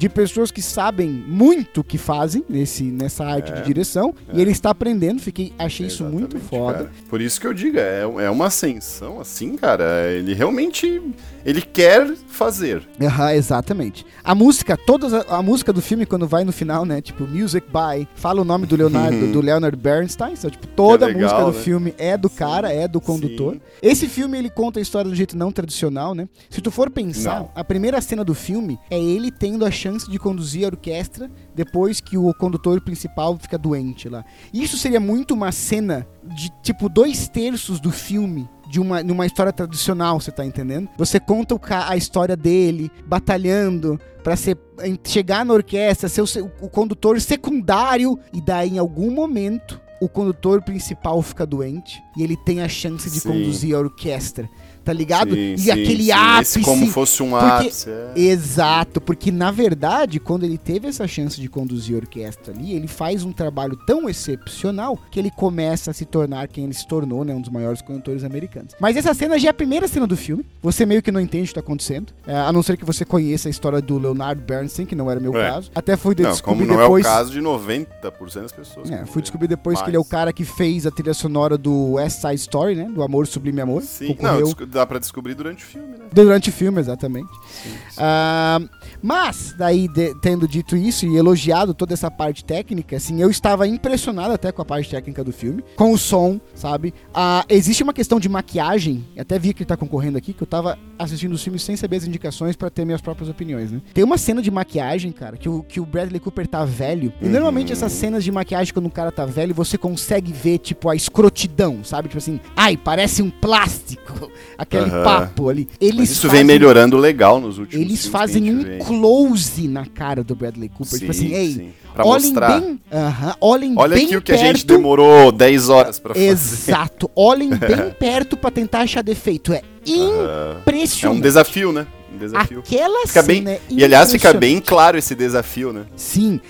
de 0.00 0.08
pessoas 0.08 0.50
que 0.50 0.62
sabem 0.62 1.10
muito 1.10 1.82
o 1.82 1.84
que 1.84 1.98
fazem 1.98 2.42
nesse, 2.48 2.84
nessa 2.84 3.22
arte 3.22 3.52
de 3.52 3.60
direção 3.60 4.14
e 4.32 4.40
ele 4.40 4.50
está 4.50 4.70
aprendendo. 4.70 5.20
Fiquei, 5.20 5.52
achei 5.58 5.88
isso 5.88 6.04
muito 6.04 6.40
foda. 6.40 6.78
cara. 6.78 6.90
Por 7.10 7.20
isso 7.20 7.38
que 7.38 7.46
eu 7.46 7.52
digo, 7.52 7.78
é, 7.78 8.00
é 8.00 8.30
uma 8.30 8.46
ascensão 8.46 9.20
assim, 9.20 9.58
cara. 9.58 10.10
Ele 10.10 10.32
realmente 10.32 11.02
ele 11.44 11.60
quer 11.62 12.14
fazer. 12.28 12.88
Aham, 13.00 13.32
exatamente. 13.32 14.04
A 14.22 14.34
música, 14.34 14.76
toda 14.76 15.20
a, 15.28 15.36
a 15.38 15.42
música 15.42 15.72
do 15.72 15.80
filme, 15.82 16.06
quando 16.06 16.26
vai 16.26 16.44
no 16.44 16.52
final, 16.52 16.84
né? 16.84 17.00
Tipo, 17.00 17.26
Music 17.26 17.66
by, 17.68 18.06
fala 18.14 18.40
o 18.42 18.44
nome 18.44 18.66
do 18.66 18.76
Leonardo, 18.76 19.32
do 19.32 19.40
Leonard 19.40 19.76
Bernstein. 19.76 20.34
Então, 20.34 20.50
tipo, 20.50 20.66
toda 20.68 21.06
é 21.06 21.10
a 21.10 21.12
música 21.12 21.32
legal, 21.34 21.50
do 21.50 21.56
né? 21.56 21.62
filme 21.62 21.94
é 21.98 22.16
do 22.16 22.28
Sim, 22.28 22.34
cara, 22.36 22.72
é 22.72 22.86
do 22.86 23.00
condutor. 23.00 23.54
sim. 23.54 23.60
Esse 23.82 24.08
filme, 24.08 24.38
ele 24.38 24.50
conta 24.50 24.78
a 24.78 24.82
história 24.82 25.10
do 25.10 25.16
jeito 25.16 25.36
não 25.36 25.50
tradicional, 25.52 26.14
né? 26.14 26.28
Se 26.48 26.60
tu 26.60 26.70
for 26.70 26.90
pensar, 26.90 27.40
Não. 27.40 27.50
a 27.54 27.64
primeira 27.64 28.00
cena 28.00 28.24
do 28.24 28.34
filme 28.34 28.78
é 28.90 28.98
ele 29.00 29.30
tendo 29.30 29.64
a 29.64 29.70
chance 29.70 30.10
de 30.10 30.18
conduzir 30.18 30.64
a 30.64 30.68
orquestra 30.68 31.30
depois 31.54 32.00
que 32.00 32.16
o 32.16 32.32
condutor 32.34 32.80
principal 32.80 33.36
fica 33.38 33.56
doente 33.58 34.08
lá. 34.08 34.24
Isso 34.52 34.76
seria 34.76 35.00
muito 35.00 35.34
uma 35.34 35.52
cena 35.52 36.06
de, 36.24 36.50
tipo, 36.62 36.88
dois 36.88 37.28
terços 37.28 37.80
do 37.80 37.90
filme 37.90 38.48
de 38.70 38.80
uma, 38.80 39.02
numa 39.02 39.26
história 39.26 39.52
tradicional, 39.52 40.20
você 40.20 40.30
tá 40.30 40.44
entendendo? 40.46 40.88
Você 40.96 41.18
conta 41.18 41.54
o 41.54 41.58
ca- 41.58 41.88
a 41.88 41.96
história 41.96 42.36
dele 42.36 42.90
batalhando 43.06 43.98
pra 44.22 44.36
ser, 44.36 44.56
chegar 45.04 45.44
na 45.44 45.52
orquestra, 45.54 46.08
ser 46.08 46.22
o, 46.22 46.26
o 46.60 46.68
condutor 46.68 47.20
secundário, 47.20 48.18
e 48.32 48.40
daí 48.40 48.70
em 48.76 48.78
algum 48.78 49.10
momento 49.10 49.80
o 50.00 50.08
condutor 50.08 50.62
principal 50.62 51.20
fica 51.20 51.44
doente 51.44 52.02
e 52.16 52.22
ele 52.22 52.34
tem 52.36 52.62
a 52.62 52.68
chance 52.68 53.10
de 53.10 53.20
Sim. 53.20 53.28
conduzir 53.28 53.74
a 53.74 53.78
orquestra, 53.80 54.48
tá 54.90 54.94
ligado? 54.94 55.34
Sim, 55.34 55.54
e 55.54 55.58
sim, 55.58 55.70
aquele 55.70 56.02
sim. 56.04 56.10
ápice. 56.10 56.58
Esse 56.58 56.64
como 56.68 56.86
fosse 56.88 57.22
um 57.22 57.30
porque- 57.30 57.44
ápice. 57.46 57.88
é. 57.90 58.12
Exato, 58.16 59.00
porque 59.00 59.30
na 59.30 59.52
verdade, 59.52 60.18
quando 60.18 60.42
ele 60.44 60.58
teve 60.58 60.88
essa 60.88 61.06
chance 61.06 61.40
de 61.40 61.48
conduzir 61.48 61.94
a 61.94 61.98
orquestra 62.00 62.52
ali, 62.52 62.72
ele 62.72 62.88
faz 62.88 63.22
um 63.24 63.32
trabalho 63.32 63.76
tão 63.86 64.08
excepcional 64.08 64.98
que 65.10 65.20
ele 65.20 65.30
começa 65.30 65.90
a 65.92 65.94
se 65.94 66.04
tornar 66.04 66.48
quem 66.48 66.64
ele 66.64 66.74
se 66.74 66.86
tornou, 66.88 67.24
né? 67.24 67.32
Um 67.34 67.40
dos 67.40 67.50
maiores 67.50 67.80
cantores 67.82 68.24
americanos. 68.24 68.74
Mas 68.80 68.96
essa 68.96 69.14
cena 69.14 69.38
já 69.38 69.48
é 69.48 69.50
a 69.50 69.54
primeira 69.54 69.86
cena 69.86 70.06
do 70.06 70.16
filme. 70.16 70.44
Você 70.62 70.84
meio 70.84 71.02
que 71.02 71.12
não 71.12 71.20
entende 71.20 71.44
o 71.44 71.48
que 71.48 71.54
tá 71.54 71.60
acontecendo. 71.60 72.12
é, 72.26 72.34
a 72.36 72.52
não 72.52 72.62
ser 72.62 72.76
que 72.76 72.84
você 72.84 73.04
conheça 73.04 73.48
a 73.48 73.50
história 73.50 73.80
do 73.80 73.98
Leonard 73.98 74.40
Bernstein, 74.42 74.86
que 74.86 74.94
não 74.94 75.10
era 75.10 75.20
meu 75.20 75.36
É. 75.36 75.50
caso. 75.50 75.70
Até 75.74 75.96
fui 75.96 76.14
Não, 76.18 76.30
descobrir 76.30 76.66
como 76.66 76.72
não 76.76 76.82
depois. 76.82 77.04
é 77.04 77.08
o 77.08 77.12
caso 77.12 77.30
de 77.32 77.40
90% 77.40 78.42
das 78.42 78.52
pessoas. 78.52 78.90
É, 78.90 78.98
que 78.98 79.10
fui 79.10 79.22
descobrir 79.22 79.46
depois 79.48 79.76
que 79.78 79.82
Mas- 79.82 79.88
ele 79.88 79.96
é 79.96 80.00
o 80.00 80.04
cara 80.04 80.32
que 80.32 80.44
fez 80.44 80.86
a 80.86 80.90
trilha 80.90 81.14
sonora 81.14 81.56
do 81.56 81.92
West 81.92 82.20
Side 82.20 82.34
Story, 82.36 82.74
né? 82.74 82.84
Do 82.84 83.02
Amor 83.02 83.26
Sublime 83.26 83.60
Amor. 83.60 83.82
Sim, 83.82 84.16
não, 84.20 84.38
desco- 84.42 84.66
dá 84.80 84.86
pra 84.86 84.98
descobrir 84.98 85.34
durante 85.34 85.64
o 85.64 85.66
filme, 85.66 85.96
né? 85.98 86.06
Durante 86.10 86.48
o 86.48 86.52
filme, 86.52 86.80
exatamente. 86.80 87.30
Sim, 87.50 87.70
sim. 87.90 87.96
Ah, 87.98 88.60
mas, 89.02 89.54
daí, 89.56 89.88
de- 89.88 90.14
tendo 90.20 90.46
dito 90.46 90.76
isso 90.76 91.06
e 91.06 91.16
elogiado 91.16 91.72
toda 91.74 91.94
essa 91.94 92.10
parte 92.10 92.44
técnica, 92.44 92.96
assim, 92.96 93.20
eu 93.20 93.30
estava 93.30 93.66
impressionado 93.66 94.32
até 94.34 94.52
com 94.52 94.62
a 94.62 94.64
parte 94.64 94.90
técnica 94.90 95.22
do 95.24 95.32
filme, 95.32 95.64
com 95.76 95.92
o 95.92 95.98
som, 95.98 96.40
sabe? 96.54 96.92
Ah, 97.14 97.44
existe 97.48 97.82
uma 97.82 97.92
questão 97.92 98.20
de 98.20 98.28
maquiagem, 98.28 99.04
até 99.18 99.38
vi 99.38 99.52
que 99.54 99.62
ele 99.62 99.68
tá 99.68 99.76
concorrendo 99.76 100.18
aqui, 100.18 100.32
que 100.32 100.42
eu 100.42 100.46
tava 100.46 100.78
assistindo 100.98 101.32
os 101.32 101.42
filmes 101.42 101.62
sem 101.62 101.76
saber 101.76 101.96
as 101.96 102.04
indicações 102.06 102.56
pra 102.56 102.68
ter 102.70 102.84
minhas 102.84 103.00
próprias 103.00 103.28
opiniões, 103.30 103.70
né? 103.70 103.80
Tem 103.94 104.04
uma 104.04 104.18
cena 104.18 104.42
de 104.42 104.50
maquiagem, 104.50 105.12
cara, 105.12 105.36
que 105.36 105.48
o, 105.48 105.62
que 105.62 105.80
o 105.80 105.86
Bradley 105.86 106.20
Cooper 106.20 106.46
tá 106.46 106.64
velho, 106.64 107.12
e 107.20 107.24
Uhum. 107.26 107.30
normalmente 107.32 107.72
essas 107.72 107.92
cenas 107.92 108.22
de 108.24 108.30
maquiagem 108.30 108.72
quando 108.74 108.86
o 108.86 108.90
cara 108.90 109.10
tá 109.10 109.24
velho, 109.24 109.54
você 109.54 109.78
consegue 109.78 110.32
ver, 110.32 110.58
tipo, 110.58 110.88
a 110.88 110.94
escrotidão, 110.96 111.82
sabe? 111.84 112.08
Tipo 112.08 112.18
assim, 112.18 112.40
ai, 112.56 112.76
parece 112.76 113.22
um 113.22 113.30
plástico, 113.30 114.30
aquele 114.58 114.84
Aham. 114.90 115.02
papo 115.04 115.48
ali. 115.48 115.68
Eles 115.80 115.96
Mas 115.96 116.10
isso 116.10 116.26
fazem- 116.26 116.38
vem 116.38 116.44
melhorando 116.46 116.96
legal 116.96 117.40
nos 117.40 117.58
últimos 117.58 117.84
eles 117.84 118.06
fazem 118.06 118.52
um. 118.54 118.78
Close 118.98 119.68
na 119.68 119.86
cara 119.86 120.22
do 120.24 120.34
Bradley 120.34 120.68
Cooper. 120.68 120.98
tipo 120.98 121.10
assim, 121.10 121.28
Sim, 121.28 121.34
ei, 121.34 121.52
sim. 121.52 121.72
Pra 121.94 122.04
olhem 122.06 122.22
mostrar. 122.26 122.60
bem. 122.60 122.80
aham, 122.92 123.34
olhem 123.40 123.74
Olha 123.76 123.94
bem 123.96 124.06
aqui 124.06 124.16
o 124.16 124.22
que 124.22 124.32
perto. 124.32 124.42
a 124.44 124.46
gente 124.46 124.66
demorou 124.66 125.32
10 125.32 125.68
horas 125.68 125.98
pra 125.98 126.14
fazer. 126.14 126.26
Exato. 126.26 127.10
Olhem 127.16 127.50
bem 127.56 127.90
perto 127.98 128.36
pra 128.36 128.50
tentar 128.50 128.80
achar 128.80 129.02
defeito. 129.02 129.52
É 129.52 129.62
Aham. 129.88 130.56
É 130.56 130.60
impressionante. 130.60 131.18
um 131.18 131.20
desafio, 131.20 131.72
né? 131.72 131.86
Um 132.14 132.18
desafio. 132.18 132.58
Aquela 132.60 133.06
Fica 133.06 133.22
bem, 133.22 133.36
cena 133.38 133.50
é 133.52 133.60
e 133.68 133.84
aliás, 133.84 134.10
fica 134.12 134.28
impressionante. 134.30 134.40
bem 134.40 134.60
claro 134.60 134.98
esse 134.98 135.14
desafio, 135.14 135.72
né? 135.72 135.84
Sim, 135.96 136.40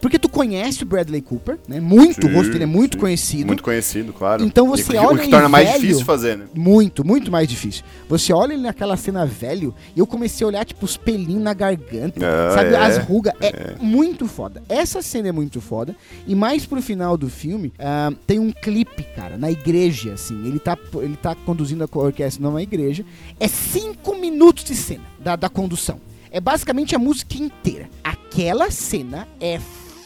porque 0.00 0.18
tu 0.18 0.28
conhece 0.28 0.82
o 0.82 0.86
Bradley 0.86 1.20
Cooper, 1.22 1.58
né? 1.68 1.78
Muito, 1.78 2.26
o 2.26 2.28
Sim, 2.30 2.34
rosto 2.34 2.50
dele 2.52 2.64
é 2.64 2.66
muito 2.66 2.94
sim. 2.94 3.00
conhecido. 3.00 3.46
Muito 3.46 3.62
conhecido, 3.62 4.12
claro. 4.12 4.42
Então 4.44 4.66
você 4.66 4.94
E, 4.94 4.96
olha 4.96 5.12
O 5.12 5.16
que 5.16 5.22
ele 5.24 5.30
torna 5.30 5.48
mais 5.48 5.68
velho- 5.68 5.80
difícil 5.80 6.04
fazer, 6.04 6.36
né? 6.38 6.46
Muito, 6.54 7.04
muito 7.04 7.30
mais 7.30 7.46
difícil. 7.46 7.84
Você 8.08 8.32
olha 8.32 8.54
ele 8.54 8.62
naquela 8.62 8.96
cena 8.96 9.24
velho 9.26 9.74
e 9.94 10.00
eu 10.00 10.06
comecei 10.06 10.44
a 10.44 10.48
olhar, 10.48 10.64
tipo, 10.64 10.84
os 10.84 10.96
pelinhos 10.96 11.42
na 11.42 11.54
garganta, 11.54 12.18
Ah, 12.26 12.54
sabe? 12.54 12.74
é, 12.74 12.76
As 12.76 12.98
rugas. 12.98 13.32
É, 13.40 13.76
muito 13.80 14.26
foda. 14.26 14.62
Essa 14.68 15.02
cena 15.02 15.28
é 15.28 15.32
muito 15.32 15.60
foda. 15.60 15.94
E 16.26 16.34
mais 16.34 16.64
pro 16.66 16.80
final 16.82 17.16
do 17.16 17.28
filme, 17.28 17.72
ah, 17.78 18.10
tem 18.26 18.38
um 18.38 18.50
clipe, 18.50 19.02
cara, 19.14 19.36
na 19.36 19.50
igreja, 19.50 20.14
assim. 20.14 20.46
Ele 20.46 20.58
tá, 20.58 20.76
ele 20.96 21.16
tá 21.16 21.34
conduzindo 21.34 21.84
a 21.84 21.98
orquestra 21.98 22.42
numa 22.42 22.62
igreja. 22.62 23.04
É 23.38 23.46
cinco 23.48 24.16
minutos 24.16 24.64
de 24.64 24.74
cena 24.74 25.04
da, 25.20 25.36
da 25.36 25.48
condução. 25.48 26.00
É 26.30 26.40
basicamente 26.40 26.94
a 26.94 26.98
música 26.98 27.36
inteira. 27.38 27.88
Aquela 28.30 28.70
cena 28.70 29.26
é 29.40 29.58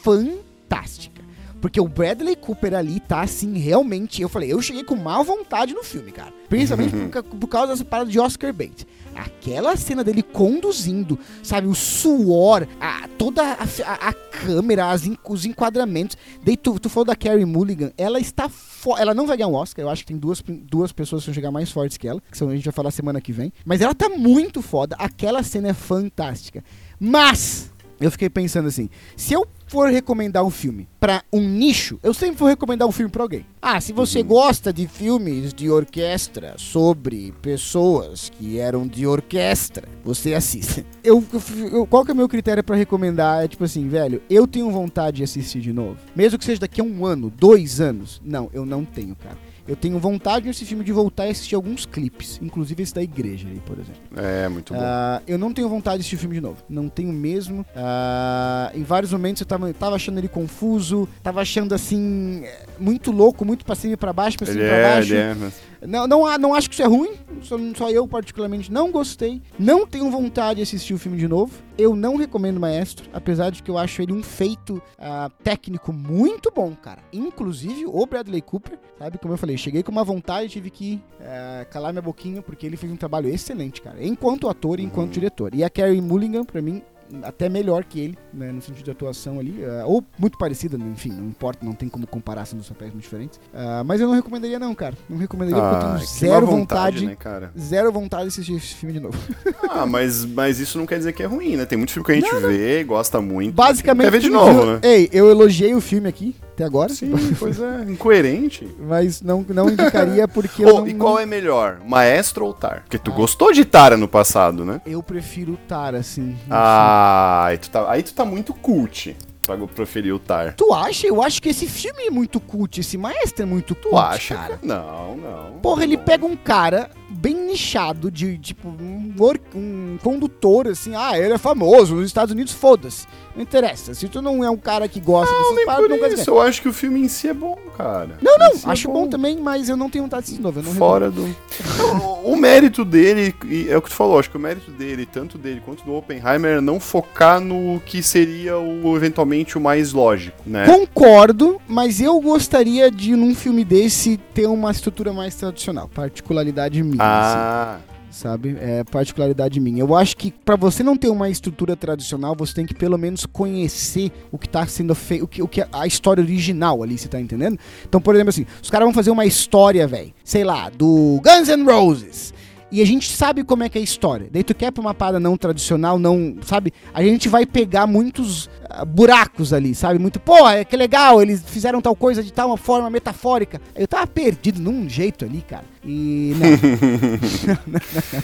fantástica. 0.02 1.22
Porque 1.60 1.80
o 1.80 1.86
Bradley 1.86 2.34
Cooper 2.34 2.74
ali 2.74 2.98
tá 2.98 3.20
assim, 3.20 3.56
realmente. 3.58 4.20
Eu 4.20 4.28
falei, 4.28 4.52
eu 4.52 4.60
cheguei 4.60 4.82
com 4.82 4.96
má 4.96 5.22
vontade 5.22 5.74
no 5.74 5.84
filme, 5.84 6.10
cara. 6.10 6.32
Principalmente 6.48 6.92
por, 6.96 7.22
por 7.38 7.46
causa 7.46 7.68
dessa 7.72 7.84
parada 7.84 8.10
de 8.10 8.18
Oscar 8.18 8.52
bait. 8.52 8.84
Aquela 9.14 9.76
cena 9.76 10.02
dele 10.02 10.22
conduzindo, 10.22 11.18
sabe, 11.42 11.68
o 11.68 11.74
suor, 11.74 12.66
a, 12.80 13.06
toda 13.18 13.42
a, 13.42 13.62
a- 13.62 14.08
a 14.08 14.12
câmera, 14.12 14.90
as 14.90 15.02
os 15.28 15.44
enquadramentos. 15.44 16.16
Daí 16.42 16.56
tu, 16.56 16.80
tu 16.80 16.88
falou 16.88 17.04
da 17.04 17.14
Carrie 17.14 17.44
Mulligan, 17.44 17.92
ela 17.98 18.18
está 18.18 18.50
Ela 18.98 19.12
não 19.14 19.26
vai 19.26 19.36
ganhar 19.36 19.48
um 19.48 19.54
Oscar, 19.54 19.84
eu 19.84 19.90
acho 19.90 20.02
que 20.02 20.08
tem 20.08 20.16
duas, 20.16 20.42
duas 20.48 20.90
pessoas 20.92 21.22
que 21.22 21.26
vão 21.30 21.34
chegar 21.34 21.50
mais 21.52 21.70
fortes 21.70 21.96
que 21.98 22.08
ela, 22.08 22.20
que 22.28 22.36
são, 22.38 22.48
a 22.48 22.54
gente 22.56 22.64
vai 22.64 22.72
falar 22.72 22.90
semana 22.90 23.20
que 23.20 23.32
vem. 23.32 23.52
Mas 23.64 23.80
ela 23.82 23.94
tá 23.94 24.08
muito 24.08 24.62
foda, 24.62 24.96
aquela 24.98 25.42
cena 25.42 25.68
é 25.68 25.74
fantástica. 25.74 26.64
Mas, 26.98 27.70
eu 28.04 28.10
fiquei 28.10 28.28
pensando 28.30 28.68
assim, 28.68 28.88
se 29.16 29.32
eu 29.34 29.46
for 29.66 29.90
recomendar 29.90 30.44
um 30.44 30.50
filme 30.50 30.86
pra 31.00 31.22
um 31.32 31.40
nicho, 31.48 31.98
eu 32.02 32.12
sempre 32.12 32.36
vou 32.36 32.48
recomendar 32.48 32.86
um 32.86 32.92
filme 32.92 33.10
pra 33.10 33.22
alguém. 33.22 33.46
Ah, 33.60 33.80
se 33.80 33.92
você 33.92 34.22
gosta 34.22 34.72
de 34.72 34.86
filmes 34.86 35.54
de 35.54 35.70
orquestra 35.70 36.54
sobre 36.58 37.32
pessoas 37.40 38.28
que 38.30 38.58
eram 38.58 38.86
de 38.86 39.06
orquestra, 39.06 39.88
você 40.04 40.34
assista. 40.34 40.84
Eu, 41.04 41.24
eu- 41.72 41.84
qual 41.86 42.04
que 42.04 42.12
é 42.12 42.14
o 42.14 42.16
meu 42.16 42.28
critério 42.28 42.62
pra 42.62 42.76
recomendar? 42.76 43.44
É 43.44 43.48
tipo 43.48 43.64
assim, 43.64 43.88
velho, 43.88 44.22
eu 44.30 44.46
tenho 44.46 44.70
vontade 44.70 45.16
de 45.16 45.24
assistir 45.24 45.60
de 45.60 45.72
novo. 45.72 45.96
Mesmo 46.14 46.38
que 46.38 46.44
seja 46.44 46.60
daqui 46.60 46.80
a 46.80 46.84
um 46.84 47.04
ano, 47.04 47.28
dois 47.28 47.80
anos. 47.80 48.20
Não, 48.24 48.48
eu 48.52 48.64
não 48.64 48.84
tenho, 48.84 49.16
cara. 49.16 49.36
Eu 49.72 49.76
tenho 49.76 49.98
vontade 49.98 50.46
nesse 50.46 50.66
filme 50.66 50.84
de 50.84 50.92
voltar 50.92 51.26
e 51.26 51.30
assistir 51.30 51.54
alguns 51.54 51.86
clipes, 51.86 52.38
inclusive 52.42 52.82
esse 52.82 52.94
da 52.94 53.02
igreja 53.02 53.48
aí, 53.48 53.58
por 53.64 53.78
exemplo. 53.78 54.02
É, 54.14 54.46
muito 54.46 54.74
bom. 54.74 54.78
Ah, 54.82 55.22
eu 55.26 55.38
não 55.38 55.50
tenho 55.50 55.66
vontade 55.66 55.96
de 55.96 56.00
assistir 56.00 56.16
o 56.16 56.18
filme 56.18 56.34
de 56.34 56.42
novo. 56.42 56.58
Não 56.68 56.90
tenho 56.90 57.10
mesmo. 57.10 57.64
Ah, 57.74 58.70
em 58.74 58.82
vários 58.82 59.10
momentos 59.14 59.40
eu 59.40 59.46
tava, 59.46 59.72
tava 59.72 59.96
achando 59.96 60.18
ele 60.18 60.28
confuso, 60.28 61.08
tava 61.22 61.40
achando 61.40 61.74
assim. 61.74 62.44
Muito 62.78 63.10
louco, 63.10 63.46
muito 63.46 63.64
pra 63.64 63.74
cima 63.74 63.94
e 63.94 63.96
pra 63.96 64.12
baixo, 64.12 64.36
pra 64.36 64.46
cima 64.46 64.58
ele 64.58 64.66
e 64.66 64.68
pra 64.68 64.76
é, 64.78 64.82
baixo. 64.94 65.14
ele 65.14 65.20
é, 65.22 65.34
mas- 65.36 65.54
Não, 65.86 66.06
não, 66.06 66.38
não 66.38 66.54
acho 66.54 66.68
que 66.68 66.74
isso 66.74 66.82
é 66.82 66.86
ruim. 66.86 67.14
só, 67.42 67.56
só 67.76 67.90
eu 67.90 68.06
particularmente 68.06 68.70
não 68.70 68.90
gostei. 68.90 69.42
Não 69.58 69.86
tenho 69.86 70.10
vontade 70.10 70.56
de 70.56 70.62
assistir 70.62 70.94
o 70.94 70.98
filme 70.98 71.18
de 71.18 71.26
novo. 71.26 71.52
Eu 71.76 71.96
não 71.96 72.16
recomendo 72.16 72.60
Maestro, 72.60 73.08
apesar 73.12 73.50
de 73.50 73.62
que 73.62 73.70
eu 73.70 73.78
acho 73.78 74.02
ele 74.02 74.12
um 74.12 74.22
feito 74.22 74.76
uh, 74.76 75.30
técnico 75.42 75.92
muito 75.92 76.52
bom, 76.54 76.74
cara. 76.74 77.02
Inclusive 77.12 77.86
o 77.86 78.06
Bradley 78.06 78.42
Cooper, 78.42 78.78
sabe? 78.98 79.18
Como 79.18 79.34
eu 79.34 79.38
falei, 79.38 79.56
cheguei 79.56 79.82
com 79.82 79.90
uma 79.90 80.04
vontade, 80.04 80.50
tive 80.50 80.70
que 80.70 81.02
uh, 81.18 81.68
calar 81.70 81.92
minha 81.92 82.02
boquinha, 82.02 82.42
porque 82.42 82.66
ele 82.66 82.76
fez 82.76 82.92
um 82.92 82.96
trabalho 82.96 83.28
excelente, 83.28 83.80
cara. 83.80 84.04
Enquanto 84.04 84.48
ator 84.48 84.78
e 84.78 84.84
enquanto 84.84 85.12
diretor. 85.12 85.54
E 85.54 85.64
a 85.64 85.70
Carrie 85.70 86.00
Mulligan, 86.00 86.44
pra 86.44 86.62
mim, 86.62 86.82
até 87.22 87.48
melhor 87.48 87.84
que 87.84 88.00
ele, 88.00 88.18
né, 88.32 88.50
no 88.52 88.62
sentido 88.62 88.84
de 88.84 88.90
atuação 88.90 89.38
ali, 89.38 89.62
uh, 89.62 89.86
ou 89.86 90.04
muito 90.18 90.38
parecida, 90.38 90.76
enfim, 90.76 91.10
não 91.10 91.26
importa, 91.26 91.64
não 91.64 91.72
tem 91.72 91.88
como 91.88 92.06
comparar, 92.06 92.46
sendo 92.46 92.62
papéis 92.64 92.92
muito 92.92 93.02
diferentes. 93.02 93.38
Uh, 93.52 93.84
mas 93.84 94.00
eu 94.00 94.06
não 94.06 94.14
recomendaria 94.14 94.58
não, 94.58 94.74
cara. 94.74 94.96
Não 95.08 95.18
recomendaria 95.18 95.62
ah, 95.62 95.70
porque 95.70 95.84
eu 95.84 95.90
tenho 95.90 96.06
zero 96.06 96.46
vontade, 96.46 97.06
vontade 97.06 97.46
né, 97.46 97.50
zero 97.58 97.92
vontade 97.92 98.22
de 98.24 98.28
assistir 98.28 98.54
esse 98.54 98.74
filme 98.74 98.94
de 98.94 99.00
novo. 99.00 99.18
ah, 99.68 99.86
mas, 99.86 100.24
mas 100.24 100.58
isso 100.58 100.78
não 100.78 100.86
quer 100.86 100.98
dizer 100.98 101.12
que 101.12 101.22
é 101.22 101.26
ruim, 101.26 101.56
né? 101.56 101.66
Tem 101.66 101.76
muito 101.76 101.92
filme 101.92 102.06
que 102.06 102.12
a 102.12 102.14
gente 102.14 102.32
não, 102.32 102.48
vê, 102.48 102.80
não. 102.80 102.86
gosta 102.86 103.20
muito. 103.20 103.54
Basicamente, 103.54 104.04
quer 104.04 104.10
ver 104.10 104.20
de 104.20 104.30
novo, 104.30 104.66
né? 104.66 104.80
Ei, 104.82 105.08
eu 105.12 105.28
elogiei 105.30 105.74
o 105.74 105.80
filme 105.80 106.08
aqui, 106.08 106.34
até 106.52 106.64
agora. 106.64 106.92
Sim, 106.92 107.12
pois 107.38 107.60
é, 107.60 107.82
incoerente. 107.88 108.68
Mas 108.78 109.20
não, 109.20 109.44
não 109.48 109.68
indicaria 109.68 110.28
porque. 110.28 110.64
oh, 110.64 110.80
não, 110.80 110.88
e 110.88 110.94
qual 110.94 111.14
não... 111.14 111.20
é 111.20 111.26
melhor, 111.26 111.80
Maestro 111.84 112.46
ou 112.46 112.52
Tar? 112.52 112.82
Porque 112.82 112.98
tu 112.98 113.10
ah. 113.10 113.14
gostou 113.14 113.52
de 113.52 113.64
Tara 113.64 113.96
no 113.96 114.08
passado, 114.08 114.64
né? 114.64 114.80
Eu 114.86 115.02
prefiro 115.02 115.58
Tara, 115.66 116.02
sim. 116.02 116.36
Ah, 116.50 117.44
aí 117.46 117.58
tu, 117.58 117.70
tá, 117.70 117.90
aí 117.90 118.02
tu 118.02 118.14
tá 118.14 118.24
muito 118.24 118.54
cult 118.54 119.16
pra 119.42 119.56
preferir 119.66 120.14
o 120.14 120.18
Tar. 120.18 120.54
Tu 120.54 120.72
acha? 120.72 121.06
Eu 121.06 121.22
acho 121.22 121.42
que 121.42 121.48
esse 121.48 121.66
filme 121.66 122.04
é 122.04 122.10
muito 122.10 122.38
cult, 122.40 122.80
esse 122.80 122.96
maestro 122.96 123.42
é 123.42 123.46
muito 123.46 123.74
cult, 123.74 123.90
tu 123.90 123.96
acha? 123.96 124.34
cara. 124.34 124.58
Não, 124.62 125.16
não. 125.16 125.52
Porra, 125.60 125.78
não. 125.78 125.82
ele 125.84 125.98
pega 125.98 126.24
um 126.24 126.36
cara 126.36 126.90
bem 127.10 127.34
nichado 127.34 128.10
de, 128.10 128.38
tipo, 128.38 128.68
um, 128.68 129.14
um 129.54 129.98
condutor, 130.02 130.68
assim, 130.68 130.94
ah, 130.94 131.18
ele 131.18 131.34
é 131.34 131.38
famoso 131.38 131.96
nos 131.96 132.06
Estados 132.06 132.32
Unidos, 132.32 132.52
foda-se. 132.52 133.06
Não 133.34 133.42
interessa. 133.42 133.94
Se 133.94 134.08
tu 134.08 134.20
não 134.20 134.44
é 134.44 134.50
um 134.50 134.56
cara 134.56 134.86
que 134.86 135.00
gosta 135.00 135.32
não, 135.32 135.54
dessas 135.54 135.64
paradas, 135.64 136.00
não 136.00 136.06
isso. 136.08 136.30
Eu 136.30 136.40
acho 136.40 136.60
que 136.60 136.68
o 136.68 136.72
filme 136.72 137.00
em 137.00 137.08
si 137.08 137.28
é 137.28 137.34
bom, 137.34 137.56
cara. 137.76 138.18
Não, 138.20 138.38
não, 138.38 138.46
é 138.46 138.52
acho 138.64 138.88
é 138.88 138.92
bom. 138.92 139.04
bom. 139.04 139.08
também, 139.08 139.38
mas 139.40 139.68
eu 139.68 139.76
não 139.76 139.88
tenho 139.88 140.04
vontade 140.04 140.26
de 140.26 140.32
assistir 140.32 140.42
de 140.42 140.42
novo. 140.42 140.74
Fora 140.74 141.10
do. 141.10 141.24
o, 141.24 142.32
o 142.32 142.36
mérito 142.36 142.84
dele, 142.84 143.34
é 143.68 143.76
o 143.76 143.80
que 143.80 143.88
tu 143.88 143.94
falou, 143.94 144.18
acho 144.18 144.30
que 144.30 144.36
o 144.36 144.40
mérito 144.40 144.70
dele, 144.70 145.06
tanto 145.06 145.38
dele 145.38 145.62
quanto 145.64 145.82
do 145.84 145.94
Oppenheimer, 145.94 146.58
é 146.58 146.60
não 146.60 146.78
focar 146.78 147.40
no 147.40 147.80
que 147.86 148.02
seria 148.02 148.58
o 148.58 148.94
eventualmente 148.96 149.56
o 149.56 149.60
mais 149.60 149.92
lógico, 149.92 150.38
né? 150.44 150.66
Concordo, 150.66 151.60
mas 151.66 152.00
eu 152.00 152.20
gostaria 152.20 152.90
de, 152.90 153.16
num 153.16 153.34
filme 153.34 153.64
desse, 153.64 154.18
ter 154.34 154.46
uma 154.46 154.70
estrutura 154.70 155.12
mais 155.12 155.34
tradicional. 155.34 155.88
Particularidade 155.88 156.82
minha. 156.82 156.98
Ah. 157.00 157.76
Assim 157.76 157.91
sabe? 158.12 158.56
É 158.60 158.84
particularidade 158.84 159.58
minha. 159.58 159.80
Eu 159.80 159.96
acho 159.96 160.16
que 160.16 160.30
para 160.30 160.54
você 160.54 160.82
não 160.82 160.96
ter 160.96 161.08
uma 161.08 161.28
estrutura 161.28 161.74
tradicional, 161.74 162.36
você 162.36 162.54
tem 162.54 162.66
que 162.66 162.74
pelo 162.74 162.98
menos 162.98 163.26
conhecer 163.26 164.12
o 164.30 164.38
que 164.38 164.48
tá 164.48 164.66
sendo 164.66 164.94
feito, 164.94 165.24
o 165.24 165.28
que, 165.28 165.42
o 165.42 165.48
que 165.48 165.64
a 165.72 165.86
história 165.86 166.22
original 166.22 166.82
ali, 166.82 166.96
você 166.98 167.08
tá 167.08 167.20
entendendo? 167.20 167.58
Então, 167.88 168.00
por 168.00 168.14
exemplo, 168.14 168.30
assim, 168.30 168.46
os 168.62 168.70
caras 168.70 168.86
vão 168.86 168.94
fazer 168.94 169.10
uma 169.10 169.26
história, 169.26 169.86
velho, 169.88 170.12
sei 170.22 170.44
lá, 170.44 170.68
do 170.70 171.20
Guns 171.24 171.48
N' 171.48 171.64
Roses. 171.64 172.32
E 172.70 172.80
a 172.80 172.86
gente 172.86 173.14
sabe 173.14 173.44
como 173.44 173.62
é 173.62 173.68
que 173.68 173.76
é 173.76 173.82
a 173.82 173.84
história. 173.84 174.28
Daí 174.32 174.42
tu 174.42 174.54
quer 174.54 174.70
pra 174.70 174.80
uma 174.80 174.94
parada 174.94 175.20
não 175.20 175.36
tradicional, 175.36 175.98
não, 175.98 176.36
sabe? 176.40 176.72
A 176.94 177.02
gente 177.02 177.28
vai 177.28 177.44
pegar 177.44 177.86
muitos 177.86 178.48
buracos 178.86 179.52
ali, 179.52 179.74
sabe? 179.74 179.98
Muito, 179.98 180.18
pô, 180.20 180.48
é 180.48 180.64
que 180.64 180.76
legal, 180.76 181.22
eles 181.22 181.42
fizeram 181.44 181.80
tal 181.80 181.94
coisa 181.94 182.22
de 182.22 182.32
tal 182.32 182.56
forma 182.56 182.88
metafórica. 182.90 183.60
Eu 183.74 183.86
tava 183.86 184.06
perdido 184.06 184.60
num 184.60 184.88
jeito 184.88 185.24
ali, 185.24 185.42
cara. 185.48 185.64
E. 185.84 186.32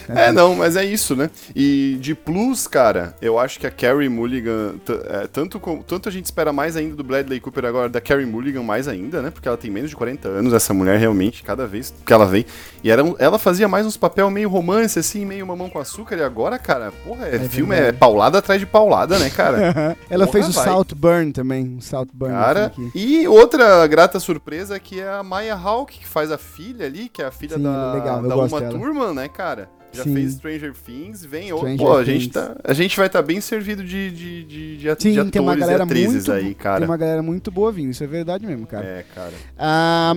Não. 0.09 0.15
é, 0.15 0.31
não, 0.31 0.55
mas 0.55 0.77
é 0.77 0.85
isso, 0.85 1.17
né? 1.17 1.29
E 1.57 1.99
de 2.01 2.15
plus, 2.15 2.69
cara, 2.69 3.17
eu 3.21 3.39
acho 3.39 3.59
que 3.59 3.67
a 3.67 3.71
Carrie 3.71 4.09
Mulligan. 4.09 4.77
É, 5.09 5.27
tanto, 5.27 5.61
tanto 5.87 6.09
a 6.09 6.13
gente 6.13 6.27
espera 6.27 6.53
mais 6.53 6.77
ainda 6.77 6.95
do 6.95 7.03
Bradley 7.03 7.41
Cooper 7.41 7.65
agora, 7.65 7.89
da 7.89 8.01
Carrie 8.01 8.27
Mulligan 8.27 8.63
mais 8.63 8.87
ainda, 8.87 9.21
né? 9.21 9.31
Porque 9.31 9.49
ela 9.49 9.57
tem 9.57 9.71
menos 9.71 9.91
de 9.91 9.97
40 9.97 10.29
anos, 10.29 10.53
essa 10.53 10.73
mulher 10.73 10.99
realmente, 10.99 11.43
cada 11.43 11.67
vez 11.67 11.93
que 12.05 12.13
ela 12.13 12.27
vem. 12.27 12.47
E 12.83 12.91
era, 12.91 13.03
ela 13.19 13.39
fazia 13.39 13.67
mais 13.67 13.85
uns 13.85 13.97
papel 13.97 14.31
meio 14.31 14.49
romance, 14.49 14.97
assim, 14.97 15.25
meio 15.25 15.45
mamão 15.45 15.69
com 15.69 15.81
açúcar. 15.81 16.17
E 16.17 16.23
agora, 16.23 16.59
cara, 16.61 16.93
porra, 17.05 17.27
é, 17.27 17.37
é 17.37 17.39
filme 17.41 17.75
verdade. 17.75 17.97
é 17.97 17.99
paulada 17.99 18.39
atrás 18.39 18.61
de 18.61 18.67
paulada, 18.67 19.19
né, 19.19 19.31
cara? 19.31 19.97
ela 20.09 20.27
porra, 20.27 20.33
fez 20.33 20.38
o 20.47 20.53
South 20.53 20.95
Burn 20.95 21.33
também. 21.33 21.77
O 21.79 21.83
South 21.83 22.09
Burn. 22.13 22.35
Cara, 22.35 22.73
e 22.95 23.27
outra 23.27 23.87
grata 23.87 24.21
surpresa 24.21 24.79
que 24.79 25.01
é 25.01 25.09
a 25.09 25.23
Maya 25.23 25.57
Hawke, 25.57 25.99
que 25.99 26.07
faz 26.07 26.31
a 26.31 26.39
filha 26.39 26.87
ali, 26.87 27.09
que 27.09 27.21
é 27.21 27.27
a 27.27 27.31
filha 27.31 27.49
filha 27.49 27.57
Sim, 27.57 27.63
da, 27.63 27.93
legal, 27.95 28.23
da 28.23 28.37
Uma 28.37 28.63
Turma, 28.71 29.13
né, 29.15 29.29
cara? 29.29 29.71
Já 29.93 30.05
Sim. 30.05 30.15
fez 30.15 30.35
Stranger 30.35 30.73
Things, 30.75 31.25
vem 31.25 31.53
outro. 31.53 31.77
Pô, 31.77 31.97
a 31.97 32.05
gente, 32.05 32.29
tá, 32.29 32.57
a 32.63 32.73
gente 32.73 32.97
vai 32.97 33.07
estar 33.07 33.21
tá 33.21 33.27
bem 33.27 33.41
servido 33.41 33.83
de, 33.83 34.11
de, 34.11 34.45
de, 34.45 34.77
de, 34.77 35.03
Sim, 35.03 35.13
de 35.13 35.21
atores 35.21 35.67
e 35.67 35.75
atrizes 35.75 36.29
muito, 36.29 36.33
aí, 36.33 36.55
cara. 36.55 36.79
Tem 36.79 36.89
uma 36.89 36.97
galera 36.97 37.23
muito 37.23 37.51
boa 37.51 37.73
vindo, 37.73 37.91
isso 37.91 38.05
é 38.05 38.07
verdade 38.07 38.47
mesmo, 38.47 38.67
cara. 38.67 38.85
É, 38.85 39.05
cara. 39.15 39.33
Ah, 39.59 40.15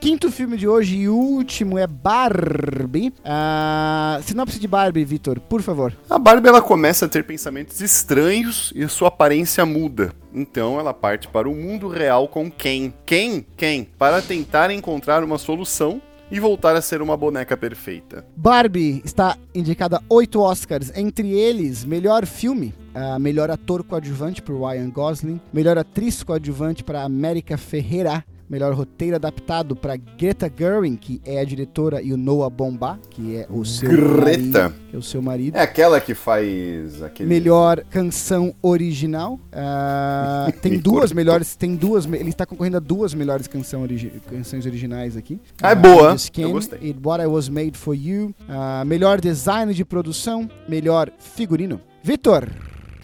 quinto 0.00 0.30
filme 0.30 0.56
de 0.56 0.68
hoje 0.68 0.96
e 0.96 1.08
último 1.08 1.78
é 1.78 1.86
Barbie. 1.86 3.12
Ah, 3.24 4.20
sinopse 4.22 4.58
de 4.58 4.68
Barbie, 4.68 5.04
Vitor, 5.04 5.40
por 5.40 5.62
favor. 5.62 5.96
A 6.08 6.18
Barbie, 6.18 6.48
ela 6.48 6.62
começa 6.62 7.06
a 7.06 7.08
ter 7.08 7.24
pensamentos 7.24 7.80
estranhos 7.80 8.72
e 8.74 8.86
sua 8.88 9.08
aparência 9.08 9.64
muda. 9.64 10.12
Então 10.34 10.78
ela 10.80 10.92
parte 10.92 11.28
para 11.28 11.48
o 11.48 11.54
mundo 11.54 11.88
real 11.88 12.28
com 12.28 12.50
quem? 12.50 12.92
Quem? 13.06 13.46
Quem? 13.56 13.84
Para 13.96 14.20
tentar 14.20 14.70
encontrar 14.70 15.22
uma 15.22 15.38
solução 15.38 16.02
e 16.30 16.40
voltar 16.40 16.74
a 16.74 16.82
ser 16.82 17.02
uma 17.02 17.16
boneca 17.16 17.56
perfeita. 17.56 18.24
Barbie 18.36 19.02
está 19.04 19.36
indicada 19.54 19.98
a 19.98 20.02
oito 20.08 20.40
Oscars, 20.40 20.92
entre 20.96 21.30
eles 21.32 21.84
melhor 21.84 22.26
filme, 22.26 22.74
uh, 22.94 23.18
melhor 23.20 23.50
ator 23.50 23.84
coadjuvante 23.84 24.42
para 24.42 24.54
Ryan 24.54 24.90
Gosling, 24.90 25.40
melhor 25.52 25.78
atriz 25.78 26.22
coadjuvante 26.22 26.82
para 26.82 27.02
América 27.02 27.56
Ferreira, 27.56 28.24
melhor 28.48 28.74
roteiro 28.74 29.16
adaptado 29.16 29.74
para 29.74 29.96
Greta 29.96 30.50
Gerwig, 30.54 30.96
que 30.96 31.20
é 31.24 31.40
a 31.40 31.44
diretora, 31.44 32.02
e 32.02 32.12
o 32.12 32.16
Noah 32.16 32.50
Bombá, 32.50 32.98
que 33.10 33.36
é 33.36 33.46
o 33.50 33.64
seu 33.64 33.88
Greta. 33.88 34.68
marido. 34.68 34.74
Que 34.90 34.96
é 34.96 34.98
o 34.98 35.02
seu 35.02 35.22
marido. 35.22 35.56
É 35.56 35.62
aquela 35.62 36.00
que 36.00 36.14
faz 36.14 37.02
aquele... 37.02 37.28
Melhor 37.28 37.82
canção 37.90 38.54
original. 38.62 39.34
Uh, 39.52 40.52
tem 40.60 40.78
duas 40.78 41.12
melhores, 41.12 41.56
tem 41.56 41.74
duas, 41.74 42.06
ele 42.06 42.30
está 42.30 42.46
concorrendo 42.46 42.76
a 42.76 42.80
duas 42.80 43.14
melhores 43.14 43.46
canção 43.46 43.82
origi 43.82 44.12
canções 44.28 44.66
originais 44.66 45.16
aqui. 45.16 45.40
Ah, 45.62 45.70
é 45.70 45.74
boa. 45.74 46.14
Skin, 46.14 46.42
Eu 46.42 46.52
gostei. 46.52 46.78
It, 46.80 46.98
What 47.02 47.22
I 47.22 47.26
Was 47.26 47.48
Made 47.48 47.76
For 47.76 47.94
You. 47.94 48.34
Uh, 48.48 48.84
melhor 48.86 49.20
design 49.20 49.72
de 49.72 49.84
produção, 49.84 50.48
melhor 50.68 51.10
figurino. 51.18 51.80
Vitor, 52.02 52.48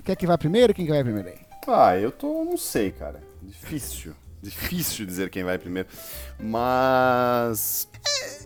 quer 0.05 0.17
que 0.17 0.27
vá 0.27 0.37
primeiro? 0.37 0.75
Quem 0.75 0.85
que 0.85 0.93
vai 0.93 1.03
primeiro 1.03 1.29
aí? 1.29 1.39
Ah, 1.67 1.97
eu 1.97 2.11
tô, 2.11 2.45
não 2.45 2.57
sei, 2.57 2.91
cara. 2.91 3.21
Difícil. 3.43 4.13
Difícil 4.43 5.05
dizer 5.05 5.31
quem 5.31 5.45
vai 5.45 5.59
primeiro. 5.59 5.89
Mas. 6.39 7.89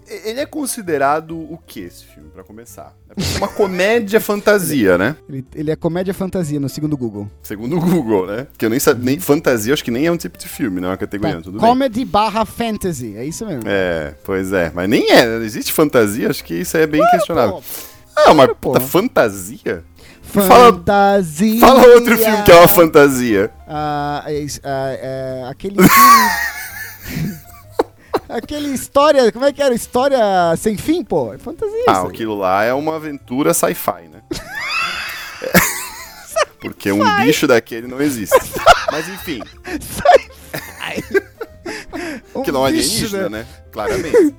É, 0.09 0.30
ele 0.30 0.40
é 0.40 0.47
considerado 0.47 1.38
o 1.38 1.59
que 1.66 1.80
esse 1.80 2.05
filme, 2.05 2.28
para 2.30 2.42
começar? 2.42 2.95
É 3.09 3.38
uma 3.38 3.49
comédia 3.55 4.20
fantasia, 4.20 4.99
né? 4.99 5.16
Ele, 5.28 5.45
ele, 5.55 5.70
é 5.70 5.76
comédia 5.76 6.12
fantasia 6.12 6.59
no 6.59 6.68
segundo 6.68 6.97
Google. 6.97 7.30
Segundo 7.42 7.76
o 7.76 7.80
Google, 7.80 8.26
né? 8.26 8.45
Porque 8.45 8.66
eu 8.66 8.70
nem 8.70 8.80
sabia. 8.80 9.05
Nem 9.05 9.20
fantasia, 9.20 9.72
acho 9.72 9.84
que 9.84 9.90
nem 9.90 10.07
é 10.07 10.12
um 10.12 10.16
tipo 10.16 10.36
de 10.36 10.49
filme, 10.49 10.80
não 10.80 10.88
é 10.88 10.90
uma 10.92 10.97
categoria. 10.97 11.36
Tá. 11.36 11.42
Tudo 11.42 11.59
Comedy 11.59 12.01
bem. 12.01 12.07
barra 12.07 12.45
fantasy, 12.45 13.16
é 13.16 13.24
isso 13.24 13.47
mesmo. 13.47 13.62
É, 13.66 14.14
pois 14.24 14.53
é. 14.53 14.72
Mas 14.74 14.88
nem 14.88 15.11
é. 15.11 15.36
Existe 15.36 15.72
fantasia, 15.72 16.28
acho 16.28 16.45
que 16.45 16.55
isso 16.55 16.76
aí 16.76 16.82
é 16.82 16.86
bem 16.86 17.03
questionável. 17.11 17.57
Pô. 17.57 17.62
Ah, 18.16 18.32
uma 18.32 18.55
puta 18.55 18.80
fantasia? 18.80 19.84
Fantasia. 20.25 21.61
Fala, 21.61 21.83
fala 21.83 21.95
outro 21.95 22.16
filme 22.18 22.43
que 22.43 22.53
é 22.53 22.57
uma 22.57 22.68
fantasia. 22.68 23.51
Ah, 23.68 24.25
é, 24.27 24.43
é, 24.43 24.49
é, 24.64 25.45
aquele 25.49 25.77
filme. 25.77 27.39
aquele 28.29 28.68
história. 28.68 29.31
Como 29.31 29.45
é 29.45 29.53
que 29.53 29.62
era? 29.62 29.75
História 29.75 30.18
sem 30.57 30.77
fim, 30.77 31.05
pô? 31.05 31.33
É 31.33 31.39
fantasia. 31.39 31.85
Ah, 31.89 32.03
aquilo 32.03 32.37
lá 32.37 32.64
é 32.64 32.72
uma 32.72 32.97
aventura 32.97 33.55
sci-fi, 33.55 34.09
né? 34.11 34.22
Porque 36.61 36.91
um 36.91 37.16
bicho 37.22 37.47
daquele 37.47 37.87
não 37.87 38.01
existe. 38.01 38.39
Mas 38.91 39.09
enfim. 39.09 39.41
Sci-fi. 39.68 41.05
que 42.43 42.51
não 42.51 42.64
é 42.64 42.70
alienígena, 42.70 43.29
né? 43.29 43.47
Claramente. 43.70 44.35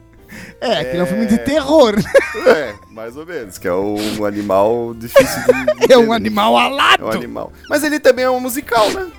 É, 0.61 0.79
aquele 0.79 0.97
é 0.99 1.03
um 1.03 1.07
filme 1.07 1.25
de 1.25 1.37
terror. 1.39 1.95
É, 2.47 2.73
mais 2.91 3.15
ou 3.17 3.25
menos, 3.25 3.57
que 3.57 3.67
é 3.67 3.73
um 3.73 4.25
animal 4.25 4.93
difícil 4.93 5.41
de. 5.43 5.91
é 5.93 5.97
um 5.97 6.11
animal 6.11 6.57
alado. 6.57 7.03
É 7.03 7.05
um 7.05 7.11
animal. 7.11 7.51
Mas 7.69 7.83
ele 7.83 7.99
também 7.99 8.25
é 8.25 8.29
um 8.29 8.39
musical, 8.39 8.89
né? 8.91 9.11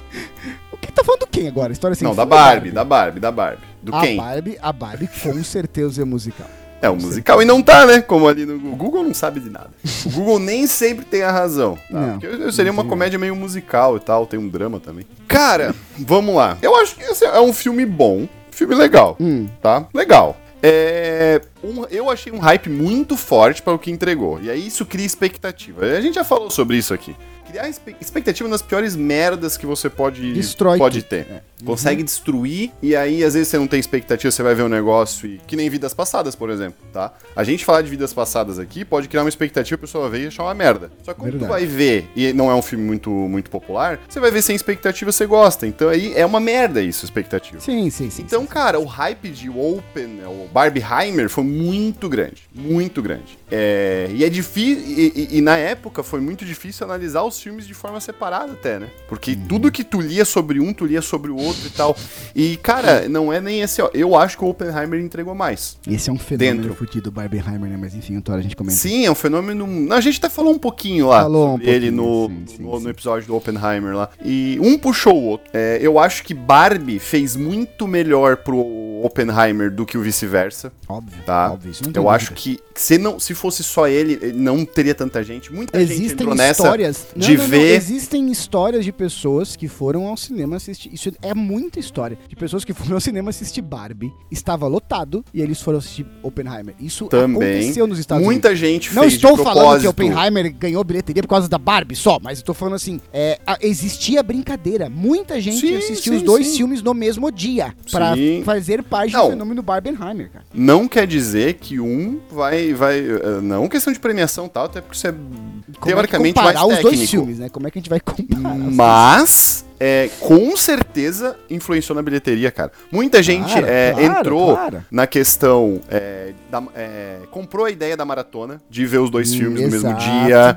O 0.72 0.76
que 0.76 0.90
tá 0.90 1.04
falando 1.04 1.20
do 1.20 1.26
quem 1.26 1.48
agora? 1.48 1.72
História 1.72 1.94
sem 1.94 2.06
Não, 2.06 2.14
da 2.14 2.24
Barbie, 2.24 2.70
da 2.70 2.84
Barbie, 2.84 3.20
da 3.20 3.30
Barbie. 3.30 3.62
Do 3.82 3.94
a 3.94 4.00
quem? 4.00 4.16
Barbie, 4.16 4.58
a 4.60 4.72
Barbie 4.72 5.08
com 5.22 5.42
certeza 5.44 6.02
é 6.02 6.04
musical. 6.04 6.48
É 6.82 6.90
um 6.90 6.96
musical 6.96 7.40
e 7.42 7.44
não 7.44 7.62
tá, 7.62 7.86
né? 7.86 8.00
Como 8.00 8.28
ali 8.28 8.44
no 8.44 8.58
Google. 8.58 8.76
Google 8.76 9.04
não 9.04 9.14
sabe 9.14 9.40
de 9.40 9.48
nada. 9.48 9.70
O 10.04 10.10
Google 10.10 10.38
nem 10.38 10.66
sempre 10.66 11.04
tem 11.04 11.22
a 11.22 11.32
razão. 11.32 11.76
Tá? 11.90 12.00
Não, 12.00 12.18
Porque 12.18 12.26
eu 12.26 12.52
seria 12.52 12.70
uma 12.70 12.84
comédia 12.84 13.18
meio 13.18 13.34
musical 13.34 13.96
e 13.96 14.00
tal, 14.00 14.26
tem 14.26 14.38
um 14.38 14.48
drama 14.48 14.78
também. 14.78 15.06
Cara, 15.26 15.74
vamos 15.98 16.34
lá. 16.34 16.58
Eu 16.60 16.76
acho 16.76 16.94
que 16.94 17.02
esse 17.02 17.24
é 17.24 17.40
um 17.40 17.52
filme 17.52 17.86
bom, 17.86 18.28
filme 18.50 18.74
legal, 18.74 19.16
hum. 19.18 19.48
tá? 19.62 19.86
Legal. 19.94 20.36
É, 20.68 21.40
um, 21.62 21.84
eu 21.84 22.10
achei 22.10 22.32
um 22.32 22.38
hype 22.38 22.68
muito 22.68 23.16
forte 23.16 23.62
para 23.62 23.72
o 23.72 23.78
que 23.78 23.88
entregou. 23.88 24.40
E 24.42 24.50
aí 24.50 24.66
isso 24.66 24.84
cria 24.84 25.06
expectativa. 25.06 25.84
A 25.84 26.00
gente 26.00 26.16
já 26.16 26.24
falou 26.24 26.50
sobre 26.50 26.76
isso 26.76 26.92
aqui 26.92 27.14
criar 27.46 27.68
expectativa 27.68 28.48
nas 28.48 28.62
piores 28.62 28.96
merdas 28.96 29.56
que 29.56 29.66
você 29.66 29.88
pode, 29.88 30.32
Destrói 30.32 30.78
pode 30.78 31.02
ter. 31.02 31.26
É. 31.30 31.42
Consegue 31.64 32.02
uhum. 32.02 32.04
destruir 32.04 32.70
e 32.82 32.94
aí 32.94 33.24
às 33.24 33.34
vezes 33.34 33.48
você 33.48 33.58
não 33.58 33.66
tem 33.66 33.80
expectativa, 33.80 34.30
você 34.30 34.42
vai 34.42 34.54
ver 34.54 34.62
um 34.62 34.68
negócio 34.68 35.28
e 35.28 35.38
que 35.46 35.56
nem 35.56 35.70
vidas 35.70 35.94
passadas, 35.94 36.34
por 36.34 36.50
exemplo, 36.50 36.78
tá? 36.92 37.12
A 37.34 37.44
gente 37.44 37.64
falar 37.64 37.82
de 37.82 37.88
vidas 37.88 38.12
passadas 38.12 38.58
aqui 38.58 38.84
pode 38.84 39.08
criar 39.08 39.22
uma 39.22 39.28
expectativa, 39.28 39.76
a 39.76 39.78
pessoa 39.78 40.08
vai 40.08 40.18
ver 40.18 40.24
e 40.24 40.28
achar 40.28 40.42
uma 40.42 40.54
merda. 40.54 40.90
Só 41.02 41.14
que 41.14 41.20
quando 41.20 41.32
Verdade. 41.32 41.50
tu 41.50 41.52
vai 41.52 41.66
ver 41.66 42.10
e 42.14 42.32
não 42.32 42.50
é 42.50 42.54
um 42.54 42.62
filme 42.62 42.84
muito 42.84 43.10
muito 43.10 43.50
popular, 43.50 43.98
você 44.08 44.20
vai 44.20 44.30
ver 44.30 44.42
sem 44.42 44.54
expectativa, 44.54 45.10
você 45.10 45.26
gosta. 45.26 45.66
Então 45.66 45.88
aí 45.88 46.12
é 46.14 46.26
uma 46.26 46.40
merda 46.40 46.82
isso, 46.82 47.04
expectativa. 47.04 47.60
Sim, 47.60 47.88
sim, 47.90 48.10
sim. 48.10 48.22
Então, 48.22 48.42
sim, 48.42 48.46
cara, 48.46 48.78
sim. 48.78 48.84
o 48.84 48.86
hype 48.86 49.28
de 49.30 49.48
Open, 49.48 50.20
o 50.26 50.48
Barbieheimer 50.52 51.28
foi 51.28 51.44
muito 51.44 52.08
grande, 52.08 52.42
muito 52.54 53.00
grande. 53.00 53.38
É, 53.50 54.08
e 54.12 54.24
é 54.24 54.28
difícil 54.28 54.82
e, 54.86 55.12
e, 55.14 55.38
e 55.38 55.40
na 55.40 55.56
época 55.56 56.02
foi 56.02 56.20
muito 56.20 56.44
difícil 56.44 56.84
analisar 56.84 57.22
os 57.22 57.35
filmes 57.40 57.66
de 57.66 57.74
forma 57.74 58.00
separada 58.00 58.52
até, 58.52 58.78
né? 58.78 58.88
Porque 59.08 59.32
uhum. 59.32 59.46
tudo 59.48 59.72
que 59.72 59.84
tu 59.84 60.00
lia 60.00 60.24
sobre 60.24 60.60
um, 60.60 60.72
tu 60.72 60.84
lia 60.84 61.02
sobre 61.02 61.30
o 61.30 61.36
outro 61.36 61.66
e 61.66 61.70
tal. 61.70 61.96
E, 62.34 62.56
cara, 62.58 63.08
não 63.08 63.32
é 63.32 63.40
nem 63.40 63.60
esse, 63.60 63.80
ó. 63.80 63.90
Eu 63.94 64.16
acho 64.16 64.36
que 64.36 64.44
o 64.44 64.48
Oppenheimer 64.48 65.00
entregou 65.00 65.34
mais. 65.34 65.78
Esse 65.86 66.10
é 66.10 66.12
um 66.12 66.18
fenômeno 66.18 66.62
dentro. 66.62 66.74
fudido, 66.74 67.10
Barbenheimer, 67.10 67.70
né? 67.70 67.76
Mas 67.78 67.94
enfim, 67.94 68.14
então 68.14 68.34
a 68.34 68.40
gente 68.40 68.56
comenta. 68.56 68.76
Sim, 68.76 69.06
é 69.06 69.10
um 69.10 69.14
fenômeno. 69.14 69.92
A 69.92 70.00
gente 70.00 70.18
até 70.18 70.28
falou 70.28 70.52
um 70.52 70.58
pouquinho 70.58 71.08
lá. 71.08 71.22
Falou 71.22 71.56
um 71.56 71.60
ele 71.60 71.90
no, 71.90 72.28
sim, 72.28 72.44
sim, 72.46 72.62
no, 72.62 72.78
sim. 72.78 72.84
no, 72.84 72.90
episódio 72.90 73.26
do 73.26 73.36
Oppenheimer 73.36 73.94
lá. 73.94 74.10
E 74.24 74.58
um 74.60 74.78
puxou 74.78 75.14
o 75.14 75.24
outro. 75.24 75.50
É, 75.52 75.78
eu 75.80 75.98
acho 75.98 76.22
que 76.24 76.34
Barbie 76.34 76.98
fez 76.98 77.36
muito 77.36 77.86
melhor 77.86 78.38
pro 78.38 78.95
Oppenheimer 79.06 79.70
do 79.70 79.86
que 79.86 79.96
o 79.96 80.02
vice-versa. 80.02 80.72
Óbvio. 80.88 81.22
Tá? 81.24 81.52
Óbvio, 81.52 81.72
eu 81.94 82.10
acho 82.10 82.32
que 82.34 82.58
se, 82.74 82.98
não, 82.98 83.18
se 83.18 83.34
fosse 83.34 83.62
só 83.62 83.88
ele, 83.88 84.32
não 84.32 84.64
teria 84.64 84.94
tanta 84.94 85.22
gente. 85.22 85.52
Muita 85.52 85.78
Existem 85.78 86.08
gente 86.08 86.12
entrou 86.12 86.34
histórias. 86.34 87.06
nessa 87.14 87.18
de 87.18 87.36
não, 87.36 87.42
não, 87.42 87.50
ver 87.50 87.74
existem 87.74 88.30
histórias 88.30 88.84
de 88.84 88.92
pessoas 88.92 89.56
que 89.56 89.68
foram 89.68 90.06
ao 90.06 90.16
cinema 90.16 90.56
assistir. 90.56 90.92
Isso 90.92 91.10
é 91.22 91.34
muita 91.34 91.78
história. 91.78 92.18
De 92.28 92.36
pessoas 92.36 92.64
que 92.64 92.72
foram 92.72 92.94
ao 92.94 93.00
cinema 93.00 93.30
assistir 93.30 93.62
Barbie. 93.62 94.12
Estava 94.30 94.66
lotado 94.66 95.24
e 95.32 95.40
eles 95.40 95.60
foram 95.60 95.78
assistir 95.78 96.06
Oppenheimer. 96.22 96.74
Isso 96.80 97.06
Também. 97.06 97.36
aconteceu 97.36 97.86
nos 97.86 97.98
Estados 97.98 98.24
muita 98.24 98.48
Unidos. 98.48 98.60
gente 98.60 98.94
Não 98.94 99.02
fez 99.02 99.14
estou 99.14 99.36
falando 99.36 99.80
que 99.80 99.88
Oppenheimer 99.88 100.52
ganhou 100.52 100.82
bilheteria 100.84 101.22
por 101.22 101.28
causa 101.28 101.48
da 101.48 101.58
Barbie 101.58 101.96
só, 101.96 102.18
mas 102.22 102.38
estou 102.38 102.54
falando 102.54 102.74
assim: 102.74 103.00
é, 103.12 103.38
existia 103.60 104.22
brincadeira. 104.22 104.88
Muita 104.88 105.40
gente 105.40 105.60
sim, 105.60 105.76
assistiu 105.76 106.12
sim, 106.12 106.18
os 106.18 106.22
dois 106.22 106.46
sim. 106.46 106.58
filmes 106.58 106.82
no 106.82 106.94
mesmo 106.94 107.30
dia. 107.30 107.74
para 107.90 108.14
fazer 108.44 108.82
parte 108.82 108.95
não, 109.04 109.24
do 109.24 109.30
fenômeno 109.30 109.62
Barbenheimer, 109.62 110.30
cara. 110.30 110.44
Não 110.54 110.88
quer 110.88 111.06
dizer 111.06 111.54
que 111.54 111.80
um 111.80 112.20
vai. 112.30 112.72
vai 112.72 112.98
eh, 112.98 113.40
não 113.42 113.68
questão 113.68 113.92
de 113.92 113.98
premiação 113.98 114.48
tal, 114.48 114.66
até 114.66 114.80
porque 114.80 114.96
você 114.96 115.08
é 115.08 115.12
Como 115.12 115.86
teoricamente 115.86 116.38
é 116.38 116.42
mais 116.42 116.58
técnico. 116.58 116.76
os 116.76 116.82
dois 116.82 117.10
filmes, 117.10 117.38
né? 117.38 117.48
Como 117.48 117.66
é 117.66 117.70
que 117.70 117.78
a 117.78 117.80
gente 117.80 117.90
vai 117.90 118.00
comparar? 118.00 118.54
Mas 118.54 119.64
é, 119.78 120.08
com 120.20 120.56
certeza 120.56 121.36
influenciou 121.50 121.94
na 121.94 122.02
bilheteria, 122.02 122.50
cara. 122.50 122.72
Muita 122.90 123.22
gente 123.22 123.52
claro, 123.52 123.66
é, 123.66 123.92
claro, 123.92 124.18
entrou 124.18 124.54
claro. 124.54 124.84
na 124.90 125.06
questão. 125.06 125.80
É, 125.88 126.32
da, 126.50 126.62
é, 126.74 127.18
comprou 127.30 127.66
a 127.66 127.70
ideia 127.70 127.96
da 127.96 128.04
maratona, 128.04 128.60
de 128.70 128.86
ver 128.86 128.98
os 128.98 129.10
dois 129.10 129.32
hum, 129.32 129.38
filmes 129.38 129.62
exato, 129.62 129.94
no 129.94 129.94
mesmo 129.94 130.26
dia. 130.26 130.56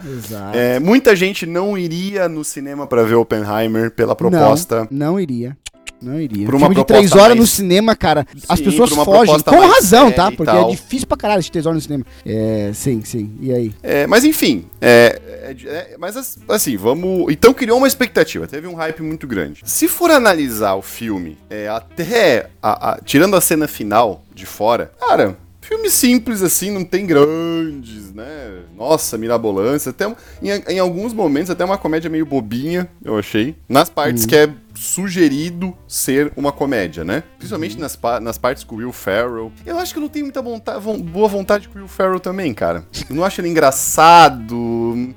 É, 0.54 0.80
muita 0.80 1.16
gente 1.16 1.46
não 1.46 1.78
iria 1.78 2.30
no 2.30 2.44
cinema 2.44 2.88
para 2.88 3.04
ver 3.04 3.16
Oppenheimer 3.16 3.92
pela 3.92 4.16
proposta. 4.16 4.88
Não, 4.90 5.14
não 5.14 5.20
iria. 5.20 5.58
Não 6.02 6.20
iria. 6.20 6.46
Por 6.46 6.56
uma 6.56 6.68
filme 6.68 6.76
de 6.76 6.86
três 6.86 7.12
horas 7.12 7.30
mais... 7.30 7.40
no 7.40 7.48
cinema, 7.48 7.96
cara, 7.96 8.26
sim, 8.34 8.42
as 8.48 8.62
pessoas 8.62 8.90
fogem. 8.92 9.40
Com 9.42 9.60
razão, 9.60 10.12
tá? 10.12 10.32
Porque 10.32 10.56
é 10.56 10.70
difícil 10.70 11.08
pra 11.08 11.18
caralho 11.18 11.42
de 11.42 11.52
três 11.52 11.66
horas 11.66 11.78
no 11.78 11.82
cinema. 11.82 12.06
É, 12.26 12.72
sim, 12.74 13.02
sim. 13.04 13.32
E 13.42 13.54
aí? 13.54 13.74
É, 13.84 14.08
mas 14.08 14.24
enfim, 14.24 14.66
é, 14.80 15.20
é, 15.26 15.56
é 15.68 15.96
mas 15.98 16.38
assim, 16.48 16.78
vamos. 16.78 17.32
Então 17.32 17.54
criou 17.54 17.78
uma 17.78 17.88
expectativa, 17.88 18.48
teve 18.48 18.68
um 18.68 18.76
hype 18.76 19.02
muito 19.02 19.28
grande. 19.28 19.62
Se 19.66 19.88
for 19.88 20.10
analisar 20.12 20.76
o 20.76 20.82
filme, 20.82 21.38
é, 21.50 21.68
até. 21.68 22.50
A, 22.62 22.92
a, 22.92 23.02
tirando 23.02 23.36
a 23.36 23.42
cena 23.42 23.68
final 23.68 24.24
de 24.34 24.46
fora, 24.46 24.92
cara, 25.00 25.38
filme 25.70 25.90
simples 25.90 26.42
assim, 26.42 26.72
não 26.72 26.84
tem 26.84 27.06
grandes, 27.06 28.12
né? 28.14 28.64
Nossa, 28.76 29.18
mirabolância. 29.18 29.92
Até 29.92 30.08
em, 30.42 30.50
em 30.68 30.80
alguns 30.80 31.14
momentos 31.14 31.52
até 31.52 31.64
uma 31.64 31.78
comédia 31.78 32.10
meio 32.10 32.26
bobinha, 32.26 32.90
eu 33.04 33.18
achei. 33.18 33.56
Nas 33.68 33.90
partes 33.90 34.24
hum. 34.24 34.28
que 34.28 34.36
é 34.36 34.50
sugerido 34.80 35.78
ser 35.86 36.32
uma 36.38 36.52
comédia, 36.52 37.04
né? 37.04 37.24
Principalmente 37.38 37.76
uhum. 37.76 37.82
nas, 37.82 37.96
pa 37.98 38.20
nas 38.20 38.38
partes 38.38 38.64
com 38.64 38.76
o 38.76 38.78
Will 38.78 38.94
Ferrell. 38.94 39.52
Eu 39.66 39.78
acho 39.78 39.94
que 39.94 40.00
eu 40.00 40.02
não 40.02 40.10
tenho 40.10 40.26
muita 40.26 40.42
vontade, 40.42 40.80
boa 41.04 41.28
vontade 41.28 41.68
com 41.68 41.78
o 41.78 41.82
Will 41.82 41.88
Ferrell 41.88 42.20
também, 42.20 42.54
cara. 42.54 42.86
Eu 43.10 43.16
não 43.16 43.26
acho 43.26 43.42
ele 43.42 43.50
engraçado. 43.50 44.56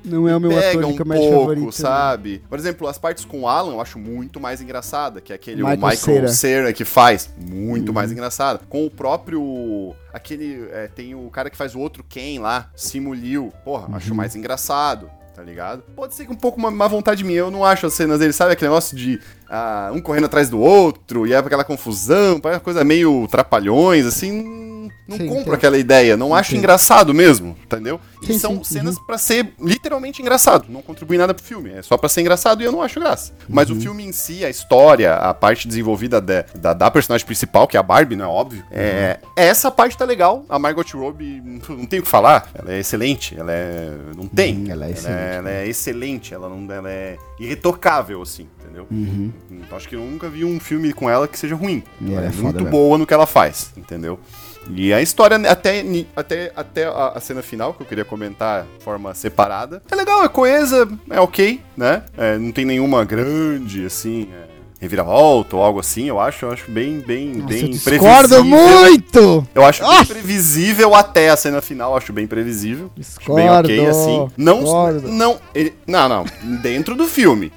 Não 0.04 0.28
é 0.28 0.36
o 0.36 0.40
meu 0.40 0.50
pega 0.50 0.68
ator 0.70 0.84
um 0.84 0.96
pouco, 0.96 1.08
favorito. 1.08 1.66
Né? 1.66 1.72
sabe? 1.72 2.32
Né? 2.32 2.40
Por 2.48 2.58
exemplo, 2.58 2.88
as 2.88 2.98
partes 2.98 3.24
com 3.24 3.42
o 3.42 3.48
Alan 3.48 3.72
eu 3.72 3.80
acho 3.80 3.98
muito 3.98 4.40
mais 4.40 4.60
engraçada, 4.60 5.20
que 5.20 5.32
é 5.32 5.36
aquele 5.36 5.62
Michael, 5.62 5.78
Michael 5.78 6.28
Cera. 6.28 6.72
que 6.72 6.84
faz. 6.84 7.30
Muito 7.38 7.88
uhum. 7.88 7.94
mais 7.94 8.10
engraçado. 8.10 8.66
Com 8.68 8.84
o 8.84 8.90
próprio... 8.90 9.94
Aquele... 10.12 10.68
É, 10.72 10.88
tem 10.88 11.14
o 11.14 11.30
cara 11.30 11.48
que 11.48 11.56
faz 11.56 11.74
o 11.74 11.78
outro 11.78 12.04
Ken 12.08 12.40
lá, 12.40 12.68
Simuliu. 12.74 13.52
Porra, 13.64 13.88
uhum. 13.88 13.94
acho 13.94 14.14
mais 14.14 14.34
engraçado 14.34 15.08
tá 15.34 15.42
ligado? 15.42 15.82
Pode 15.94 16.14
ser 16.14 16.26
que 16.26 16.32
um 16.32 16.36
pouco 16.36 16.58
uma 16.58 16.70
má 16.70 16.86
vontade 16.86 17.24
minha, 17.24 17.38
eu 17.38 17.50
não 17.50 17.64
acho 17.64 17.86
as 17.86 17.94
cenas 17.94 18.18
dele, 18.18 18.32
sabe 18.32 18.52
aquele 18.52 18.68
negócio 18.68 18.96
de 18.96 19.20
ah, 19.48 19.90
um 19.92 20.00
correndo 20.00 20.26
atrás 20.26 20.48
do 20.48 20.58
outro, 20.58 21.26
e 21.26 21.32
é 21.32 21.36
aquela 21.36 21.64
confusão, 21.64 22.40
uma 22.42 22.60
coisa 22.60 22.84
meio 22.84 23.26
trapalhões, 23.28 24.06
assim, 24.06 24.30
não 25.06 25.16
sim, 25.16 25.26
compro 25.26 25.50
sim. 25.50 25.56
aquela 25.56 25.78
ideia, 25.78 26.16
não 26.16 26.34
acho 26.34 26.50
sim. 26.50 26.58
engraçado 26.58 27.12
mesmo, 27.12 27.56
entendeu? 27.64 28.00
E 28.22 28.38
são 28.38 28.62
cenas 28.62 28.96
uhum. 28.96 29.04
para 29.04 29.18
ser 29.18 29.52
literalmente 29.60 30.22
engraçado, 30.22 30.66
não 30.68 30.82
contribui 30.82 31.18
nada 31.18 31.34
pro 31.34 31.42
filme, 31.42 31.70
é 31.70 31.82
só 31.82 31.96
para 31.96 32.08
ser 32.08 32.20
engraçado 32.20 32.62
e 32.62 32.64
eu 32.64 32.72
não 32.72 32.82
acho 32.82 33.00
graça. 33.00 33.32
Uhum. 33.32 33.46
Mas 33.48 33.70
o 33.70 33.74
uhum. 33.74 33.80
filme 33.80 34.04
em 34.04 34.12
si, 34.12 34.44
a 34.44 34.50
história, 34.50 35.14
a 35.14 35.34
parte 35.34 35.66
desenvolvida 35.66 36.20
de, 36.20 36.44
da, 36.54 36.72
da, 36.72 36.90
personagem 36.90 37.26
principal, 37.26 37.66
que 37.66 37.76
é 37.76 37.80
a 37.80 37.82
Barbie, 37.82 38.16
não 38.16 38.24
é 38.24 38.28
óbvio, 38.28 38.64
é, 38.70 39.18
uhum. 39.22 39.30
é, 39.36 39.48
essa 39.48 39.70
parte 39.70 39.96
tá 39.96 40.04
legal. 40.04 40.44
A 40.48 40.58
Margot 40.58 40.84
Robbie, 40.94 41.40
não 41.68 41.86
tem 41.86 42.00
o 42.00 42.02
que 42.02 42.08
falar, 42.08 42.50
ela 42.54 42.72
é 42.72 42.78
excelente, 42.78 43.38
ela 43.38 43.52
é. 43.52 43.90
Não 44.16 44.26
tem. 44.28 44.64
Uhum, 44.64 44.70
ela 44.70 44.86
é 44.86 44.90
excelente. 44.90 45.20
Ela 45.20 45.30
é, 45.30 45.36
ela 45.36 45.50
é 45.50 45.68
excelente, 45.68 46.34
ela, 46.34 46.48
não, 46.48 46.72
ela 46.74 46.90
é 46.90 47.16
irretocável, 47.38 48.22
assim, 48.22 48.46
entendeu? 48.60 48.86
Uhum. 48.90 49.32
Então 49.50 49.76
acho 49.76 49.88
que 49.88 49.96
eu 49.96 50.00
nunca 50.00 50.28
vi 50.28 50.44
um 50.44 50.60
filme 50.60 50.92
com 50.92 51.08
ela 51.08 51.26
que 51.26 51.38
seja 51.38 51.54
ruim. 51.54 51.82
Ela 52.06 52.24
é, 52.24 52.26
é 52.26 52.30
muito 52.30 52.64
boa 52.64 52.98
no 52.98 53.06
que 53.06 53.14
ela 53.14 53.26
faz, 53.26 53.72
entendeu? 53.76 54.18
E 54.70 54.92
a 54.92 55.02
história, 55.02 55.36
até, 55.50 55.84
até, 56.14 56.52
até 56.54 56.84
a, 56.86 57.18
cena 57.20 57.42
final, 57.42 57.74
que 57.74 57.82
eu 57.82 57.86
queria 57.86 58.04
comentar 58.04 58.64
de 58.78 58.84
forma 58.84 59.14
separada, 59.14 59.82
é 59.90 59.94
legal, 59.94 60.24
é 60.24 60.28
coesa, 60.28 60.88
é 61.10 61.20
ok, 61.20 61.60
né? 61.76 62.02
É, 62.16 62.38
não 62.38 62.52
tem 62.52 62.64
nenhuma 62.64 63.04
grande, 63.04 63.84
assim, 63.84 64.28
é, 64.32 64.52
reviravolta 64.82 65.54
ou 65.56 65.62
algo 65.62 65.78
assim, 65.78 66.08
eu 66.08 66.18
acho. 66.18 66.44
Eu 66.44 66.52
acho 66.52 66.70
bem, 66.70 66.98
bem, 66.98 67.34
Nossa, 67.34 67.46
bem 67.46 67.72
eu 67.72 67.80
previsível. 67.80 68.44
muito! 68.44 69.46
Eu 69.54 69.64
acho 69.64 69.86
bem 69.86 70.04
previsível 70.04 70.94
até 70.94 71.30
a 71.30 71.36
cena 71.36 71.60
final, 71.60 71.96
acho 71.96 72.12
bem 72.12 72.26
previsível. 72.26 72.90
Discordo, 72.96 73.36
bem 73.36 73.48
ok, 73.48 73.86
assim. 73.86 74.28
Não, 74.36 74.62
não, 75.02 75.38
ele, 75.54 75.74
não, 75.86 76.08
não, 76.08 76.24
dentro 76.60 76.96
do 76.96 77.06
filme. 77.06 77.52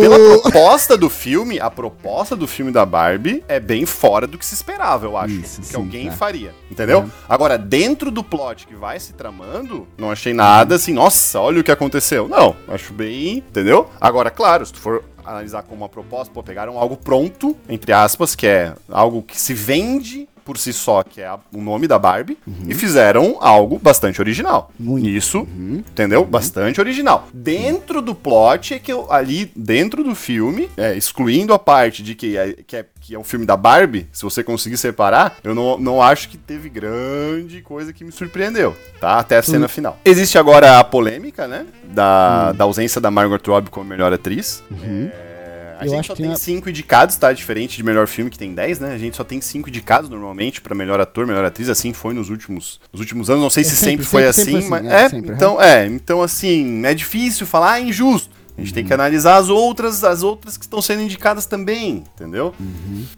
Pela 0.00 0.40
proposta 0.40 0.96
do 0.96 1.08
filme, 1.08 1.58
a 1.58 1.70
proposta 1.70 2.36
do 2.36 2.46
filme 2.46 2.70
da 2.70 2.84
Barbie 2.84 3.42
é 3.48 3.58
bem 3.58 3.86
fora 3.86 4.26
do 4.26 4.36
que 4.36 4.44
se 4.44 4.54
esperava, 4.54 5.06
eu 5.06 5.16
acho. 5.16 5.34
Isso, 5.34 5.60
que 5.60 5.66
sim, 5.68 5.76
alguém 5.76 6.08
tá. 6.08 6.16
faria. 6.16 6.54
Entendeu? 6.70 7.00
Uhum. 7.00 7.10
Agora, 7.28 7.56
dentro 7.56 8.10
do 8.10 8.22
plot 8.22 8.66
que 8.66 8.74
vai 8.74 8.98
se 9.00 9.12
tramando, 9.12 9.86
não 9.96 10.10
achei 10.10 10.32
nada 10.32 10.74
assim, 10.74 10.92
nossa, 10.92 11.40
olha 11.40 11.60
o 11.60 11.64
que 11.64 11.70
aconteceu. 11.70 12.28
Não, 12.28 12.54
acho 12.68 12.92
bem. 12.92 13.38
Entendeu? 13.38 13.88
Agora, 14.00 14.30
claro, 14.30 14.64
se 14.66 14.72
tu 14.72 14.80
for 14.80 15.04
analisar 15.24 15.62
como 15.62 15.82
uma 15.82 15.88
proposta, 15.88 16.32
pô, 16.32 16.42
pegaram 16.42 16.78
algo 16.78 16.96
pronto, 16.96 17.56
entre 17.68 17.92
aspas, 17.92 18.34
que 18.34 18.46
é 18.46 18.74
algo 18.90 19.22
que 19.22 19.40
se 19.40 19.54
vende 19.54 20.28
por 20.44 20.58
si 20.58 20.72
só, 20.72 21.02
que 21.02 21.20
é 21.20 21.26
a, 21.26 21.38
o 21.52 21.60
nome 21.60 21.86
da 21.86 21.98
Barbie, 21.98 22.38
uhum. 22.46 22.66
e 22.68 22.74
fizeram 22.74 23.38
algo 23.40 23.78
bastante 23.78 24.20
original. 24.20 24.70
Muito. 24.78 25.08
Isso, 25.08 25.40
uhum. 25.40 25.82
entendeu? 25.90 26.22
Uhum. 26.22 26.26
Bastante 26.26 26.80
original. 26.80 27.28
Dentro 27.32 28.02
do 28.02 28.14
plot, 28.14 28.74
é 28.74 28.78
que 28.78 28.92
eu, 28.92 29.10
ali 29.10 29.50
dentro 29.54 30.04
do 30.04 30.14
filme, 30.14 30.68
é, 30.76 30.96
excluindo 30.96 31.52
a 31.52 31.58
parte 31.58 32.02
de 32.02 32.14
que 32.14 32.36
é, 32.36 32.52
que 32.66 32.76
é 32.76 32.86
que 33.02 33.16
é 33.16 33.18
um 33.18 33.24
filme 33.24 33.44
da 33.44 33.56
Barbie, 33.56 34.06
se 34.12 34.22
você 34.22 34.44
conseguir 34.44 34.76
separar, 34.76 35.36
eu 35.42 35.54
não, 35.54 35.76
não 35.76 36.00
acho 36.00 36.28
que 36.28 36.38
teve 36.38 36.68
grande 36.68 37.60
coisa 37.60 37.92
que 37.92 38.04
me 38.04 38.12
surpreendeu, 38.12 38.76
tá? 39.00 39.18
Até 39.18 39.38
a 39.38 39.42
cena 39.42 39.66
final. 39.66 39.98
Existe 40.04 40.38
agora 40.38 40.78
a 40.78 40.84
polêmica, 40.84 41.48
né? 41.48 41.66
Da, 41.82 42.50
hum. 42.52 42.56
da 42.56 42.64
ausência 42.64 43.00
da 43.00 43.10
Margot 43.10 43.40
Robbie 43.44 43.70
como 43.70 43.84
melhor 43.84 44.12
atriz. 44.12 44.62
Uhum. 44.70 45.10
É, 45.12 45.31
a 45.82 45.86
eu 45.86 45.90
gente 45.90 46.06
só 46.06 46.14
tem 46.14 46.34
5 46.34 46.68
indicados, 46.68 47.16
tá? 47.16 47.32
Diferente 47.32 47.76
de 47.76 47.82
melhor 47.82 48.06
filme 48.06 48.30
que 48.30 48.38
tem 48.38 48.54
10, 48.54 48.80
né? 48.80 48.94
A 48.94 48.98
gente 48.98 49.16
só 49.16 49.24
tem 49.24 49.40
5 49.40 49.68
indicados 49.68 50.08
normalmente 50.08 50.60
para 50.60 50.74
melhor 50.74 51.00
ator, 51.00 51.26
melhor 51.26 51.44
atriz, 51.44 51.68
assim 51.68 51.92
foi 51.92 52.14
nos 52.14 52.30
últimos, 52.30 52.80
nos 52.92 53.00
últimos 53.00 53.28
anos. 53.28 53.42
Não 53.42 53.50
sei 53.50 53.62
é 53.62 53.64
se 53.64 53.76
sempre, 53.76 54.04
sempre, 54.04 54.06
foi 54.06 54.32
sempre, 54.32 54.56
assim, 54.56 54.58
assim, 54.58 54.68
mas 54.68 54.86
é, 54.86 55.04
é 55.04 55.08
sempre, 55.08 55.32
então, 55.32 55.60
é, 55.60 55.86
então 55.86 56.22
assim, 56.22 56.86
é 56.86 56.94
difícil 56.94 57.46
falar, 57.46 57.72
ah, 57.72 57.80
é 57.80 57.84
injusto. 57.84 58.30
A 58.56 58.60
gente 58.60 58.74
tem 58.74 58.84
que 58.84 58.92
analisar 58.92 59.36
as 59.36 59.48
outras, 59.48 60.04
as 60.04 60.22
outras 60.22 60.56
que 60.58 60.64
estão 60.64 60.82
sendo 60.82 61.02
indicadas 61.02 61.46
também, 61.46 62.04
entendeu? 62.14 62.54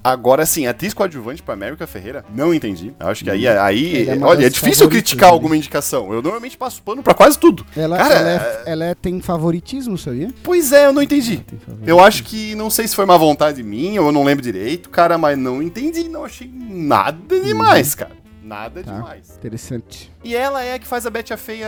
Agora, 0.02 0.42
assim, 0.44 0.66
atriz 0.66 0.94
coadjuvante 0.94 1.42
pra 1.42 1.54
América 1.54 1.86
Ferreira, 1.86 2.24
não 2.34 2.54
entendi. 2.54 2.92
Eu 3.00 3.08
acho 3.08 3.24
que 3.24 3.30
aí, 3.30 3.46
aí 3.48 3.84
Ele 3.96 4.10
é 4.10 4.18
olha, 4.24 4.46
é 4.46 4.48
difícil 4.48 4.88
criticar 4.88 5.28
dele. 5.28 5.32
alguma 5.34 5.56
indicação. 5.56 6.12
Eu 6.12 6.22
normalmente 6.22 6.56
passo 6.56 6.80
pano 6.82 7.02
pra 7.02 7.14
quase 7.14 7.38
tudo. 7.38 7.66
Ela, 7.76 7.96
Cara, 7.98 8.14
ela, 8.14 8.30
é- 8.30 8.62
ela 8.66 8.84
é- 8.84 8.94
tem 8.94 9.20
favoritismo, 9.20 9.98
sabia? 9.98 10.28
Pois 10.42 10.72
é, 10.72 10.86
eu 10.86 10.92
não 10.92 11.02
entendi. 11.02 11.44
Eu 11.84 11.98
acho 12.00 12.22
que, 12.22 12.54
não 12.54 12.70
sei 12.70 12.86
se 12.86 12.94
foi 12.94 13.04
uma 13.04 13.18
vontade 13.18 13.62
minha 13.62 14.00
ou 14.00 14.08
eu 14.08 14.12
não 14.12 14.22
lembro 14.24 14.42
direito, 14.42 14.88
cara, 14.88 15.18
mas 15.18 15.36
não 15.36 15.60
entendi, 15.62 16.08
não 16.08 16.24
achei 16.24 16.48
nada 16.48 17.40
demais, 17.40 17.94
cara. 17.94 18.12
Nada 18.44 18.82
Tá. 18.84 18.92
demais. 18.92 19.30
Interessante. 19.38 20.12
E 20.22 20.36
ela 20.36 20.62
é 20.62 20.74
a 20.74 20.78
que 20.78 20.86
faz 20.86 21.06
a 21.06 21.10
Betty 21.10 21.32
a 21.32 21.36
Feia 21.38 21.66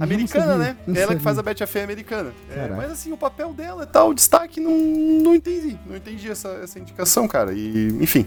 americana, 0.00 0.56
né? 0.56 0.76
não 0.86 0.98
ela 0.98 1.14
que 1.14 1.22
faz 1.22 1.38
a 1.38 1.42
Betty 1.42 1.62
a 1.62 1.66
Feia 1.66 1.84
americana. 1.84 2.32
É, 2.50 2.68
mas 2.68 2.90
assim, 2.90 3.12
o 3.12 3.16
papel 3.16 3.52
dela 3.52 3.82
e 3.84 3.86
tal, 3.86 4.08
o 4.08 4.14
destaque, 4.14 4.58
não, 4.58 4.70
não 4.72 5.34
entendi. 5.34 5.78
Não 5.86 5.94
entendi 5.96 6.30
essa, 6.30 6.48
essa 6.62 6.78
indicação, 6.78 7.28
cara. 7.28 7.52
E, 7.52 7.88
enfim. 8.00 8.26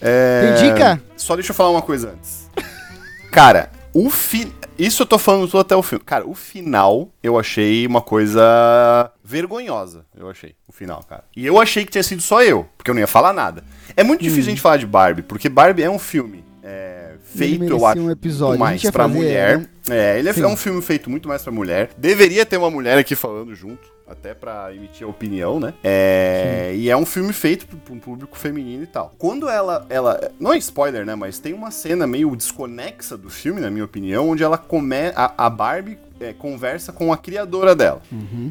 É, 0.00 0.54
Tem 0.56 0.70
dica? 0.72 1.02
Só 1.14 1.34
deixa 1.34 1.50
eu 1.50 1.54
falar 1.54 1.70
uma 1.70 1.82
coisa 1.82 2.10
antes. 2.10 2.48
cara, 3.30 3.70
o 3.92 4.08
fi... 4.08 4.50
Isso 4.78 5.02
eu 5.02 5.06
tô 5.06 5.18
falando 5.18 5.46
tudo 5.46 5.60
até 5.60 5.76
o 5.76 5.82
filme. 5.82 6.02
Cara, 6.02 6.26
o 6.26 6.34
final 6.34 7.10
eu 7.22 7.38
achei 7.38 7.86
uma 7.86 8.00
coisa 8.00 9.12
vergonhosa. 9.22 10.06
Eu 10.16 10.30
achei, 10.30 10.54
o 10.66 10.72
final, 10.72 11.04
cara. 11.04 11.24
E 11.36 11.44
eu 11.44 11.60
achei 11.60 11.84
que 11.84 11.90
tinha 11.90 12.02
sido 12.02 12.22
só 12.22 12.42
eu, 12.42 12.66
porque 12.78 12.90
eu 12.90 12.94
não 12.94 13.00
ia 13.00 13.06
falar 13.06 13.34
nada. 13.34 13.62
É 14.00 14.04
muito 14.04 14.22
difícil 14.22 14.44
a 14.44 14.50
gente 14.50 14.60
falar 14.60 14.76
de 14.78 14.86
Barbie, 14.86 15.22
porque 15.22 15.48
Barbie 15.48 15.82
é 15.82 15.90
um 15.90 15.98
filme 15.98 16.44
é, 16.62 17.12
feito, 17.34 17.64
eu 17.64 17.84
acho, 17.86 18.00
um 18.00 18.10
episódio. 18.10 18.58
mais 18.58 18.82
pra 18.82 19.04
fazer, 19.04 19.14
mulher. 19.16 19.58
né? 19.58 19.66
É, 19.88 20.18
ele 20.18 20.28
é, 20.28 20.32
Sim. 20.32 20.42
é 20.42 20.46
um 20.46 20.56
filme 20.56 20.80
feito 20.82 21.10
muito 21.10 21.28
mais 21.28 21.42
pra 21.42 21.52
mulher. 21.52 21.90
Deveria 21.96 22.44
ter 22.46 22.56
uma 22.56 22.70
mulher 22.70 22.96
aqui 22.98 23.14
falando 23.16 23.54
junto, 23.54 23.88
até 24.06 24.34
pra 24.34 24.72
emitir 24.74 25.06
a 25.06 25.10
opinião, 25.10 25.58
né? 25.58 25.72
É, 25.82 26.72
e 26.76 26.88
é 26.90 26.96
um 26.96 27.04
filme 27.06 27.32
feito 27.32 27.66
pro- 27.66 27.78
pra 27.78 27.94
um 27.94 27.98
público 27.98 28.36
feminino 28.38 28.82
e 28.84 28.86
tal. 28.86 29.14
Quando 29.18 29.48
ela, 29.48 29.86
ela. 29.88 30.30
Não 30.38 30.52
é 30.52 30.58
spoiler, 30.58 31.04
né? 31.04 31.14
Mas 31.14 31.38
tem 31.38 31.52
uma 31.54 31.70
cena 31.70 32.06
meio 32.06 32.34
desconexa 32.36 33.16
do 33.16 33.28
filme, 33.30 33.60
na 33.60 33.70
minha 33.70 33.84
opinião, 33.84 34.28
onde 34.28 34.42
ela 34.42 34.58
come. 34.58 34.96
A, 35.14 35.32
a 35.46 35.50
Barbie 35.50 35.98
é, 36.20 36.32
conversa 36.32 36.92
com 36.92 37.12
a 37.12 37.16
criadora 37.16 37.74
dela. 37.74 38.02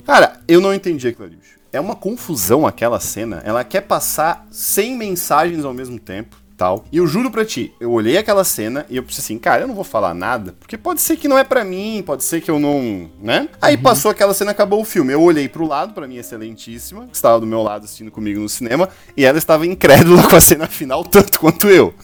Cara, 0.06 0.40
eu 0.48 0.60
não 0.62 0.74
entendi 0.74 1.08
aquilo 1.08 1.26
ali, 1.28 1.36
bicho. 1.38 1.59
É 1.72 1.80
uma 1.80 1.96
confusão 1.96 2.66
aquela 2.66 3.00
cena. 3.00 3.42
Ela 3.46 3.64
quer 3.64 3.82
passar 3.82 4.48
100 4.50 4.98
mensagens 4.98 5.66
ao 5.66 5.74
mesmo 5.74 6.00
tempo. 6.00 6.38
Tal. 6.58 6.84
E 6.92 6.98
eu 6.98 7.08
juro 7.08 7.32
pra 7.32 7.46
ti, 7.46 7.74
eu 7.80 7.90
olhei 7.90 8.18
aquela 8.18 8.44
cena 8.44 8.86
e 8.90 8.98
eu 8.98 9.04
pensei 9.04 9.22
assim, 9.22 9.38
cara, 9.40 9.62
eu 9.62 9.68
não 9.70 9.74
vou 9.74 9.86
falar 9.86 10.14
nada, 10.14 10.54
porque 10.60 10.78
pode 10.78 11.00
ser 11.00 11.16
que 11.16 11.26
não 11.26 11.38
é 11.38 11.44
pra 11.46 11.64
mim, 11.64 12.04
pode 12.06 12.22
ser 12.22 12.42
que 12.42 12.52
eu 12.52 12.60
não, 12.60 13.10
né? 13.22 13.48
Aí 13.62 13.78
passou 13.78 14.12
aquela 14.12 14.34
cena, 14.34 14.52
acabou 14.52 14.82
o 14.82 14.84
filme. 14.84 15.14
Eu 15.14 15.22
olhei 15.22 15.48
pro 15.48 15.66
lado, 15.66 15.94
pra 15.94 16.06
minha 16.06 16.20
excelentíssima, 16.20 17.08
que 17.08 17.16
estava 17.16 17.40
do 17.40 17.48
meu 17.48 17.64
lado 17.64 17.86
assistindo 17.86 18.12
comigo 18.12 18.42
no 18.42 18.50
cinema, 18.50 18.90
e 19.16 19.24
ela 19.24 19.38
estava 19.38 19.66
incrédula 19.66 20.22
com 20.28 20.36
a 20.36 20.42
cena 20.42 20.68
final 20.68 21.06
tanto 21.06 21.40
quanto 21.40 21.70
eu. 21.70 21.94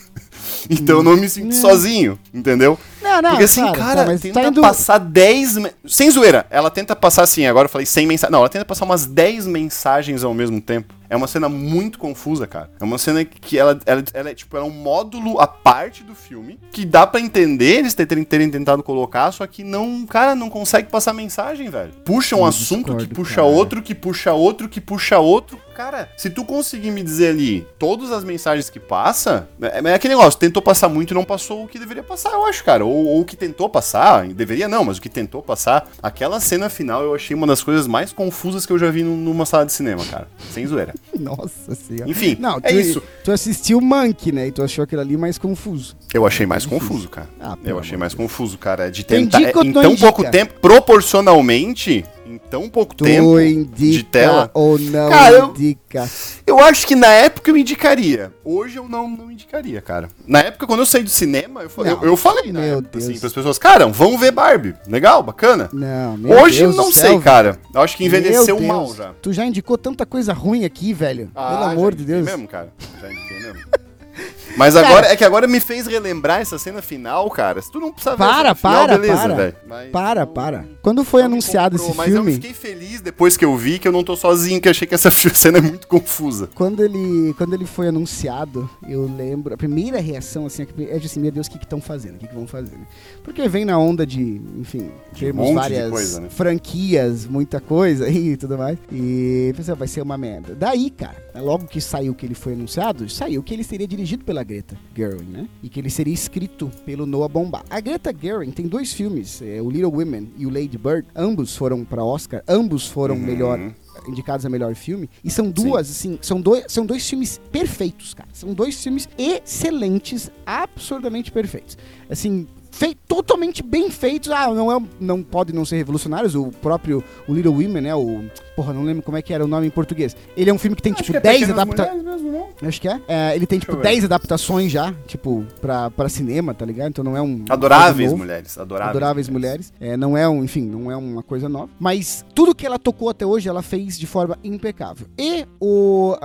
Então 0.70 0.98
eu 0.98 1.04
não 1.04 1.18
me 1.18 1.30
sinto 1.30 1.54
sozinho, 1.54 2.18
entendeu? 2.34 2.80
Não, 3.06 3.22
não, 3.22 3.30
Porque 3.32 3.44
assim, 3.46 3.62
claro, 3.62 3.78
cara, 3.78 3.96
tá, 4.02 4.06
mas 4.06 4.22
tenta 4.22 4.42
tá 4.42 4.48
indo- 4.48 4.62
passar 4.62 4.98
10. 4.98 5.58
me- 5.58 5.72
Sem 5.88 6.10
zoeira, 6.12 6.46
ela 6.50 6.70
tenta 6.70 6.96
passar 6.96 7.24
assim, 7.24 7.46
agora 7.46 7.66
eu 7.66 7.70
falei 7.70 7.86
100 7.86 8.08
mensagens. 8.08 8.32
Não, 8.32 8.40
ela 8.40 8.50
tenta 8.50 8.66
passar 8.66 8.86
umas 8.86 9.06
10 9.06 9.46
mensagens 9.48 10.24
ao 10.24 10.34
mesmo 10.34 10.60
tempo. 10.60 10.94
É 11.08 11.16
uma 11.16 11.28
cena 11.28 11.48
muito 11.48 12.00
confusa, 12.00 12.48
cara. 12.48 12.72
É 12.82 12.84
uma 12.84 12.98
cena 12.98 13.24
que 13.24 13.60
ela, 13.60 13.80
ela, 13.86 14.04
ela 14.12 14.30
é 14.32 14.34
tipo, 14.34 14.58
ela 14.58 14.66
é 14.66 14.70
um 14.70 14.74
módulo 14.74 15.40
à 15.40 15.46
parte 15.46 16.04
do 16.04 16.16
filme 16.16 16.60
que 16.72 16.84
dá 16.84 17.06
pra 17.06 17.22
entender 17.22 17.78
eles 17.78 17.94
terem, 17.94 18.24
terem 18.24 18.50
tentado 18.50 18.82
colocar, 18.82 19.32
só 19.32 19.46
que 19.46 19.64
não, 19.64 20.04
cara, 20.08 20.34
não 20.34 20.50
consegue 20.50 20.90
passar 20.90 21.14
mensagem, 21.14 21.70
velho. 21.70 21.92
Puxa 22.04 22.36
um 22.36 22.40
Eu 22.40 22.46
assunto 22.46 22.86
que 22.96 23.06
discordo, 23.06 23.16
puxa 23.16 23.36
cara. 23.36 23.48
outro, 23.48 23.82
que 23.84 23.94
puxa 23.94 24.34
outro, 24.34 24.68
que 24.68 24.82
puxa 24.82 25.20
outro. 25.20 25.60
Cara, 25.76 26.10
se 26.18 26.30
tu 26.30 26.44
conseguir 26.46 26.90
me 26.90 27.04
dizer 27.04 27.30
ali 27.30 27.68
todas 27.78 28.10
as 28.12 28.24
mensagens 28.24 28.70
que 28.70 28.80
passa, 28.80 29.48
é, 29.62 29.82
é 29.90 29.94
aquele 29.94 30.16
negócio, 30.16 30.40
tentou 30.40 30.62
passar 30.62 30.88
muito 30.90 31.12
e 31.12 31.14
não 31.14 31.24
passou 31.26 31.66
o 31.66 31.68
que 31.68 31.78
deveria 31.78 32.02
passar, 32.02 32.32
eu 32.32 32.46
acho, 32.48 32.64
cara. 32.64 32.84
Ou, 32.84 32.95
ou 32.96 33.22
o 33.22 33.26
que 33.26 33.36
tentou 33.36 33.68
passar, 33.70 34.26
deveria 34.28 34.68
não, 34.68 34.84
mas 34.86 34.98
o 34.98 35.02
que 35.02 35.10
tentou 35.10 35.42
passar. 35.42 35.90
Aquela 36.02 36.40
cena 36.40 36.70
final 36.70 37.02
eu 37.04 37.14
achei 37.16 37.36
uma 37.36 37.48
das 37.48 37.62
coisas 37.64 37.88
mais 37.88 38.12
confusas 38.14 38.66
que 38.66 38.72
eu 38.74 38.80
já 38.80 38.90
vi 38.92 39.04
num- 39.04 39.18
numa 39.18 39.46
sala 39.46 39.66
de 39.66 39.74
cinema, 39.74 40.04
cara. 40.06 40.28
Sem 40.52 40.66
zoeira. 40.68 40.94
Nossa 41.20 41.74
senhora. 41.76 42.10
Enfim, 42.10 42.38
Não, 42.40 42.58
é 42.62 42.72
tu, 42.72 42.80
isso. 42.80 43.04
Tu 43.24 43.32
assistiu 43.32 43.82
Monkey, 43.82 44.32
né? 44.32 44.48
E 44.48 44.52
tu 44.52 44.64
achou 44.64 44.84
aquilo 44.84 45.02
ali 45.02 45.18
mais 45.18 45.38
confuso. 45.38 45.96
Eu 46.14 46.26
achei 46.26 46.46
mais 46.46 46.66
confuso, 46.66 47.10
cara. 47.10 47.28
Ah, 47.40 47.58
eu 47.64 47.80
achei 47.80 47.98
mais 47.98 48.12
de 48.12 48.18
Deus. 48.18 48.30
confuso, 48.32 48.58
cara. 48.58 48.90
De 48.92 49.04
tentar. 49.04 49.40
indica 49.42 49.60
ou 49.60 49.66
em 49.66 49.74
tão 49.74 49.92
indica? 49.92 50.12
pouco 50.12 50.30
tempo, 50.32 50.54
proporcionalmente, 50.60 52.06
em 52.26 52.38
tão 52.38 52.68
pouco 52.70 52.96
Tu 52.96 53.04
tempo 53.06 53.36
de 53.76 54.04
tela. 54.04 54.50
ou 54.54 54.80
não 54.80 55.10
Cara, 55.10 55.36
eu- 55.36 55.50
indica? 55.50 56.10
Eu 56.46 56.60
acho 56.60 56.88
que 56.88 56.96
na 56.96 57.08
época 57.08 57.52
eu 57.52 57.58
indicaria. 57.58 58.32
Hoje 58.44 58.78
eu 58.78 58.90
não, 58.90 59.08
não 59.10 59.32
indicaria, 59.32 59.80
cara. 59.82 60.10
Na 60.28 60.40
época, 60.40 60.66
quando 60.66 60.80
eu 60.80 60.86
saí 60.86 61.04
do 61.04 61.10
cinema, 61.10 61.62
eu, 61.64 61.72
Não, 61.78 61.86
eu, 61.86 62.04
eu 62.04 62.18
falei, 62.18 62.52
né? 62.52 62.62
meu 62.62 62.82
Deus. 62.82 63.04
Assim, 63.10 63.20
pras 63.20 63.32
pessoas, 63.34 63.58
cara, 63.60 63.86
vamos 63.88 64.20
ver 64.20 64.32
Barbie. 64.32 64.74
Legal, 64.88 65.22
bacana. 65.22 65.70
Não, 65.72 66.18
meu 66.18 66.38
Hoje 66.40 66.60
Deus 66.62 66.76
não 66.76 66.92
sei, 66.92 67.12
céu, 67.12 67.22
cara. 67.22 67.60
Eu 67.74 67.82
acho 67.82 67.96
que 67.96 68.06
envelheceu 68.06 68.60
mal 68.62 68.94
já. 68.96 69.14
Tu 69.22 69.32
já 69.32 69.46
indicou 69.46 69.78
tanta 69.78 70.06
coisa 70.06 70.34
ruim 70.34 70.66
aqui, 70.66 70.94
velho. 70.94 71.30
Ah, 71.36 71.50
Pelo 71.58 71.64
amor 71.72 71.94
de 71.96 72.04
Deus. 72.06 72.26
mesmo, 72.26 72.48
cara. 72.48 72.74
Já 73.02 73.12
indiquei 73.12 73.40
mesmo. 73.40 73.60
Mas 74.58 74.74
Cara- 74.74 74.88
agora, 74.88 75.08
é 75.08 75.16
que 75.16 75.24
agora 75.24 75.48
me 75.48 75.60
fez 75.60 75.88
relembrar 75.88 76.42
essa 76.42 76.58
cena 76.58 76.82
final, 76.82 77.30
cara. 77.30 77.62
Se 77.62 77.72
tu 77.72 77.80
não 77.80 77.92
precisa 77.92 78.16
ver 78.16 78.24
a 78.24 78.28
Para, 78.28 78.38
cena 78.38 78.56
final, 78.56 78.74
para, 78.88 78.98
beleza, 78.98 79.22
para. 79.22 79.34
velho. 79.36 79.56
Mas 79.68 79.92
Para, 79.92 80.28
para. 80.28 80.66
Quando 80.82 81.04
foi 81.04 81.22
anunciado 81.24 81.78
comprou, 81.78 81.90
esse 81.90 81.98
mas 81.98 82.08
eu 82.10 82.16
filme, 82.24 82.34
fiquei 82.34 82.54
feliz 82.54 83.02
depois 83.02 83.36
que 83.36 83.44
eu 83.46 83.56
vi 83.58 83.80
que 83.80 83.88
eu 83.88 83.92
não 83.92 84.04
tô 84.04 84.16
sozinho, 84.16 84.62
que 84.62 84.68
eu 84.68 84.72
achei 84.72 84.88
que 84.88 84.96
essa 84.96 85.10
cena 85.34 85.58
é 85.58 85.62
muito 85.62 85.88
confusa. 85.88 86.50
quando 86.56 86.84
ele, 86.84 87.34
quando 87.38 87.54
ele 87.54 87.66
foi 87.66 87.88
anunciado, 87.88 88.70
eu 88.88 89.10
lembro, 89.18 89.54
a 89.54 89.58
primeira 89.58 90.00
reação 90.00 90.46
assim 90.46 90.66
é 90.90 90.98
de 91.00 91.06
assim, 91.06 91.20
meu 91.20 91.32
Deus, 91.32 91.48
o 91.48 91.52
que 91.52 91.58
estão 91.58 91.82
fazendo? 91.82 92.16
O 92.16 92.18
que, 92.20 92.28
que 92.28 92.36
vão 92.36 92.48
fazer? 92.48 92.78
Porque 93.24 93.48
vem 93.48 93.66
na 93.66 93.78
onda 93.78 94.06
de, 94.06 94.42
enfim, 94.60 94.90
termos 95.18 95.48
de 95.48 95.54
várias 95.54 95.90
coisa, 95.90 96.20
né? 96.22 96.28
franquias, 96.30 97.26
muita 97.26 97.60
coisa 97.60 98.08
e 98.10 98.38
tudo 98.38 98.58
mais. 98.58 98.78
E 98.92 99.54
pensei, 99.56 99.74
"Ah, 99.74 99.76
vai 99.76 99.88
ser 99.88 100.02
uma 100.02 100.18
merda. 100.18 100.56
Daí, 100.56 100.90
cara, 100.90 101.16
logo 101.36 101.66
que 101.66 101.82
saiu 101.82 102.14
que 102.16 102.26
ele 102.26 102.36
foi 102.36 102.54
anunciado, 102.54 103.08
saiu 103.10 103.44
que 103.44 103.54
ele 103.54 103.64
seria 103.64 103.88
dirigido 103.88 104.24
pela 104.36 104.44
Greta 104.44 104.78
Gerwig, 104.94 105.24
né? 105.32 105.48
E 105.64 105.70
que 105.70 105.80
ele 105.80 105.90
seria 105.90 106.14
escrito 106.14 106.70
pelo 106.86 107.06
Noah 107.06 107.30
Baumbach. 107.30 107.64
A 107.70 107.80
Greta 107.80 108.14
Gerwig 108.14 108.52
tem 108.52 108.68
dois 108.68 108.92
filmes, 108.92 109.42
é, 109.42 109.62
o 109.62 109.70
Little 109.70 109.92
Women 109.92 110.30
e 110.38 110.46
o 110.46 110.50
Lady 110.50 110.78
Bird. 110.78 111.08
Ambos 111.16 111.56
foram 111.56 111.86
para 111.86 112.04
Oscar, 112.04 112.44
ambos 112.48 112.86
foram 112.88 113.16
Uhum. 113.16 113.22
melhor 113.22 113.72
indicados 114.10 114.46
a 114.46 114.50
melhor 114.50 114.76
filme. 114.76 115.10
E 115.24 115.32
são 115.32 115.50
duas, 115.50 115.90
assim, 115.90 116.20
são 116.22 116.42
dois, 116.42 116.66
são 116.68 116.86
dois 116.86 117.10
filmes 117.10 117.40
perfeitos, 117.50 118.14
cara. 118.14 118.28
São 118.34 118.54
dois 118.54 118.84
filmes 118.84 119.08
excelentes, 119.18 120.30
absurdamente 120.46 121.32
perfeitos. 121.32 121.78
Assim, 122.10 122.46
fei- 122.76 122.96
totalmente 123.08 123.64
bem 123.64 123.90
feitos. 123.90 124.30
Ah, 124.32 124.54
não, 124.54 124.72
é, 124.72 124.82
não 125.00 125.24
pode 125.24 125.54
não 125.54 125.64
ser 125.66 125.78
revolucionários. 125.78 126.36
O 126.36 126.48
próprio 126.62 127.04
o 127.28 127.34
Little 127.34 127.54
Women, 127.54 127.82
né? 127.82 127.96
O. 127.96 128.24
Porra, 128.56 128.74
não 128.74 128.84
lembro 128.84 129.04
como 129.04 129.18
é 129.18 129.22
que 129.22 129.34
era 129.34 129.44
o 129.44 129.48
nome 129.48 129.68
em 129.68 129.70
português. 129.70 130.16
Ele 130.36 130.50
é 130.50 130.54
um 130.54 130.58
filme 130.58 130.76
que 130.76 130.82
tem, 130.82 130.94
Acho 130.94 131.04
tipo, 131.04 131.12
que 131.14 131.18
é 131.18 131.22
10 131.22 131.40
Pequenas 131.40 131.60
adaptações. 131.60 132.04
Mulheres 132.04 132.22
mesmo, 132.22 132.38
não? 132.62 132.68
Acho 132.70 132.82
que 132.82 132.88
é. 132.88 133.02
É, 133.08 133.36
ele 133.36 133.46
tem, 133.46 133.60
tipo, 133.60 133.72
eu 133.74 133.78
ver. 133.78 133.84
10 133.84 134.06
adaptações 134.06 134.72
já, 134.72 134.94
tipo, 135.08 135.46
pra, 135.60 135.90
pra 135.92 136.08
cinema, 136.10 136.54
tá 136.54 136.66
ligado? 136.66 136.90
Então 136.90 137.04
não 137.04 137.16
é 137.18 137.22
um. 137.22 137.44
Adoráveis 137.50 138.14
mulheres. 138.14 138.58
Adoráveis, 138.58 138.90
Adoráveis 138.90 139.30
mulheres. 139.30 139.74
É, 139.80 139.98
não 139.98 140.18
é 140.18 140.28
um, 140.28 140.44
enfim, 140.44 140.62
não 140.62 140.92
é 140.92 140.96
uma 140.96 141.24
coisa 141.24 141.50
nova. 141.50 141.70
Mas 141.80 142.26
tudo 142.34 142.56
que 142.56 142.66
ela 142.66 142.80
tocou 142.80 143.10
até 143.10 143.26
hoje, 143.26 143.50
ela 143.50 143.62
fez 143.62 143.98
de 143.98 144.08
forma 144.08 144.38
impecável. 144.44 145.08
E 145.18 145.46
o, 145.60 146.16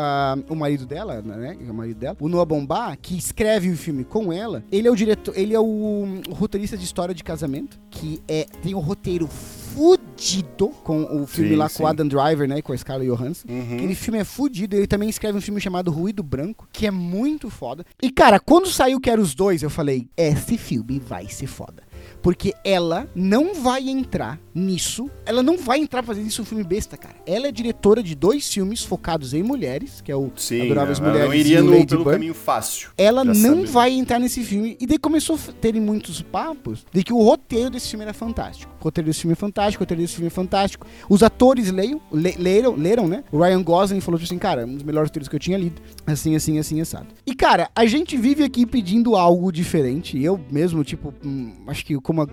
o 0.48 0.54
marido 0.54 0.86
dela, 0.86 1.20
né? 1.20 1.56
O 1.68 1.74
marido 1.74 1.98
dela, 1.98 2.16
o 2.20 2.28
Noah 2.28 2.44
Bombá, 2.44 2.96
que 2.96 3.16
escreve 3.16 3.70
o 3.70 3.76
filme 3.76 4.04
com 4.04 4.32
ela, 4.32 4.62
ele 4.70 4.86
é 4.86 4.90
o 4.90 4.96
diretor, 4.96 5.36
ele 5.36 5.54
é 5.54 5.60
o 5.60 6.20
roteirista 6.40 6.76
de 6.76 6.84
história 6.84 7.14
de 7.14 7.22
casamento, 7.22 7.78
que 7.90 8.22
é 8.26 8.46
tem 8.62 8.74
um 8.74 8.80
roteiro 8.80 9.28
fudido 9.28 10.68
com 10.82 11.02
o 11.22 11.26
filme 11.26 11.50
Sim, 11.50 11.56
lá 11.56 11.68
sim. 11.68 11.78
com 11.78 11.84
o 11.84 11.86
Adam 11.86 12.08
Driver, 12.08 12.48
né? 12.48 12.62
Com 12.62 12.72
a 12.72 12.76
Scarlett 12.76 13.10
Johansson. 13.10 13.46
Uhum. 13.48 13.74
Aquele 13.74 13.94
filme 13.94 14.18
é 14.18 14.24
fudido. 14.24 14.74
Ele 14.74 14.86
também 14.86 15.08
escreve 15.08 15.38
um 15.38 15.40
filme 15.40 15.60
chamado 15.60 15.90
Ruído 15.90 16.22
Branco, 16.22 16.66
que 16.72 16.86
é 16.86 16.90
muito 16.90 17.50
foda. 17.50 17.84
E, 18.02 18.10
cara, 18.10 18.40
quando 18.40 18.68
saiu 18.68 18.98
que 18.98 19.10
eram 19.10 19.22
os 19.22 19.34
dois, 19.34 19.62
eu 19.62 19.70
falei: 19.70 20.08
esse 20.16 20.56
filme 20.56 20.98
vai 20.98 21.28
ser 21.28 21.46
foda. 21.46 21.82
Porque 22.22 22.54
ela 22.64 23.08
não 23.14 23.54
vai 23.54 23.88
entrar 23.88 24.38
nisso. 24.54 25.10
Ela 25.24 25.42
não 25.42 25.56
vai 25.56 25.78
entrar 25.78 26.02
fazendo 26.02 26.26
isso 26.26 26.42
um 26.42 26.44
filme 26.44 26.62
besta, 26.64 26.96
cara. 26.96 27.14
Ela 27.26 27.48
é 27.48 27.52
diretora 27.52 28.02
de 28.02 28.14
dois 28.14 28.52
filmes 28.52 28.82
focados 28.84 29.32
em 29.32 29.42
mulheres, 29.42 30.00
que 30.00 30.10
é 30.12 30.16
o 30.16 30.30
Sim, 30.36 30.62
Adoráveis 30.62 30.98
ela 30.98 31.08
Mulheres 31.10 31.28
não 31.28 31.34
iria 31.34 31.60
o 31.60 31.64
no, 31.64 31.70
Lady 31.72 31.86
pelo 31.86 32.04
Bird. 32.04 32.16
caminho 32.16 32.34
fácil. 32.34 32.90
Ela 32.98 33.24
não 33.24 33.34
sabe. 33.34 33.66
vai 33.66 33.92
entrar 33.92 34.18
nesse 34.18 34.42
filme. 34.44 34.76
E 34.80 34.86
daí 34.86 34.98
começou 34.98 35.36
a 35.36 35.52
terem 35.60 35.80
muitos 35.80 36.20
papos 36.20 36.84
de 36.92 37.02
que 37.02 37.12
o 37.12 37.22
roteiro 37.22 37.70
desse 37.70 37.88
filme 37.90 38.04
era 38.04 38.12
fantástico. 38.14 38.72
O 38.80 38.84
roteiro 38.84 39.06
desse 39.08 39.20
filme 39.20 39.32
é 39.32 39.36
fantástico, 39.36 39.82
o 39.82 39.84
roteiro 39.84 40.02
desse 40.02 40.14
filme 40.14 40.26
é 40.26 40.30
fantástico. 40.30 40.86
Os 41.08 41.22
atores 41.22 41.70
leiam, 41.70 42.00
le- 42.12 42.36
leram, 42.38 42.74
leram, 42.76 43.08
né? 43.08 43.24
O 43.30 43.38
Ryan 43.42 43.62
Gosling 43.62 44.00
falou 44.00 44.20
assim, 44.20 44.38
cara, 44.38 44.66
um 44.66 44.74
dos 44.74 44.82
melhores 44.82 45.08
roteiros 45.08 45.28
que 45.28 45.36
eu 45.36 45.40
tinha 45.40 45.56
lido. 45.58 45.80
Assim, 46.06 46.34
assim, 46.34 46.58
assim, 46.58 46.80
assado. 46.80 47.06
E, 47.26 47.34
cara, 47.34 47.70
a 47.74 47.86
gente 47.86 48.16
vive 48.16 48.42
aqui 48.42 48.66
pedindo 48.66 49.16
algo 49.16 49.50
diferente. 49.52 50.20
Eu 50.22 50.40
mesmo, 50.50 50.82
tipo, 50.84 51.14
hum, 51.24 51.52
acho 51.66 51.84
que 51.84 51.94
como 52.10 52.22
a 52.22 52.28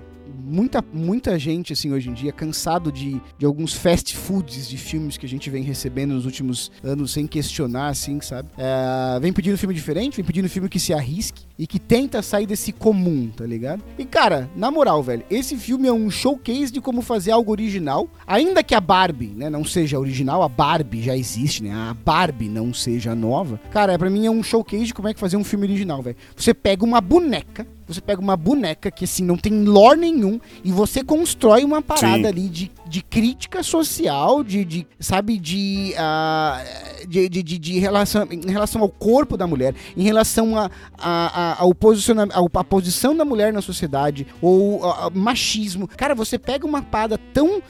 muita, 0.48 0.84
muita 0.94 1.38
gente, 1.38 1.74
assim, 1.74 1.92
hoje 1.92 2.10
em 2.10 2.14
dia, 2.14 2.32
cansado 2.32 2.92
de, 2.92 3.22
de 3.38 3.46
alguns 3.46 3.74
fast 3.74 4.16
foods 4.16 4.68
de 4.68 4.76
filmes 4.76 5.18
que 5.18 5.26
a 5.26 5.30
gente 5.30 5.50
vem 5.50 5.62
recebendo 5.62 6.14
nos 6.16 6.26
últimos 6.26 6.72
anos 6.84 7.12
sem 7.12 7.28
questionar, 7.28 7.90
assim, 7.90 8.20
sabe? 8.22 8.50
É, 8.58 9.20
vem 9.20 9.32
pedindo 9.32 9.58
filme 9.58 9.76
diferente, 9.76 10.16
vem 10.16 10.26
pedindo 10.26 10.50
filme 10.50 10.68
que 10.68 10.80
se 10.80 10.94
arrisque 10.94 11.46
e 11.60 11.68
que 11.68 11.80
tenta 11.80 12.24
sair 12.24 12.48
desse 12.48 12.72
comum, 12.72 13.30
tá 13.36 13.46
ligado? 13.46 13.84
E, 14.00 14.06
cara, 14.06 14.50
na 14.56 14.72
moral, 14.72 15.04
velho, 15.04 15.24
esse 15.30 15.56
filme 15.58 15.88
é 15.88 15.94
um 15.94 16.10
showcase 16.10 16.72
de 16.72 16.82
como 16.82 17.02
fazer 17.02 17.32
algo 17.32 17.52
original, 17.52 18.10
ainda 18.26 18.64
que 18.64 18.74
a 18.74 18.82
Barbie, 18.82 19.34
né, 19.36 19.50
não 19.50 19.64
seja 19.64 20.00
original, 20.00 20.42
a 20.42 20.50
Barbie 20.50 21.04
já 21.04 21.16
existe, 21.16 21.64
né? 21.64 21.72
A 21.72 21.94
Barbie 21.94 22.50
não 22.50 22.74
seja 22.74 23.14
nova. 23.14 23.60
Cara, 23.72 23.98
para 24.00 24.10
mim 24.10 24.26
é 24.26 24.32
um 24.32 24.42
showcase 24.42 24.86
de 24.86 24.94
como 24.94 25.08
é 25.08 25.14
que 25.14 25.20
fazer 25.20 25.38
um 25.38 25.44
filme 25.44 25.66
original, 25.66 26.02
velho. 26.02 26.16
Você 26.36 26.54
pega 26.54 26.84
uma 26.84 27.02
boneca 27.02 27.68
você 27.88 28.02
pega 28.02 28.22
uma 28.22 28.36
boneca 28.36 28.92
que 28.92 29.06
assim 29.06 29.24
não 29.24 29.38
tem 29.38 29.64
lore 29.64 30.00
nenhum 30.00 30.40
e 30.64 30.72
você 30.72 31.04
constrói 31.04 31.64
uma 31.64 31.82
parada 31.82 32.18
Sim. 32.18 32.26
ali 32.26 32.50
de, 32.50 32.72
de 32.86 33.02
crítica 33.02 33.64
social, 33.64 34.44
de, 34.44 34.66
de 34.66 34.88
sabe, 35.00 35.38
de, 35.38 35.94
uh, 35.96 37.08
de, 37.08 37.30
de, 37.30 37.44
de, 37.44 37.58
de, 37.58 37.80
relação, 37.80 38.28
em 38.30 38.52
relação 38.52 38.82
ao 38.82 38.90
corpo 38.90 39.38
da 39.38 39.48
mulher, 39.48 39.74
em 39.96 40.04
relação 40.04 40.58
a, 40.58 40.70
a, 40.98 41.54
a 41.54 41.62
ao 41.62 41.74
posicionamento, 41.74 42.36
a, 42.36 42.60
a 42.60 42.64
posição 42.64 43.16
da 43.16 43.24
mulher 43.24 43.54
na 43.54 43.62
sociedade, 43.62 44.28
ou 44.42 44.86
a, 44.86 45.10
machismo. 45.10 45.88
Cara, 45.88 46.14
você 46.14 46.38
pega 46.38 46.66
uma 46.66 46.82
parada 46.82 47.18
tão 47.34 47.62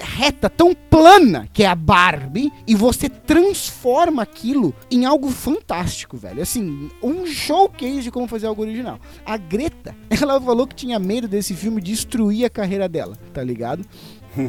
reta, 0.00 0.48
tão 0.48 0.74
plana 0.74 1.48
que 1.52 1.62
é 1.62 1.66
a 1.66 1.74
Barbie, 1.74 2.52
e 2.66 2.74
você 2.74 3.08
transforma 3.08 4.22
aquilo 4.22 4.74
em 4.90 5.04
algo 5.04 5.30
fantástico, 5.30 6.16
velho. 6.16 6.42
Assim, 6.42 6.90
um 7.02 7.26
showcase 7.26 8.02
de 8.02 8.10
como 8.10 8.26
fazer 8.26 8.46
algo 8.46 8.62
original. 8.62 8.98
A 9.24 9.36
Greta, 9.36 9.94
ela 10.10 10.40
falou 10.40 10.66
que 10.66 10.74
tinha 10.74 10.98
medo 10.98 11.28
desse 11.28 11.54
filme 11.54 11.80
destruir 11.80 12.44
a 12.44 12.50
carreira 12.50 12.88
dela, 12.88 13.16
tá 13.32 13.42
ligado? 13.42 13.84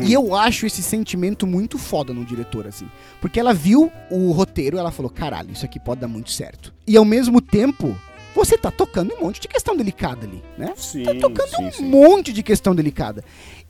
e 0.05 0.13
eu 0.13 0.35
acho 0.35 0.65
esse 0.65 0.83
sentimento 0.83 1.47
muito 1.47 1.77
foda 1.77 2.13
no 2.13 2.25
diretor, 2.25 2.67
assim. 2.67 2.87
Porque 3.21 3.39
ela 3.39 3.53
viu 3.53 3.91
o 4.11 4.31
roteiro, 4.31 4.77
ela 4.77 4.91
falou: 4.91 5.09
caralho, 5.09 5.51
isso 5.51 5.65
aqui 5.65 5.79
pode 5.79 6.01
dar 6.01 6.07
muito 6.07 6.31
certo. 6.31 6.73
E 6.85 6.97
ao 6.97 7.05
mesmo 7.05 7.39
tempo, 7.39 7.95
você 8.37 8.55
tá 8.55 8.69
tocando 8.69 9.15
um 9.15 9.21
monte 9.21 9.39
de 9.39 9.47
questão 9.47 9.75
delicada 9.75 10.25
ali, 10.27 10.43
né? 10.57 10.73
Sim, 10.75 11.03
tá 11.03 11.15
tocando 11.15 11.49
sim, 11.49 11.65
um 11.65 11.71
sim. 11.71 11.85
monte 11.85 12.31
de 12.31 12.43
questão 12.43 12.75
delicada. 12.75 13.23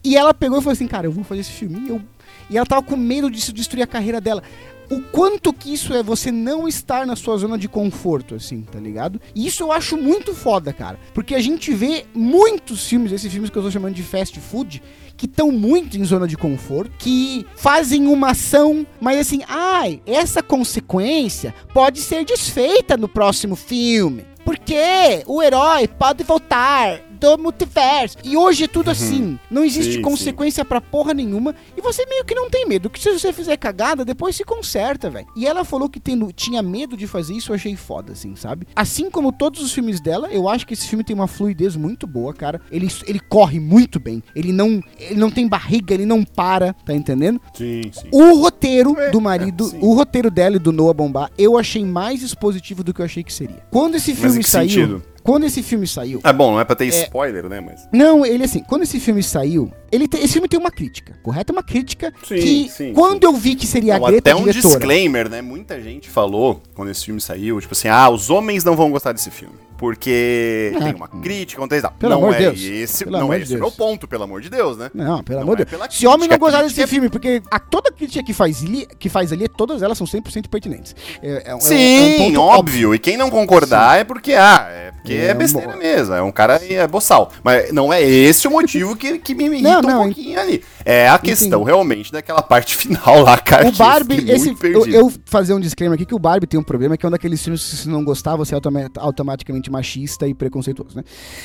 E 0.03 0.15
ela 0.15 0.33
pegou 0.33 0.59
e 0.59 0.61
falou 0.61 0.73
assim, 0.73 0.87
cara, 0.87 1.07
eu 1.07 1.11
vou 1.11 1.23
fazer 1.23 1.41
esse 1.41 1.51
filme. 1.51 1.89
Eu... 1.89 2.01
E 2.49 2.57
ela 2.57 2.65
tava 2.65 2.81
com 2.81 2.95
medo 2.95 3.29
disso 3.29 3.51
destruir 3.51 3.83
a 3.83 3.87
carreira 3.87 4.21
dela. 4.21 4.41
O 4.89 5.01
quanto 5.01 5.51
que 5.51 5.73
isso 5.73 5.93
é 5.93 6.01
você 6.01 6.31
não 6.31 6.65
estar 6.65 7.05
na 7.05 7.15
sua 7.17 7.35
zona 7.37 7.57
de 7.57 7.67
conforto, 7.67 8.35
assim, 8.35 8.61
tá 8.61 8.79
ligado? 8.79 9.19
E 9.35 9.45
isso 9.45 9.63
eu 9.63 9.71
acho 9.71 9.97
muito 9.97 10.33
foda, 10.33 10.71
cara. 10.71 10.97
Porque 11.13 11.35
a 11.35 11.41
gente 11.41 11.73
vê 11.73 12.05
muitos 12.13 12.87
filmes, 12.87 13.11
esses 13.11 13.29
filmes 13.29 13.49
que 13.49 13.57
eu 13.57 13.63
tô 13.63 13.69
chamando 13.69 13.95
de 13.95 14.03
fast 14.03 14.39
food, 14.39 14.81
que 15.17 15.25
estão 15.25 15.51
muito 15.51 15.97
em 15.97 16.05
zona 16.05 16.25
de 16.25 16.37
conforto, 16.37 16.91
que 16.97 17.45
fazem 17.55 18.07
uma 18.07 18.31
ação, 18.31 18.87
mas 19.01 19.19
assim, 19.19 19.41
ai, 19.49 20.01
essa 20.05 20.41
consequência 20.41 21.53
pode 21.73 21.99
ser 21.99 22.23
desfeita 22.23 22.95
no 22.95 23.09
próximo 23.09 23.57
filme. 23.57 24.25
Porque 24.45 25.23
o 25.25 25.43
herói 25.43 25.89
pode 25.89 26.23
voltar 26.23 27.01
do 27.17 27.37
multiverso. 27.37 28.17
E 28.23 28.37
hoje 28.37 28.65
é 28.65 28.67
tudo 28.67 28.87
uhum. 28.87 28.91
assim. 28.91 29.39
Não 29.49 29.63
existe 29.63 29.93
sim, 29.93 30.01
consequência 30.01 30.63
sim. 30.63 30.67
pra 30.67 30.79
porra 30.79 31.13
nenhuma. 31.13 31.55
E 31.75 31.81
você 31.81 32.05
meio 32.05 32.23
que 32.23 32.35
não 32.35 32.49
tem 32.49 32.65
medo. 32.65 32.89
Que 32.89 32.99
se 32.99 33.11
você 33.11 33.33
fizer 33.33 33.57
cagada, 33.57 34.05
depois 34.05 34.35
se 34.35 34.43
conserta, 34.43 35.09
velho. 35.09 35.27
E 35.35 35.45
ela 35.45 35.65
falou 35.65 35.89
que 35.89 35.99
tendo, 35.99 36.31
tinha 36.31 36.61
medo 36.61 36.95
de 36.95 37.07
fazer 37.07 37.33
isso, 37.33 37.51
eu 37.51 37.55
achei 37.55 37.75
foda, 37.75 38.13
assim, 38.13 38.35
sabe? 38.35 38.67
Assim 38.75 39.09
como 39.09 39.31
todos 39.31 39.61
os 39.61 39.71
filmes 39.71 39.99
dela, 39.99 40.29
eu 40.31 40.47
acho 40.47 40.65
que 40.65 40.73
esse 40.73 40.87
filme 40.87 41.03
tem 41.03 41.15
uma 41.15 41.27
fluidez 41.27 41.75
muito 41.75 42.05
boa, 42.05 42.33
cara. 42.33 42.61
Ele, 42.71 42.87
ele 43.05 43.19
corre 43.19 43.59
muito 43.59 43.99
bem. 43.99 44.21
Ele 44.35 44.51
não, 44.51 44.81
ele 44.99 45.19
não 45.19 45.29
tem 45.29 45.47
barriga, 45.47 45.93
ele 45.93 46.05
não 46.05 46.23
para, 46.23 46.73
tá 46.73 46.93
entendendo? 46.93 47.41
Sim, 47.53 47.81
sim. 47.91 48.07
O 48.11 48.41
roteiro 48.41 48.97
é, 48.99 49.09
do 49.09 49.19
marido, 49.19 49.71
é, 49.73 49.77
o 49.81 49.93
roteiro 49.93 50.29
dela 50.29 50.55
e 50.55 50.59
do 50.59 50.71
Noah 50.71 50.93
Bombar, 50.93 51.31
eu 51.37 51.57
achei 51.57 51.83
mais 51.83 52.21
expositivo 52.21 52.83
do 52.83 52.93
que 52.93 53.01
eu 53.01 53.05
achei 53.05 53.23
que 53.23 53.33
seria. 53.33 53.63
Quando 53.71 53.95
esse 53.95 54.15
filme 54.15 54.43
saiu. 54.43 54.69
Sentido? 54.69 55.03
Quando 55.23 55.45
esse 55.45 55.61
filme 55.61 55.87
saiu. 55.87 56.19
É 56.23 56.33
bom, 56.33 56.51
não 56.51 56.59
é 56.59 56.65
pra 56.65 56.75
ter 56.75 56.85
é... 56.85 57.03
spoiler, 57.03 57.47
né? 57.47 57.59
Mas... 57.59 57.87
Não, 57.91 58.25
ele 58.25 58.43
assim, 58.43 58.63
quando 58.63 58.83
esse 58.83 58.99
filme 58.99 59.21
saiu, 59.21 59.71
ele 59.91 60.07
te... 60.07 60.17
esse 60.17 60.33
filme 60.33 60.47
tem 60.47 60.59
uma 60.59 60.71
crítica, 60.71 61.17
correto? 61.23 61.51
Uma 61.51 61.63
crítica 61.63 62.13
sim, 62.25 62.35
que 62.35 62.69
sim, 62.69 62.93
quando 62.93 63.21
sim. 63.21 63.27
eu 63.27 63.33
vi 63.33 63.55
que 63.55 63.67
seria 63.67 63.97
não, 63.97 64.05
a 64.05 64.09
Greta 64.09 64.31
até 64.31 64.35
um 64.39 64.43
diretora, 64.45 64.75
disclaimer, 64.75 65.29
né? 65.29 65.41
Muita 65.41 65.81
gente 65.81 66.09
falou 66.09 66.61
quando 66.73 66.89
esse 66.89 67.05
filme 67.05 67.21
saiu, 67.21 67.59
tipo 67.59 67.73
assim, 67.73 67.87
ah, 67.87 68.09
os 68.09 68.29
homens 68.29 68.63
não 68.63 68.75
vão 68.75 68.91
gostar 68.91 69.11
desse 69.11 69.31
filme 69.31 69.66
porque 69.77 70.73
é. 70.75 70.79
tem 70.79 70.95
uma 70.95 71.07
crítica, 71.07 71.61
um 71.61 71.67
tal. 71.67 71.91
Pelo 71.91 72.11
não 72.11 72.17
amor 72.19 72.35
é 72.35 72.39
Deus. 72.39 72.61
esse, 72.61 73.05
pelo 73.05 73.19
não 73.19 73.31
é 73.31 73.39
esse 73.39 73.49
de 73.49 73.55
o 73.55 73.59
meu 73.59 73.71
ponto, 73.71 74.07
pelo 74.07 74.23
amor 74.23 74.41
de 74.41 74.49
Deus, 74.49 74.77
né? 74.77 74.89
Não, 74.93 75.23
pelo 75.23 75.39
não 75.39 75.43
amor 75.43 75.57
de 75.57 75.61
é 75.63 75.65
Deus. 75.65 75.87
Se 75.91 76.07
homem 76.07 76.27
não 76.27 76.37
gostar 76.37 76.63
desse 76.63 76.85
filme, 76.87 77.09
porque 77.09 77.41
a 77.51 77.59
toda 77.59 77.91
crítica 77.91 78.23
que 78.23 78.33
faz 78.33 78.63
ali, 78.63 78.87
que 78.99 79.09
faz 79.09 79.31
ali, 79.31 79.47
todas 79.47 79.81
elas 79.81 79.97
são 79.97 80.07
100% 80.07 80.47
pertinentes. 80.47 80.95
É, 81.21 81.51
é, 81.51 81.59
Sim, 81.59 82.35
um 82.35 82.39
óbvio. 82.39 82.41
óbvio. 82.41 82.95
E 82.95 82.99
quem 82.99 83.17
não 83.17 83.29
concordar 83.29 83.95
Sim. 83.95 84.01
é 84.01 84.03
porque, 84.03 84.33
ah, 84.33 84.67
é 84.69 84.91
porque 84.91 85.13
é, 85.13 85.33
besteira 85.33 85.75
um... 85.75 85.77
mesmo, 85.77 86.13
é 86.13 86.21
um 86.21 86.31
cara 86.31 86.59
é 86.67 86.87
boçal. 86.87 87.31
Mas 87.43 87.71
não 87.71 87.93
é 87.93 88.01
esse 88.01 88.47
o 88.47 88.51
motivo 88.51 88.95
que, 88.95 89.19
que 89.19 89.35
me 89.35 89.45
irrita 89.45 89.69
não, 89.69 89.81
não, 89.81 90.01
um 90.01 90.05
pouquinho 90.05 90.39
ali. 90.39 90.63
É 90.89 91.09
a 91.09 91.19
questão 91.19 91.63
realmente 91.63 92.13
daquela 92.13 92.41
parte 92.41 92.73
final 92.77 93.21
lá, 93.21 93.37
cara. 93.37 93.67
O 93.67 93.73
Barbie, 93.73 94.31
esse, 94.31 94.55
eu, 94.63 94.85
eu, 94.87 95.13
fazer 95.25 95.53
um 95.53 95.59
disclaimer 95.59 95.95
aqui 95.95 96.05
que 96.05 96.15
o 96.15 96.19
Barbie 96.19 96.47
tem 96.47 96.57
um 96.57 96.63
problema 96.63 96.95
que 96.95 97.05
é 97.05 97.09
um 97.09 97.11
daqueles 97.11 97.43
filmes 97.43 97.61
que 97.61 97.75
se 97.75 97.89
não 97.89 98.05
gostar, 98.05 98.37
você 98.37 98.55
é 98.55 98.59
automaticamente 98.95 99.69
machista 99.69 100.25
e 100.25 100.33
preconceituoso, 100.33 100.95
né? 100.95 101.03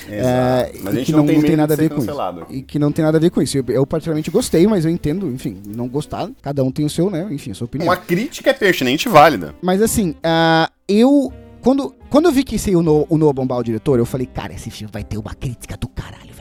É, 0.08 0.72
mas 0.84 0.94
a 0.94 0.98
gente 0.98 1.10
não, 1.10 1.18
não, 1.18 1.26
tem, 1.26 1.42
tem 1.42 1.56
nada 1.56 1.74
a 1.74 1.76
ver 1.76 1.90
com 1.90 2.02
isso. 2.02 2.12
E 2.50 2.62
que 2.62 2.78
não 2.78 2.92
tem 2.92 3.04
nada 3.04 3.18
a 3.18 3.20
ver 3.20 3.30
com 3.30 3.42
isso. 3.42 3.58
Eu, 3.58 3.64
eu, 3.66 3.84
particularmente 3.84 4.30
gostei, 4.30 4.64
mas 4.68 4.84
eu 4.84 4.92
entendo, 4.92 5.26
enfim, 5.26 5.60
não 5.66 5.88
gostar, 5.88 6.30
cada 6.40 6.62
um 6.62 6.70
tem 6.70 6.84
o 6.84 6.90
seu, 6.90 7.10
né? 7.10 7.26
Enfim, 7.32 7.50
a 7.50 7.54
sua 7.54 7.64
opinião. 7.64 7.88
Uma 7.88 7.96
crítica 7.96 8.50
é 8.50 8.52
pertinente 8.52 9.08
e 9.08 9.10
válida. 9.10 9.56
Mas 9.60 9.82
assim, 9.82 10.10
uh, 10.10 10.70
eu. 10.86 11.32
Quando, 11.60 11.94
quando 12.10 12.26
eu 12.26 12.32
vi 12.32 12.44
que 12.44 12.58
saiu 12.58 12.80
o, 12.80 13.06
o 13.08 13.18
Noah 13.18 13.32
Bombal, 13.32 13.58
o 13.58 13.64
diretor, 13.64 13.98
eu 13.98 14.06
falei, 14.06 14.26
cara, 14.26 14.52
esse 14.52 14.70
filme 14.70 14.90
vai 14.92 15.02
ter 15.02 15.18
uma 15.18 15.34
crítica 15.34 15.76
do 15.76 15.88
caralho. 15.88 16.31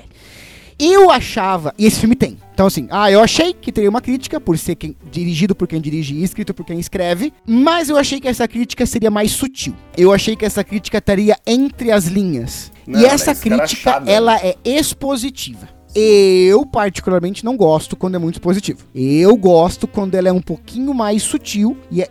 Eu 0.83 1.11
achava, 1.11 1.75
e 1.77 1.85
esse 1.85 1.99
filme 1.99 2.15
tem. 2.15 2.39
Então, 2.55 2.65
assim, 2.65 2.87
ah, 2.89 3.11
eu 3.11 3.21
achei 3.21 3.53
que 3.53 3.71
teria 3.71 3.89
uma 3.89 4.01
crítica 4.01 4.41
por 4.41 4.57
ser 4.57 4.73
quem, 4.73 4.95
dirigido 5.11 5.53
por 5.53 5.67
quem 5.67 5.79
dirige 5.79 6.15
e 6.15 6.23
escrito 6.23 6.55
por 6.55 6.65
quem 6.65 6.79
escreve, 6.79 7.31
mas 7.45 7.87
eu 7.87 7.97
achei 7.97 8.19
que 8.19 8.27
essa 8.27 8.47
crítica 8.47 8.83
seria 8.87 9.11
mais 9.11 9.31
sutil. 9.31 9.75
Eu 9.95 10.11
achei 10.11 10.35
que 10.35 10.43
essa 10.43 10.63
crítica 10.63 10.97
estaria 10.97 11.37
entre 11.45 11.91
as 11.91 12.05
linhas. 12.05 12.71
Não, 12.87 12.99
e 12.99 13.05
essa 13.05 13.35
crítica, 13.35 13.99
né? 13.99 14.11
ela 14.11 14.37
é 14.37 14.55
expositiva. 14.65 15.69
Eu, 15.93 16.65
particularmente, 16.65 17.43
não 17.43 17.57
gosto 17.57 17.95
quando 17.95 18.15
é 18.15 18.17
muito 18.17 18.39
positivo. 18.39 18.85
Eu 18.95 19.35
gosto 19.35 19.87
quando 19.87 20.15
ela 20.15 20.29
é 20.29 20.31
um 20.31 20.41
pouquinho 20.41 20.93
mais 20.93 21.21
sutil 21.23 21.77
e 21.91 22.01
é. 22.01 22.09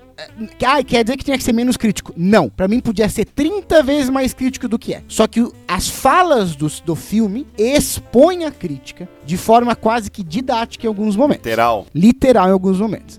Ah, 0.67 0.83
quer 0.85 1.03
dizer 1.03 1.17
que 1.17 1.25
tinha 1.25 1.39
que 1.39 1.43
ser 1.43 1.55
menos 1.55 1.79
crítico? 1.79 2.13
Não. 2.15 2.51
Para 2.51 2.69
mim 2.69 2.79
podia 2.79 3.09
ser 3.09 3.25
30 3.25 3.83
vezes 3.83 4.11
mais 4.11 4.35
crítico 4.35 4.69
do 4.69 4.79
que 4.79 4.93
é. 4.93 5.03
Só 5.09 5.27
que 5.27 5.51
as 5.67 5.89
falas 5.89 6.55
do, 6.55 6.69
do 6.85 6.95
filme 6.95 7.47
expõem 7.57 8.45
a 8.45 8.51
crítica 8.51 9.09
de 9.25 9.39
forma 9.39 9.75
quase 9.75 10.11
que 10.11 10.23
didática 10.23 10.87
em 10.87 10.89
alguns 10.89 11.17
momentos. 11.17 11.47
Literal. 11.47 11.87
Literal 11.95 12.49
em 12.49 12.53
alguns 12.53 12.79
momentos. 12.79 13.19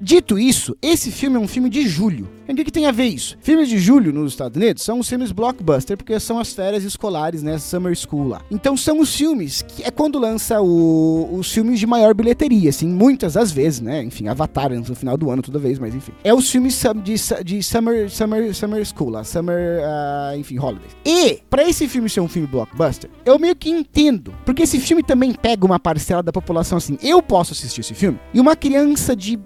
Dito 0.00 0.38
isso, 0.38 0.74
esse 0.80 1.10
filme 1.10 1.36
é 1.36 1.38
um 1.38 1.46
filme 1.46 1.68
de 1.68 1.86
julho. 1.86 2.26
O 2.50 2.54
que, 2.54 2.64
que 2.64 2.72
tem 2.72 2.86
a 2.86 2.90
ver 2.90 3.04
isso? 3.04 3.38
Filmes 3.40 3.68
de 3.68 3.78
julho 3.78 4.12
nos 4.12 4.32
Estados 4.32 4.56
Unidos 4.56 4.82
são 4.82 4.98
os 4.98 5.08
filmes 5.08 5.30
blockbuster, 5.30 5.96
porque 5.96 6.18
são 6.18 6.38
as 6.38 6.52
férias 6.52 6.82
escolares, 6.82 7.44
né? 7.44 7.56
Summer 7.58 7.94
School 7.94 8.26
lá. 8.26 8.42
Então 8.50 8.76
são 8.76 8.98
os 8.98 9.14
filmes 9.14 9.62
que 9.62 9.84
é 9.84 9.90
quando 9.90 10.18
lança 10.18 10.60
o, 10.60 11.28
os 11.32 11.52
filmes 11.52 11.78
de 11.78 11.86
maior 11.86 12.12
bilheteria, 12.12 12.70
assim, 12.70 12.88
muitas 12.88 13.34
das 13.34 13.52
vezes, 13.52 13.80
né? 13.80 14.02
Enfim, 14.02 14.26
Avatar 14.26 14.70
no 14.70 14.94
final 14.96 15.16
do 15.16 15.30
ano 15.30 15.42
toda 15.42 15.58
vez, 15.60 15.78
mas 15.78 15.94
enfim. 15.94 16.12
É 16.24 16.34
os 16.34 16.50
filmes 16.50 16.82
de, 17.04 17.14
de 17.44 17.62
Summer, 17.62 18.10
Summer, 18.10 18.54
Summer 18.54 18.84
School 18.84 19.10
lá, 19.10 19.22
Summer, 19.22 19.80
uh, 19.80 20.36
enfim, 20.36 20.58
Holidays. 20.58 20.96
E, 21.04 21.38
para 21.48 21.68
esse 21.68 21.86
filme 21.86 22.10
ser 22.10 22.20
um 22.20 22.28
filme 22.28 22.48
blockbuster, 22.48 23.08
eu 23.24 23.38
meio 23.38 23.54
que 23.54 23.70
entendo, 23.70 24.34
porque 24.44 24.62
esse 24.64 24.80
filme 24.80 25.02
também 25.04 25.32
pega 25.32 25.64
uma 25.64 25.78
parcela 25.78 26.22
da 26.22 26.32
população 26.32 26.78
assim. 26.78 26.98
Eu 27.00 27.22
posso 27.22 27.52
assistir 27.52 27.80
esse 27.80 27.94
filme 27.94 28.18
e 28.34 28.40
uma 28.40 28.56
criança 28.56 29.14
de 29.14 29.38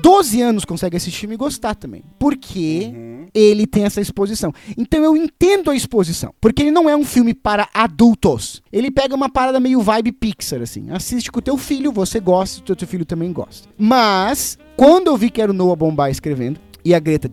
12 0.00 0.40
anos 0.40 0.64
consegue 0.64 0.96
assistir 0.96 1.20
filme 1.20 1.34
e 1.34 1.38
gostar 1.38 1.74
também. 1.74 2.02
Porque 2.18 2.92
uhum. 2.94 3.26
ele 3.34 3.66
tem 3.66 3.84
essa 3.84 4.00
exposição. 4.00 4.52
Então 4.76 5.02
eu 5.04 5.16
entendo 5.16 5.70
a 5.70 5.76
exposição. 5.76 6.34
Porque 6.40 6.62
ele 6.62 6.70
não 6.70 6.88
é 6.88 6.96
um 6.96 7.04
filme 7.04 7.34
para 7.34 7.68
adultos. 7.72 8.62
Ele 8.72 8.90
pega 8.90 9.14
uma 9.14 9.28
parada 9.28 9.60
meio 9.60 9.80
vibe 9.80 10.12
Pixar, 10.12 10.62
assim. 10.62 10.90
Assiste 10.90 11.30
com 11.30 11.38
o 11.38 11.42
teu 11.42 11.56
filho, 11.56 11.92
você 11.92 12.20
gosta, 12.20 12.72
o 12.72 12.76
teu 12.76 12.88
filho 12.88 13.04
também 13.04 13.32
gosta. 13.32 13.68
Mas, 13.78 14.58
quando 14.76 15.08
eu 15.08 15.16
vi 15.16 15.30
que 15.30 15.40
era 15.40 15.50
o 15.50 15.54
Noah 15.54 15.76
Bombay 15.76 16.10
escrevendo, 16.10 16.60
e 16.84 16.94
a 16.94 16.98
Greta, 16.98 17.30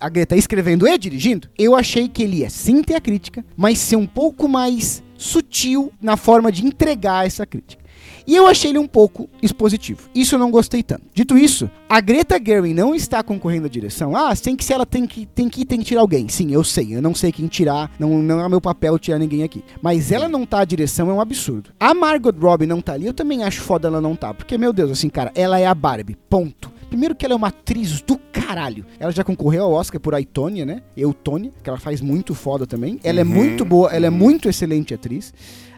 a 0.00 0.08
Greta 0.08 0.36
escrevendo 0.36 0.86
e 0.86 0.98
dirigindo, 0.98 1.48
eu 1.58 1.74
achei 1.74 2.08
que 2.08 2.22
ele 2.22 2.38
ia 2.38 2.50
sim 2.50 2.82
ter 2.82 2.94
a 2.94 3.00
crítica, 3.00 3.44
mas 3.56 3.78
ser 3.78 3.96
um 3.96 4.06
pouco 4.06 4.46
mais 4.46 5.02
sutil 5.16 5.92
na 6.00 6.16
forma 6.16 6.52
de 6.52 6.66
entregar 6.66 7.26
essa 7.26 7.46
crítica. 7.46 7.81
E 8.26 8.36
eu 8.36 8.46
achei 8.46 8.70
ele 8.70 8.78
um 8.78 8.86
pouco 8.86 9.28
expositivo. 9.42 10.08
Isso 10.14 10.34
eu 10.34 10.38
não 10.38 10.50
gostei 10.50 10.82
tanto. 10.82 11.02
Dito 11.14 11.36
isso, 11.36 11.70
a 11.88 12.00
Greta 12.00 12.40
Gerwig 12.44 12.74
não 12.74 12.94
está 12.94 13.22
concorrendo 13.22 13.66
à 13.66 13.68
direção. 13.70 14.14
Ah, 14.16 14.34
tem 14.36 14.56
que 14.56 14.64
ser 14.64 14.74
ela 14.74 14.86
tem 14.86 15.06
que 15.06 15.26
tem 15.26 15.48
que 15.48 15.64
tem 15.64 15.78
que 15.80 15.84
tirar 15.84 16.00
alguém. 16.00 16.28
Sim, 16.28 16.52
eu 16.52 16.64
sei. 16.64 16.94
Eu 16.94 17.02
não 17.02 17.14
sei 17.14 17.32
quem 17.32 17.46
tirar. 17.46 17.90
Não, 17.98 18.22
não 18.22 18.40
é 18.44 18.48
meu 18.48 18.60
papel 18.60 18.98
tirar 18.98 19.18
ninguém 19.18 19.42
aqui. 19.42 19.62
Mas 19.80 20.10
ela 20.12 20.28
não 20.28 20.46
tá 20.46 20.60
à 20.60 20.64
direção 20.64 21.10
é 21.10 21.12
um 21.12 21.20
absurdo. 21.20 21.70
A 21.78 21.94
Margot 21.94 22.34
Robbie 22.40 22.66
não 22.66 22.80
tá 22.80 22.92
ali. 22.94 23.06
Eu 23.06 23.14
também 23.14 23.42
acho 23.42 23.60
foda 23.60 23.88
ela 23.88 24.00
não 24.00 24.14
tá, 24.16 24.32
porque 24.32 24.56
meu 24.58 24.72
Deus, 24.72 24.90
assim, 24.90 25.08
cara, 25.08 25.30
ela 25.34 25.58
é 25.58 25.66
a 25.66 25.74
Barbie. 25.74 26.16
Ponto. 26.28 26.70
Primeiro 26.88 27.14
que 27.14 27.24
ela 27.24 27.32
é 27.32 27.36
uma 27.36 27.48
atriz 27.48 28.02
do 28.02 28.18
caralho. 28.30 28.84
Ela 29.00 29.10
já 29.10 29.24
concorreu 29.24 29.64
ao 29.64 29.72
Oscar 29.72 29.98
por 29.98 30.14
Aitonia, 30.14 30.66
né? 30.66 30.82
Eutônia, 30.94 31.50
que 31.62 31.68
ela 31.70 31.78
faz 31.78 32.02
muito 32.02 32.34
foda 32.34 32.66
também. 32.66 33.00
Ela 33.02 33.20
é 33.20 33.24
Uhum, 33.24 33.30
muito 33.30 33.64
boa, 33.64 33.90
ela 33.90 34.06
é 34.06 34.10
muito 34.10 34.46
excelente 34.46 34.92
atriz. 34.92 35.32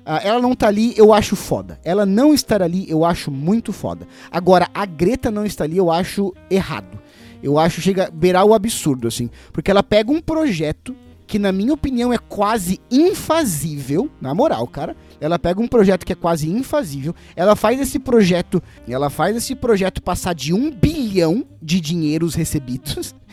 Ah, 0.04 0.20
ela 0.22 0.40
não 0.40 0.54
tá 0.54 0.68
ali, 0.68 0.92
eu 0.96 1.12
acho 1.12 1.34
foda. 1.34 1.80
Ela 1.82 2.04
não 2.04 2.34
estar 2.34 2.62
ali, 2.62 2.84
eu 2.88 3.04
acho 3.04 3.30
muito 3.30 3.72
foda. 3.72 4.06
Agora, 4.30 4.68
a 4.74 4.84
Greta 4.84 5.30
não 5.30 5.46
estar 5.46 5.64
ali, 5.64 5.76
eu 5.76 5.90
acho 5.90 6.34
errado. 6.50 6.98
Eu 7.42 7.58
acho 7.58 7.80
chega 7.80 8.10
beirar 8.10 8.44
o 8.44 8.54
absurdo, 8.54 9.08
assim. 9.08 9.30
Porque 9.52 9.70
ela 9.70 9.82
pega 9.82 10.10
um 10.10 10.20
projeto 10.20 10.94
que, 11.26 11.38
na 11.38 11.52
minha 11.52 11.72
opinião, 11.72 12.12
é 12.12 12.18
quase 12.18 12.80
infazível. 12.90 14.10
Na 14.20 14.34
moral, 14.34 14.66
cara. 14.66 14.96
Ela 15.20 15.38
pega 15.38 15.60
um 15.60 15.68
projeto 15.68 16.04
que 16.04 16.12
é 16.12 16.16
quase 16.16 16.50
infazível. 16.50 17.14
Ela 17.34 17.56
faz 17.56 17.80
esse 17.80 17.98
projeto. 17.98 18.62
Ela 18.88 19.08
faz 19.08 19.36
esse 19.36 19.54
projeto 19.54 20.02
passar 20.02 20.34
de 20.34 20.52
um 20.52 20.70
bilhão 20.70 21.44
de 21.62 21.80
dinheiros 21.80 22.34
recebidos. 22.34 23.14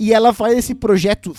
E 0.00 0.12
ela 0.12 0.32
faz 0.32 0.58
esse 0.58 0.74
projeto 0.74 1.32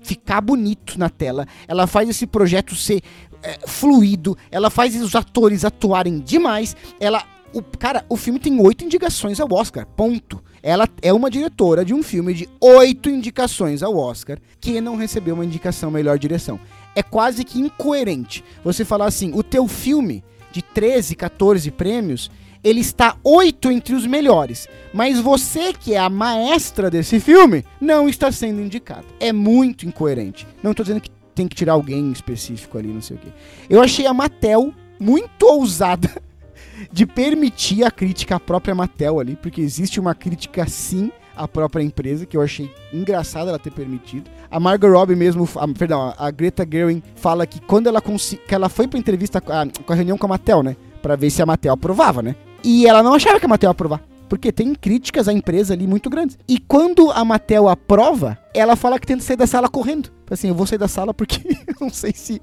ficar 0.00 0.40
bonito 0.40 0.98
na 0.98 1.08
tela. 1.08 1.46
Ela 1.66 1.86
faz 1.86 2.08
esse 2.08 2.26
projeto 2.26 2.76
ser 2.76 3.02
é, 3.42 3.58
fluido. 3.66 4.36
Ela 4.50 4.70
faz 4.70 5.00
os 5.00 5.14
atores 5.14 5.64
atuarem 5.64 6.18
demais. 6.18 6.76
Ela. 6.98 7.22
O, 7.52 7.62
cara, 7.62 8.04
o 8.08 8.16
filme 8.16 8.38
tem 8.38 8.60
oito 8.60 8.84
indicações 8.84 9.40
ao 9.40 9.52
Oscar. 9.52 9.84
Ponto. 9.84 10.42
Ela 10.62 10.88
é 11.02 11.12
uma 11.12 11.30
diretora 11.30 11.84
de 11.84 11.92
um 11.92 12.02
filme 12.02 12.34
de 12.34 12.48
oito 12.60 13.08
indicações 13.08 13.82
ao 13.82 13.96
Oscar 13.96 14.38
que 14.60 14.80
não 14.80 14.94
recebeu 14.94 15.34
uma 15.34 15.44
indicação 15.44 15.90
melhor 15.90 16.18
direção. 16.18 16.60
É 16.94 17.02
quase 17.02 17.44
que 17.44 17.60
incoerente 17.60 18.44
você 18.62 18.84
falar 18.84 19.06
assim: 19.06 19.32
o 19.34 19.42
teu 19.42 19.66
filme 19.66 20.22
de 20.52 20.62
13, 20.62 21.14
14 21.14 21.70
prêmios, 21.70 22.30
ele 22.62 22.80
está 22.80 23.16
oito 23.24 23.70
entre 23.70 23.94
os 23.94 24.06
melhores. 24.06 24.68
Mas 24.92 25.18
você, 25.18 25.72
que 25.72 25.94
é 25.94 25.98
a 25.98 26.10
maestra 26.10 26.90
desse 26.90 27.18
filme, 27.18 27.64
não 27.80 28.08
está 28.08 28.30
sendo 28.30 28.60
indicado. 28.60 29.06
É 29.18 29.32
muito 29.32 29.86
incoerente. 29.86 30.46
Não 30.62 30.74
tô 30.74 30.82
dizendo 30.82 31.00
que 31.00 31.10
tem 31.34 31.48
que 31.48 31.56
tirar 31.56 31.72
alguém 31.72 32.10
específico 32.12 32.78
ali, 32.78 32.88
não 32.88 33.02
sei 33.02 33.16
o 33.16 33.20
quê. 33.20 33.28
Eu 33.68 33.80
achei 33.80 34.06
a 34.06 34.14
Mattel 34.14 34.72
muito 34.98 35.46
ousada 35.46 36.10
de 36.92 37.06
permitir 37.06 37.84
a 37.84 37.90
crítica 37.90 38.36
à 38.36 38.40
própria 38.40 38.74
Mattel 38.74 39.20
ali, 39.20 39.36
porque 39.36 39.60
existe 39.60 39.98
uma 39.98 40.14
crítica 40.14 40.66
sim 40.68 41.10
à 41.36 41.48
própria 41.48 41.82
empresa, 41.82 42.26
que 42.26 42.36
eu 42.36 42.42
achei 42.42 42.70
engraçado 42.92 43.48
ela 43.48 43.58
ter 43.58 43.70
permitido. 43.70 44.30
A 44.50 44.60
Margot 44.60 44.90
Robbie 44.90 45.16
mesmo, 45.16 45.48
a, 45.56 45.66
perdão, 45.68 46.12
a 46.16 46.30
Greta 46.30 46.66
Gerwig 46.70 47.02
fala 47.14 47.46
que 47.46 47.60
quando 47.60 47.86
ela 47.86 48.00
que 48.00 48.54
ela 48.54 48.68
foi 48.68 48.86
pra 48.86 48.98
entrevista 48.98 49.40
com 49.40 49.52
a, 49.52 49.66
com 49.66 49.92
a 49.92 49.96
reunião 49.96 50.18
com 50.18 50.26
a 50.26 50.30
Mattel, 50.30 50.62
né, 50.62 50.76
Pra 51.00 51.16
ver 51.16 51.30
se 51.30 51.40
a 51.40 51.46
Mattel 51.46 51.72
aprovava, 51.72 52.20
né? 52.20 52.36
E 52.62 52.86
ela 52.86 53.02
não 53.02 53.14
achava 53.14 53.40
que 53.40 53.46
a 53.46 53.48
Mattel 53.48 53.68
ia 53.68 53.72
aprovar. 53.72 54.02
Porque 54.30 54.50
tem 54.52 54.74
críticas 54.76 55.26
à 55.28 55.32
empresa 55.32 55.74
ali 55.74 55.86
muito 55.88 56.08
grandes. 56.08 56.38
E 56.48 56.56
quando 56.58 57.10
a 57.10 57.24
Mattel 57.24 57.68
aprova, 57.68 58.38
ela 58.54 58.76
fala 58.76 58.98
que 58.98 59.06
tenta 59.06 59.22
sair 59.24 59.36
da 59.36 59.46
sala 59.46 59.68
correndo. 59.68 60.08
Assim, 60.30 60.46
eu 60.48 60.54
vou 60.54 60.64
sair 60.64 60.78
da 60.78 60.86
sala 60.86 61.12
porque 61.12 61.40
eu 61.68 61.74
não 61.80 61.90
sei 61.90 62.12
se, 62.14 62.40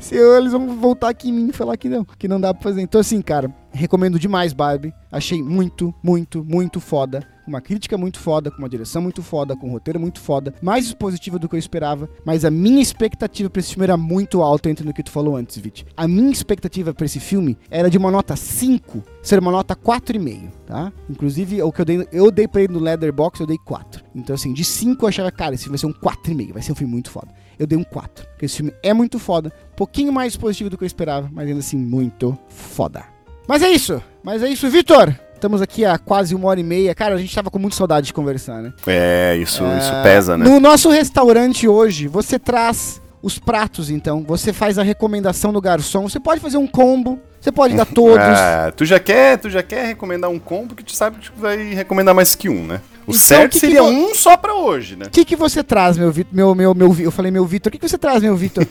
se 0.00 0.16
eu- 0.16 0.36
eles 0.36 0.50
vão 0.50 0.76
voltar 0.76 1.08
aqui 1.10 1.28
em 1.28 1.32
mim 1.32 1.48
e 1.50 1.52
falar 1.52 1.76
que 1.76 1.88
não, 1.88 2.04
que 2.04 2.26
não 2.26 2.40
dá 2.40 2.52
pra 2.52 2.64
fazer. 2.64 2.82
Então, 2.82 3.00
assim, 3.00 3.22
cara, 3.22 3.48
recomendo 3.70 4.18
demais 4.18 4.52
Barbie. 4.52 4.92
Achei 5.12 5.40
muito, 5.40 5.94
muito, 6.02 6.44
muito 6.44 6.80
foda. 6.80 7.24
Uma 7.46 7.60
crítica 7.60 7.98
muito 7.98 8.18
foda, 8.18 8.50
com 8.50 8.58
uma 8.58 8.68
direção 8.68 9.02
muito 9.02 9.22
foda, 9.22 9.56
com 9.56 9.68
um 9.68 9.72
roteiro 9.72 10.00
muito 10.00 10.20
foda. 10.20 10.54
Mais 10.62 10.92
positiva 10.92 11.38
do 11.38 11.48
que 11.48 11.54
eu 11.54 11.58
esperava. 11.58 12.08
Mas 12.24 12.44
a 12.44 12.50
minha 12.50 12.80
expectativa 12.80 13.50
pra 13.50 13.60
esse 13.60 13.70
filme 13.70 13.84
era 13.84 13.96
muito 13.96 14.42
alta, 14.42 14.70
entre 14.70 14.86
no 14.86 14.94
que 14.94 15.02
tu 15.02 15.10
falou 15.10 15.36
antes, 15.36 15.58
Vit. 15.58 15.86
A 15.96 16.08
minha 16.08 16.30
expectativa 16.30 16.94
pra 16.94 17.06
esse 17.06 17.20
filme 17.20 17.58
era 17.70 17.90
de 17.90 17.98
uma 17.98 18.10
nota 18.10 18.34
5 18.36 19.02
ser 19.22 19.38
uma 19.38 19.50
nota 19.50 19.74
4,5, 19.74 20.50
tá? 20.66 20.92
Inclusive, 21.08 21.62
o 21.62 21.72
que 21.72 21.80
eu 21.80 21.84
dei, 21.84 22.08
eu 22.12 22.30
dei 22.30 22.46
pra 22.46 22.62
ele 22.62 22.74
no 22.74 22.78
Leatherbox, 22.78 23.40
eu 23.40 23.46
dei 23.46 23.58
4. 23.58 24.04
Então, 24.14 24.34
assim, 24.34 24.52
de 24.52 24.64
5 24.64 25.02
eu 25.02 25.08
achava, 25.08 25.30
cara, 25.32 25.54
esse 25.54 25.64
filme 25.64 25.78
vai 25.78 25.80
ser 25.80 25.86
um 25.86 25.92
4,5, 25.92 26.52
vai 26.52 26.62
ser 26.62 26.72
um 26.72 26.74
filme 26.74 26.92
muito 26.92 27.10
foda. 27.10 27.28
Eu 27.58 27.66
dei 27.66 27.78
um 27.78 27.84
4, 27.84 28.26
porque 28.28 28.46
esse 28.46 28.56
filme 28.56 28.72
é 28.82 28.92
muito 28.92 29.18
foda. 29.18 29.52
Um 29.72 29.76
pouquinho 29.76 30.12
mais 30.12 30.36
positivo 30.36 30.70
do 30.70 30.76
que 30.76 30.84
eu 30.84 30.86
esperava, 30.86 31.30
mas 31.32 31.48
ainda 31.48 31.60
assim, 31.60 31.78
muito 31.78 32.38
foda. 32.48 33.04
Mas 33.48 33.62
é 33.62 33.70
isso, 33.70 34.02
mas 34.22 34.42
é 34.42 34.48
isso, 34.48 34.68
Vitor. 34.68 35.14
Estamos 35.44 35.60
aqui 35.60 35.84
há 35.84 35.98
quase 35.98 36.34
uma 36.34 36.48
hora 36.48 36.58
e 36.58 36.62
meia. 36.62 36.94
Cara, 36.94 37.16
a 37.16 37.18
gente 37.18 37.34
tava 37.34 37.50
com 37.50 37.58
muita 37.58 37.76
saudade 37.76 38.06
de 38.06 38.14
conversar, 38.14 38.62
né? 38.62 38.72
É, 38.86 39.36
isso, 39.36 39.62
isso 39.78 39.92
Ah, 39.92 40.00
pesa, 40.02 40.38
né? 40.38 40.44
No 40.48 40.58
nosso 40.58 40.88
restaurante 40.88 41.68
hoje, 41.68 42.08
você 42.08 42.38
traz 42.38 42.98
os 43.20 43.38
pratos, 43.38 43.90
então. 43.90 44.24
Você 44.26 44.54
faz 44.54 44.78
a 44.78 44.82
recomendação 44.82 45.52
do 45.52 45.60
garçom. 45.60 46.08
Você 46.08 46.18
pode 46.18 46.40
fazer 46.40 46.56
um 46.56 46.66
combo, 46.66 47.20
você 47.38 47.52
pode 47.52 47.76
dar 47.76 47.84
todos. 47.92 48.24
Ah, 48.26 48.72
tu 48.74 48.86
já 48.86 48.98
quer, 48.98 49.36
tu 49.36 49.50
já 49.50 49.62
quer 49.62 49.84
recomendar 49.88 50.30
um 50.30 50.38
combo 50.38 50.74
que 50.74 50.82
tu 50.82 50.96
sabe 50.96 51.18
que 51.18 51.30
tu 51.30 51.38
vai 51.38 51.74
recomendar 51.74 52.14
mais 52.14 52.34
que 52.34 52.48
um, 52.48 52.64
né? 52.66 52.80
O 53.06 53.10
Então, 53.10 53.20
certo 53.20 53.50
que 53.52 53.60
que 53.60 53.66
seria 53.66 53.82
vo- 53.82 53.90
um 53.90 54.14
só 54.14 54.38
pra 54.38 54.54
hoje, 54.54 54.96
né? 54.96 55.04
O 55.08 55.10
que, 55.10 55.26
que 55.26 55.36
você 55.36 55.62
traz, 55.62 55.98
meu 55.98 56.10
Vitor? 56.10 56.34
Meu, 56.34 56.54
meu, 56.54 56.74
meu, 56.74 56.96
eu 56.98 57.10
falei, 57.10 57.30
meu 57.30 57.44
Vitor, 57.44 57.68
o 57.68 57.72
que, 57.72 57.78
que 57.78 57.86
você 57.86 57.98
traz, 57.98 58.22
meu 58.22 58.34
Vitor? 58.34 58.66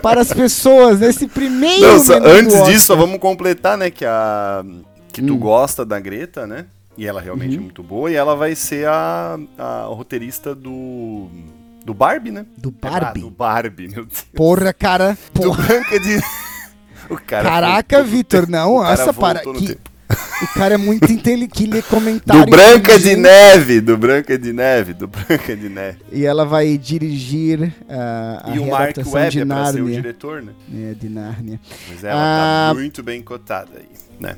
para 0.00 0.20
as 0.20 0.32
pessoas 0.32 1.00
nesse 1.00 1.26
primeiro 1.26 1.80
Não, 1.84 1.98
só- 1.98 2.14
antes 2.22 2.64
disso, 2.66 2.84
só 2.86 2.94
vamos 2.94 3.18
completar, 3.18 3.76
né, 3.76 3.90
que 3.90 4.04
a 4.04 4.62
que 5.16 5.22
tu 5.26 5.34
Hum. 5.34 5.38
gosta 5.38 5.84
da 5.84 5.98
Greta, 5.98 6.46
né? 6.46 6.66
E 6.98 7.06
ela 7.06 7.20
realmente 7.20 7.54
Uhum. 7.54 7.60
é 7.60 7.64
muito 7.64 7.82
boa 7.82 8.10
e 8.10 8.14
ela 8.14 8.34
vai 8.36 8.54
ser 8.54 8.86
a, 8.86 9.38
a 9.58 9.82
roteirista 9.88 10.54
do 10.54 11.28
do 11.84 11.94
Barbie, 11.94 12.30
né? 12.32 12.44
Do 12.58 12.74
Ah, 12.82 12.90
Barbie? 12.90 13.20
do 13.20 13.30
Barbie, 13.30 13.88
meu 13.88 14.04
Deus. 14.04 14.26
Porra, 14.34 14.72
cara. 14.72 15.16
Do 15.32 15.40
Porra. 15.42 15.62
Branca 15.64 16.00
de 16.00 16.20
O 17.08 17.16
cara 17.16 17.48
Caraca, 17.48 18.02
Vitor, 18.02 18.48
não, 18.48 18.84
essa 18.84 19.12
para- 19.14 19.40
que-. 19.40 19.78
O 20.42 20.58
cara 20.58 20.74
é 20.74 20.76
muito 20.76 21.10
inteligente. 21.10 21.50
Que 21.52 21.66
lê 21.66 21.80
comentário. 21.80 22.44
Do 22.44 22.50
Branca 22.50 22.98
de. 22.98 23.16
Neve, 23.16 23.80
do 23.80 23.96
Branca 23.96 24.38
de 24.38 24.52
Neve, 24.52 24.92
do 24.92 25.08
Branca 25.08 25.56
de 25.56 25.68
Neve. 25.68 25.98
E 26.12 26.26
ela 26.26 26.44
vai 26.44 26.76
dirigir 26.76 27.72
ah, 27.88 28.42
a 28.44 28.54
e 28.54 28.58
o 28.58 28.66
Mark 28.68 28.96
Webb 28.98 29.40
é 29.40 29.44
pra 29.46 29.72
ser 29.72 29.80
o 29.82 29.86
diretor, 29.90 30.42
né? 30.42 30.52
É, 30.74 30.94
de 30.94 31.08
Nárnia. 31.08 31.58
Mas 31.88 32.04
ela 32.04 32.20
Ah. 32.20 32.68
tá 32.68 32.74
muito 32.74 33.02
bem 33.02 33.22
cotada 33.22 33.70
aí, 33.76 33.88
né? 34.20 34.36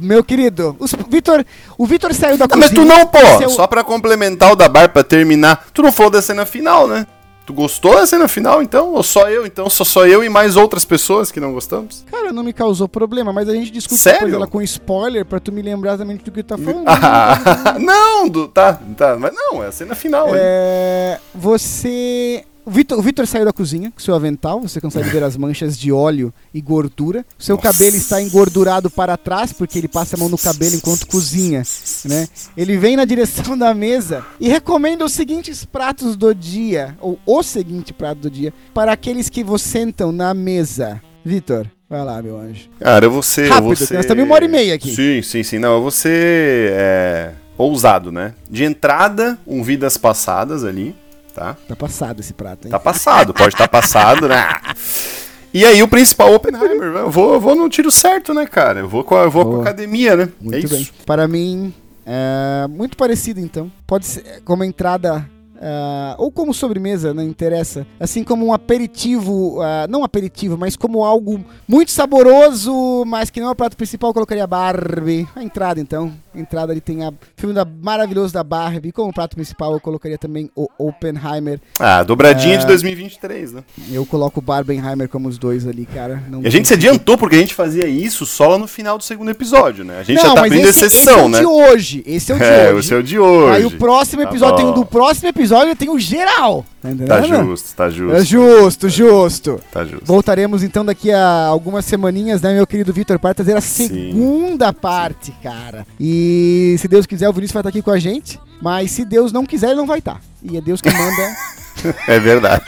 Meu 0.00 0.22
querido, 0.24 0.76
os- 0.78 0.94
Vitor, 1.08 1.44
o 1.78 1.86
Vitor 1.86 2.12
saiu 2.14 2.36
da 2.38 2.46
Ah, 2.46 2.56
mas 2.56 2.70
cozinha. 2.70 2.82
tu 2.82 2.88
não, 2.88 3.06
pô, 3.06 3.18
seu- 3.38 3.50
só 3.50 3.66
pra 3.66 3.84
complementar 3.84 4.52
o 4.52 4.56
da 4.56 4.68
Bar 4.68 4.88
pra 4.92 5.02
terminar, 5.04 5.66
tu 5.74 5.82
não 5.82 5.92
falou 5.92 6.10
da 6.10 6.22
cena 6.22 6.46
final, 6.46 6.86
né? 6.88 7.06
Tu 7.46 7.54
gostou 7.54 7.96
da 7.96 8.06
cena 8.06 8.28
final, 8.28 8.62
então? 8.62 8.92
Ou 8.92 9.02
só 9.02 9.28
eu? 9.28 9.44
Então, 9.44 9.68
só 9.68 9.82
só 9.82 10.06
eu 10.06 10.22
e 10.22 10.28
mais 10.28 10.54
outras 10.56 10.84
pessoas 10.84 11.32
que 11.32 11.40
não 11.40 11.52
gostamos? 11.52 12.04
Cara, 12.08 12.32
não 12.32 12.44
me 12.44 12.52
causou 12.52 12.86
problema, 12.88 13.32
mas 13.32 13.48
a 13.48 13.52
gente 13.52 13.72
discute 13.72 13.98
Sério? 14.00 14.32
ela 14.36 14.46
com 14.46 14.62
spoiler 14.62 15.24
pra 15.24 15.40
tu 15.40 15.50
me 15.50 15.60
lembrar 15.60 15.94
exatamente 15.94 16.22
do 16.22 16.30
que 16.30 16.42
tu 16.44 16.46
tá 16.46 16.56
falando. 16.58 16.84
Ah, 16.86 17.74
não, 17.80 18.28
do, 18.28 18.46
tá, 18.46 18.78
tá, 18.96 19.16
mas 19.18 19.32
não, 19.34 19.64
é 19.64 19.66
a 19.66 19.72
cena 19.72 19.96
final. 19.96 20.26
aí. 20.28 20.32
É, 20.36 21.18
você. 21.34 22.44
O 22.64 22.70
Vitor, 22.70 22.98
o 22.98 23.02
Vitor 23.02 23.26
saiu 23.26 23.44
da 23.44 23.52
cozinha 23.52 23.90
com 23.90 24.00
seu 24.00 24.14
avental, 24.14 24.60
você 24.60 24.80
consegue 24.80 25.08
ver 25.08 25.22
as 25.22 25.36
manchas 25.36 25.78
de 25.78 25.90
óleo 25.90 26.32
e 26.52 26.60
gordura. 26.60 27.24
Seu 27.38 27.56
Nossa. 27.56 27.72
cabelo 27.72 27.96
está 27.96 28.20
engordurado 28.20 28.90
para 28.90 29.16
trás, 29.16 29.52
porque 29.52 29.78
ele 29.78 29.88
passa 29.88 30.16
a 30.16 30.18
mão 30.18 30.28
no 30.28 30.36
cabelo 30.36 30.74
enquanto 30.74 31.06
cozinha, 31.06 31.62
né? 32.04 32.28
Ele 32.56 32.76
vem 32.76 32.96
na 32.96 33.04
direção 33.04 33.56
da 33.56 33.72
mesa 33.72 34.24
e 34.38 34.48
recomenda 34.48 35.04
os 35.04 35.12
seguintes 35.12 35.64
pratos 35.64 36.16
do 36.16 36.34
dia, 36.34 36.96
ou 37.00 37.18
o 37.24 37.42
seguinte 37.42 37.92
prato 37.92 38.20
do 38.20 38.30
dia, 38.30 38.52
para 38.74 38.92
aqueles 38.92 39.28
que 39.28 39.42
vos 39.42 39.62
sentam 39.62 40.12
na 40.12 40.34
mesa. 40.34 41.00
Vitor, 41.24 41.66
vai 41.88 42.04
lá, 42.04 42.22
meu 42.22 42.38
anjo. 42.38 42.68
Cara, 42.78 43.06
eu 43.06 43.10
vou 43.10 43.22
ser. 43.22 43.46
eu 43.46 43.48
Rápido, 43.48 43.64
vou 43.64 43.76
que 43.76 43.86
ser... 43.86 43.94
nós 43.94 44.04
estamos 44.04 44.22
em 44.22 44.26
uma 44.26 44.34
hora 44.34 44.44
e 44.44 44.48
meia 44.48 44.74
aqui. 44.74 44.94
Sim, 44.94 45.22
sim, 45.22 45.42
sim. 45.42 45.58
Não, 45.58 45.74
eu 45.74 45.82
vou 45.82 45.90
ser. 45.90 46.72
é, 46.72 47.32
ousado, 47.56 48.10
né? 48.10 48.34
De 48.48 48.64
entrada, 48.64 49.38
um 49.46 49.62
Vidas 49.62 49.96
Passadas 49.96 50.64
ali, 50.64 50.94
tá? 51.30 51.56
Tá 51.68 51.76
passado 51.76 52.20
esse 52.20 52.32
prato, 52.32 52.66
hein? 52.66 52.70
Tá 52.70 52.78
passado, 52.78 53.32
pode 53.34 53.54
estar 53.54 53.68
passado, 53.68 54.28
né? 54.28 54.48
E 55.52 55.64
aí 55.64 55.82
o 55.82 55.88
principal 55.88 56.32
Oppenheimer, 56.32 56.94
eu 56.94 57.10
vou, 57.10 57.34
eu 57.34 57.40
vou 57.40 57.56
no 57.56 57.68
tiro 57.68 57.90
certo, 57.90 58.32
né, 58.32 58.46
cara? 58.46 58.78
Eu 58.78 58.88
vou 58.88 59.02
com 59.02 59.16
a, 59.16 59.22
eu 59.24 59.30
vou 59.32 59.44
com 59.44 59.56
a 59.56 59.62
academia, 59.62 60.14
né? 60.14 60.28
Muito 60.40 60.54
é 60.54 60.60
isso. 60.60 60.74
bem. 60.76 60.88
Para 61.04 61.26
mim, 61.26 61.74
é 62.06 62.68
muito 62.68 62.96
parecido 62.96 63.40
então. 63.40 63.68
Pode 63.84 64.06
ser 64.06 64.42
como 64.44 64.62
entrada. 64.62 65.28
é, 65.60 66.14
ou 66.18 66.30
como 66.30 66.54
sobremesa, 66.54 67.12
não 67.12 67.24
interessa. 67.24 67.84
Assim 67.98 68.22
como 68.22 68.46
um 68.46 68.52
aperitivo, 68.52 69.58
é, 69.60 69.88
não 69.88 70.04
aperitivo, 70.04 70.56
mas 70.56 70.76
como 70.76 71.04
algo 71.04 71.44
muito 71.66 71.90
saboroso, 71.90 73.04
mas 73.04 73.28
que 73.28 73.40
não 73.40 73.48
é 73.48 73.50
o 73.50 73.56
prato 73.56 73.76
principal, 73.76 74.10
eu 74.10 74.14
colocaria 74.14 74.46
Barbie. 74.46 75.28
A 75.34 75.42
entrada 75.42 75.80
então. 75.80 76.12
Entrada 76.34 76.72
ali 76.72 76.80
tem 76.80 77.04
a 77.04 77.12
filme 77.36 77.54
da 77.54 77.64
maravilhoso 77.64 78.32
da 78.32 78.42
Barbie. 78.44 78.92
Como 78.92 79.12
prato 79.12 79.34
principal, 79.36 79.72
eu 79.72 79.80
colocaria 79.80 80.18
também 80.18 80.50
o 80.54 80.68
Oppenheimer. 80.78 81.60
Ah, 81.78 82.02
dobradinha 82.02 82.54
É. 82.54 82.58
de 82.58 82.66
2023, 82.66 83.52
né? 83.52 83.64
Eu 83.90 84.04
coloco 84.06 84.40
o 84.40 84.42
Barbenheimer 84.42 85.08
como 85.08 85.28
os 85.28 85.38
dois 85.38 85.66
ali, 85.66 85.86
cara. 85.86 86.22
Não 86.28 86.42
E 86.42 86.46
a 86.46 86.50
gente 86.50 86.68
se 86.68 86.74
adiantou 86.74 87.16
porque 87.18 87.36
a 87.36 87.38
gente 87.40 87.54
fazia 87.54 87.86
isso 87.86 88.24
só 88.26 88.48
lá 88.48 88.58
no 88.58 88.66
final 88.66 88.96
do 88.98 89.04
segundo 89.04 89.30
episódio, 89.30 89.84
né? 89.84 89.98
A 90.00 90.02
gente 90.02 90.16
Não, 90.16 90.28
já 90.28 90.34
tá 90.34 90.40
abrindo 90.44 90.66
esse, 90.68 90.84
exceção, 90.84 91.12
esse 91.12 91.20
é 91.20 91.22
o 91.24 91.28
né? 91.28 91.38
de 91.40 91.46
hoje. 91.46 92.02
Esse 92.06 92.32
é 92.32 92.34
o 92.34 92.38
de 92.38 92.44
É, 92.44 92.68
hoje. 92.70 92.74
o 92.78 92.82
seu 92.82 93.02
de 93.02 93.18
hoje. 93.18 93.56
Aí 93.56 93.64
o 93.66 93.70
próximo 93.72 94.22
Tá 94.22 94.28
episódio 94.28 94.56
tem 94.56 94.66
o 94.66 94.72
do 94.72 94.84
próximo 94.84 95.28
episódio 95.28 95.74
tem 95.76 95.88
o 95.90 95.98
geral. 95.98 96.64
Tá? 96.80 96.88
Tá 97.06 97.22
justo, 97.22 97.76
tá 97.76 97.90
justo. 97.90 98.16
É 98.16 98.24
justo, 98.24 98.88
justo. 98.88 99.60
Tá 99.70 99.84
justo. 99.84 100.04
Voltaremos 100.04 100.62
então 100.62 100.82
daqui 100.84 101.12
a 101.12 101.44
algumas 101.46 101.84
semaninhas, 101.84 102.40
né, 102.40 102.54
meu 102.54 102.66
querido 102.66 102.92
Vitor, 102.92 103.18
para 103.18 103.34
trazer 103.34 103.54
a 103.56 103.60
Sim. 103.60 103.88
segunda 103.88 104.72
parte, 104.72 105.30
cara. 105.42 105.86
E 106.00 106.76
se 106.78 106.88
Deus 106.88 107.04
quiser, 107.04 107.28
o 107.28 107.32
Vinícius 107.32 107.52
vai 107.52 107.60
estar 107.60 107.68
aqui 107.68 107.82
com 107.82 107.90
a 107.90 107.98
gente. 107.98 108.40
Mas 108.62 108.90
se 108.92 109.04
Deus 109.04 109.30
não 109.32 109.44
quiser, 109.44 109.68
ele 109.68 109.76
não 109.76 109.86
vai 109.86 109.98
estar. 109.98 110.20
E 110.42 110.56
é 110.56 110.60
Deus 110.60 110.80
que 110.80 110.90
manda. 110.90 111.36
É 112.06 112.18
verdade. 112.20 112.62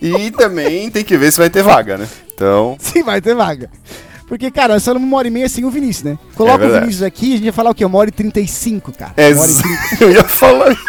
E 0.00 0.30
também 0.30 0.88
tem 0.90 1.02
que 1.02 1.16
ver 1.16 1.32
se 1.32 1.38
vai 1.38 1.50
ter 1.50 1.62
vaga, 1.62 1.98
né? 1.98 2.06
Então, 2.32 2.76
se 2.78 3.02
vai 3.02 3.20
ter 3.20 3.34
vaga. 3.34 3.68
Porque, 4.28 4.48
cara, 4.48 4.74
nós 4.74 4.84
falamos 4.84 5.08
uma 5.08 5.16
hora 5.16 5.26
e 5.26 5.30
meia 5.30 5.48
sem 5.48 5.64
o 5.64 5.70
Vinícius, 5.70 6.04
né? 6.04 6.18
Coloca 6.36 6.56
o 6.56 6.60
verdade. 6.60 6.80
Vinícius 6.82 7.02
aqui, 7.02 7.32
a 7.32 7.36
gente 7.36 7.44
vai 7.44 7.52
falar 7.52 7.70
o 7.70 7.74
quê? 7.74 7.84
Uma 7.84 7.98
hora 7.98 8.10
e 8.10 8.12
trinta 8.12 8.38
e 8.38 8.46
cinco, 8.46 8.92
cara. 8.92 9.12
é 9.16 9.30
Uma 9.32 9.42
hora 9.42 9.50
e 9.50 9.98
eu 10.04 10.12
ia 10.12 10.22
falar 10.22 10.70
isso. 10.70 10.84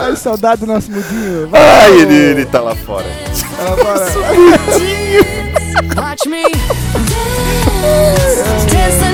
Ai, 0.00 0.16
saudade 0.16 0.60
do 0.60 0.66
nosso 0.66 0.90
mudinho. 0.90 1.50
Ai, 1.52 2.00
ele, 2.00 2.14
ele 2.14 2.44
tá 2.46 2.60
lá 2.60 2.74
fora. 2.74 3.06
Vai, 3.56 3.76
bora. 3.84 4.06
Watch 5.96 6.28
me 6.28 6.42
dance, 7.82 8.66
dance 8.70 8.98
the 8.98 9.13